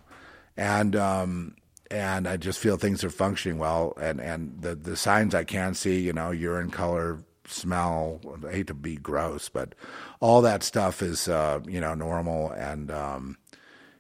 and 0.57 0.95
um, 0.95 1.56
and 1.91 2.28
I 2.28 2.38
just 2.38 2.60
feel 2.60 2.78
things 2.78 3.03
are 3.03 3.10
functioning 3.10 3.57
well. 3.57 3.94
And, 3.99 4.20
and 4.20 4.61
the, 4.61 4.76
the 4.76 4.95
signs 4.95 5.34
I 5.34 5.44
can 5.44 5.74
see, 5.74 5.99
you 5.99 6.14
know, 6.14 6.32
urine 6.32 6.70
color, 6.70 7.24
smell, 7.48 8.22
I 8.48 8.52
hate 8.52 8.68
to 8.68 8.74
be 8.74 8.95
gross, 8.95 9.49
but 9.49 9.74
all 10.20 10.41
that 10.41 10.64
stuff 10.64 11.02
is, 11.02 11.28
uh, 11.28 11.61
you 11.68 11.82
know, 11.82 11.95
normal. 11.95 12.52
And, 12.52 12.91
um, 12.91 13.38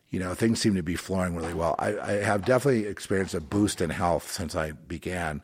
you 0.09 0.19
know, 0.19 0.33
things 0.33 0.59
seem 0.59 0.75
to 0.75 0.83
be 0.83 0.95
flowing 0.95 1.35
really 1.35 1.53
well. 1.53 1.75
I, 1.79 1.97
I 1.99 2.11
have 2.23 2.45
definitely 2.45 2.85
experienced 2.85 3.33
a 3.33 3.41
boost 3.41 3.81
in 3.81 3.89
health 3.89 4.31
since 4.31 4.55
I 4.55 4.71
began. 4.71 5.41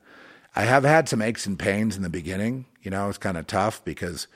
I 0.55 0.63
have 0.63 0.83
had 0.83 1.09
some 1.09 1.21
aches 1.21 1.45
and 1.45 1.57
pains 1.59 1.95
in 1.95 2.03
the 2.03 2.09
beginning. 2.09 2.65
You 2.81 2.91
know, 2.91 3.09
it's 3.09 3.17
kind 3.17 3.37
of 3.37 3.47
tough 3.47 3.83
because, 3.83 4.27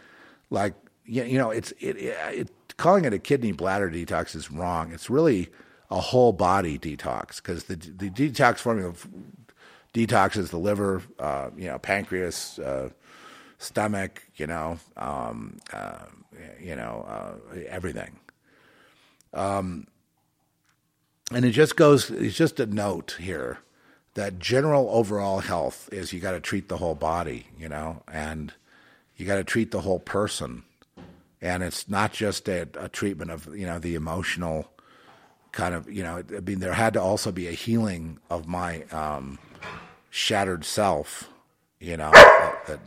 like, 0.49 0.73
you 1.06 1.38
know, 1.38 1.49
it's 1.49 1.72
it, 1.80 1.98
it, 1.98 2.18
it 2.31 2.77
calling 2.77 3.06
it 3.06 3.14
a 3.14 3.19
kidney 3.19 3.52
bladder 3.52 3.90
detox 3.90 4.36
is 4.36 4.52
wrong. 4.52 4.91
It's 4.91 5.10
really 5.10 5.49
a 5.90 5.99
whole 5.99 6.32
body 6.32 6.78
detox 6.78 7.38
because 7.38 7.66
the 7.66 7.76
the 7.76 8.10
detox 8.10 8.57
formula 8.57 8.94
detoxes 9.94 10.49
the 10.49 10.57
liver, 10.57 11.02
uh, 11.20 11.49
you 11.57 11.66
know, 11.66 11.80
pancreas, 11.80 12.60
uh, 12.60 12.90
stomach, 13.57 14.24
you 14.36 14.48
know, 14.48 14.80
um, 14.98 15.57
uh, 15.74 16.06
you 16.61 16.76
know, 16.76 17.06
uh, 17.07 17.60
everything. 17.68 18.20
Um, 19.34 19.88
and 21.32 21.45
it 21.45 21.52
just 21.52 21.76
goes. 21.76 22.10
It's 22.10 22.36
just 22.36 22.60
a 22.60 22.66
note 22.66 23.18
here 23.20 23.60
that 24.16 24.40
general 24.40 24.90
overall 24.91 25.40
health 25.40 25.90
is 25.91 26.11
you 26.11 26.20
got 26.20 26.32
to 26.32 26.40
treat 26.40 26.68
the 26.70 26.78
whole 26.78 26.95
body, 26.95 27.48
you 27.57 27.70
know, 27.70 28.02
and 28.11 28.53
you 29.16 29.26
got 29.26 29.36
to 29.36 29.44
treat 29.44 29.72
the 29.72 29.82
whole 29.82 29.99
person, 29.99 30.64
and 31.41 31.61
it's 31.61 31.88
not 31.88 32.14
just 32.14 32.49
a, 32.49 32.68
a 32.80 32.90
treatment 32.90 33.30
of 33.30 33.56
you 33.56 33.66
know 33.66 33.78
the 33.78 33.95
emotional 33.95 34.72
kind 35.52 35.74
of 35.74 35.92
you 35.92 36.04
know 36.04 36.24
i 36.36 36.40
mean 36.40 36.60
there 36.60 36.74
had 36.74 36.94
to 36.94 37.02
also 37.02 37.32
be 37.32 37.48
a 37.48 37.52
healing 37.52 38.20
of 38.30 38.48
my 38.48 38.84
um, 38.92 39.40
shattered 40.10 40.64
self 40.64 41.30
you 41.80 41.98
know 41.98 42.12
that, 42.12 42.66
that, 42.68 42.80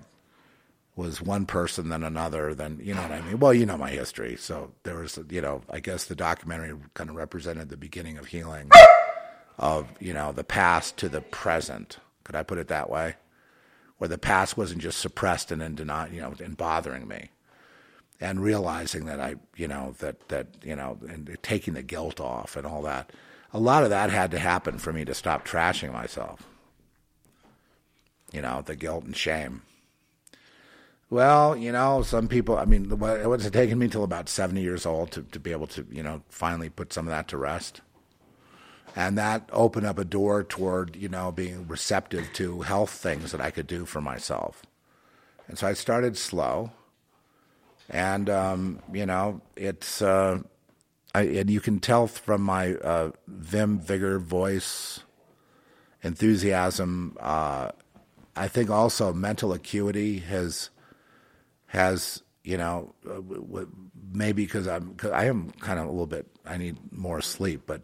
was 0.95 1.23
one 1.23 1.47
person 1.47 1.89
then 1.89 2.03
another 2.03 2.55
then 2.55 2.79
you 2.83 2.95
know 2.95 3.01
what 3.01 3.11
i 3.11 3.21
mean 3.23 3.39
well 3.39 3.55
you 3.55 3.65
know 3.65 3.79
my 3.79 3.89
history 3.89 4.37
so 4.37 4.71
there 4.83 4.97
was 4.97 5.19
you 5.31 5.41
know 5.41 5.63
i 5.71 5.81
guess 5.81 6.05
the 6.05 6.15
documentary 6.15 6.77
kind 6.93 7.09
of 7.09 7.17
represented 7.17 7.71
the 7.71 7.79
beginning 7.79 8.19
of 8.19 8.27
healing 8.27 8.71
of 9.59 9.89
you 10.01 10.13
know 10.13 10.33
the 10.33 10.45
past 10.45 10.97
to 10.99 11.09
the 11.09 11.21
present. 11.21 11.99
Could 12.25 12.37
I 12.37 12.43
put 12.43 12.59
it 12.59 12.69
that 12.69 12.91
way? 12.91 13.15
Where 13.99 14.09
the 14.09 14.19
past 14.19 14.57
wasn't 14.57 14.83
just 14.83 14.99
suppressed 14.99 15.53
and 15.53 15.63
in 15.63 15.77
you 15.79 16.21
know, 16.21 16.35
and 16.43 16.57
bothering 16.57 17.07
me, 17.07 17.31
and 18.23 18.41
realizing 18.41 19.07
that 19.07 19.21
I, 19.21 19.35
you 19.57 19.67
know, 19.67 19.95
that 19.99 20.29
that 20.29 20.47
you 20.63 20.77
know, 20.77 20.97
and 21.09 21.37
taking 21.43 21.75
the 21.75 21.83
guilt 21.83 22.21
off 22.21 22.57
and 22.57 22.67
all 22.67 22.83
that. 22.83 23.11
A 23.53 23.59
lot 23.59 23.83
of 23.83 23.91
that 23.91 24.11
had 24.11 24.31
to 24.31 24.39
happen 24.39 24.79
for 24.79 24.93
me 24.93 25.05
to 25.05 25.13
stop 25.13 25.47
trashing 25.47 25.93
myself. 25.93 26.47
You 28.33 28.41
know, 28.41 28.63
the 28.65 28.77
guilt 28.77 29.05
and 29.05 29.15
shame. 29.15 29.63
Well, 31.11 31.55
you 31.55 31.73
know, 31.73 32.01
some 32.01 32.29
people, 32.29 32.57
I 32.57 32.65
mean, 32.65 32.89
what 32.89 33.45
it 33.45 33.53
taken 33.53 33.79
me 33.79 33.85
until 33.85 34.05
about 34.05 34.31
70 34.31 34.63
years 34.63 34.87
old 34.87 35.11
to, 35.11 35.23
to 35.23 35.39
be 35.39 35.53
able 35.53 35.67
to, 35.67 35.87
you 35.91 36.03
know, 36.03 36.23
finally 36.31 36.71
put 36.71 36.95
some 36.95 37.07
of 37.07 37.11
that 37.11 37.29
to 37.29 37.37
rest. 37.37 37.83
And 38.97 39.19
that 39.19 39.51
opened 39.53 39.85
up 39.85 39.99
a 39.99 40.07
door 40.07 40.43
toward, 40.43 40.97
you 40.97 41.11
know, 41.11 41.31
being 41.31 41.69
receptive 41.69 42.33
to 42.35 42.63
health 42.63 42.91
things 42.91 43.33
that 43.33 43.43
I 43.43 43.51
could 43.51 43.67
do 43.67 43.85
for 43.85 44.01
myself. 44.01 44.63
And 45.49 45.59
so 45.59 45.67
I 45.67 45.75
started 45.75 46.17
slow. 46.17 46.71
And, 47.93 48.31
um, 48.31 48.81
you 48.93 49.07
know, 49.07 49.43
it's, 49.55 50.01
uh, 50.01 50.41
I, 51.15 51.23
and 51.23 51.51
you 51.51 51.61
can 51.61 51.79
tell 51.79 52.07
from 52.07 52.43
my 52.43 52.75
uh, 52.75 53.11
vim, 53.29 53.79
vigor, 53.79 54.19
voice, 54.19 55.01
enthusiasm. 56.03 57.17
Uh, 57.21 57.71
I 58.35 58.49
think 58.49 58.71
also 58.71 59.13
mental 59.13 59.53
acuity 59.53 60.19
has 60.21 60.71
has 61.67 62.23
you 62.45 62.57
know 62.57 62.95
uh, 63.09 63.65
maybe 64.13 64.45
because 64.45 64.67
I'm 64.67 64.95
cause 64.95 65.11
I 65.11 65.25
am 65.27 65.51
kind 65.61 65.79
of 65.79 65.87
a 65.87 65.91
little 65.91 66.07
bit 66.07 66.27
I 66.45 66.57
need 66.57 66.79
more 66.91 67.21
sleep, 67.21 67.63
but 67.67 67.83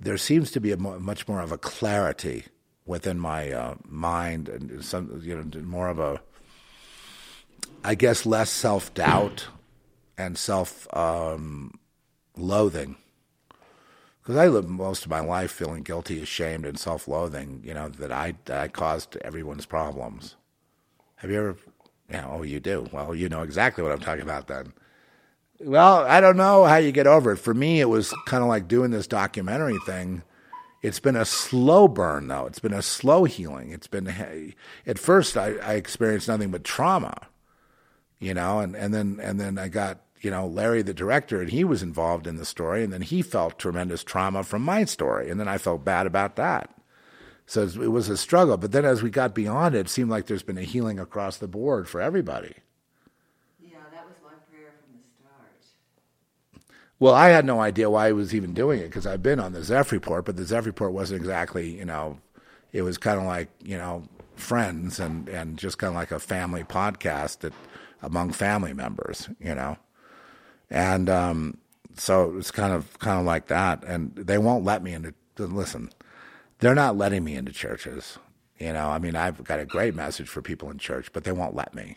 there 0.00 0.16
seems 0.16 0.50
to 0.52 0.60
be 0.60 0.72
a 0.72 0.76
mo- 0.76 0.98
much 0.98 1.26
more 1.28 1.40
of 1.40 1.52
a 1.52 1.58
clarity 1.58 2.44
within 2.86 3.18
my 3.18 3.50
uh, 3.50 3.74
mind 3.86 4.48
and 4.48 4.84
some 4.84 5.20
you 5.22 5.36
know 5.36 5.62
more 5.62 5.88
of 5.88 5.98
a 5.98 6.20
I 7.82 7.94
guess 7.94 8.26
less 8.26 8.50
self 8.50 8.92
doubt 8.94 9.48
and 10.18 10.36
self 10.36 10.86
um, 10.94 11.78
loathing 12.36 12.96
because 14.30 14.36
I 14.36 14.46
lived 14.46 14.68
most 14.68 15.04
of 15.04 15.10
my 15.10 15.18
life 15.18 15.50
feeling 15.50 15.82
guilty, 15.82 16.22
ashamed, 16.22 16.64
and 16.64 16.78
self-loathing. 16.78 17.62
You 17.64 17.74
know 17.74 17.88
that 17.88 18.12
I 18.12 18.34
that 18.44 18.60
I 18.60 18.68
caused 18.68 19.16
everyone's 19.18 19.66
problems. 19.66 20.36
Have 21.16 21.32
you 21.32 21.38
ever? 21.38 21.56
Yeah. 22.08 22.28
Oh, 22.28 22.42
you 22.42 22.60
do. 22.60 22.88
Well, 22.92 23.12
you 23.12 23.28
know 23.28 23.42
exactly 23.42 23.82
what 23.82 23.92
I'm 23.92 23.98
talking 23.98 24.22
about 24.22 24.46
then. 24.46 24.72
Well, 25.58 26.04
I 26.06 26.20
don't 26.20 26.36
know 26.36 26.64
how 26.64 26.76
you 26.76 26.92
get 26.92 27.08
over 27.08 27.32
it. 27.32 27.38
For 27.38 27.54
me, 27.54 27.80
it 27.80 27.88
was 27.88 28.14
kind 28.26 28.42
of 28.44 28.48
like 28.48 28.68
doing 28.68 28.92
this 28.92 29.08
documentary 29.08 29.78
thing. 29.84 30.22
It's 30.80 31.00
been 31.00 31.16
a 31.16 31.24
slow 31.24 31.88
burn, 31.88 32.28
though. 32.28 32.46
It's 32.46 32.60
been 32.60 32.72
a 32.72 32.82
slow 32.82 33.24
healing. 33.24 33.72
It's 33.72 33.88
been 33.88 34.54
at 34.86 34.98
first 35.00 35.36
I, 35.36 35.56
I 35.56 35.74
experienced 35.74 36.28
nothing 36.28 36.52
but 36.52 36.62
trauma, 36.62 37.28
you 38.20 38.34
know, 38.34 38.60
and, 38.60 38.76
and 38.76 38.94
then 38.94 39.18
and 39.20 39.40
then 39.40 39.58
I 39.58 39.68
got 39.68 39.98
you 40.20 40.30
know, 40.30 40.46
Larry, 40.46 40.82
the 40.82 40.94
director, 40.94 41.40
and 41.40 41.50
he 41.50 41.64
was 41.64 41.82
involved 41.82 42.26
in 42.26 42.36
the 42.36 42.44
story, 42.44 42.84
and 42.84 42.92
then 42.92 43.02
he 43.02 43.22
felt 43.22 43.58
tremendous 43.58 44.04
trauma 44.04 44.44
from 44.44 44.62
my 44.62 44.84
story, 44.84 45.30
and 45.30 45.40
then 45.40 45.48
I 45.48 45.56
felt 45.58 45.84
bad 45.84 46.06
about 46.06 46.36
that. 46.36 46.70
So 47.46 47.62
it 47.62 47.90
was 47.90 48.08
a 48.08 48.16
struggle. 48.16 48.56
But 48.56 48.70
then 48.70 48.84
as 48.84 49.02
we 49.02 49.10
got 49.10 49.34
beyond 49.34 49.74
it, 49.74 49.80
it 49.80 49.88
seemed 49.88 50.10
like 50.10 50.26
there's 50.26 50.42
been 50.42 50.58
a 50.58 50.62
healing 50.62 51.00
across 51.00 51.38
the 51.38 51.48
board 51.48 51.88
for 51.88 52.00
everybody. 52.00 52.54
Yeah, 53.60 53.78
that 53.90 54.06
was 54.06 54.18
my 54.22 54.36
prayer 54.50 54.72
from 54.80 55.00
the 55.00 55.02
start. 55.02 56.70
Well, 57.00 57.14
I 57.14 57.30
had 57.30 57.44
no 57.44 57.60
idea 57.60 57.90
why 57.90 58.08
I 58.08 58.12
was 58.12 58.34
even 58.34 58.54
doing 58.54 58.80
it 58.80 58.84
because 58.84 59.06
I've 59.06 59.22
been 59.22 59.40
on 59.40 59.52
the 59.52 59.64
Zeph 59.64 59.90
report, 59.90 60.26
but 60.26 60.36
the 60.36 60.44
Zeph 60.44 60.66
report 60.66 60.92
wasn't 60.92 61.20
exactly, 61.20 61.76
you 61.76 61.86
know, 61.86 62.20
it 62.72 62.82
was 62.82 62.98
kind 62.98 63.18
of 63.18 63.24
like, 63.24 63.48
you 63.64 63.76
know, 63.76 64.04
friends 64.36 65.00
and, 65.00 65.28
and 65.28 65.58
just 65.58 65.78
kind 65.78 65.88
of 65.88 65.96
like 65.96 66.12
a 66.12 66.20
family 66.20 66.62
podcast 66.62 67.40
that 67.40 67.52
among 68.02 68.32
family 68.32 68.72
members, 68.72 69.28
you 69.38 69.54
know 69.54 69.76
and 70.70 71.10
um, 71.10 71.58
so 71.96 72.36
it's 72.38 72.50
kind 72.50 72.72
of 72.72 72.98
kind 73.00 73.18
of 73.18 73.26
like 73.26 73.48
that. 73.48 73.82
And 73.84 74.14
they 74.14 74.38
won't 74.38 74.64
let 74.64 74.82
me 74.82 74.94
into. 74.94 75.14
Listen, 75.38 75.90
they're 76.58 76.74
not 76.74 76.96
letting 76.96 77.24
me 77.24 77.34
into 77.34 77.52
churches. 77.52 78.18
You 78.58 78.72
know, 78.74 78.88
I 78.90 78.98
mean, 78.98 79.16
I've 79.16 79.42
got 79.44 79.58
a 79.58 79.64
great 79.64 79.94
message 79.94 80.28
for 80.28 80.42
people 80.42 80.70
in 80.70 80.78
church, 80.78 81.12
but 81.12 81.24
they 81.24 81.32
won't 81.32 81.56
let 81.56 81.74
me 81.74 81.96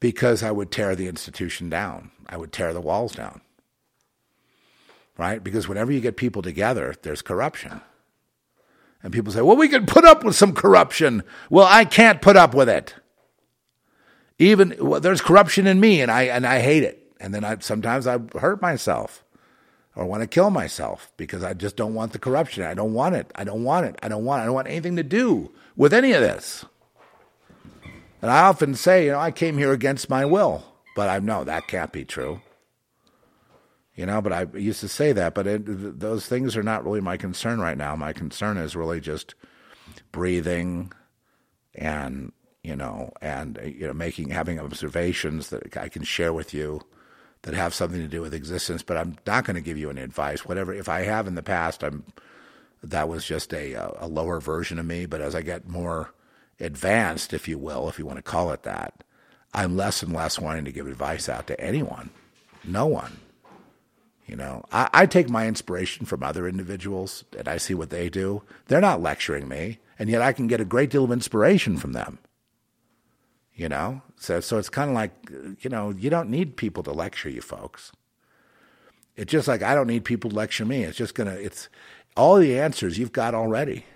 because 0.00 0.42
I 0.42 0.50
would 0.50 0.70
tear 0.70 0.96
the 0.96 1.06
institution 1.06 1.68
down. 1.68 2.10
I 2.28 2.36
would 2.36 2.52
tear 2.52 2.72
the 2.72 2.80
walls 2.80 3.12
down. 3.12 3.42
Right? 5.18 5.44
Because 5.44 5.68
whenever 5.68 5.92
you 5.92 6.00
get 6.00 6.16
people 6.16 6.40
together, 6.40 6.94
there's 7.02 7.20
corruption. 7.20 7.82
And 9.02 9.12
people 9.12 9.32
say, 9.32 9.42
well, 9.42 9.56
we 9.56 9.68
can 9.68 9.84
put 9.84 10.04
up 10.04 10.24
with 10.24 10.34
some 10.34 10.54
corruption. 10.54 11.22
Well, 11.50 11.66
I 11.68 11.84
can't 11.84 12.22
put 12.22 12.36
up 12.36 12.54
with 12.54 12.68
it. 12.68 12.94
Even 14.42 14.74
well, 14.80 15.00
there's 15.00 15.20
corruption 15.20 15.66
in 15.66 15.78
me, 15.80 16.00
and 16.00 16.10
I 16.10 16.24
and 16.24 16.46
I 16.46 16.60
hate 16.60 16.82
it 16.82 17.02
and 17.22 17.32
then 17.32 17.44
I 17.44 17.56
sometimes 17.60 18.06
I 18.06 18.18
hurt 18.38 18.60
myself 18.60 19.24
or 19.94 20.04
want 20.04 20.22
to 20.22 20.26
kill 20.26 20.50
myself 20.50 21.12
because 21.16 21.44
I 21.44 21.54
just 21.54 21.76
don't 21.76 21.94
want 21.94 22.12
the 22.12 22.18
corruption. 22.18 22.64
I 22.64 22.74
don't 22.74 22.92
want 22.92 23.14
it. 23.14 23.30
I 23.34 23.44
don't 23.44 23.62
want 23.62 23.86
it. 23.86 23.96
I 24.02 24.08
don't 24.08 24.24
want 24.24 24.40
it. 24.40 24.42
I 24.42 24.46
don't 24.46 24.54
want 24.54 24.68
anything 24.68 24.96
to 24.96 25.04
do 25.04 25.52
with 25.76 25.94
any 25.94 26.12
of 26.12 26.20
this. 26.20 26.64
And 28.20 28.30
I 28.30 28.42
often 28.42 28.74
say, 28.74 29.06
you 29.06 29.12
know, 29.12 29.20
I 29.20 29.30
came 29.30 29.56
here 29.56 29.72
against 29.72 30.10
my 30.10 30.24
will, 30.24 30.64
but 30.96 31.08
I 31.08 31.20
know 31.20 31.44
that 31.44 31.68
can't 31.68 31.92
be 31.92 32.04
true. 32.04 32.40
You 33.94 34.06
know, 34.06 34.20
but 34.20 34.32
I 34.32 34.46
used 34.54 34.80
to 34.80 34.88
say 34.88 35.12
that, 35.12 35.34
but 35.34 35.46
it, 35.46 36.00
those 36.00 36.26
things 36.26 36.56
are 36.56 36.62
not 36.62 36.84
really 36.84 37.00
my 37.00 37.16
concern 37.16 37.60
right 37.60 37.76
now. 37.76 37.94
My 37.94 38.12
concern 38.12 38.56
is 38.56 38.74
really 38.74 39.00
just 39.00 39.34
breathing 40.12 40.92
and 41.74 42.32
you 42.62 42.76
know, 42.76 43.12
and 43.20 43.58
uh, 43.58 43.62
you 43.62 43.86
know, 43.86 43.92
making 43.92 44.30
having 44.30 44.60
observations 44.60 45.50
that 45.50 45.76
I 45.76 45.88
can 45.88 46.04
share 46.04 46.32
with 46.32 46.54
you 46.54 46.80
that 47.42 47.54
have 47.54 47.74
something 47.74 48.00
to 48.00 48.08
do 48.08 48.22
with 48.22 48.34
existence, 48.34 48.82
but 48.82 48.96
I'm 48.96 49.16
not 49.26 49.44
going 49.44 49.56
to 49.56 49.60
give 49.60 49.78
you 49.78 49.90
any 49.90 50.02
advice. 50.02 50.44
Whatever, 50.44 50.72
if 50.72 50.88
I 50.88 51.02
have 51.02 51.26
in 51.26 51.34
the 51.34 51.42
past, 51.42 51.82
I'm 51.82 52.04
that 52.84 53.08
was 53.08 53.24
just 53.24 53.52
a 53.52 53.74
uh, 53.74 53.90
a 53.98 54.06
lower 54.06 54.40
version 54.40 54.78
of 54.78 54.86
me. 54.86 55.06
But 55.06 55.20
as 55.20 55.34
I 55.34 55.42
get 55.42 55.68
more 55.68 56.12
advanced, 56.60 57.32
if 57.32 57.48
you 57.48 57.58
will, 57.58 57.88
if 57.88 57.98
you 57.98 58.06
want 58.06 58.18
to 58.18 58.22
call 58.22 58.52
it 58.52 58.62
that, 58.62 59.02
I'm 59.52 59.76
less 59.76 60.02
and 60.02 60.12
less 60.12 60.38
wanting 60.38 60.64
to 60.64 60.72
give 60.72 60.86
advice 60.86 61.28
out 61.28 61.48
to 61.48 61.60
anyone, 61.60 62.10
no 62.64 62.86
one. 62.86 63.18
You 64.24 64.36
know, 64.36 64.64
I, 64.70 64.88
I 64.94 65.06
take 65.06 65.28
my 65.28 65.48
inspiration 65.48 66.06
from 66.06 66.22
other 66.22 66.46
individuals, 66.46 67.24
and 67.36 67.48
I 67.48 67.56
see 67.56 67.74
what 67.74 67.90
they 67.90 68.08
do. 68.08 68.42
They're 68.66 68.80
not 68.80 69.02
lecturing 69.02 69.48
me, 69.48 69.78
and 69.98 70.08
yet 70.08 70.22
I 70.22 70.32
can 70.32 70.46
get 70.46 70.60
a 70.60 70.64
great 70.64 70.90
deal 70.90 71.02
of 71.02 71.10
inspiration 71.10 71.76
from 71.76 71.92
them 71.92 72.20
you 73.54 73.68
know? 73.68 74.02
So 74.16 74.40
so 74.40 74.58
it's 74.58 74.68
kind 74.68 74.90
of 74.90 74.94
like 74.94 75.12
you 75.60 75.70
know 75.70 75.90
you 75.90 76.10
don't 76.10 76.30
need 76.30 76.56
people 76.56 76.82
to 76.84 76.92
lecture 76.92 77.28
you 77.28 77.40
folks. 77.40 77.92
It's 79.14 79.30
just 79.30 79.46
like 79.46 79.62
i 79.62 79.74
don't 79.74 79.86
need 79.86 80.04
people 80.04 80.30
to 80.30 80.36
lecture 80.36 80.64
me. 80.64 80.84
It's 80.84 80.96
just 80.96 81.14
gonna 81.14 81.32
it's 81.34 81.68
all 82.16 82.36
the 82.36 82.58
answers 82.58 82.98
you've 82.98 83.12
got 83.12 83.34
already. 83.34 83.86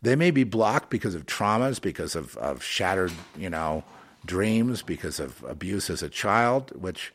They 0.00 0.14
may 0.14 0.30
be 0.30 0.44
blocked 0.44 0.90
because 0.90 1.14
of 1.14 1.26
traumas 1.26 1.80
because 1.80 2.14
of, 2.14 2.36
of 2.36 2.62
shattered 2.62 3.12
you 3.36 3.50
know 3.50 3.84
dreams 4.24 4.82
because 4.82 5.18
of 5.20 5.42
abuse 5.44 5.88
as 5.88 6.02
a 6.02 6.08
child 6.08 6.72
which 6.80 7.12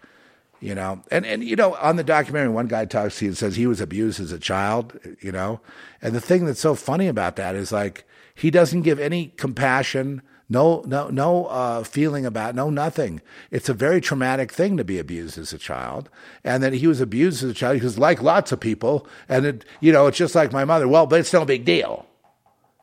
you 0.59 0.73
know 0.73 1.01
and, 1.11 1.25
and 1.25 1.43
you 1.43 1.55
know 1.55 1.75
on 1.75 1.97
the 1.97 2.03
documentary 2.03 2.51
one 2.51 2.67
guy 2.67 2.85
talks 2.85 3.19
he 3.19 3.31
says 3.33 3.55
he 3.55 3.67
was 3.67 3.81
abused 3.81 4.19
as 4.19 4.31
a 4.31 4.39
child 4.39 4.99
you 5.21 5.31
know? 5.31 5.59
And 6.01 6.13
the 6.13 6.21
thing 6.21 6.45
that's 6.45 6.59
so 6.59 6.75
funny 6.75 7.07
about 7.07 7.35
that 7.35 7.55
is 7.55 7.71
like 7.71 8.05
he 8.35 8.49
doesn't 8.49 8.81
give 8.81 8.99
any 8.99 9.27
compassion 9.37 10.21
no, 10.53 10.83
no, 10.85 11.09
no 11.09 11.47
uh, 11.47 11.83
feeling 11.83 12.27
about, 12.27 12.53
no 12.53 12.69
nothing. 12.69 13.21
It's 13.49 13.69
a 13.69 13.73
very 13.73 13.99
traumatic 13.99 14.51
thing 14.51 14.77
to 14.77 14.83
be 14.83 14.99
abused 14.99 15.39
as 15.39 15.51
a 15.51 15.57
child, 15.57 16.09
and 16.43 16.61
that 16.61 16.73
he 16.73 16.85
was 16.85 17.01
abused 17.01 17.43
as 17.43 17.49
a 17.49 17.53
child. 17.55 17.77
He 17.77 17.83
was 17.83 17.97
like 17.97 18.21
lots 18.21 18.51
of 18.51 18.59
people, 18.59 19.07
and 19.27 19.47
it, 19.47 19.65
you 19.81 19.91
know, 19.91 20.05
it's 20.05 20.17
just 20.17 20.35
like 20.35 20.53
my 20.53 20.63
mother. 20.63 20.87
Well, 20.87 21.07
but 21.07 21.19
it's 21.19 21.33
no 21.33 21.43
big 21.43 21.65
deal. 21.65 22.05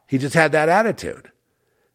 He 0.09 0.19
just 0.19 0.35
had 0.35 0.51
that 0.51 0.69
attitude, 0.69 1.31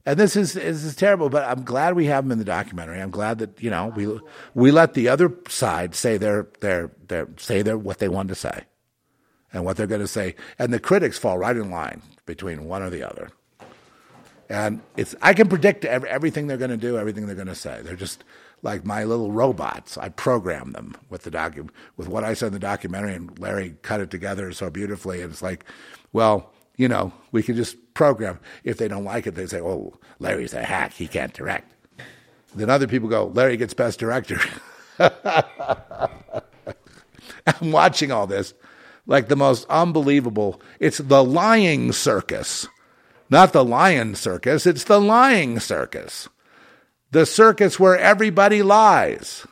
and 0.06 0.18
this 0.18 0.38
is 0.38 0.54
this 0.54 0.86
is 0.86 0.96
terrible. 0.96 1.30
But 1.30 1.44
I'm 1.44 1.66
glad 1.66 1.96
we 1.96 2.06
have 2.06 2.24
him 2.24 2.32
in 2.32 2.40
the 2.40 2.46
documentary. 2.46 3.02
I'm 3.02 3.12
glad 3.12 3.40
that 3.40 3.62
you 3.62 3.70
know 3.70 3.92
we 3.98 4.18
we 4.54 4.72
let 4.72 4.94
the 4.94 5.10
other 5.10 5.34
side 5.50 5.94
say 5.94 6.16
their 6.16 6.48
their 6.62 6.90
their 7.10 7.28
say 7.36 7.62
their 7.62 7.78
what 7.78 8.00
they 8.00 8.08
want 8.08 8.30
to 8.30 8.36
say, 8.36 8.64
and 9.52 9.66
what 9.66 9.76
they're 9.76 9.88
going 9.88 10.00
to 10.00 10.08
say, 10.08 10.36
and 10.58 10.72
the 10.72 10.80
critics 10.80 11.18
fall 11.18 11.38
right 11.38 11.58
in 11.58 11.70
line 11.70 12.02
between 12.26 12.64
one 12.64 12.82
or 12.82 12.90
the 12.90 13.04
other. 13.04 13.30
And 14.50 14.82
it's 14.96 15.16
I 15.22 15.34
can 15.34 15.50
predict 15.50 15.86
every, 15.86 16.10
everything 16.10 16.48
they're 16.48 16.58
going 16.58 16.72
to 16.72 16.78
do, 16.78 16.98
everything 16.98 17.26
they're 17.26 17.36
going 17.36 17.48
to 17.48 17.56
say. 17.56 17.82
They're 17.84 17.96
just 17.96 18.24
like 18.62 18.86
my 18.86 19.04
little 19.04 19.32
robots. 19.32 19.98
I 19.98 20.10
program 20.10 20.72
them 20.74 20.96
with 21.10 21.24
the 21.24 21.32
docu- 21.32 21.70
with 21.98 22.08
what 22.08 22.24
I 22.24 22.34
said 22.34 22.48
in 22.48 22.54
the 22.54 22.60
documentary, 22.60 23.16
and 23.16 23.38
Larry 23.40 23.76
cut 23.82 24.02
it 24.02 24.12
together 24.12 24.52
so 24.52 24.70
beautifully. 24.70 25.22
And 25.22 25.32
it's 25.32 25.42
like, 25.42 25.66
well, 26.14 26.52
you 26.78 26.88
know, 26.88 27.14
we 27.32 27.42
can 27.44 27.56
just 27.56 27.94
program. 27.94 28.40
If 28.64 28.78
they 28.78 28.88
don't 28.88 29.04
like 29.06 29.28
it, 29.28 29.36
they 29.36 29.48
say, 29.48 29.62
"Oh, 29.62 29.94
Larry's 30.20 30.54
a 30.54 30.64
hack. 30.64 30.94
He 30.94 31.08
can't 31.08 31.34
direct." 31.34 31.72
Then 32.54 32.70
other 32.70 32.88
people 32.88 33.10
go, 33.10 33.28
"Larry 33.28 33.58
gets 33.58 33.74
best 33.74 34.00
director." 34.00 34.40
I'm 37.60 37.72
watching 37.72 38.12
all 38.12 38.28
this, 38.28 38.54
like 39.06 39.28
the 39.28 39.36
most 39.36 39.66
unbelievable. 39.70 40.62
It's 40.80 40.98
the 40.98 41.24
lying 41.24 41.92
circus, 41.92 42.68
not 43.30 43.54
the 43.54 43.64
lion 43.64 44.16
circus. 44.16 44.66
It's 44.66 44.84
the 44.84 45.02
lying 45.02 45.60
circus, 45.60 46.30
the 47.12 47.26
circus 47.26 47.80
where 47.80 47.98
everybody 47.98 48.62
lies. 48.64 49.46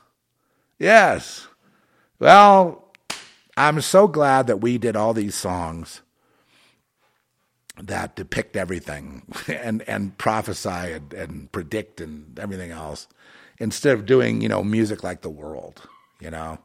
Yes. 0.80 1.48
Well, 2.20 2.92
I'm 3.56 3.82
so 3.82 4.08
glad 4.08 4.48
that 4.48 4.62
we 4.62 4.78
did 4.78 4.96
all 4.96 5.14
these 5.14 5.36
songs 5.36 6.02
that 7.82 8.16
depict 8.16 8.56
everything 8.56 9.24
and 9.48 9.82
and 9.84 10.18
prophesy 10.18 10.70
and, 10.70 11.14
and 11.14 11.52
predict 11.52 12.02
and 12.02 12.38
everything 12.40 12.72
else 12.72 13.08
instead 13.60 13.94
of 13.94 14.06
doing 14.06 14.42
you 14.42 14.50
know 14.50 14.64
music 14.64 15.04
like 15.04 15.22
the 15.22 15.30
world 15.30 15.88
you 16.20 16.30
know 16.30 16.60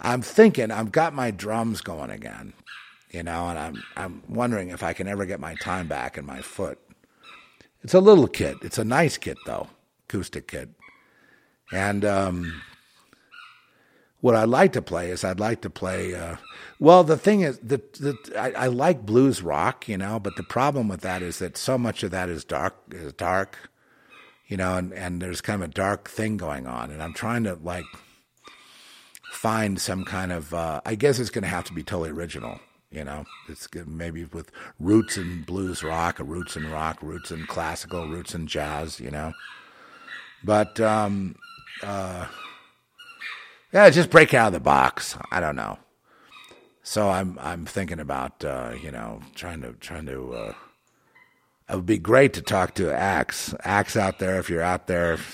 i'm 0.00 0.22
thinking 0.22 0.70
i've 0.70 0.92
got 0.92 1.12
my 1.12 1.30
drums 1.30 1.82
going 1.82 2.10
again 2.10 2.54
you 3.10 3.22
know 3.22 3.48
and 3.48 3.58
i'm 3.58 3.82
i'm 3.96 4.22
wondering 4.28 4.70
if 4.70 4.82
i 4.82 4.92
can 4.92 5.08
ever 5.08 5.26
get 5.26 5.40
my 5.40 5.54
time 5.56 5.88
back 5.88 6.16
in 6.16 6.24
my 6.24 6.40
foot 6.40 6.78
it's 7.82 7.94
a 7.94 8.00
little 8.00 8.28
kit 8.28 8.56
it's 8.62 8.78
a 8.78 8.84
nice 8.84 9.18
kit 9.18 9.38
though 9.46 9.68
acoustic 10.08 10.48
kit 10.48 10.70
and 11.72 12.04
um 12.04 12.62
what 14.20 14.34
I'd 14.34 14.48
like 14.48 14.72
to 14.74 14.82
play 14.82 15.10
is 15.10 15.24
I'd 15.24 15.40
like 15.40 15.62
to 15.62 15.70
play. 15.70 16.14
Uh, 16.14 16.36
well, 16.78 17.04
the 17.04 17.16
thing 17.16 17.40
is 17.40 17.58
that 17.60 17.94
the, 17.94 18.16
I, 18.38 18.52
I, 18.52 18.66
like 18.66 19.06
blues 19.06 19.42
rock, 19.42 19.88
you 19.88 19.96
know, 19.96 20.18
but 20.18 20.36
the 20.36 20.42
problem 20.42 20.88
with 20.88 21.00
that 21.00 21.22
is 21.22 21.38
that 21.38 21.56
so 21.56 21.78
much 21.78 22.02
of 22.02 22.10
that 22.10 22.28
is 22.28 22.44
dark, 22.44 22.76
is 22.90 23.12
dark, 23.14 23.70
you 24.46 24.56
know, 24.56 24.76
and, 24.76 24.92
and 24.92 25.22
there's 25.22 25.40
kind 25.40 25.62
of 25.62 25.70
a 25.70 25.72
dark 25.72 26.08
thing 26.08 26.36
going 26.36 26.66
on, 26.66 26.90
and 26.90 27.02
I'm 27.02 27.14
trying 27.14 27.44
to 27.44 27.54
like 27.62 27.84
find 29.32 29.80
some 29.80 30.04
kind 30.04 30.32
of. 30.32 30.52
Uh, 30.52 30.80
I 30.84 30.96
guess 30.96 31.18
it's 31.18 31.30
going 31.30 31.44
to 31.44 31.48
have 31.48 31.64
to 31.64 31.72
be 31.72 31.82
totally 31.82 32.10
original, 32.10 32.60
you 32.90 33.04
know. 33.04 33.24
It's 33.48 33.66
good, 33.66 33.88
maybe 33.88 34.24
with 34.24 34.50
roots 34.78 35.16
in 35.16 35.42
blues 35.42 35.82
rock, 35.82 36.18
roots 36.18 36.56
in 36.56 36.70
rock, 36.70 37.02
roots 37.02 37.30
in 37.30 37.46
classical, 37.46 38.08
roots 38.08 38.34
in 38.34 38.46
jazz, 38.46 39.00
you 39.00 39.10
know. 39.10 39.32
But 40.42 40.80
um, 40.80 41.36
uh, 41.82 42.26
yeah, 43.72 43.90
just 43.90 44.10
break 44.10 44.34
out 44.34 44.48
of 44.48 44.52
the 44.52 44.60
box. 44.60 45.16
I 45.30 45.40
don't 45.40 45.56
know. 45.56 45.78
So 46.82 47.08
I'm 47.08 47.38
I'm 47.40 47.66
thinking 47.66 48.00
about 48.00 48.44
uh, 48.44 48.74
you 48.82 48.90
know 48.90 49.20
trying 49.34 49.62
to 49.62 49.72
trying 49.74 50.06
to. 50.06 50.34
Uh, 50.34 50.54
it 51.68 51.76
would 51.76 51.86
be 51.86 51.98
great 51.98 52.32
to 52.34 52.42
talk 52.42 52.74
to 52.74 52.92
Axe. 52.92 53.54
Axe 53.62 53.96
out 53.96 54.18
there, 54.18 54.40
if 54.40 54.50
you're 54.50 54.60
out 54.60 54.88
there, 54.88 55.12
it'd 55.12 55.24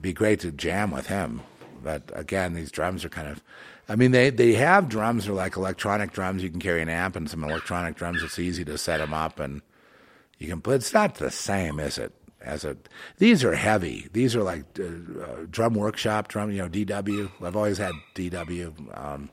be 0.00 0.12
great 0.12 0.40
to 0.40 0.50
jam 0.50 0.90
with 0.90 1.06
him. 1.06 1.42
But 1.82 2.10
again, 2.14 2.54
these 2.54 2.70
drums 2.70 3.04
are 3.04 3.08
kind 3.08 3.28
of. 3.28 3.42
I 3.88 3.96
mean, 3.96 4.10
they, 4.10 4.28
they 4.28 4.52
have 4.54 4.88
drums 4.88 5.24
that 5.24 5.32
are 5.32 5.34
like 5.34 5.56
electronic 5.56 6.12
drums. 6.12 6.42
You 6.42 6.50
can 6.50 6.60
carry 6.60 6.82
an 6.82 6.90
amp 6.90 7.16
and 7.16 7.30
some 7.30 7.42
electronic 7.42 7.96
drums. 7.96 8.22
It's 8.22 8.38
easy 8.38 8.64
to 8.66 8.76
set 8.76 8.98
them 8.98 9.14
up, 9.14 9.40
and 9.40 9.62
you 10.38 10.48
can. 10.48 10.58
But 10.58 10.72
it's 10.72 10.92
not 10.92 11.14
the 11.14 11.30
same, 11.30 11.80
is 11.80 11.96
it? 11.96 12.12
as 12.40 12.64
a 12.64 12.76
these 13.18 13.44
are 13.44 13.54
heavy. 13.54 14.08
These 14.12 14.36
are 14.36 14.42
like 14.42 14.64
uh, 14.78 14.84
uh, 15.22 15.46
drum 15.50 15.74
workshop 15.74 16.28
drum. 16.28 16.50
You 16.50 16.62
know, 16.62 16.68
DW. 16.68 17.30
I've 17.42 17.56
always 17.56 17.78
had 17.78 17.92
DW. 18.14 18.98
Um, 18.98 19.30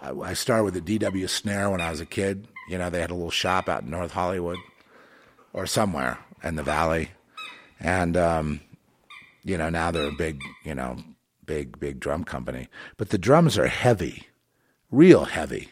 I, 0.00 0.10
I, 0.10 0.32
started 0.34 0.64
with 0.64 0.74
the 0.74 0.98
DW 0.98 1.28
snare 1.28 1.70
when 1.70 1.80
I 1.80 1.90
was 1.90 2.00
a 2.00 2.06
kid. 2.06 2.48
You 2.68 2.78
know, 2.78 2.90
they 2.90 3.00
had 3.00 3.10
a 3.10 3.14
little 3.14 3.30
shop 3.30 3.68
out 3.68 3.82
in 3.82 3.90
North 3.90 4.12
Hollywood 4.12 4.58
or 5.52 5.66
somewhere 5.66 6.18
in 6.42 6.56
the 6.56 6.62
valley, 6.62 7.10
and 7.78 8.16
um, 8.16 8.60
you 9.44 9.58
know 9.58 9.68
now 9.68 9.90
they're 9.90 10.08
a 10.08 10.12
big, 10.12 10.40
you 10.64 10.74
know, 10.74 10.96
big 11.54 11.78
big 11.78 12.00
drum 12.00 12.24
company. 12.24 12.68
But 12.96 13.10
the 13.10 13.18
drums 13.18 13.58
are 13.58 13.68
heavy, 13.68 14.28
real 14.90 15.24
heavy, 15.24 15.70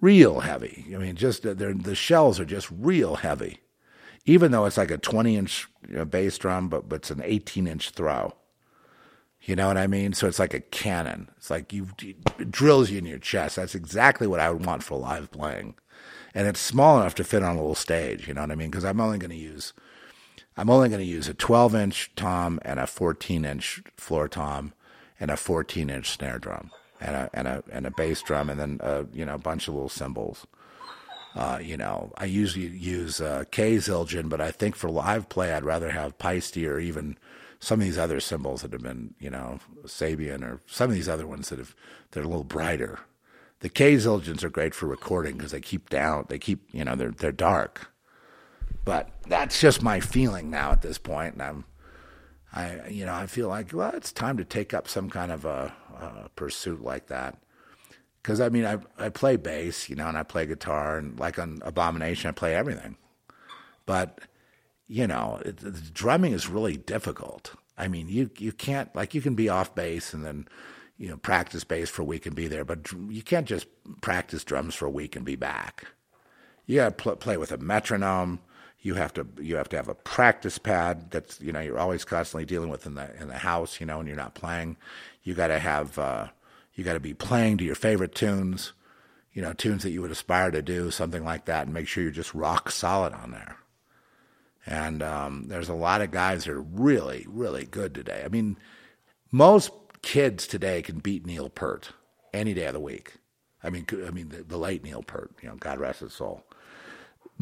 real 0.00 0.40
heavy. 0.40 0.86
I 0.94 0.98
mean, 0.98 1.16
just 1.16 1.46
uh, 1.46 1.54
the 1.54 1.94
shells 1.94 2.40
are 2.40 2.44
just 2.44 2.68
real 2.70 3.16
heavy 3.16 3.60
even 4.24 4.52
though 4.52 4.64
it's 4.64 4.76
like 4.76 4.90
a 4.90 4.98
20 4.98 5.36
inch 5.36 5.68
you 5.88 5.96
know, 5.96 6.04
bass 6.04 6.38
drum, 6.38 6.68
but, 6.68 6.88
but 6.88 6.96
it's 6.96 7.10
an 7.10 7.22
18 7.24 7.66
inch 7.66 7.90
throw. 7.90 8.34
You 9.42 9.56
know 9.56 9.66
what 9.66 9.76
I 9.76 9.88
mean? 9.88 10.12
So 10.12 10.28
it's 10.28 10.38
like 10.38 10.54
a 10.54 10.60
cannon. 10.60 11.28
It's 11.36 11.50
like 11.50 11.72
you, 11.72 11.88
it 12.00 12.52
drills 12.52 12.90
you 12.90 12.98
in 12.98 13.06
your 13.06 13.18
chest. 13.18 13.56
That's 13.56 13.74
exactly 13.74 14.28
what 14.28 14.38
I 14.38 14.50
would 14.50 14.64
want 14.64 14.84
for 14.84 14.98
live 14.98 15.32
playing. 15.32 15.74
And 16.32 16.46
it's 16.46 16.60
small 16.60 17.00
enough 17.00 17.16
to 17.16 17.24
fit 17.24 17.42
on 17.42 17.56
a 17.56 17.58
little 17.58 17.74
stage. 17.74 18.28
You 18.28 18.34
know 18.34 18.42
what 18.42 18.52
I 18.52 18.54
mean? 18.54 18.70
Because 18.70 18.84
I'm 18.84 19.00
only 19.00 19.18
going 19.18 19.32
to 19.32 19.36
use, 19.36 19.72
I'm 20.56 20.70
only 20.70 20.88
going 20.88 21.00
to 21.00 21.06
use 21.06 21.28
a 21.28 21.34
12 21.34 21.74
inch 21.74 22.10
tom 22.16 22.60
and 22.62 22.78
a 22.78 22.86
14 22.86 23.44
inch 23.44 23.82
floor 23.96 24.28
tom 24.28 24.72
and 25.18 25.30
a 25.30 25.36
14 25.36 25.88
inch 25.88 26.10
snare 26.10 26.38
drum 26.38 26.70
and 27.00 27.16
a, 27.16 27.30
and 27.32 27.48
a, 27.48 27.62
and 27.70 27.86
a 27.86 27.90
bass 27.90 28.22
drum 28.22 28.50
and 28.50 28.60
then, 28.60 28.80
a, 28.82 29.06
you 29.12 29.24
know, 29.24 29.34
a 29.34 29.38
bunch 29.38 29.68
of 29.68 29.74
little 29.74 29.88
cymbals. 29.88 30.46
Uh, 31.34 31.58
you 31.62 31.76
know, 31.76 32.12
I 32.18 32.26
usually 32.26 32.66
use 32.66 33.20
uh, 33.20 33.44
K 33.50 33.76
Zildjian, 33.76 34.28
but 34.28 34.40
I 34.40 34.50
think 34.50 34.76
for 34.76 34.90
live 34.90 35.28
play, 35.28 35.52
I'd 35.52 35.64
rather 35.64 35.90
have 35.90 36.18
Paiste 36.18 36.58
or 36.58 36.78
even 36.78 37.16
some 37.58 37.80
of 37.80 37.84
these 37.86 37.96
other 37.96 38.20
cymbals 38.20 38.62
that 38.62 38.72
have 38.72 38.82
been, 38.82 39.14
you 39.18 39.30
know, 39.30 39.58
Sabian 39.86 40.42
or 40.42 40.60
some 40.66 40.90
of 40.90 40.94
these 40.94 41.08
other 41.08 41.26
ones 41.26 41.48
that 41.48 41.58
have 41.58 41.74
they're 42.10 42.24
a 42.24 42.28
little 42.28 42.44
brighter. 42.44 42.98
The 43.60 43.70
K 43.70 43.94
Zildjians 43.94 44.42
are 44.42 44.50
great 44.50 44.74
for 44.74 44.86
recording 44.86 45.36
because 45.36 45.52
they 45.52 45.60
keep 45.60 45.88
down, 45.88 46.26
they 46.28 46.38
keep, 46.38 46.68
you 46.72 46.84
know, 46.84 46.96
they're 46.96 47.12
they're 47.12 47.32
dark. 47.32 47.91
But 48.84 49.10
that's 49.28 49.60
just 49.60 49.82
my 49.82 50.00
feeling 50.00 50.50
now 50.50 50.72
at 50.72 50.82
this 50.82 50.98
point, 50.98 51.34
and 51.34 51.42
I'm, 51.42 51.64
I, 52.52 52.88
you 52.88 53.06
know, 53.06 53.14
I 53.14 53.26
feel 53.26 53.48
like 53.48 53.72
well, 53.72 53.92
it's 53.94 54.12
time 54.12 54.36
to 54.38 54.44
take 54.44 54.74
up 54.74 54.88
some 54.88 55.08
kind 55.08 55.30
of 55.30 55.44
a, 55.44 55.72
a 56.00 56.28
pursuit 56.34 56.82
like 56.82 57.06
that 57.06 57.38
because 58.22 58.40
I 58.40 58.48
mean 58.48 58.64
I 58.64 58.78
I 58.98 59.08
play 59.08 59.36
bass, 59.36 59.88
you 59.88 59.96
know, 59.96 60.08
and 60.08 60.16
I 60.16 60.22
play 60.22 60.46
guitar, 60.46 60.98
and 60.98 61.18
like 61.18 61.38
on 61.38 61.60
Abomination, 61.64 62.28
I 62.28 62.32
play 62.32 62.54
everything. 62.54 62.96
But 63.86 64.20
you 64.86 65.06
know, 65.06 65.40
it, 65.44 65.58
the 65.58 65.70
drumming 65.70 66.32
is 66.32 66.48
really 66.48 66.76
difficult. 66.76 67.54
I 67.76 67.88
mean, 67.88 68.08
you 68.08 68.30
you 68.38 68.52
can't 68.52 68.94
like 68.94 69.14
you 69.14 69.20
can 69.20 69.34
be 69.34 69.48
off 69.48 69.74
bass 69.74 70.12
and 70.12 70.24
then 70.24 70.46
you 70.98 71.08
know 71.08 71.16
practice 71.16 71.64
bass 71.64 71.90
for 71.90 72.02
a 72.02 72.06
week 72.06 72.26
and 72.26 72.36
be 72.36 72.48
there, 72.48 72.64
but 72.64 72.92
you 73.08 73.22
can't 73.22 73.46
just 73.46 73.66
practice 74.00 74.44
drums 74.44 74.74
for 74.74 74.86
a 74.86 74.90
week 74.90 75.16
and 75.16 75.24
be 75.24 75.36
back. 75.36 75.86
You 76.66 76.76
got 76.76 76.96
to 76.96 77.02
pl- 77.02 77.16
play 77.16 77.36
with 77.36 77.52
a 77.52 77.58
metronome. 77.58 78.40
You 78.82 78.94
have 78.94 79.14
to 79.14 79.26
you 79.40 79.56
have 79.56 79.68
to 79.70 79.76
have 79.76 79.88
a 79.88 79.94
practice 79.94 80.58
pad 80.58 81.10
that's 81.10 81.40
you 81.40 81.52
know 81.52 81.60
you're 81.60 81.78
always 81.78 82.04
constantly 82.04 82.44
dealing 82.44 82.68
with 82.68 82.84
in 82.84 82.94
the 82.94 83.14
in 83.20 83.28
the 83.28 83.38
house. 83.38 83.80
You 83.80 83.86
know, 83.86 83.98
when 83.98 84.06
you're 84.06 84.16
not 84.16 84.34
playing, 84.34 84.76
you 85.22 85.34
got 85.34 85.48
to 85.48 85.58
have. 85.58 85.98
Uh, 85.98 86.28
you 86.74 86.84
got 86.84 86.94
to 86.94 87.00
be 87.00 87.14
playing 87.14 87.58
to 87.58 87.64
your 87.64 87.74
favorite 87.74 88.14
tunes, 88.14 88.72
you 89.32 89.42
know, 89.42 89.52
tunes 89.52 89.82
that 89.82 89.90
you 89.90 90.00
would 90.02 90.10
aspire 90.10 90.50
to 90.50 90.62
do, 90.62 90.90
something 90.90 91.24
like 91.24 91.44
that, 91.46 91.66
and 91.66 91.74
make 91.74 91.86
sure 91.86 92.02
you're 92.02 92.12
just 92.12 92.34
rock 92.34 92.70
solid 92.70 93.12
on 93.12 93.30
there. 93.30 93.56
And 94.64 95.02
um, 95.02 95.44
there's 95.48 95.68
a 95.68 95.74
lot 95.74 96.00
of 96.00 96.10
guys 96.10 96.44
that 96.44 96.52
are 96.52 96.60
really, 96.60 97.26
really 97.28 97.64
good 97.64 97.94
today. 97.94 98.22
I 98.24 98.28
mean, 98.28 98.56
most 99.30 99.70
kids 100.02 100.46
today 100.46 100.82
can 100.82 101.00
beat 101.00 101.26
Neil 101.26 101.48
Peart 101.48 101.90
any 102.32 102.54
day 102.54 102.66
of 102.66 102.74
the 102.74 102.80
week. 102.80 103.14
I 103.62 103.70
mean, 103.70 103.86
I 104.06 104.10
mean 104.10 104.28
the, 104.28 104.42
the 104.42 104.58
late 104.58 104.82
Neil 104.82 105.02
Peart, 105.02 105.32
you 105.42 105.48
know, 105.48 105.56
God 105.56 105.78
rest 105.78 106.00
his 106.00 106.12
soul. 106.12 106.44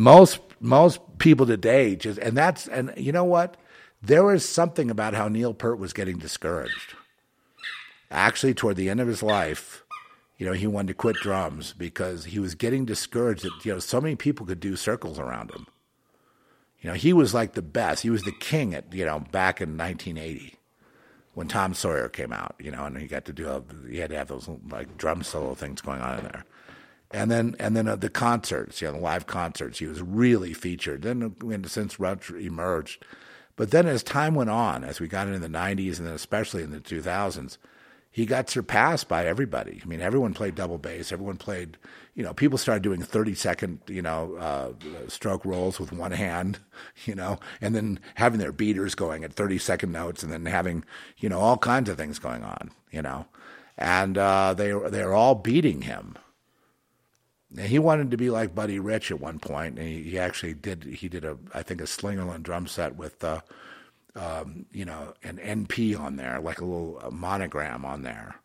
Most 0.01 0.40
most 0.60 1.01
people 1.18 1.47
today 1.47 1.97
just, 1.97 2.18
and 2.18 2.36
that's, 2.36 2.68
and 2.68 2.93
you 2.97 3.12
know 3.12 3.24
what? 3.24 3.56
There 4.02 4.24
was 4.24 4.47
something 4.48 4.90
about 4.90 5.14
how 5.14 5.28
Neil 5.28 5.55
Peart 5.55 5.78
was 5.78 5.93
getting 5.93 6.18
discouraged 6.18 6.94
actually 8.10 8.55
toward 8.55 8.77
the 8.77 8.90
end 8.90 9.01
of 9.01 9.09
his 9.09 9.22
life, 9.22 9.85
you 10.36 10.47
know, 10.47 10.52
he 10.52 10.66
wanted 10.66 10.89
to 10.89 10.94
quit 10.94 11.16
drums 11.16 11.74
because 11.77 12.24
he 12.27 12.39
was 12.39 12.55
getting 12.55 12.85
discouraged 12.85 13.44
that, 13.44 13.64
you 13.64 13.72
know, 13.72 13.78
so 13.78 14.01
many 14.01 14.16
people 14.16 14.47
could 14.47 14.60
do 14.60 14.77
circles 14.77 15.18
around 15.18 15.51
him. 15.51 15.66
You 16.81 16.90
know, 16.90 16.94
he 16.94 17.12
was 17.12 17.35
like 17.35 17.52
the 17.52 17.62
best. 17.62 18.02
He 18.02 18.10
was 18.10 18.22
the 18.22 18.32
king 18.32 18.74
at, 18.74 18.93
you 18.93 19.05
know, 19.05 19.20
back 19.20 19.60
in 19.60 19.77
1980 19.77 20.56
when 21.35 21.47
Tom 21.47 21.74
Sawyer 21.74 22.09
came 22.09 22.32
out, 22.32 22.55
you 22.59 22.70
know, 22.70 22.85
and 22.85 22.97
he 22.97 23.06
got 23.06 23.27
to 23.27 23.32
do, 23.32 23.48
a, 23.48 23.62
he 23.89 23.98
had 23.98 24.10
to 24.10 24.16
have 24.16 24.28
those 24.28 24.48
like 24.70 24.97
drum 24.97 25.22
solo 25.22 25.55
things 25.55 25.81
going 25.82 26.01
on 26.01 26.18
in 26.18 26.24
there. 26.24 26.44
And 27.12 27.31
then, 27.31 27.57
and 27.59 27.77
then 27.77 27.89
uh, 27.89 27.97
the 27.97 28.09
concerts, 28.09 28.81
you 28.81 28.87
know, 28.87 28.95
the 28.95 29.01
live 29.01 29.27
concerts, 29.27 29.81
he 29.81 29.87
was 29.87 30.01
really 30.01 30.53
featured. 30.53 31.03
Then, 31.03 31.35
uh, 31.43 31.69
since 31.69 31.99
Rush 31.99 32.31
emerged, 32.31 33.05
but 33.57 33.73
then 33.73 33.87
as 33.87 34.03
time 34.03 34.35
went 34.35 34.51
on, 34.51 34.85
as 34.85 35.01
we 35.01 35.09
got 35.09 35.27
into 35.27 35.41
the 35.41 35.49
90s 35.49 35.99
and 35.99 36.07
then 36.07 36.15
especially 36.15 36.62
in 36.62 36.70
the 36.70 36.81
2000s, 36.81 37.59
he 38.12 38.27
got 38.27 38.51
surpassed 38.51 39.07
by 39.07 39.27
everybody. 39.27 39.81
I 39.82 39.87
mean, 39.87 40.01
everyone 40.01 40.35
played 40.35 40.55
double 40.55 40.78
bass. 40.78 41.12
Everyone 41.12 41.37
played, 41.37 41.77
you 42.15 42.24
know, 42.24 42.35
people 42.35 42.59
started 42.59 42.82
doing 42.82 43.03
30 43.03 43.35
second, 43.35 43.81
you 43.87 44.03
know, 44.03 44.35
uh, 44.37 44.73
stroke 45.09 45.45
rolls 45.45 45.78
with 45.78 45.93
one 45.93 46.11
hand, 46.11 46.59
you 47.05 47.15
know, 47.15 47.39
and 47.61 47.74
then 47.74 48.01
having 48.15 48.41
their 48.41 48.51
beaters 48.53 48.95
going 48.95 49.23
at 49.23 49.32
30 49.32 49.59
second 49.59 49.93
notes 49.93 50.23
and 50.23 50.32
then 50.32 50.47
having, 50.47 50.85
you 51.19 51.28
know, 51.28 51.39
all 51.39 51.59
kinds 51.59 51.89
of 51.89 51.97
things 51.97 52.19
going 52.19 52.43
on, 52.43 52.70
you 52.91 53.03
know. 53.03 53.27
And 53.78 54.19
uh, 54.19 54.55
they, 54.55 54.73
they're 54.91 55.15
all 55.15 55.37
beating 55.37 55.82
him. 55.82 56.16
He 57.59 57.78
wanted 57.78 58.10
to 58.12 58.16
be 58.16 58.31
like 58.31 58.55
Buddy 58.55 58.78
Rich 58.78 59.10
at 59.10 59.20
one 59.20 59.39
point, 59.40 59.78
and 59.78 59.89
he, 59.89 60.02
he 60.02 60.18
actually 60.18 60.55
did. 60.55 60.85
He 60.85 61.09
did 61.09 61.24
a, 61.24 61.36
I 61.55 61.62
think, 61.62 61.81
a 61.81 61.85
Slingerland 61.85 62.43
drum 62.44 62.66
set 62.66 62.97
with 62.97 63.22
uh, 63.24 63.40
um, 64.16 64.66
you 64.72 64.85
know, 64.85 65.14
an 65.22 65.39
NP 65.39 65.98
on 65.98 66.16
there, 66.16 66.40
like 66.40 66.60
a 66.60 66.64
little 66.64 67.02
monogram 67.10 67.85
on 67.85 68.02
there. 68.02 68.36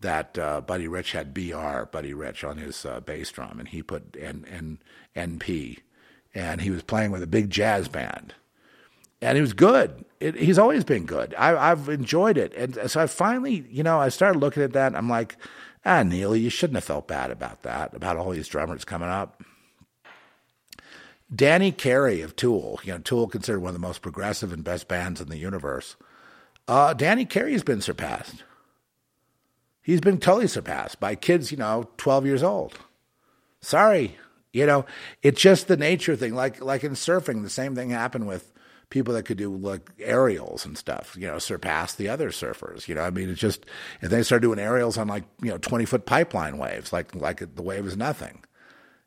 that 0.00 0.36
uh, 0.38 0.60
Buddy 0.60 0.88
Rich 0.88 1.12
had 1.12 1.32
BR, 1.32 1.84
Buddy 1.90 2.12
Rich, 2.12 2.44
on 2.44 2.58
his 2.58 2.84
uh, 2.84 3.00
bass 3.00 3.30
drum, 3.30 3.58
and 3.58 3.68
he 3.68 3.82
put 3.82 4.16
N, 4.20 4.44
N, 4.50 4.78
NP, 5.16 5.78
and 6.34 6.60
he 6.60 6.70
was 6.70 6.82
playing 6.82 7.10
with 7.12 7.22
a 7.22 7.26
big 7.26 7.50
jazz 7.50 7.88
band. 7.88 8.34
And 9.20 9.36
he 9.36 9.42
was 9.42 9.52
good. 9.52 10.04
It, 10.18 10.34
he's 10.34 10.58
always 10.58 10.82
been 10.82 11.06
good. 11.06 11.34
I, 11.38 11.70
I've 11.70 11.88
enjoyed 11.88 12.36
it. 12.36 12.52
And 12.54 12.90
so 12.90 13.00
I 13.02 13.06
finally, 13.06 13.64
you 13.70 13.84
know, 13.84 14.00
I 14.00 14.08
started 14.08 14.40
looking 14.40 14.64
at 14.64 14.72
that, 14.72 14.96
I'm 14.96 15.08
like, 15.08 15.36
ah, 15.84 16.02
Neil, 16.02 16.36
you 16.36 16.50
shouldn't 16.50 16.76
have 16.76 16.84
felt 16.84 17.08
bad 17.08 17.30
about 17.30 17.62
that, 17.62 17.94
about 17.94 18.16
all 18.16 18.30
these 18.30 18.48
drummers 18.48 18.84
coming 18.84 19.08
up. 19.08 19.42
Danny 21.34 21.72
Carey 21.72 22.20
of 22.20 22.36
Tool, 22.36 22.78
you 22.84 22.92
know, 22.92 22.98
Tool 22.98 23.26
considered 23.26 23.60
one 23.60 23.70
of 23.70 23.74
the 23.74 23.78
most 23.86 24.02
progressive 24.02 24.52
and 24.52 24.62
best 24.62 24.86
bands 24.86 25.20
in 25.20 25.28
the 25.28 25.38
universe. 25.38 25.96
Uh, 26.68 26.92
Danny 26.92 27.24
Carey 27.24 27.52
has 27.52 27.62
been 27.62 27.80
surpassed. 27.80 28.44
He's 29.82 30.00
been 30.00 30.18
totally 30.18 30.46
surpassed 30.46 31.00
by 31.00 31.14
kids, 31.14 31.50
you 31.50 31.56
know, 31.56 31.88
12 31.96 32.26
years 32.26 32.42
old. 32.42 32.78
Sorry. 33.60 34.16
You 34.52 34.66
know, 34.66 34.84
it's 35.22 35.40
just 35.40 35.66
the 35.66 35.76
nature 35.76 36.14
thing. 36.14 36.34
Like 36.34 36.60
like 36.60 36.84
in 36.84 36.92
surfing, 36.92 37.42
the 37.42 37.50
same 37.50 37.74
thing 37.74 37.90
happened 37.90 38.26
with 38.26 38.51
people 38.92 39.14
that 39.14 39.22
could 39.22 39.38
do 39.38 39.56
like 39.56 39.90
aerials 39.98 40.66
and 40.66 40.76
stuff, 40.76 41.16
you 41.18 41.26
know, 41.26 41.38
surpass 41.38 41.94
the 41.94 42.10
other 42.10 42.28
surfers. 42.28 42.86
You 42.86 42.94
know, 42.94 43.00
I 43.00 43.08
mean, 43.08 43.30
it's 43.30 43.40
just 43.40 43.64
if 44.02 44.10
they 44.10 44.22
start 44.22 44.42
doing 44.42 44.58
aerials 44.58 44.98
on 44.98 45.08
like, 45.08 45.24
you 45.42 45.48
know, 45.48 45.56
20 45.56 45.86
foot 45.86 46.04
pipeline 46.04 46.58
waves, 46.58 46.92
like 46.92 47.14
like 47.14 47.56
the 47.56 47.62
wave 47.62 47.86
is 47.86 47.96
nothing. 47.96 48.44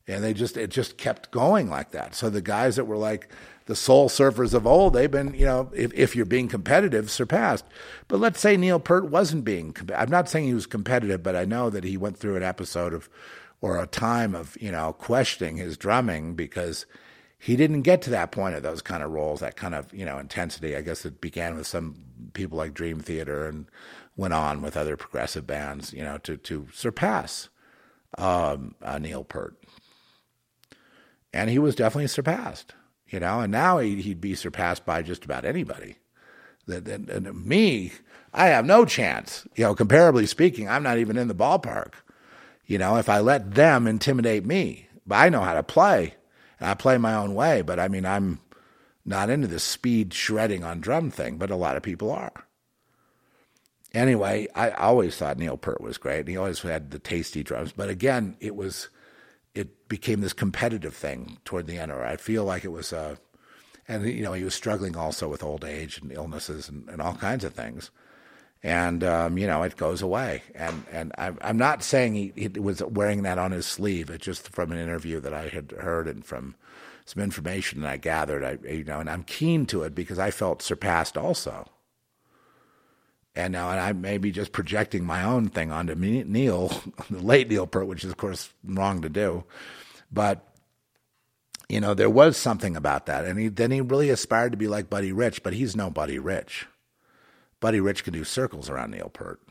And 0.07 0.23
they 0.23 0.33
just 0.33 0.57
it 0.57 0.71
just 0.71 0.97
kept 0.97 1.29
going 1.29 1.69
like 1.69 1.91
that. 1.91 2.15
So 2.15 2.31
the 2.31 2.41
guys 2.41 2.77
that 2.77 2.85
were 2.85 2.97
like 2.97 3.29
the 3.67 3.75
soul 3.75 4.09
surfers 4.09 4.55
of 4.55 4.65
old, 4.65 4.93
they've 4.93 5.09
been, 5.09 5.35
you 5.35 5.45
know, 5.45 5.69
if, 5.75 5.93
if 5.93 6.15
you're 6.15 6.25
being 6.25 6.47
competitive, 6.47 7.11
surpassed. 7.11 7.65
But 8.07 8.19
let's 8.19 8.39
say 8.39 8.57
Neil 8.57 8.79
Peart 8.79 9.09
wasn't 9.09 9.45
being, 9.45 9.75
I'm 9.95 10.09
not 10.09 10.29
saying 10.29 10.45
he 10.45 10.53
was 10.55 10.67
competitive, 10.67 11.21
but 11.21 11.35
I 11.35 11.45
know 11.45 11.69
that 11.69 11.83
he 11.83 11.95
went 11.95 12.17
through 12.17 12.37
an 12.37 12.43
episode 12.43 12.93
of, 12.93 13.07
or 13.61 13.81
a 13.81 13.87
time 13.87 14.35
of, 14.35 14.57
you 14.59 14.71
know, 14.71 14.93
questioning 14.93 15.57
his 15.57 15.77
drumming 15.77 16.35
because 16.35 16.85
he 17.37 17.55
didn't 17.55 17.81
get 17.81 18.01
to 18.03 18.09
that 18.11 18.31
point 18.31 18.55
of 18.55 18.63
those 18.63 18.81
kind 18.81 19.03
of 19.03 19.11
roles, 19.11 19.39
that 19.39 19.55
kind 19.55 19.75
of, 19.75 19.93
you 19.93 20.05
know, 20.05 20.17
intensity. 20.17 20.75
I 20.75 20.81
guess 20.81 21.05
it 21.05 21.21
began 21.21 21.55
with 21.55 21.67
some 21.67 21.95
people 22.33 22.57
like 22.57 22.73
Dream 22.73 22.99
Theater 22.99 23.47
and 23.47 23.67
went 24.15 24.33
on 24.33 24.61
with 24.61 24.77
other 24.77 24.97
progressive 24.97 25.45
bands, 25.45 25.93
you 25.93 26.03
know, 26.03 26.17
to, 26.19 26.37
to 26.37 26.67
surpass 26.73 27.49
um, 28.17 28.75
uh, 28.81 28.97
Neil 28.97 29.23
Peart. 29.23 29.57
And 31.33 31.49
he 31.49 31.59
was 31.59 31.75
definitely 31.75 32.07
surpassed 32.07 32.73
you 33.07 33.19
know, 33.19 33.41
and 33.41 33.51
now 33.51 33.77
he'd 33.77 34.21
be 34.21 34.35
surpassed 34.35 34.85
by 34.85 35.01
just 35.01 35.25
about 35.25 35.45
anybody. 35.45 35.97
And, 36.67 36.87
and, 36.87 37.09
and 37.09 37.45
me, 37.45 37.93
I 38.33 38.47
have 38.47 38.65
no 38.65 38.85
chance. 38.85 39.47
You 39.55 39.65
know, 39.65 39.75
comparably 39.75 40.27
speaking, 40.27 40.67
I'm 40.67 40.83
not 40.83 40.97
even 40.97 41.17
in 41.17 41.27
the 41.27 41.35
ballpark. 41.35 41.93
You 42.65 42.79
know, 42.79 42.97
if 42.97 43.07
I 43.07 43.19
let 43.19 43.53
them 43.53 43.85
intimidate 43.85 44.45
me, 44.45 44.89
but 45.05 45.15
I 45.15 45.29
know 45.29 45.41
how 45.41 45.53
to 45.53 45.61
play, 45.61 46.15
and 46.59 46.69
I 46.69 46.73
play 46.73 46.97
my 46.97 47.13
own 47.13 47.35
way. 47.35 47.61
But 47.61 47.79
I 47.79 47.87
mean, 47.87 48.05
I'm 48.05 48.39
not 49.05 49.29
into 49.29 49.47
the 49.47 49.59
speed 49.59 50.13
shredding 50.13 50.63
on 50.63 50.81
drum 50.81 51.11
thing, 51.11 51.37
but 51.37 51.51
a 51.51 51.55
lot 51.55 51.77
of 51.77 51.83
people 51.83 52.11
are. 52.11 52.47
Anyway, 53.93 54.47
I 54.55 54.71
always 54.71 55.15
thought 55.15 55.37
Neil 55.37 55.57
Peart 55.57 55.79
was 55.79 55.97
great. 55.97 56.27
He 56.27 56.35
always 56.35 56.59
had 56.59 56.91
the 56.91 56.99
tasty 56.99 57.43
drums, 57.43 57.71
but 57.71 57.89
again, 57.89 58.35
it 58.41 58.55
was 58.55 58.89
it 59.53 59.87
became 59.87 60.19
this 60.19 60.33
competitive 60.33 60.93
thing 60.93 61.37
toward 61.45 61.65
the 61.65 61.77
end. 61.77 61.91
Or 61.91 62.03
I 62.03 62.17
feel 62.17 62.43
like 62.43 62.65
it 62.65 62.73
was, 62.73 62.91
uh, 62.91 63.15
and 63.87 64.05
you 64.05 64.21
know, 64.21 64.33
he 64.33 64.43
was 64.43 64.53
struggling 64.53 64.97
also 64.97 65.29
with 65.29 65.43
old 65.43 65.63
age 65.63 65.99
and 66.01 66.11
illnesses 66.11 66.67
and, 66.67 66.89
and 66.89 67.01
all 67.01 67.15
kinds 67.15 67.45
of 67.45 67.53
things. 67.53 67.89
And 68.65 69.03
um, 69.03 69.37
you 69.37 69.45
know, 69.45 69.61
it 69.61 69.77
goes 69.77 70.01
away. 70.01 70.41
And 70.55 70.83
and 70.91 71.11
I'm, 71.19 71.37
I'm 71.41 71.57
not 71.57 71.83
saying 71.83 72.15
he, 72.15 72.33
he, 72.35 72.47
was 72.47 72.81
wearing 72.81 73.21
that 73.21 73.37
on 73.37 73.51
his 73.51 73.67
sleeve. 73.67 74.09
It's 74.09 74.25
just 74.25 74.49
from 74.49 74.71
an 74.71 74.79
interview 74.79 75.19
that 75.19 75.35
I 75.35 75.49
had 75.49 75.71
heard 75.71 76.07
and 76.07 76.25
from 76.25 76.55
some 77.05 77.21
information 77.21 77.81
that 77.81 77.91
I 77.91 77.97
gathered. 77.97 78.43
I 78.43 78.57
you 78.67 78.83
know, 78.83 78.99
and 78.99 79.07
I'm 79.07 79.21
keen 79.21 79.67
to 79.67 79.83
it 79.83 79.93
because 79.93 80.17
I 80.17 80.31
felt 80.31 80.63
surpassed 80.63 81.15
also. 81.15 81.69
And 83.35 83.53
now, 83.53 83.69
and 83.69 83.79
I 83.79 83.93
may 83.93 84.17
be 84.17 84.31
just 84.31 84.51
projecting 84.51 85.05
my 85.05 85.23
own 85.23 85.49
thing 85.49 85.71
onto 85.71 85.93
Neil, 85.93 86.69
the 87.11 87.21
late 87.21 87.47
Neil 87.47 87.67
Peart, 87.67 87.85
which 87.85 88.03
is 88.03 88.09
of 88.09 88.17
course 88.17 88.49
wrong 88.63 89.03
to 89.03 89.09
do, 89.09 89.43
but 90.11 90.43
you 91.69 91.79
know 91.79 91.93
there 91.93 92.09
was 92.09 92.35
something 92.35 92.75
about 92.75 93.05
that, 93.05 93.25
and 93.25 93.39
he 93.39 93.47
then 93.47 93.69
he 93.69 93.81
really 93.81 94.09
aspired 94.09 94.53
to 94.53 94.57
be 94.57 94.67
like 94.67 94.89
Buddy 94.89 95.11
Rich, 95.11 95.43
but 95.43 95.53
he's 95.53 95.75
no 95.75 95.91
Buddy 95.91 96.17
Rich. 96.17 96.65
Buddy 97.65 97.79
Rich 97.79 98.03
can 98.03 98.13
do 98.13 98.23
circles 98.23 98.69
around 98.69 98.91
Neil 98.91 99.09
Peart. 99.09 99.41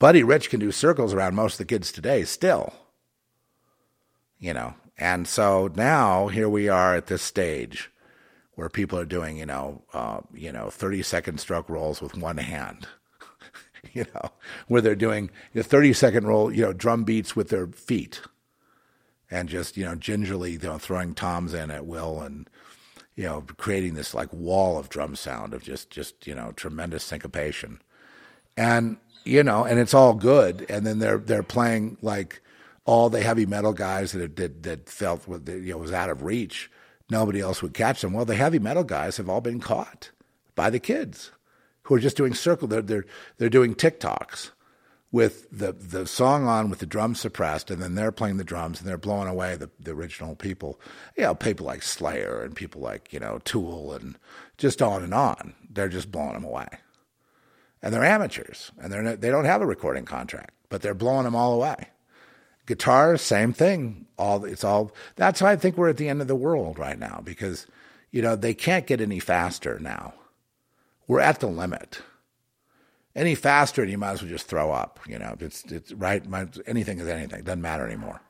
Buddy 0.00 0.24
Rich 0.24 0.50
can 0.50 0.58
do 0.58 0.72
circles 0.72 1.14
around 1.14 1.36
most 1.36 1.52
of 1.52 1.58
the 1.58 1.64
kids 1.66 1.92
today 1.92 2.24
still. 2.24 2.74
You 4.40 4.54
know, 4.54 4.74
and 4.98 5.28
so 5.28 5.70
now 5.76 6.26
here 6.26 6.48
we 6.48 6.68
are 6.68 6.96
at 6.96 7.06
this 7.06 7.22
stage 7.22 7.92
where 8.56 8.68
people 8.68 8.98
are 8.98 9.04
doing, 9.04 9.36
you 9.36 9.46
know, 9.46 9.84
uh, 9.92 10.22
you 10.34 10.50
know, 10.50 10.68
30 10.68 11.04
second 11.04 11.38
stroke 11.38 11.68
rolls 11.68 12.02
with 12.02 12.16
one 12.16 12.38
hand. 12.38 12.88
you 13.92 14.04
know, 14.12 14.32
where 14.66 14.82
they're 14.82 14.96
doing 14.96 15.30
the 15.52 15.62
30 15.62 15.92
second 15.92 16.26
roll, 16.26 16.52
you 16.52 16.62
know, 16.62 16.72
drum 16.72 17.04
beats 17.04 17.36
with 17.36 17.50
their 17.50 17.68
feet 17.68 18.20
and 19.30 19.48
just, 19.48 19.76
you 19.76 19.84
know, 19.84 19.94
gingerly, 19.94 20.50
you 20.54 20.58
know, 20.58 20.78
throwing 20.78 21.14
toms 21.14 21.54
in 21.54 21.70
at 21.70 21.86
will 21.86 22.20
and, 22.20 22.50
you 23.16 23.24
know, 23.24 23.44
creating 23.56 23.94
this 23.94 24.14
like 24.14 24.32
wall 24.32 24.78
of 24.78 24.88
drum 24.88 25.16
sound 25.16 25.54
of 25.54 25.62
just, 25.62 25.90
just, 25.90 26.26
you 26.26 26.34
know, 26.34 26.52
tremendous 26.52 27.04
syncopation. 27.04 27.80
And, 28.56 28.96
you 29.24 29.42
know, 29.42 29.64
and 29.64 29.78
it's 29.78 29.94
all 29.94 30.14
good. 30.14 30.66
And 30.68 30.86
then 30.86 30.98
they're, 30.98 31.18
they're 31.18 31.42
playing 31.42 31.96
like 32.02 32.40
all 32.84 33.08
the 33.10 33.22
heavy 33.22 33.46
metal 33.46 33.72
guys 33.72 34.12
that, 34.12 34.36
that, 34.36 34.62
that 34.64 34.88
felt, 34.88 35.26
you 35.46 35.72
know, 35.72 35.78
was 35.78 35.92
out 35.92 36.10
of 36.10 36.22
reach 36.22 36.70
nobody 37.10 37.40
else 37.40 37.62
would 37.62 37.74
catch 37.74 38.00
them. 38.00 38.12
Well, 38.12 38.24
the 38.24 38.34
heavy 38.34 38.58
metal 38.58 38.84
guys 38.84 39.16
have 39.16 39.28
all 39.28 39.40
been 39.40 39.60
caught 39.60 40.10
by 40.54 40.70
the 40.70 40.80
kids 40.80 41.32
who 41.82 41.94
are 41.94 42.00
just 42.00 42.16
doing 42.16 42.34
circle. 42.34 42.68
They're 42.68 42.82
they're 42.82 43.04
they're 43.38 43.48
doing 43.48 43.74
TikToks 43.74 44.50
with 45.14 45.46
the 45.52 45.70
the 45.70 46.08
song 46.08 46.48
on 46.48 46.68
with 46.68 46.80
the 46.80 46.86
drums 46.86 47.20
suppressed, 47.20 47.70
and 47.70 47.80
then 47.80 47.94
they're 47.94 48.10
playing 48.10 48.36
the 48.36 48.42
drums 48.42 48.80
and 48.80 48.88
they're 48.88 48.98
blowing 48.98 49.28
away 49.28 49.54
the, 49.54 49.70
the 49.78 49.92
original 49.92 50.34
people. 50.34 50.80
You 51.16 51.22
know, 51.22 51.36
people 51.36 51.64
like 51.64 51.84
Slayer 51.84 52.42
and 52.42 52.56
people 52.56 52.80
like 52.80 53.12
you 53.12 53.20
know 53.20 53.38
Tool 53.44 53.92
and 53.92 54.18
just 54.58 54.82
on 54.82 55.04
and 55.04 55.14
on. 55.14 55.54
They're 55.70 55.88
just 55.88 56.10
blowing 56.10 56.32
them 56.32 56.42
away, 56.42 56.66
and 57.80 57.94
they're 57.94 58.04
amateurs 58.04 58.72
and 58.76 58.92
they're 58.92 59.14
they 59.14 59.30
don't 59.30 59.44
have 59.44 59.62
a 59.62 59.66
recording 59.66 60.04
contract, 60.04 60.52
but 60.68 60.82
they're 60.82 60.94
blowing 60.94 61.22
them 61.24 61.36
all 61.36 61.54
away. 61.54 61.90
Guitar, 62.66 63.16
same 63.16 63.52
thing. 63.52 64.06
All 64.18 64.44
it's 64.44 64.64
all. 64.64 64.90
That's 65.14 65.40
why 65.40 65.52
I 65.52 65.56
think 65.56 65.76
we're 65.76 65.90
at 65.90 65.96
the 65.96 66.08
end 66.08 66.22
of 66.22 66.28
the 66.28 66.34
world 66.34 66.76
right 66.76 66.98
now 66.98 67.20
because, 67.22 67.68
you 68.10 68.20
know, 68.20 68.34
they 68.34 68.54
can't 68.54 68.88
get 68.88 69.00
any 69.00 69.20
faster 69.20 69.78
now. 69.78 70.14
We're 71.06 71.20
at 71.20 71.38
the 71.38 71.46
limit. 71.46 72.00
Any 73.16 73.34
faster, 73.34 73.82
and 73.82 73.90
you 73.90 73.98
might 73.98 74.12
as 74.12 74.22
well 74.22 74.30
just 74.30 74.46
throw 74.46 74.72
up. 74.72 74.98
You 75.06 75.18
know, 75.18 75.36
it's 75.38 75.64
it's 75.64 75.92
right. 75.92 76.22
Anything 76.66 76.98
is 76.98 77.08
anything. 77.08 77.44
Doesn't 77.44 77.60
matter 77.60 77.86
anymore. 77.86 78.20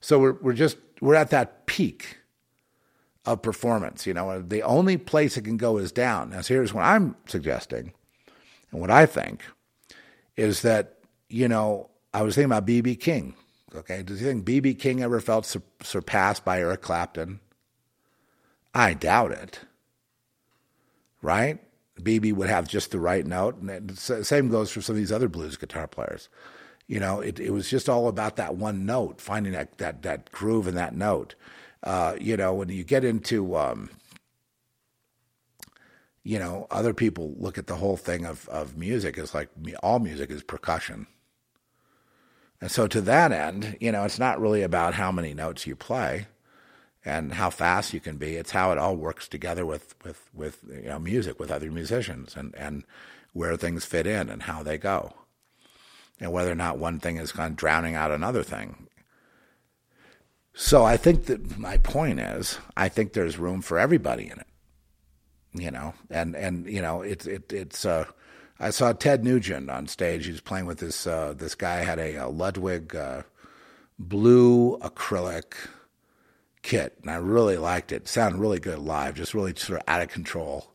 So 0.00 0.18
we're 0.18 0.36
we're 0.40 0.52
just 0.52 0.76
we're 1.00 1.16
at 1.16 1.30
that 1.30 1.66
peak 1.66 2.18
of 3.26 3.42
performance. 3.42 4.06
You 4.06 4.14
know, 4.14 4.40
the 4.40 4.62
only 4.62 4.96
place 4.96 5.36
it 5.36 5.42
can 5.42 5.56
go 5.56 5.78
is 5.78 5.90
down. 5.90 6.30
Now, 6.30 6.42
so 6.42 6.54
here's 6.54 6.72
what 6.72 6.84
I'm 6.84 7.16
suggesting, 7.26 7.92
and 8.70 8.80
what 8.80 8.90
I 8.90 9.06
think 9.06 9.42
is 10.36 10.62
that 10.62 10.98
you 11.28 11.48
know 11.48 11.90
I 12.14 12.22
was 12.22 12.36
thinking 12.36 12.52
about 12.52 12.66
BB 12.66 13.00
King 13.00 13.34
Okay, 13.74 14.02
does 14.02 14.20
you 14.20 14.26
think 14.26 14.44
BB 14.44 14.78
King 14.78 15.02
ever 15.02 15.20
felt 15.20 15.46
sur- 15.46 15.62
surpassed 15.82 16.44
by 16.44 16.60
Eric 16.60 16.82
Clapton? 16.82 17.40
I 18.74 18.94
doubt 18.94 19.32
it. 19.32 19.60
Right? 21.22 21.60
BB 22.00 22.32
would 22.34 22.48
have 22.48 22.68
just 22.68 22.90
the 22.90 23.00
right 23.00 23.26
note, 23.26 23.56
and 23.60 23.98
same 23.98 24.48
goes 24.48 24.70
for 24.70 24.80
some 24.80 24.94
of 24.94 24.98
these 24.98 25.12
other 25.12 25.28
blues 25.28 25.56
guitar 25.56 25.86
players. 25.86 26.28
You 26.86 26.98
know, 26.98 27.20
it, 27.20 27.38
it 27.38 27.50
was 27.50 27.70
just 27.70 27.88
all 27.88 28.08
about 28.08 28.36
that 28.36 28.56
one 28.56 28.84
note, 28.84 29.20
finding 29.20 29.52
that 29.52 29.78
that 29.78 30.02
that 30.02 30.32
groove 30.32 30.66
in 30.66 30.74
that 30.74 30.94
note. 30.94 31.34
Uh, 31.82 32.16
you 32.20 32.36
know, 32.36 32.52
when 32.52 32.68
you 32.68 32.84
get 32.84 33.04
into 33.04 33.56
um, 33.56 33.90
you 36.22 36.38
know, 36.38 36.66
other 36.70 36.92
people 36.92 37.34
look 37.38 37.58
at 37.58 37.66
the 37.66 37.76
whole 37.76 37.96
thing 37.96 38.26
of, 38.26 38.48
of 38.48 38.76
music 38.76 39.16
as 39.18 39.34
like 39.34 39.48
all 39.82 39.98
music 39.98 40.30
is 40.30 40.42
percussion. 40.42 41.06
And 42.60 42.70
so, 42.70 42.86
to 42.88 43.00
that 43.02 43.32
end, 43.32 43.76
you 43.80 43.90
know, 43.90 44.04
it's 44.04 44.18
not 44.18 44.40
really 44.40 44.62
about 44.62 44.94
how 44.94 45.10
many 45.10 45.32
notes 45.32 45.66
you 45.66 45.74
play 45.74 46.26
and 47.04 47.34
how 47.34 47.50
fast 47.50 47.94
you 47.94 48.00
can 48.00 48.16
be. 48.16 48.36
It's 48.36 48.50
how 48.50 48.72
it 48.72 48.78
all 48.78 48.96
works 48.96 49.28
together 49.28 49.64
with 49.64 49.94
with 50.04 50.28
with 50.34 50.58
you 50.68 50.88
know 50.88 50.98
music 50.98 51.38
with 51.38 51.50
other 51.50 51.70
musicians 51.70 52.36
and 52.36 52.54
and 52.54 52.84
where 53.32 53.56
things 53.56 53.84
fit 53.84 54.06
in 54.06 54.28
and 54.28 54.42
how 54.42 54.62
they 54.62 54.78
go, 54.78 55.14
and 56.18 56.32
whether 56.32 56.52
or 56.52 56.56
not 56.56 56.78
one 56.78 56.98
thing 56.98 57.16
is 57.16 57.32
kind 57.32 57.52
of 57.52 57.56
drowning 57.56 57.94
out 57.94 58.10
another 58.10 58.42
thing. 58.42 58.88
So 60.52 60.84
I 60.84 60.96
think 60.96 61.26
that 61.26 61.58
my 61.58 61.78
point 61.78 62.20
is, 62.20 62.58
I 62.76 62.88
think 62.88 63.12
there's 63.12 63.38
room 63.38 63.62
for 63.62 63.78
everybody 63.78 64.24
in 64.24 64.38
it. 64.38 64.46
You 65.52 65.70
know, 65.70 65.94
and 66.10 66.36
and 66.36 66.66
you 66.66 66.82
know, 66.82 67.02
it's 67.02 67.26
it, 67.26 67.52
it's 67.52 67.84
uh, 67.84 68.04
I 68.58 68.70
saw 68.70 68.92
Ted 68.92 69.24
Nugent 69.24 69.70
on 69.70 69.88
stage. 69.88 70.26
He 70.26 70.32
was 70.32 70.40
playing 70.40 70.66
with 70.66 70.78
this 70.78 71.06
uh, 71.06 71.34
this 71.36 71.54
guy 71.54 71.78
had 71.78 71.98
a, 71.98 72.16
a 72.16 72.28
Ludwig 72.28 72.94
uh, 72.94 73.22
blue 73.98 74.78
acrylic 74.78 75.54
kit, 76.62 76.96
and 77.02 77.10
I 77.10 77.16
really 77.16 77.56
liked 77.56 77.92
it. 77.92 78.02
it. 78.02 78.08
Sounded 78.08 78.38
really 78.38 78.60
good 78.60 78.78
live, 78.78 79.14
just 79.14 79.34
really 79.34 79.54
sort 79.56 79.80
of 79.80 79.84
out 79.88 80.02
of 80.02 80.08
control. 80.08 80.72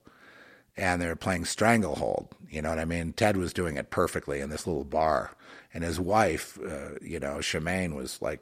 And 0.77 1.01
they 1.01 1.07
were 1.07 1.15
playing 1.15 1.45
Stranglehold. 1.45 2.35
You 2.49 2.61
know 2.61 2.69
what 2.69 2.79
I 2.79 2.85
mean? 2.85 3.13
Ted 3.13 3.37
was 3.37 3.53
doing 3.53 3.77
it 3.77 3.89
perfectly 3.89 4.41
in 4.41 4.49
this 4.49 4.67
little 4.67 4.83
bar, 4.83 5.31
and 5.73 5.83
his 5.83 5.99
wife, 5.99 6.59
uh, 6.59 6.95
you 7.01 7.19
know, 7.19 7.35
Shemane, 7.35 7.95
was 7.95 8.21
like, 8.21 8.41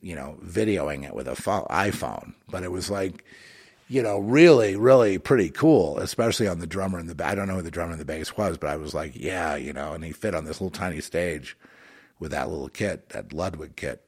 you 0.00 0.14
know, 0.14 0.38
videoing 0.44 1.04
it 1.04 1.14
with 1.14 1.28
a 1.28 1.36
phone, 1.36 1.66
iPhone. 1.70 2.34
But 2.48 2.62
it 2.62 2.72
was 2.72 2.90
like 2.90 3.24
you 3.88 4.02
know, 4.02 4.18
really, 4.18 4.76
really 4.76 5.16
pretty 5.18 5.48
cool, 5.48 5.98
especially 5.98 6.46
on 6.46 6.58
the 6.58 6.66
drummer 6.66 6.98
and 6.98 7.08
the. 7.08 7.26
I 7.26 7.34
don't 7.34 7.48
know 7.48 7.56
who 7.56 7.62
the 7.62 7.70
drummer 7.70 7.92
and 7.92 8.00
the 8.00 8.04
bass 8.04 8.36
was, 8.36 8.58
but 8.58 8.68
I 8.68 8.76
was 8.76 8.94
like, 8.94 9.12
yeah, 9.14 9.56
you 9.56 9.72
know, 9.72 9.94
and 9.94 10.04
he 10.04 10.12
fit 10.12 10.34
on 10.34 10.44
this 10.44 10.60
little 10.60 10.70
tiny 10.70 11.00
stage 11.00 11.56
with 12.18 12.30
that 12.32 12.50
little 12.50 12.68
kit, 12.68 13.08
that 13.10 13.32
Ludwig 13.32 13.76
kit, 13.76 14.07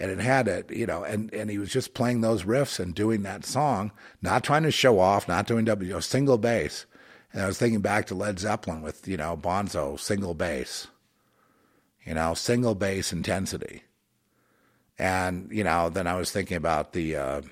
and 0.00 0.10
it 0.10 0.20
had 0.20 0.46
it, 0.46 0.70
you 0.70 0.86
know, 0.86 1.02
and 1.02 1.32
and 1.34 1.50
he 1.50 1.58
was 1.58 1.72
just 1.72 1.94
playing 1.94 2.20
those 2.20 2.44
riffs 2.44 2.78
and 2.78 2.94
doing 2.94 3.22
that 3.22 3.44
song, 3.44 3.90
not 4.22 4.44
trying 4.44 4.62
to 4.62 4.70
show 4.70 4.98
off, 5.00 5.26
not 5.26 5.46
doing 5.46 5.64
W, 5.64 5.88
you 5.88 5.94
know, 5.94 6.00
single 6.00 6.38
bass. 6.38 6.86
And 7.32 7.42
I 7.42 7.46
was 7.46 7.58
thinking 7.58 7.80
back 7.80 8.06
to 8.06 8.14
Led 8.14 8.38
Zeppelin 8.38 8.82
with 8.82 9.08
you 9.08 9.16
know 9.16 9.36
Bonzo 9.36 9.98
single 9.98 10.34
bass, 10.34 10.88
you 12.04 12.14
know, 12.14 12.34
single 12.34 12.74
bass 12.74 13.12
intensity, 13.12 13.82
and 14.98 15.48
you 15.50 15.64
know, 15.64 15.88
then 15.88 16.06
I 16.06 16.16
was 16.16 16.30
thinking 16.30 16.56
about 16.56 16.92
the. 16.92 17.16
Uh, 17.16 17.42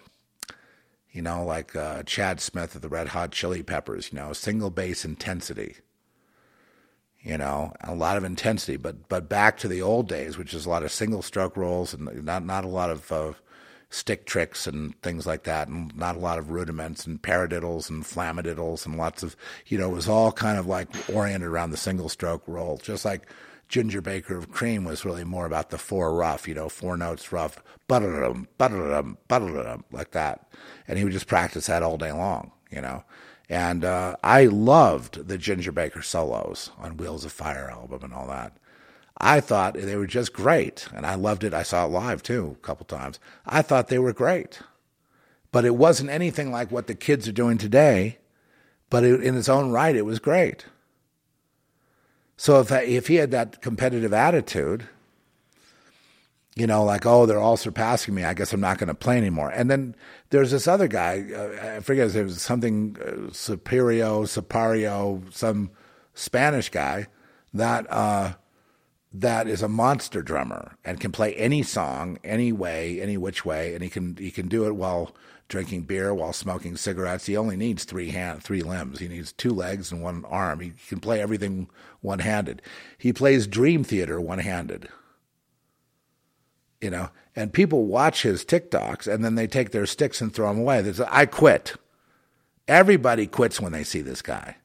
you 1.13 1.23
know, 1.23 1.47
like 1.47 1.75
uh, 1.75 2.03
Chad 2.03 2.43
Smith 2.43 2.75
of 2.75 2.83
the 2.83 2.91
Red 2.91 3.09
Hot 3.09 3.33
Chili 3.33 3.63
Peppers, 3.63 4.13
you 4.13 4.19
know, 4.19 4.35
single 4.35 4.69
bass 4.69 5.03
intensity. 5.03 5.77
You 7.27 7.37
know, 7.37 7.73
a 7.81 7.93
lot 7.93 8.17
of 8.17 8.23
intensity, 8.23 8.77
but 8.77 9.09
but 9.09 9.29
back 9.29 9.57
to 9.59 9.67
the 9.67 9.83
old 9.83 10.09
days, 10.09 10.39
which 10.39 10.55
is 10.55 10.65
a 10.65 10.71
lot 10.71 10.85
of 10.85 10.93
single 10.93 11.23
stroke 11.23 11.57
rolls 11.57 11.93
and 11.93 12.25
not 12.25 12.45
not 12.45 12.65
a 12.65 12.69
lot 12.69 12.89
of 12.89 13.11
uh, 13.11 13.33
stick 13.91 14.27
tricks 14.27 14.69
and 14.69 14.95
things 15.03 15.27
like 15.27 15.43
that, 15.43 15.67
and 15.67 15.93
not 15.97 16.15
a 16.15 16.21
lot 16.21 16.39
of 16.39 16.53
rudiments 16.53 17.05
and 17.05 17.21
paradiddles 17.21 17.91
and 17.91 18.05
flamadiddles 18.05 18.87
and 18.87 18.97
lots 18.97 19.25
of 19.25 19.35
you 19.67 19.77
know, 19.77 19.91
it 19.91 19.95
was 19.95 20.09
all 20.09 20.31
kind 20.31 20.57
of 20.57 20.69
like 20.69 20.89
oriented 21.13 21.49
around 21.49 21.73
the 21.73 21.77
single 21.77 22.09
stroke 22.09 22.45
roll, 22.47 22.79
just 22.79 23.05
like 23.05 23.29
Ginger 23.69 24.01
Baker 24.01 24.37
of 24.37 24.53
Cream 24.53 24.85
was 24.85 25.05
really 25.05 25.25
more 25.25 25.47
about 25.47 25.71
the 25.71 25.79
four 25.79 26.15
rough, 26.15 26.47
you 26.47 26.55
know, 26.55 26.69
four 26.69 26.97
notes 26.97 27.33
rough, 27.33 27.61
butterum, 27.89 28.47
butterum, 28.57 29.17
butterum, 29.29 29.83
like 29.91 30.13
that. 30.13 30.49
And 30.87 30.97
he 30.97 31.03
would 31.03 31.13
just 31.13 31.27
practice 31.27 31.67
that 31.67 31.83
all 31.83 31.99
day 31.99 32.13
long, 32.13 32.53
you 32.71 32.81
know. 32.81 33.03
And 33.49 33.85
uh, 33.85 34.17
I 34.25 34.47
loved 34.47 35.29
the 35.29 35.39
Ginger 35.39 35.73
Baker 35.73 36.03
solos 36.03 36.71
on 36.79 36.97
Wheels 36.97 37.25
of 37.25 37.33
Fire 37.33 37.71
album 37.71 38.03
and 38.03 38.13
all 38.13 38.27
that. 38.27 38.57
I 39.19 39.41
thought 39.41 39.75
they 39.75 39.97
were 39.97 40.07
just 40.07 40.33
great, 40.33 40.89
and 40.95 41.07
I 41.07 41.15
loved 41.15 41.43
it. 41.43 41.55
I 41.55 41.63
saw 41.63 41.87
it 41.87 41.91
live 41.91 42.23
too 42.23 42.57
a 42.59 42.67
couple 42.67 42.85
times. 42.85 43.19
I 43.47 43.63
thought 43.63 43.89
they 43.89 43.99
were 43.99 44.13
great, 44.13 44.61
but 45.53 45.65
it 45.65 45.77
wasn't 45.77 46.11
anything 46.11 46.51
like 46.51 46.71
what 46.71 46.87
the 46.87 46.95
kids 46.95 47.27
are 47.27 47.33
doing 47.33 47.57
today. 47.57 48.19
But 48.91 49.05
it, 49.05 49.23
in 49.23 49.37
its 49.37 49.49
own 49.49 49.71
right, 49.71 49.97
it 49.97 50.05
was 50.05 50.19
great. 50.19 50.67
So 52.37 52.61
if 52.61 52.71
if 52.71 53.07
he 53.07 53.15
had 53.17 53.31
that 53.31 53.63
competitive 53.63 54.13
attitude, 54.13 54.87
you 56.55 56.67
know, 56.67 56.85
like 56.85 57.07
oh 57.07 57.25
they're 57.25 57.39
all 57.39 57.57
surpassing 57.57 58.15
me, 58.15 58.25
I 58.25 58.35
guess 58.35 58.53
I'm 58.53 58.61
not 58.61 58.79
going 58.79 58.89
to 58.89 58.95
play 58.95 59.17
anymore. 59.17 59.51
And 59.51 59.71
then 59.71 59.97
there's 60.31 60.51
this 60.51 60.69
other 60.69 60.89
guy, 60.89 61.27
uh, 61.35 61.77
I 61.77 61.81
forget 61.81 62.05
his 62.05 62.15
name. 62.17 62.29
something 62.31 62.97
uh, 63.01 63.33
Superior, 63.33 64.25
Supario, 64.25 65.33
some 65.33 65.71
Spanish 66.15 66.69
guy 66.69 67.07
that 67.55 67.87
uh, 67.91 68.35
that 69.13 69.49
is 69.49 69.63
a 69.63 69.69
monster 69.69 70.23
drummer 70.23 70.77
and 70.85 71.01
can 71.01 71.13
play 71.13 71.35
any 71.35 71.63
song, 71.63 72.19
any 72.25 72.53
way, 72.53 73.01
any 73.01 73.17
which 73.17 73.45
way, 73.45 73.75
and 73.75 73.83
he 73.83 73.89
can 73.89 74.17
he 74.17 74.31
can 74.31 74.49
do 74.49 74.67
it 74.67 74.73
while 74.73 75.15
drinking 75.49 75.83
beer 75.83 76.13
while 76.13 76.33
smoking 76.33 76.77
cigarettes. 76.77 77.27
He 77.27 77.37
only 77.37 77.57
needs 77.57 77.85
three 77.85 78.11
hand, 78.11 78.43
three 78.43 78.63
limbs. 78.63 78.99
He 78.99 79.09
needs 79.09 79.33
two 79.33 79.53
legs 79.53 79.93
and 79.93 80.03
one 80.03 80.25
arm. 80.25 80.61
He 80.61 80.73
can 80.89 81.01
play 81.01 81.21
everything 81.21 81.69
one 82.01 82.19
handed. 82.19 82.63
He 82.99 83.13
plays 83.13 83.47
Dream 83.47 83.85
Theater 83.85 84.21
one 84.21 84.41
handed. 84.41 84.89
You 86.81 86.91
know, 86.91 87.11
and 87.35 87.53
people 87.53 87.87
watch 87.87 88.23
his 88.23 88.45
TikToks 88.45 89.13
and 89.13 89.25
then 89.25 89.35
they 89.35 89.47
take 89.47 89.71
their 89.71 89.87
sticks 89.87 90.21
and 90.21 90.33
throw 90.33 90.49
them 90.49 90.61
away. 90.61 90.83
There's, 90.83 91.01
I 91.01 91.27
quit. 91.27 91.77
Everybody 92.69 93.27
quits 93.27 93.61
when 93.61 93.73
they 93.73 93.85
see 93.85 94.03
this 94.03 94.23
guy. 94.23 94.57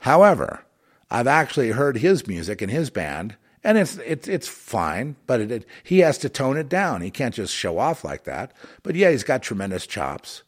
However, 0.00 0.64
I've 1.10 1.26
actually 1.26 1.70
heard 1.70 1.98
his 1.98 2.26
music 2.26 2.60
and 2.60 2.70
his 2.70 2.90
band 2.90 3.36
and 3.64 3.76
it's 3.76 3.98
it's 3.98 4.28
it's 4.28 4.48
fine, 4.48 5.16
but 5.26 5.40
it, 5.40 5.50
it, 5.50 5.66
he 5.82 5.98
has 6.00 6.18
to 6.18 6.28
tone 6.28 6.56
it 6.56 6.68
down. 6.68 7.00
He 7.00 7.10
can't 7.10 7.34
just 7.34 7.54
show 7.54 7.78
off 7.78 8.04
like 8.04 8.24
that. 8.24 8.52
But 8.82 8.94
yeah, 8.94 9.10
he's 9.10 9.24
got 9.24 9.42
tremendous 9.42 9.86
chops, 9.86 10.42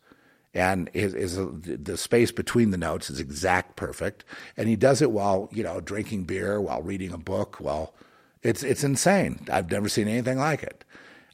and 0.55 0.89
his, 0.93 1.13
his 1.13 1.37
the 1.37 1.97
space 1.97 2.31
between 2.31 2.71
the 2.71 2.79
notes 2.79 3.11
is 3.11 3.21
exact 3.21 3.77
perfect, 3.77 4.25
and 4.57 4.69
he 4.69 4.77
does 4.77 5.03
it 5.03 5.11
while 5.11 5.49
you 5.53 5.63
know 5.63 5.81
drinking 5.81 6.25
beer, 6.25 6.61
while 6.61 6.83
reading 6.83 7.13
a 7.13 7.19
book. 7.19 7.59
Well, 7.61 7.95
it's 8.43 8.63
it's 8.63 8.85
insane. 8.85 9.47
I've 9.51 9.71
never 9.71 9.89
seen 9.89 10.09
anything 10.09 10.39
like 10.39 10.63
it. 10.63 10.85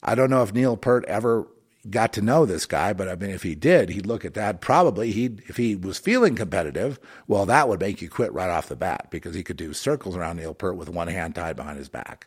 I 0.03 0.15
don't 0.15 0.31
know 0.31 0.43
if 0.43 0.55
Neil 0.55 0.77
Peart 0.77 1.05
ever 1.07 1.47
got 1.91 2.13
to 2.15 2.21
know 2.21 2.45
this 2.45 2.67
guy, 2.67 2.93
but 2.93 3.09
I 3.09 3.15
mean, 3.15 3.31
if 3.31 3.43
he 3.43 3.55
did, 3.55 3.91
he'd 3.91 4.07
look 4.07 4.25
at 4.25 4.35
that. 4.35 4.61
Probably 4.61 5.13
he, 5.13 5.37
if 5.47 5.57
he 5.57 5.77
was 5.77 5.99
feeling 5.99 6.35
competitive, 6.35 6.99
well, 7.29 7.47
that 7.47 7.69
would 7.69 7.81
make 7.81 8.03
you 8.03 8.09
quit 8.09 8.33
right 8.33 8.51
off 8.51 8.69
the 8.69 8.77
bat 8.77 9.07
because 9.11 9.35
he 9.35 9.43
could 9.45 9.57
do 9.57 9.73
circles 9.73 10.17
around 10.17 10.37
Neil 10.37 10.55
Peart 10.55 10.77
with 10.77 10.89
one 10.89 11.09
hand 11.09 11.35
tied 11.35 11.57
behind 11.57 11.79
his 11.79 11.89
back. 11.89 12.27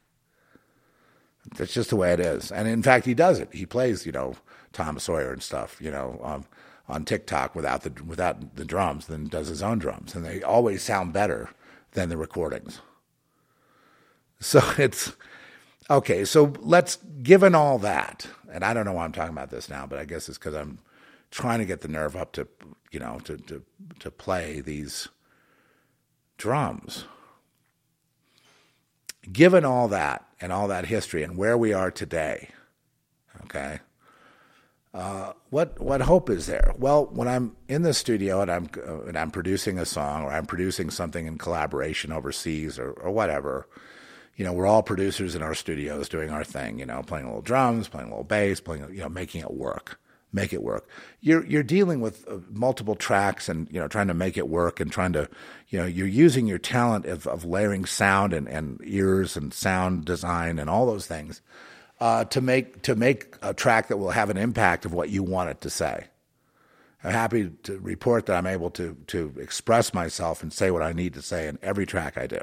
That's 1.57 1.73
just 1.73 1.89
the 1.89 1.95
way 1.95 2.13
it 2.13 2.19
is. 2.19 2.51
And 2.51 2.67
in 2.67 2.83
fact, 2.83 3.05
he 3.05 3.13
does 3.13 3.39
it. 3.39 3.49
He 3.53 3.65
plays, 3.65 4.05
you 4.05 4.11
know, 4.11 4.35
Tom 4.71 4.99
Sawyer 4.99 5.33
and 5.33 5.41
stuff, 5.41 5.77
you 5.81 5.89
know, 5.91 6.19
um, 6.23 6.45
on 6.87 7.05
TikTok 7.05 7.55
without 7.55 7.83
the 7.83 8.03
without 8.03 8.55
the 8.55 8.65
drums, 8.65 9.07
then 9.07 9.27
does 9.27 9.47
his 9.47 9.61
own 9.61 9.79
drums, 9.79 10.15
and 10.15 10.25
they 10.25 10.41
always 10.41 10.83
sound 10.83 11.13
better 11.13 11.49
than 11.91 12.09
the 12.09 12.17
recordings. 12.17 12.81
So 14.39 14.61
it's 14.77 15.13
Okay, 15.89 16.23
so 16.23 16.53
let's, 16.59 16.97
given 17.23 17.55
all 17.55 17.79
that, 17.79 18.27
and 18.51 18.63
I 18.63 18.75
don't 18.75 18.85
know 18.85 18.93
why 18.93 19.05
I'm 19.05 19.11
talking 19.11 19.33
about 19.33 19.49
this 19.49 19.69
now, 19.69 19.87
but 19.87 19.97
I 19.97 20.05
guess 20.05 20.29
it's 20.29 20.37
because 20.37 20.53
I'm 20.53 20.77
trying 21.31 21.59
to 21.59 21.65
get 21.65 21.81
the 21.81 21.87
nerve 21.87 22.15
up 22.15 22.31
to, 22.33 22.47
you 22.91 22.99
know, 22.99 23.19
to, 23.23 23.37
to, 23.37 23.63
to 23.97 24.11
play 24.11 24.61
these 24.61 25.07
drums. 26.37 27.05
Given 29.31 29.65
all 29.65 29.87
that 29.87 30.27
and 30.39 30.53
all 30.53 30.67
that 30.67 30.85
history 30.85 31.23
and 31.23 31.37
where 31.37 31.57
we 31.57 31.73
are 31.73 31.89
today, 31.89 32.49
okay, 33.45 33.79
uh, 34.93 35.33
what 35.49 35.79
what 35.79 36.01
hope 36.01 36.29
is 36.29 36.47
there? 36.47 36.73
Well, 36.77 37.05
when 37.11 37.27
I'm 37.27 37.55
in 37.67 37.83
the 37.83 37.93
studio 37.93 38.41
and 38.41 38.49
I'm 38.49 38.69
uh, 38.75 39.01
and 39.01 39.17
I'm 39.17 39.29
producing 39.29 39.77
a 39.77 39.85
song 39.85 40.23
or 40.23 40.31
I'm 40.31 40.47
producing 40.47 40.89
something 40.89 41.27
in 41.27 41.37
collaboration 41.37 42.11
overseas 42.11 42.79
or, 42.79 42.91
or 42.91 43.11
whatever, 43.11 43.67
you 44.39 44.45
know, 44.45 44.53
we're 44.53 44.65
all 44.65 44.81
producers 44.81 45.35
in 45.35 45.43
our 45.43 45.53
studios 45.53 46.07
doing 46.07 46.29
our 46.29 46.45
thing, 46.45 46.79
you 46.79 46.85
know, 46.85 47.03
playing 47.03 47.25
a 47.25 47.27
little 47.27 47.41
drums, 47.41 47.89
playing 47.89 48.07
a 48.07 48.11
little 48.11 48.23
bass, 48.23 48.61
playing, 48.61 48.87
you 48.89 49.01
know, 49.01 49.09
making 49.09 49.41
it 49.41 49.51
work, 49.51 49.99
make 50.31 50.53
it 50.53 50.63
work. 50.63 50.87
You're, 51.19 51.45
you're 51.45 51.61
dealing 51.61 51.99
with 51.99 52.25
uh, 52.25 52.37
multiple 52.49 52.95
tracks 52.95 53.49
and, 53.49 53.67
you 53.69 53.81
know, 53.81 53.89
trying 53.89 54.07
to 54.07 54.13
make 54.13 54.37
it 54.37 54.47
work 54.47 54.79
and 54.79 54.89
trying 54.89 55.11
to, 55.11 55.27
you 55.67 55.77
know, 55.77 55.85
you're 55.85 56.07
using 56.07 56.47
your 56.47 56.57
talent 56.57 57.05
of, 57.05 57.27
of 57.27 57.43
layering 57.43 57.83
sound 57.83 58.31
and, 58.31 58.47
and 58.47 58.79
ears 58.85 59.35
and 59.35 59.53
sound 59.53 60.05
design 60.05 60.57
and 60.57 60.69
all 60.69 60.85
those 60.85 61.05
things, 61.05 61.41
uh, 61.99 62.23
to 62.23 62.39
make, 62.39 62.81
to 62.83 62.95
make 62.95 63.35
a 63.41 63.53
track 63.53 63.89
that 63.89 63.97
will 63.97 64.11
have 64.11 64.29
an 64.29 64.37
impact 64.37 64.85
of 64.85 64.93
what 64.93 65.09
you 65.09 65.21
want 65.21 65.49
it 65.49 65.59
to 65.59 65.69
say. 65.69 66.05
I'm 67.03 67.11
happy 67.11 67.51
to 67.63 67.77
report 67.79 68.25
that 68.27 68.37
I'm 68.37 68.47
able 68.47 68.69
to, 68.71 68.95
to 69.07 69.33
express 69.37 69.93
myself 69.93 70.41
and 70.41 70.53
say 70.53 70.71
what 70.71 70.81
I 70.81 70.93
need 70.93 71.13
to 71.15 71.21
say 71.21 71.49
in 71.49 71.59
every 71.61 71.85
track 71.85 72.17
I 72.17 72.25
do. 72.25 72.39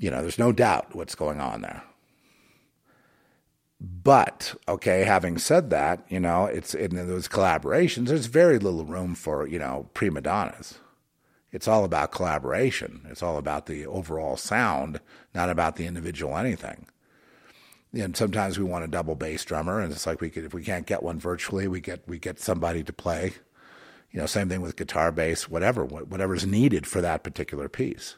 You 0.00 0.10
know, 0.10 0.22
there's 0.22 0.38
no 0.38 0.50
doubt 0.50 0.96
what's 0.96 1.14
going 1.14 1.40
on 1.40 1.60
there. 1.60 1.82
But 3.80 4.54
okay, 4.66 5.04
having 5.04 5.36
said 5.36 5.68
that, 5.70 6.04
you 6.08 6.18
know, 6.18 6.46
it's 6.46 6.74
in 6.74 6.96
those 6.96 7.28
collaborations. 7.28 8.08
There's 8.08 8.26
very 8.26 8.58
little 8.58 8.84
room 8.84 9.14
for 9.14 9.46
you 9.46 9.58
know 9.58 9.88
prima 9.94 10.22
donnas. 10.22 10.78
It's 11.52 11.68
all 11.68 11.84
about 11.84 12.12
collaboration. 12.12 13.06
It's 13.10 13.22
all 13.22 13.36
about 13.36 13.66
the 13.66 13.86
overall 13.86 14.36
sound, 14.36 15.00
not 15.34 15.50
about 15.50 15.76
the 15.76 15.86
individual 15.86 16.36
anything. 16.36 16.86
And 17.92 18.16
sometimes 18.16 18.58
we 18.58 18.64
want 18.64 18.84
a 18.84 18.88
double 18.88 19.16
bass 19.16 19.44
drummer, 19.44 19.80
and 19.80 19.92
it's 19.92 20.06
like 20.06 20.20
we 20.22 20.30
could 20.30 20.44
if 20.44 20.54
we 20.54 20.64
can't 20.64 20.86
get 20.86 21.02
one 21.02 21.18
virtually, 21.18 21.68
we 21.68 21.80
get 21.80 22.06
we 22.06 22.18
get 22.18 22.40
somebody 22.40 22.82
to 22.84 22.92
play. 22.92 23.34
You 24.12 24.20
know, 24.20 24.26
same 24.26 24.48
thing 24.48 24.62
with 24.62 24.76
guitar, 24.76 25.12
bass, 25.12 25.48
whatever, 25.48 25.84
whatever's 25.84 26.46
needed 26.46 26.86
for 26.86 27.02
that 27.02 27.22
particular 27.22 27.68
piece. 27.68 28.16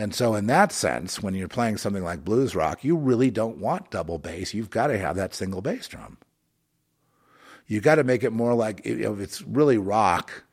And 0.00 0.14
so, 0.14 0.34
in 0.34 0.46
that 0.46 0.72
sense, 0.72 1.22
when 1.22 1.34
you're 1.34 1.48
playing 1.48 1.76
something 1.76 2.02
like 2.02 2.24
blues 2.24 2.54
rock, 2.54 2.82
you 2.84 2.96
really 2.96 3.30
don't 3.30 3.58
want 3.58 3.90
double 3.90 4.18
bass. 4.18 4.54
You've 4.54 4.70
got 4.70 4.86
to 4.86 4.98
have 4.98 5.16
that 5.16 5.34
single 5.34 5.60
bass 5.60 5.88
drum. 5.88 6.16
You've 7.66 7.84
got 7.84 7.96
to 7.96 8.04
make 8.04 8.24
it 8.24 8.32
more 8.32 8.54
like 8.54 8.80
if 8.84 9.20
it's 9.20 9.42
really 9.42 9.78
rock, 9.78 10.44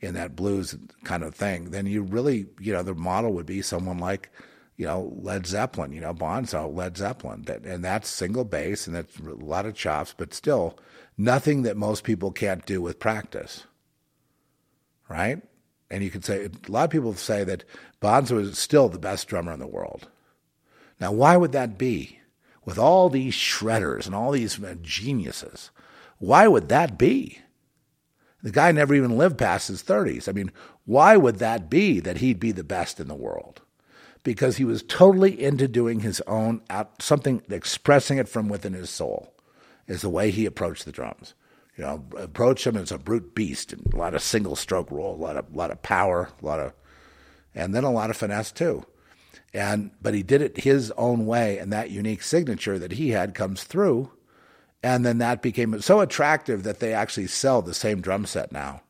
in 0.00 0.14
that 0.14 0.34
blues 0.34 0.76
kind 1.04 1.22
of 1.22 1.34
thing, 1.34 1.70
then 1.70 1.86
you 1.86 2.02
really, 2.02 2.46
you 2.58 2.72
know, 2.72 2.82
the 2.82 2.94
model 2.94 3.32
would 3.34 3.46
be 3.46 3.62
someone 3.62 3.98
like, 3.98 4.30
you 4.76 4.86
know, 4.86 5.14
Led 5.20 5.46
Zeppelin, 5.46 5.92
you 5.92 6.00
know, 6.00 6.14
Bonzo, 6.14 6.74
Led 6.74 6.96
Zeppelin, 6.96 7.42
that, 7.42 7.64
and 7.64 7.84
that's 7.84 8.08
single 8.08 8.44
bass 8.44 8.86
and 8.86 8.96
that's 8.96 9.18
a 9.18 9.34
lot 9.34 9.66
of 9.66 9.74
chops, 9.74 10.14
but 10.16 10.32
still 10.32 10.78
nothing 11.18 11.62
that 11.62 11.76
most 11.76 12.02
people 12.02 12.32
can't 12.32 12.64
do 12.64 12.80
with 12.80 12.98
practice, 12.98 13.64
right? 15.08 15.42
And 15.90 16.02
you 16.02 16.10
could 16.10 16.24
say 16.24 16.46
a 16.46 16.70
lot 16.70 16.84
of 16.84 16.90
people 16.90 17.14
say 17.14 17.44
that 17.44 17.64
Bonzo 18.00 18.40
is 18.40 18.58
still 18.58 18.88
the 18.88 18.98
best 18.98 19.28
drummer 19.28 19.52
in 19.52 19.60
the 19.60 19.66
world. 19.66 20.08
Now, 21.00 21.12
why 21.12 21.36
would 21.36 21.52
that 21.52 21.78
be? 21.78 22.18
With 22.64 22.78
all 22.78 23.08
these 23.08 23.34
shredders 23.34 24.06
and 24.06 24.14
all 24.14 24.32
these 24.32 24.62
uh, 24.62 24.76
geniuses, 24.82 25.70
why 26.18 26.46
would 26.46 26.68
that 26.68 26.98
be? 26.98 27.38
The 28.42 28.50
guy 28.50 28.72
never 28.72 28.94
even 28.94 29.18
lived 29.18 29.38
past 29.38 29.68
his 29.68 29.82
30s. 29.82 30.28
I 30.28 30.32
mean, 30.32 30.50
why 30.84 31.16
would 31.16 31.36
that 31.36 31.68
be 31.68 32.00
that 32.00 32.18
he'd 32.18 32.40
be 32.40 32.52
the 32.52 32.64
best 32.64 33.00
in 33.00 33.08
the 33.08 33.14
world? 33.14 33.60
Because 34.22 34.56
he 34.56 34.64
was 34.64 34.82
totally 34.82 35.42
into 35.42 35.66
doing 35.68 36.00
his 36.00 36.20
own, 36.22 36.62
something, 36.98 37.42
expressing 37.50 38.18
it 38.18 38.28
from 38.28 38.48
within 38.48 38.74
his 38.74 38.90
soul, 38.90 39.34
is 39.86 40.02
the 40.02 40.10
way 40.10 40.30
he 40.30 40.46
approached 40.46 40.84
the 40.84 40.92
drums. 40.92 41.34
You 41.76 41.84
know, 41.84 42.04
approach 42.18 42.66
him 42.66 42.76
as 42.76 42.92
a 42.92 42.98
brute 42.98 43.34
beast, 43.34 43.72
and 43.72 43.82
a 43.92 43.96
lot 43.96 44.14
of 44.14 44.22
single 44.22 44.56
stroke 44.56 44.90
roll, 44.90 45.14
a 45.14 45.22
lot 45.22 45.36
of, 45.36 45.54
lot 45.54 45.70
of 45.70 45.82
power, 45.82 46.28
a 46.42 46.44
lot 46.44 46.60
of, 46.60 46.72
and 47.54 47.74
then 47.74 47.84
a 47.84 47.90
lot 47.90 48.10
of 48.10 48.16
finesse 48.16 48.52
too. 48.52 48.84
And 49.52 49.90
but 50.00 50.14
he 50.14 50.22
did 50.22 50.42
it 50.42 50.58
his 50.58 50.92
own 50.92 51.26
way, 51.26 51.58
and 51.58 51.72
that 51.72 51.90
unique 51.90 52.22
signature 52.22 52.78
that 52.78 52.92
he 52.92 53.10
had 53.10 53.34
comes 53.34 53.64
through 53.64 54.10
and 54.82 55.04
then 55.04 55.18
that 55.18 55.42
became 55.42 55.80
so 55.80 56.00
attractive 56.00 56.62
that 56.62 56.80
they 56.80 56.94
actually 56.94 57.26
sell 57.26 57.60
the 57.62 57.74
same 57.74 58.00
drum 58.00 58.24
set 58.24 58.50
now. 58.50 58.82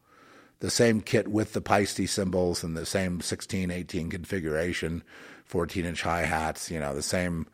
The 0.60 0.70
same 0.70 1.00
kit 1.00 1.28
with 1.28 1.52
the 1.52 1.60
Paiste 1.60 2.06
cymbals 2.06 2.62
and 2.62 2.76
the 2.76 2.86
same 2.86 3.20
16, 3.20 3.70
18 3.70 4.10
configuration, 4.10 5.02
14 5.46 5.84
inch 5.84 6.02
hi 6.02 6.22
hats, 6.22 6.70
you 6.70 6.78
know, 6.78 6.94
the 6.94 7.02
same 7.02 7.46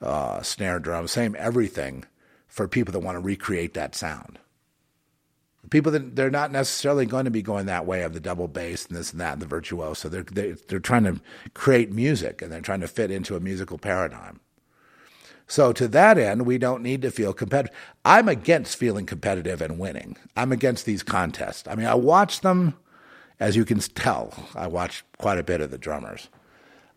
uh, 0.00 0.42
snare 0.42 0.78
drum, 0.78 1.08
same 1.08 1.36
everything 1.38 2.04
for 2.46 2.68
people 2.68 2.92
that 2.92 3.00
want 3.00 3.16
to 3.16 3.20
recreate 3.20 3.74
that 3.74 3.94
sound. 3.94 4.38
People 5.70 5.92
that 5.92 6.16
they're 6.16 6.30
not 6.30 6.50
necessarily 6.50 7.06
going 7.06 7.24
to 7.24 7.30
be 7.30 7.42
going 7.42 7.66
that 7.66 7.86
way 7.86 8.02
of 8.02 8.14
the 8.14 8.20
double 8.20 8.48
bass 8.48 8.86
and 8.86 8.96
this 8.96 9.12
and 9.12 9.20
that 9.20 9.34
and 9.34 9.42
the 9.42 9.46
virtuoso. 9.46 10.08
They're, 10.08 10.24
they're, 10.24 10.56
they're 10.68 10.80
trying 10.80 11.04
to 11.04 11.20
create 11.54 11.92
music 11.92 12.42
and 12.42 12.50
they're 12.50 12.60
trying 12.60 12.80
to 12.80 12.88
fit 12.88 13.10
into 13.10 13.36
a 13.36 13.40
musical 13.40 13.78
paradigm. 13.78 14.40
So 15.46 15.72
to 15.74 15.86
that 15.88 16.18
end, 16.18 16.46
we 16.46 16.58
don't 16.58 16.82
need 16.82 17.02
to 17.02 17.10
feel 17.10 17.32
competitive. 17.32 17.76
I'm 18.04 18.28
against 18.28 18.76
feeling 18.76 19.06
competitive 19.06 19.60
and 19.60 19.78
winning. 19.78 20.16
I'm 20.36 20.50
against 20.50 20.86
these 20.86 21.02
contests. 21.02 21.68
I 21.68 21.74
mean, 21.74 21.86
I 21.86 21.94
watch 21.94 22.40
them, 22.40 22.74
as 23.38 23.54
you 23.54 23.64
can 23.64 23.78
tell. 23.78 24.32
I 24.54 24.66
watch 24.66 25.04
quite 25.18 25.38
a 25.38 25.44
bit 25.44 25.60
of 25.60 25.70
the 25.70 25.78
drummers. 25.78 26.28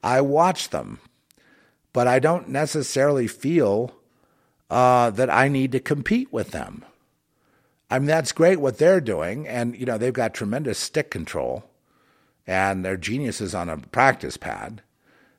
I 0.03 0.21
watch 0.21 0.69
them, 0.69 0.99
but 1.91 2.07
I 2.07 2.19
don't 2.19 2.47
necessarily 2.47 3.27
feel 3.27 3.93
uh, 4.69 5.09
that 5.09 5.29
I 5.29 5.47
need 5.47 5.71
to 5.73 5.79
compete 5.79 6.31
with 6.31 6.51
them. 6.51 6.85
I 7.95 7.99
mean, 7.99 8.07
that's 8.07 8.33
great 8.33 8.59
what 8.59 8.77
they're 8.77 8.99
doing, 8.99 9.47
and 9.47 9.73
you 9.73 9.85
know 9.85 9.97
they've 9.97 10.11
got 10.11 10.33
tremendous 10.33 10.77
stick 10.77 11.09
control, 11.09 11.63
and 12.45 12.83
they're 12.83 12.97
geniuses 12.97 13.55
on 13.55 13.69
a 13.69 13.77
practice 13.77 14.35
pad. 14.35 14.81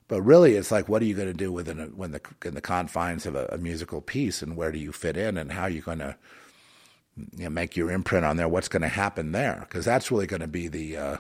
But 0.08 0.22
really, 0.22 0.54
it's 0.54 0.70
like, 0.70 0.88
what 0.88 1.02
are 1.02 1.04
you 1.04 1.14
going 1.14 1.28
to 1.28 1.34
do 1.34 1.52
within 1.52 1.78
a, 1.78 1.84
when 1.88 2.12
the 2.12 2.20
in 2.46 2.54
the 2.54 2.62
confines 2.62 3.26
of 3.26 3.34
a, 3.34 3.44
a, 3.52 3.58
musical 3.58 4.00
piece, 4.00 4.40
and 4.40 4.56
where 4.56 4.72
do 4.72 4.78
you 4.78 4.90
fit 4.90 5.18
in, 5.18 5.36
and 5.36 5.52
how 5.52 5.64
are 5.64 5.68
you 5.68 5.82
going 5.82 5.98
to 5.98 6.16
you 7.36 7.44
know, 7.44 7.50
make 7.50 7.76
your 7.76 7.90
imprint 7.90 8.24
on 8.24 8.38
there? 8.38 8.48
What's 8.48 8.68
going 8.68 8.80
to 8.80 8.88
happen 8.88 9.32
there? 9.32 9.66
Because 9.68 9.84
that's 9.84 10.10
really 10.10 10.26
going 10.26 10.40
to 10.40 10.48
be 10.48 10.66
the 10.66 10.96
uh, 10.96 11.16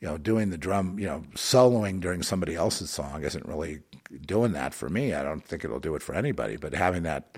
you 0.00 0.08
know 0.08 0.16
doing 0.16 0.48
the 0.48 0.56
drum, 0.56 0.98
you 0.98 1.06
know, 1.06 1.24
soloing 1.34 2.00
during 2.00 2.22
somebody 2.22 2.54
else's 2.54 2.88
song 2.88 3.22
isn't 3.22 3.44
really 3.44 3.80
doing 4.22 4.52
that 4.52 4.72
for 4.72 4.88
me. 4.88 5.12
I 5.12 5.22
don't 5.22 5.44
think 5.44 5.62
it'll 5.62 5.78
do 5.78 5.94
it 5.94 6.02
for 6.02 6.14
anybody. 6.14 6.56
But 6.56 6.72
having 6.72 7.02
that 7.02 7.36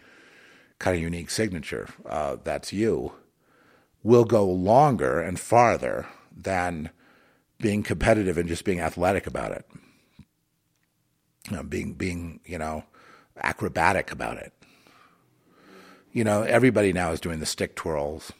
kind 0.81 0.97
of 0.97 1.03
unique 1.03 1.31
signature, 1.31 1.89
uh, 2.07 2.37
that's 2.43 2.73
you, 2.73 3.13
will 4.03 4.25
go 4.25 4.45
longer 4.45 5.21
and 5.21 5.39
farther 5.39 6.07
than 6.37 6.91
being 7.59 7.85
competitive 7.85 8.37
and 8.37 8.49
just 8.49 8.65
being 8.65 8.81
athletic 8.81 9.29
about 9.29 9.53
it 9.53 9.65
you 11.49 11.57
know, 11.57 11.63
being 11.63 11.95
being 11.95 12.41
you 12.45 12.59
know 12.59 12.85
acrobatic 13.43 14.11
about 14.13 14.37
it. 14.37 14.53
You 16.13 16.25
know, 16.25 16.43
everybody 16.43 16.93
now 16.93 17.13
is 17.13 17.21
doing 17.21 17.41
the 17.41 17.47
stick 17.47 17.77
twirls. 17.77 18.33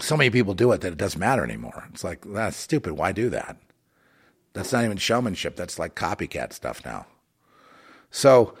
So 0.00 0.16
many 0.16 0.30
people 0.30 0.54
do 0.54 0.72
it 0.72 0.80
that 0.82 0.92
it 0.92 0.98
doesn't 0.98 1.20
matter 1.20 1.44
anymore. 1.44 1.88
It's 1.92 2.04
like 2.04 2.24
that's 2.26 2.56
stupid. 2.56 2.92
Why 2.92 3.12
do 3.12 3.30
that? 3.30 3.56
That's 4.52 4.72
not 4.72 4.84
even 4.84 4.96
showmanship. 4.96 5.56
That's 5.56 5.78
like 5.78 5.94
copycat 5.94 6.52
stuff 6.52 6.84
now. 6.84 7.06
So 8.10 8.54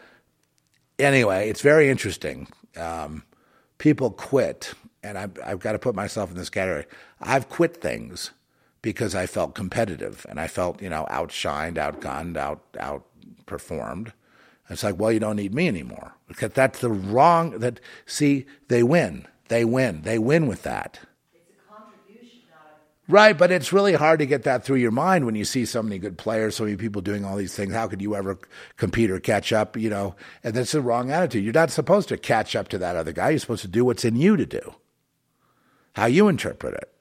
anyway, 0.98 1.48
it's 1.48 1.62
very 1.62 1.88
interesting. 1.88 2.48
Um, 2.76 3.24
people 3.78 4.10
quit, 4.10 4.74
and 5.02 5.18
I've, 5.18 5.38
I've 5.44 5.60
got 5.60 5.72
to 5.72 5.78
put 5.78 5.94
myself 5.94 6.30
in 6.30 6.36
this 6.36 6.50
category. 6.50 6.86
I've 7.20 7.48
quit 7.48 7.76
things 7.76 8.32
because 8.82 9.14
I 9.14 9.26
felt 9.26 9.54
competitive 9.54 10.24
and 10.28 10.38
I 10.38 10.46
felt, 10.46 10.80
you 10.80 10.88
know, 10.88 11.06
outshined, 11.10 11.74
outgunned, 11.74 12.36
out 12.36 12.62
out 12.78 13.04
performed. 13.46 14.12
It's 14.68 14.82
like, 14.82 14.98
well, 14.98 15.12
you 15.12 15.20
don't 15.20 15.36
need 15.36 15.54
me 15.54 15.68
anymore. 15.68 16.14
Because 16.28 16.52
that's 16.52 16.80
the 16.80 16.90
wrong 16.90 17.58
that 17.60 17.80
see, 18.04 18.46
they 18.68 18.82
win. 18.82 19.26
They 19.48 19.64
win. 19.64 20.02
They 20.02 20.18
win 20.18 20.46
with 20.46 20.62
that. 20.62 21.00
Right, 23.08 23.38
but 23.38 23.52
it's 23.52 23.72
really 23.72 23.92
hard 23.92 24.18
to 24.18 24.26
get 24.26 24.42
that 24.42 24.64
through 24.64 24.78
your 24.78 24.90
mind 24.90 25.26
when 25.26 25.36
you 25.36 25.44
see 25.44 25.64
so 25.64 25.80
many 25.80 25.96
good 25.98 26.18
players, 26.18 26.56
so 26.56 26.64
many 26.64 26.76
people 26.76 27.00
doing 27.02 27.24
all 27.24 27.36
these 27.36 27.54
things. 27.54 27.72
How 27.72 27.86
could 27.86 28.02
you 28.02 28.16
ever 28.16 28.36
compete 28.76 29.12
or 29.12 29.20
catch 29.20 29.52
up, 29.52 29.76
you 29.76 29.88
know? 29.88 30.16
And 30.42 30.54
that's 30.54 30.72
the 30.72 30.80
wrong 30.80 31.12
attitude. 31.12 31.44
You're 31.44 31.52
not 31.52 31.70
supposed 31.70 32.08
to 32.08 32.16
catch 32.16 32.56
up 32.56 32.66
to 32.68 32.78
that 32.78 32.96
other 32.96 33.12
guy. 33.12 33.30
You're 33.30 33.38
supposed 33.38 33.62
to 33.62 33.68
do 33.68 33.84
what's 33.84 34.04
in 34.04 34.16
you 34.16 34.36
to 34.36 34.44
do, 34.44 34.74
how 35.94 36.06
you 36.06 36.26
interpret 36.26 36.74
it. 36.74 36.92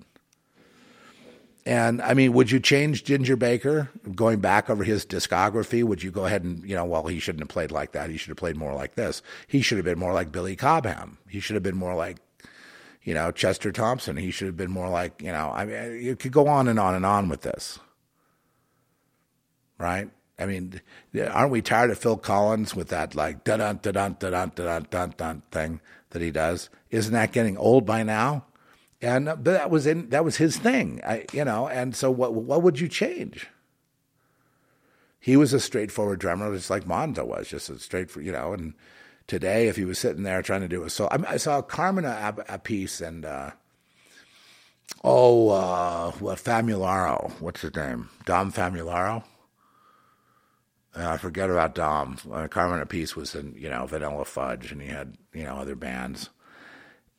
And 1.65 2.03
I 2.03 2.14
mean, 2.14 2.34
would 2.34 2.52
you 2.52 2.60
change 2.60 3.03
Ginger 3.03 3.36
Baker 3.36 3.90
going 4.14 4.40
back 4.40 4.69
over 4.69 4.84
his 4.84 5.03
discography? 5.07 5.84
Would 5.84 6.03
you 6.03 6.11
go 6.11 6.26
ahead 6.26 6.44
and, 6.44 6.64
you 6.64 6.76
know, 6.76 6.86
well, 6.86 7.07
he 7.07 7.18
shouldn't 7.18 7.41
have 7.41 7.49
played 7.49 7.72
like 7.72 7.94
that. 7.94 8.11
He 8.11 8.18
should 8.18 8.30
have 8.30 8.38
played 8.38 8.56
more 8.56 8.76
like 8.76 8.94
this. 8.94 9.23
He 9.48 9.64
should 9.64 9.80
have 9.80 9.86
been 9.86 9.98
more 9.98 10.14
like 10.14 10.32
Billy 10.32 10.56
Cobham. 10.56 11.18
He 11.27 11.40
should 11.40 11.56
have 11.56 11.64
been 11.64 11.76
more 11.76 11.95
like, 11.95 12.18
you 13.06 13.14
know, 13.14 13.32
Chester 13.32 13.72
Thompson, 13.72 14.18
he 14.18 14.32
should 14.32 14.48
have 14.48 14.57
been 14.57 14.72
more 14.72 14.90
like, 14.90 15.22
you 15.22 15.32
know, 15.32 15.52
I 15.53 15.65
mean, 15.65 16.03
you 16.03 16.15
could 16.15 16.32
go 16.32 16.48
on 16.48 16.68
and 16.68 16.80
on 16.80 16.95
and 16.95 17.06
on 17.06 17.30
with 17.30 17.44
this. 17.44 17.80
Right? 19.77 20.10
I 20.40 20.48
mean, 20.48 20.82
aren't 21.15 21.52
we 21.52 21.61
tired 21.61 21.91
of 21.91 21.99
Phil 21.99 22.18
Collins 22.18 22.76
with 22.76 22.90
that 22.90 23.15
like 23.15 23.44
da 23.44 23.57
dun 23.57 23.80
da 23.82 23.91
dun 23.91 24.18
da 24.19 24.30
dun 24.32 24.52
da 24.56 24.64
dun 24.64 24.88
dun 24.90 25.14
dun 25.15 25.44
thing 25.52 25.80
that 26.10 26.22
he 26.22 26.32
does? 26.32 26.69
Isn't 26.90 27.14
that 27.14 27.32
getting 27.32 27.57
old 27.57 27.86
by 27.86 28.03
now? 28.03 28.45
And 29.02 29.30
uh, 29.30 29.36
but 29.36 29.52
that 29.52 29.69
was 29.69 29.86
in 29.86 30.10
that 30.10 30.26
was 30.26 30.38
his 30.38 30.57
thing, 30.57 30.99
I, 31.06 31.26
you 31.32 31.45
know. 31.45 31.68
And 31.68 31.95
so 31.95 32.10
what 32.10 32.34
what 32.34 32.64
would 32.64 32.80
you 32.80 32.88
change? 32.88 33.48
He 35.19 35.38
was 35.38 35.53
a 35.53 35.60
straightforward 35.60 36.19
drummer, 36.19 36.53
just 36.53 36.69
like 36.69 36.88
Mondo 36.88 37.26
was, 37.26 37.48
just 37.48 37.69
a 37.69 37.77
straightforward, 37.77 38.26
you 38.26 38.32
know. 38.32 38.53
And 38.53 38.73
today, 39.27 39.68
if 39.68 39.76
he 39.76 39.85
was 39.85 39.99
sitting 39.99 40.23
there 40.23 40.41
trying 40.41 40.61
to 40.61 40.68
do 40.68 40.84
a 40.84 40.89
solo, 40.89 41.10
I, 41.11 41.34
I 41.34 41.38
saw 41.38 41.61
Carmine 41.61 42.06
a, 42.06 42.34
Appice, 42.49 43.06
and 43.06 43.26
uh, 43.26 43.52
oh, 45.03 45.49
uh, 45.49 46.11
what 46.14 46.38
Famularo? 46.38 47.31
What's 47.39 47.61
his 47.61 47.76
name? 47.76 48.10
Dom 48.26 48.52
Famularo. 48.52 49.23
Uh, 50.95 51.10
I 51.10 51.18
forget 51.18 51.49
about 51.49 51.76
Dom. 51.76 52.18
Uh, 52.31 52.47
Carmine 52.47 52.85
Appice 52.85 53.15
was 53.15 53.35
in, 53.35 53.53
you 53.57 53.69
know, 53.69 53.85
Vanilla 53.85 54.26
Fudge, 54.26 54.72
and 54.72 54.81
he 54.81 54.88
had, 54.88 55.18
you 55.34 55.43
know, 55.43 55.56
other 55.56 55.76
bands. 55.76 56.30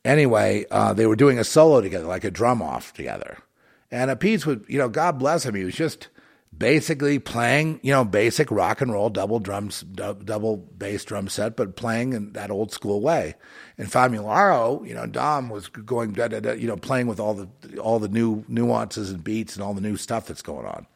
Anyway, 0.03 0.65
uh, 0.71 0.93
they 0.93 1.05
were 1.05 1.15
doing 1.15 1.37
a 1.37 1.43
solo 1.43 1.81
together, 1.81 2.07
like 2.07 2.23
a 2.23 2.31
drum 2.31 2.61
off 2.61 2.93
together. 2.93 3.37
And 3.91 4.09
Appice 4.09 4.45
would, 4.45 4.65
you 4.67 4.77
know, 4.77 4.89
God 4.89 5.19
bless 5.19 5.45
him, 5.45 5.55
he 5.55 5.63
was 5.63 5.75
just 5.75 6.07
basically 6.57 7.19
playing, 7.19 7.79
you 7.83 7.91
know, 7.91 8.03
basic 8.03 8.49
rock 8.51 8.81
and 8.81 8.91
roll 8.91 9.09
double 9.09 9.39
drums, 9.39 9.81
double 9.81 10.57
bass 10.57 11.05
drum 11.05 11.27
set, 11.27 11.55
but 11.55 11.75
playing 11.75 12.13
in 12.13 12.33
that 12.33 12.51
old 12.51 12.71
school 12.71 13.01
way. 13.01 13.35
And 13.77 13.87
Famularo, 13.87 14.85
you 14.87 14.93
know, 14.93 15.05
Dom 15.05 15.49
was 15.49 15.67
going, 15.69 16.13
da, 16.13 16.27
da, 16.27 16.39
da, 16.39 16.53
you 16.53 16.67
know, 16.67 16.77
playing 16.77 17.07
with 17.07 17.19
all 17.19 17.33
the 17.33 17.47
all 17.79 17.99
the 17.99 18.09
new 18.09 18.43
nuances 18.47 19.11
and 19.11 19.23
beats 19.23 19.55
and 19.55 19.63
all 19.63 19.73
the 19.73 19.81
new 19.81 19.97
stuff 19.97 20.27
that's 20.27 20.41
going 20.41 20.65
on. 20.65 20.87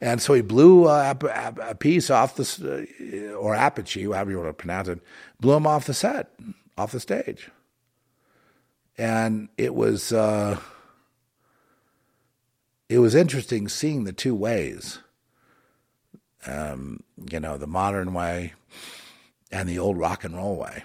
And 0.00 0.20
so 0.20 0.34
he 0.34 0.42
blew 0.42 0.84
uh, 0.84 1.14
a, 1.20 1.74
Appice 1.74 2.14
off 2.14 2.36
the, 2.36 2.88
uh, 3.32 3.34
or 3.34 3.54
Appice, 3.54 4.04
however 4.04 4.30
you 4.30 4.38
want 4.38 4.48
to 4.48 4.52
pronounce 4.54 4.88
it, 4.88 5.00
blew 5.40 5.54
him 5.54 5.66
off 5.66 5.86
the 5.86 5.94
set, 5.94 6.30
off 6.76 6.92
the 6.92 7.00
stage 7.00 7.50
and 8.96 9.48
it 9.56 9.74
was 9.74 10.12
uh, 10.12 10.58
it 12.88 12.98
was 12.98 13.14
interesting 13.14 13.68
seeing 13.68 14.04
the 14.04 14.12
two 14.12 14.34
ways. 14.34 15.00
Um, 16.46 17.02
you 17.30 17.40
know, 17.40 17.56
the 17.56 17.66
modern 17.66 18.12
way 18.12 18.52
and 19.50 19.68
the 19.68 19.78
old 19.78 19.96
rock 19.96 20.24
and 20.24 20.36
roll 20.36 20.56
way. 20.56 20.84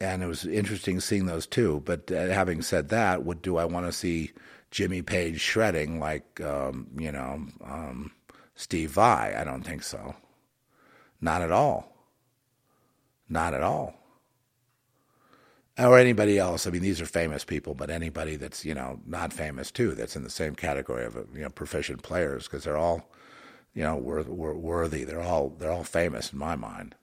And 0.00 0.22
it 0.22 0.26
was 0.26 0.44
interesting 0.44 0.98
seeing 0.98 1.26
those 1.26 1.46
two. 1.46 1.82
But 1.84 2.10
uh, 2.10 2.26
having 2.28 2.60
said 2.60 2.88
that, 2.88 3.22
what 3.22 3.40
do 3.40 3.56
I 3.56 3.64
want 3.64 3.86
to 3.86 3.92
see 3.92 4.32
Jimmy 4.74 5.02
Page 5.02 5.40
shredding 5.40 6.00
like 6.00 6.40
um, 6.40 6.88
you 6.98 7.12
know 7.12 7.46
um, 7.62 8.10
Steve 8.56 8.90
Vai. 8.90 9.32
I 9.36 9.44
don't 9.44 9.62
think 9.62 9.84
so. 9.84 10.16
Not 11.20 11.42
at 11.42 11.52
all. 11.52 11.96
Not 13.28 13.54
at 13.54 13.62
all. 13.62 13.94
Or 15.76 15.98
anybody 15.98 16.38
else. 16.38 16.66
I 16.66 16.70
mean, 16.70 16.82
these 16.82 17.00
are 17.00 17.06
famous 17.06 17.44
people, 17.44 17.74
but 17.74 17.90
anybody 17.90 18.36
that's 18.36 18.64
you 18.64 18.74
know 18.74 19.00
not 19.06 19.32
famous 19.32 19.72
too, 19.72 19.94
that's 19.94 20.14
in 20.14 20.22
the 20.22 20.30
same 20.30 20.54
category 20.54 21.04
of 21.04 21.16
you 21.34 21.42
know 21.42 21.48
proficient 21.50 22.02
players, 22.02 22.44
because 22.44 22.62
they're 22.62 22.76
all 22.76 23.10
you 23.74 23.82
know 23.82 23.96
worthy. 23.96 25.02
They're 25.02 25.20
all 25.20 25.50
they're 25.50 25.72
all 25.72 25.82
famous 25.82 26.32
in 26.32 26.38
my 26.38 26.54
mind. 26.54 26.94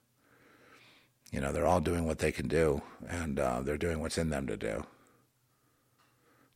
You 1.31 1.41
know, 1.41 1.52
they're 1.52 1.68
all 1.68 1.81
doing 1.81 2.06
what 2.06 2.19
they 2.19 2.31
can 2.31 2.48
do, 2.48 2.81
and 3.07 3.39
uh, 3.39 3.61
they're 3.61 3.77
doing 3.77 3.99
what's 3.99 4.18
in 4.18 4.30
them 4.30 4.48
to 4.48 4.57
do. 4.57 4.85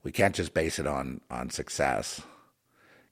We 0.03 0.11
can't 0.11 0.35
just 0.35 0.53
base 0.53 0.79
it 0.79 0.87
on 0.87 1.19
on 1.29 1.49
success. 1.49 2.21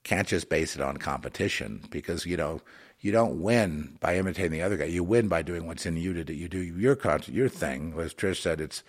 Can't 0.02 0.28
just 0.28 0.48
base 0.48 0.76
it 0.76 0.82
on 0.82 0.96
competition 0.96 1.82
because 1.90 2.24
you 2.24 2.38
know 2.38 2.62
you 3.04 3.12
don't 3.12 3.42
win 3.42 3.98
by 4.00 4.16
imitating 4.16 4.52
the 4.52 4.62
other 4.62 4.78
guy. 4.78 4.86
You 4.86 5.04
win 5.04 5.28
by 5.28 5.42
doing 5.42 5.66
what's 5.66 5.84
in 5.84 5.98
you 5.98 6.14
to 6.14 6.24
do. 6.24 6.32
You 6.32 6.48
do 6.48 6.58
your 6.58 6.96
your 7.26 7.50
thing. 7.50 7.92
As 7.98 8.14
Trish 8.14 8.40
said, 8.40 8.62
it's 8.62 8.82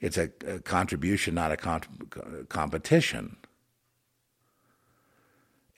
it's 0.00 0.18
a, 0.18 0.28
a 0.44 0.58
contribution, 0.58 1.36
not 1.36 1.52
a 1.52 2.46
competition. 2.48 3.36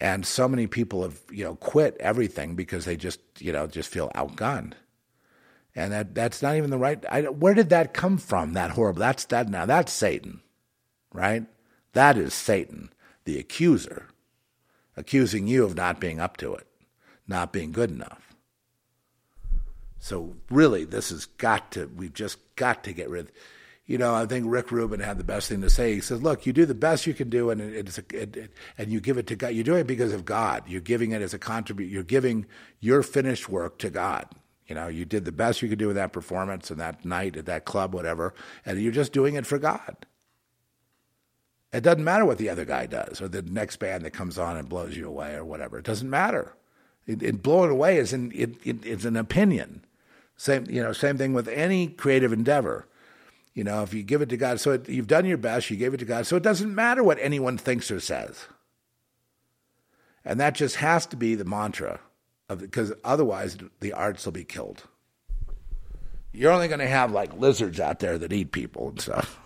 And 0.00 0.24
so 0.24 0.48
many 0.48 0.66
people 0.66 1.02
have 1.02 1.20
you 1.30 1.44
know 1.44 1.56
quit 1.56 1.98
everything 2.00 2.54
because 2.54 2.86
they 2.86 2.96
just 2.96 3.20
you 3.38 3.52
know 3.52 3.66
just 3.66 3.90
feel 3.90 4.10
outgunned. 4.14 4.72
And 5.74 5.92
that 5.92 6.14
that's 6.14 6.40
not 6.40 6.56
even 6.56 6.70
the 6.70 6.78
right. 6.78 7.04
I, 7.10 7.24
where 7.24 7.52
did 7.52 7.68
that 7.68 7.92
come 7.92 8.16
from? 8.16 8.54
That 8.54 8.70
horrible. 8.70 9.00
That's 9.00 9.26
that 9.26 9.50
now. 9.50 9.66
That's 9.66 9.92
Satan, 9.92 10.40
right? 11.12 11.44
That 11.92 12.16
is 12.16 12.32
Satan, 12.32 12.90
the 13.26 13.38
accuser, 13.38 14.06
accusing 14.96 15.46
you 15.46 15.66
of 15.66 15.76
not 15.76 16.00
being 16.00 16.20
up 16.20 16.38
to 16.38 16.54
it 16.54 16.66
not 17.32 17.52
being 17.52 17.72
good 17.72 17.90
enough. 17.90 18.36
So 19.98 20.34
really, 20.50 20.84
this 20.84 21.10
has 21.10 21.26
got 21.26 21.72
to, 21.72 21.86
we've 21.96 22.14
just 22.14 22.38
got 22.56 22.84
to 22.84 22.92
get 22.92 23.10
rid 23.10 23.32
you 23.92 23.98
know, 23.98 24.14
I 24.14 24.26
think 24.26 24.46
Rick 24.48 24.70
Rubin 24.70 25.00
had 25.00 25.18
the 25.18 25.24
best 25.24 25.48
thing 25.48 25.60
to 25.62 25.70
say. 25.70 25.94
He 25.94 26.00
says, 26.00 26.22
"Look, 26.22 26.46
you 26.46 26.52
do 26.52 26.64
the 26.64 26.74
best 26.74 27.06
you 27.06 27.14
can 27.14 27.28
do, 27.28 27.50
and 27.50 27.60
it's 27.60 27.98
a, 27.98 28.04
it, 28.12 28.36
it, 28.36 28.50
and 28.78 28.90
you 28.92 29.00
give 29.00 29.18
it 29.18 29.26
to 29.26 29.36
God. 29.36 29.48
You're 29.48 29.64
doing 29.64 29.80
it 29.80 29.86
because 29.86 30.12
of 30.12 30.24
God. 30.24 30.62
You're 30.68 30.80
giving 30.80 31.10
it 31.10 31.20
as 31.20 31.34
a 31.34 31.38
contribute. 31.38 31.90
You're 31.90 32.04
giving 32.04 32.46
your 32.80 33.02
finished 33.02 33.48
work 33.48 33.78
to 33.78 33.90
God. 33.90 34.26
You 34.68 34.76
know, 34.76 34.86
you 34.86 35.04
did 35.04 35.24
the 35.24 35.32
best 35.32 35.60
you 35.60 35.68
could 35.68 35.80
do 35.80 35.88
with 35.88 35.96
that 35.96 36.12
performance 36.12 36.70
and 36.70 36.80
that 36.80 37.04
night 37.04 37.36
at 37.36 37.46
that 37.46 37.64
club, 37.64 37.92
whatever, 37.92 38.34
and 38.64 38.80
you're 38.80 38.92
just 38.92 39.12
doing 39.12 39.34
it 39.34 39.46
for 39.46 39.58
God. 39.58 40.06
It 41.72 41.82
doesn't 41.82 42.04
matter 42.04 42.24
what 42.24 42.38
the 42.38 42.50
other 42.50 42.64
guy 42.64 42.86
does 42.86 43.20
or 43.20 43.28
the 43.28 43.42
next 43.42 43.76
band 43.76 44.04
that 44.04 44.12
comes 44.12 44.38
on 44.38 44.56
and 44.56 44.68
blows 44.68 44.96
you 44.96 45.08
away 45.08 45.34
or 45.34 45.44
whatever. 45.44 45.78
It 45.78 45.84
doesn't 45.84 46.08
matter. 46.08 46.54
It, 47.06 47.22
it 47.22 47.42
blow 47.42 47.64
it 47.64 47.70
away 47.70 47.96
is 47.96 48.12
an 48.12 48.32
it, 48.34 48.54
it, 48.64 48.84
it's 48.84 49.04
an 49.04 49.16
opinion. 49.16 49.84
Same 50.36 50.66
you 50.68 50.82
know 50.82 50.92
same 50.92 51.18
thing 51.18 51.32
with 51.32 51.48
any 51.48 51.88
creative 51.88 52.32
endeavor. 52.32 52.86
You 53.54 53.64
know, 53.64 53.82
if 53.82 53.92
you 53.92 54.02
give 54.02 54.22
it 54.22 54.30
to 54.30 54.36
God, 54.38 54.60
so 54.60 54.72
it, 54.72 54.88
you've 54.88 55.06
done 55.06 55.26
your 55.26 55.36
best, 55.36 55.68
you 55.68 55.76
gave 55.76 55.92
it 55.92 55.98
to 55.98 56.06
God, 56.06 56.26
so 56.26 56.36
it 56.36 56.42
doesn't 56.42 56.74
matter 56.74 57.02
what 57.02 57.18
anyone 57.20 57.58
thinks 57.58 57.90
or 57.90 58.00
says. 58.00 58.46
And 60.24 60.40
that 60.40 60.54
just 60.54 60.76
has 60.76 61.04
to 61.06 61.16
be 61.16 61.34
the 61.34 61.44
mantra, 61.44 62.00
because 62.48 62.94
otherwise 63.04 63.58
the 63.80 63.92
arts 63.92 64.24
will 64.24 64.32
be 64.32 64.44
killed. 64.44 64.84
You're 66.32 66.52
only 66.52 66.68
going 66.68 66.80
to 66.80 66.86
have 66.86 67.12
like 67.12 67.38
lizards 67.38 67.78
out 67.78 67.98
there 67.98 68.16
that 68.16 68.32
eat 68.32 68.52
people 68.52 68.88
and 68.88 69.00
stuff. 69.00 69.38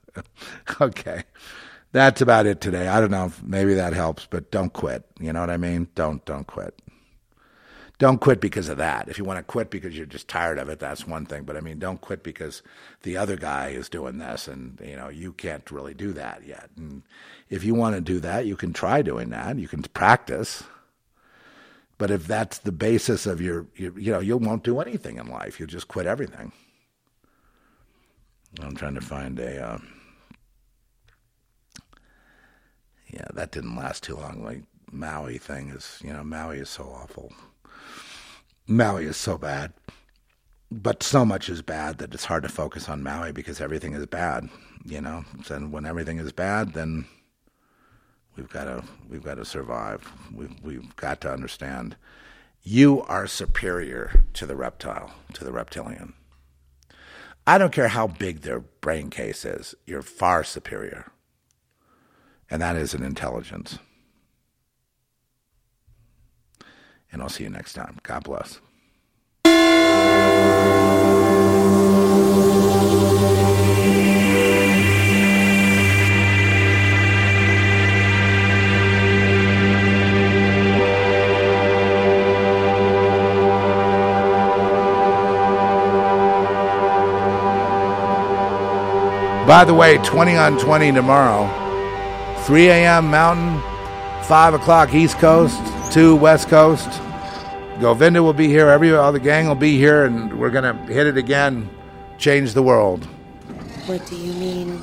okay 0.80 1.24
that's 1.92 2.20
about 2.20 2.46
it 2.46 2.60
today. 2.60 2.88
I 2.88 3.00
don't 3.00 3.10
know 3.10 3.26
if 3.26 3.42
maybe 3.42 3.74
that 3.74 3.94
helps, 3.94 4.26
but 4.26 4.50
don't 4.50 4.72
quit. 4.72 5.04
You 5.20 5.32
know 5.32 5.40
what 5.40 5.50
I 5.50 5.56
mean? 5.56 5.88
Don't 5.94 6.24
don't 6.24 6.46
quit. 6.46 6.80
Don't 7.98 8.20
quit 8.20 8.40
because 8.40 8.68
of 8.68 8.76
that. 8.76 9.08
If 9.08 9.18
you 9.18 9.24
want 9.24 9.38
to 9.38 9.42
quit 9.42 9.70
because 9.70 9.96
you're 9.96 10.06
just 10.06 10.28
tired 10.28 10.58
of 10.58 10.68
it, 10.68 10.78
that's 10.78 11.06
one 11.06 11.26
thing. 11.26 11.42
But 11.42 11.56
I 11.56 11.60
mean, 11.60 11.80
don't 11.80 12.00
quit 12.00 12.22
because 12.22 12.62
the 13.02 13.16
other 13.16 13.36
guy 13.36 13.70
is 13.70 13.88
doing 13.88 14.18
this, 14.18 14.46
and 14.46 14.80
you 14.84 14.96
know 14.96 15.08
you 15.08 15.32
can't 15.32 15.68
really 15.70 15.94
do 15.94 16.12
that 16.12 16.46
yet. 16.46 16.70
And 16.76 17.02
if 17.48 17.64
you 17.64 17.74
want 17.74 17.96
to 17.96 18.00
do 18.00 18.20
that, 18.20 18.46
you 18.46 18.54
can 18.54 18.72
try 18.72 19.02
doing 19.02 19.30
that. 19.30 19.58
You 19.58 19.66
can 19.66 19.82
practice. 19.82 20.62
But 21.96 22.12
if 22.12 22.28
that's 22.28 22.58
the 22.58 22.70
basis 22.70 23.26
of 23.26 23.40
your, 23.40 23.66
your 23.74 23.98
you 23.98 24.12
know, 24.12 24.20
you 24.20 24.36
won't 24.36 24.62
do 24.62 24.78
anything 24.78 25.16
in 25.16 25.26
life. 25.26 25.58
You'll 25.58 25.68
just 25.68 25.88
quit 25.88 26.06
everything. 26.06 26.52
I'm 28.60 28.76
trying 28.76 28.94
to 28.94 29.00
find 29.00 29.38
a. 29.40 29.72
Uh, 29.72 29.78
yeah, 33.10 33.26
that 33.34 33.52
didn't 33.52 33.76
last 33.76 34.02
too 34.02 34.16
long. 34.16 34.44
Like 34.44 34.62
Maui 34.92 35.38
thing 35.38 35.70
is, 35.70 36.00
you 36.04 36.12
know, 36.12 36.24
Maui 36.24 36.58
is 36.58 36.68
so 36.68 36.84
awful. 36.84 37.32
Maui 38.66 39.06
is 39.06 39.16
so 39.16 39.38
bad. 39.38 39.72
But 40.70 41.02
so 41.02 41.24
much 41.24 41.48
is 41.48 41.62
bad 41.62 41.96
that 41.98 42.12
it's 42.12 42.26
hard 42.26 42.42
to 42.42 42.48
focus 42.50 42.88
on 42.90 43.02
Maui 43.02 43.32
because 43.32 43.60
everything 43.60 43.94
is 43.94 44.04
bad, 44.04 44.50
you 44.84 45.00
know. 45.00 45.24
And 45.48 45.72
when 45.72 45.86
everything 45.86 46.18
is 46.18 46.30
bad, 46.30 46.74
then 46.74 47.06
we've 48.36 48.50
got 48.50 48.64
to 48.64 48.84
we've 49.08 49.22
got 49.22 49.36
to 49.36 49.46
survive. 49.46 50.12
We've 50.34 50.54
we've 50.62 50.94
got 50.96 51.22
to 51.22 51.32
understand 51.32 51.96
you 52.62 53.02
are 53.04 53.26
superior 53.26 54.24
to 54.34 54.44
the 54.44 54.56
reptile, 54.56 55.14
to 55.32 55.44
the 55.44 55.52
reptilian. 55.52 56.12
I 57.46 57.56
don't 57.56 57.72
care 57.72 57.88
how 57.88 58.06
big 58.06 58.42
their 58.42 58.60
brain 58.60 59.08
case 59.08 59.46
is, 59.46 59.74
you're 59.86 60.02
far 60.02 60.44
superior 60.44 61.10
and 62.50 62.62
that 62.62 62.76
is 62.76 62.94
an 62.94 63.02
intelligence. 63.02 63.78
And 67.10 67.22
I'll 67.22 67.28
see 67.28 67.44
you 67.44 67.50
next 67.50 67.72
time. 67.72 67.98
God 68.02 68.24
bless. 68.24 68.60
By 89.46 89.64
the 89.64 89.72
way, 89.72 89.96
20 90.04 90.36
on 90.36 90.58
20 90.58 90.92
tomorrow. 90.92 91.67
3 92.48 92.68
a.m. 92.70 93.10
Mountain, 93.10 93.60
5 94.24 94.54
o'clock 94.54 94.94
East 94.94 95.18
Coast, 95.18 95.60
2 95.92 96.16
West 96.16 96.48
Coast. 96.48 96.88
Govinda 97.78 98.22
will 98.22 98.32
be 98.32 98.48
here. 98.48 98.68
Every 98.68 98.88
the 98.88 99.20
gang 99.22 99.48
will 99.48 99.54
be 99.54 99.76
here, 99.76 100.06
and 100.06 100.32
we're 100.40 100.48
gonna 100.48 100.72
hit 100.86 101.06
it 101.06 101.18
again. 101.18 101.68
Change 102.16 102.54
the 102.54 102.62
world. 102.62 103.04
What 103.84 104.06
do 104.06 104.16
you 104.16 104.32
mean? 104.32 104.78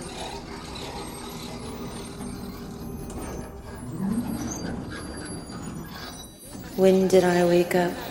When 6.75 7.07
did 7.07 7.23
I 7.23 7.45
wake 7.45 7.73
up? 7.73 8.04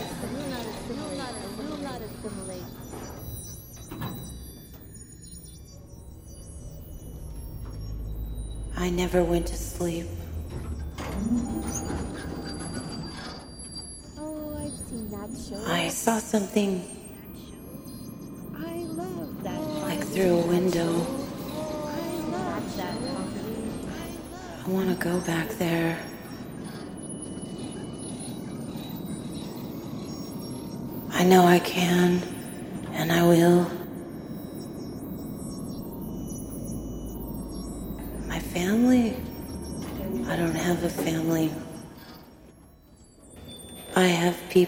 Never 9.14 9.30
went 9.30 9.46
to 9.46 9.54
sleep. 9.54 10.23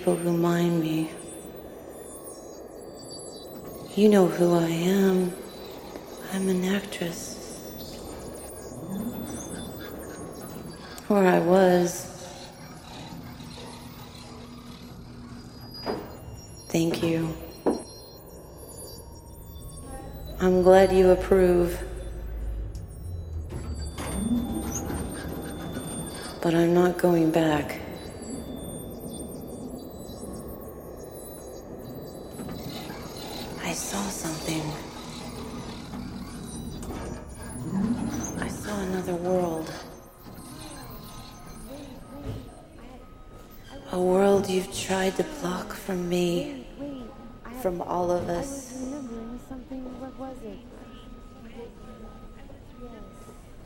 People 0.07 0.23
who 0.23 0.37
mind 0.39 0.81
me. 0.81 1.11
You 3.97 4.09
know 4.09 4.29
who 4.29 4.55
I 4.55 4.69
am. 4.69 5.33
I'm 6.33 6.49
an 6.49 6.65
actress. 6.65 7.26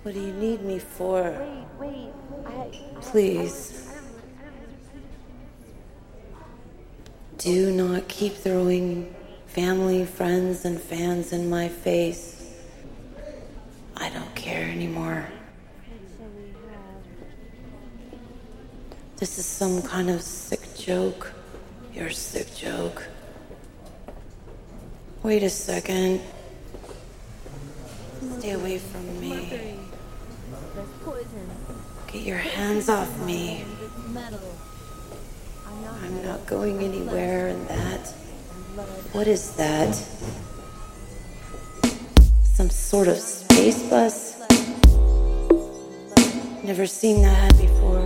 What 0.02 0.14
do 0.14 0.20
you 0.20 0.32
need 0.32 0.62
me 0.62 0.78
for? 0.78 1.22
Wait, 1.78 1.88
wait. 1.88 2.12
I. 2.46 3.00
Please. 3.02 3.86
Do 7.36 7.70
not 7.70 8.08
keep 8.08 8.34
throwing 8.34 9.14
family, 9.46 10.06
friends, 10.06 10.64
and 10.64 10.80
fans 10.80 11.34
in 11.34 11.50
my 11.50 11.68
face. 11.68 12.54
I 13.96 14.08
don't 14.08 14.34
care 14.34 14.64
anymore. 14.68 15.26
What 15.26 16.00
shall 16.16 16.28
we 16.28 16.48
have? 16.70 18.20
This 19.18 19.38
is 19.38 19.44
some 19.44 19.82
kind 19.82 20.08
of 20.08 20.22
sick 20.22 20.60
joke. 20.78 21.32
You're 21.92 22.06
a 22.06 22.12
sick 22.14 22.54
joke. 22.54 23.06
Wait 25.22 25.42
a 25.42 25.50
second. 25.50 26.22
Stay 28.38 28.52
away 28.52 28.78
from 28.78 29.20
me. 29.20 29.79
Poison. 31.04 31.50
Get 32.08 32.22
your 32.22 32.38
hands 32.38 32.88
off 32.88 33.08
me. 33.24 33.64
I'm 36.02 36.24
not 36.24 36.46
going 36.46 36.82
anywhere 36.82 37.48
in 37.48 37.66
that. 37.66 38.08
What 39.12 39.26
is 39.26 39.52
that? 39.56 39.94
Some 42.44 42.70
sort 42.70 43.08
of 43.08 43.16
space 43.18 43.82
bus? 43.88 44.38
Never 46.62 46.86
seen 46.86 47.22
that 47.22 47.56
before. 47.56 47.99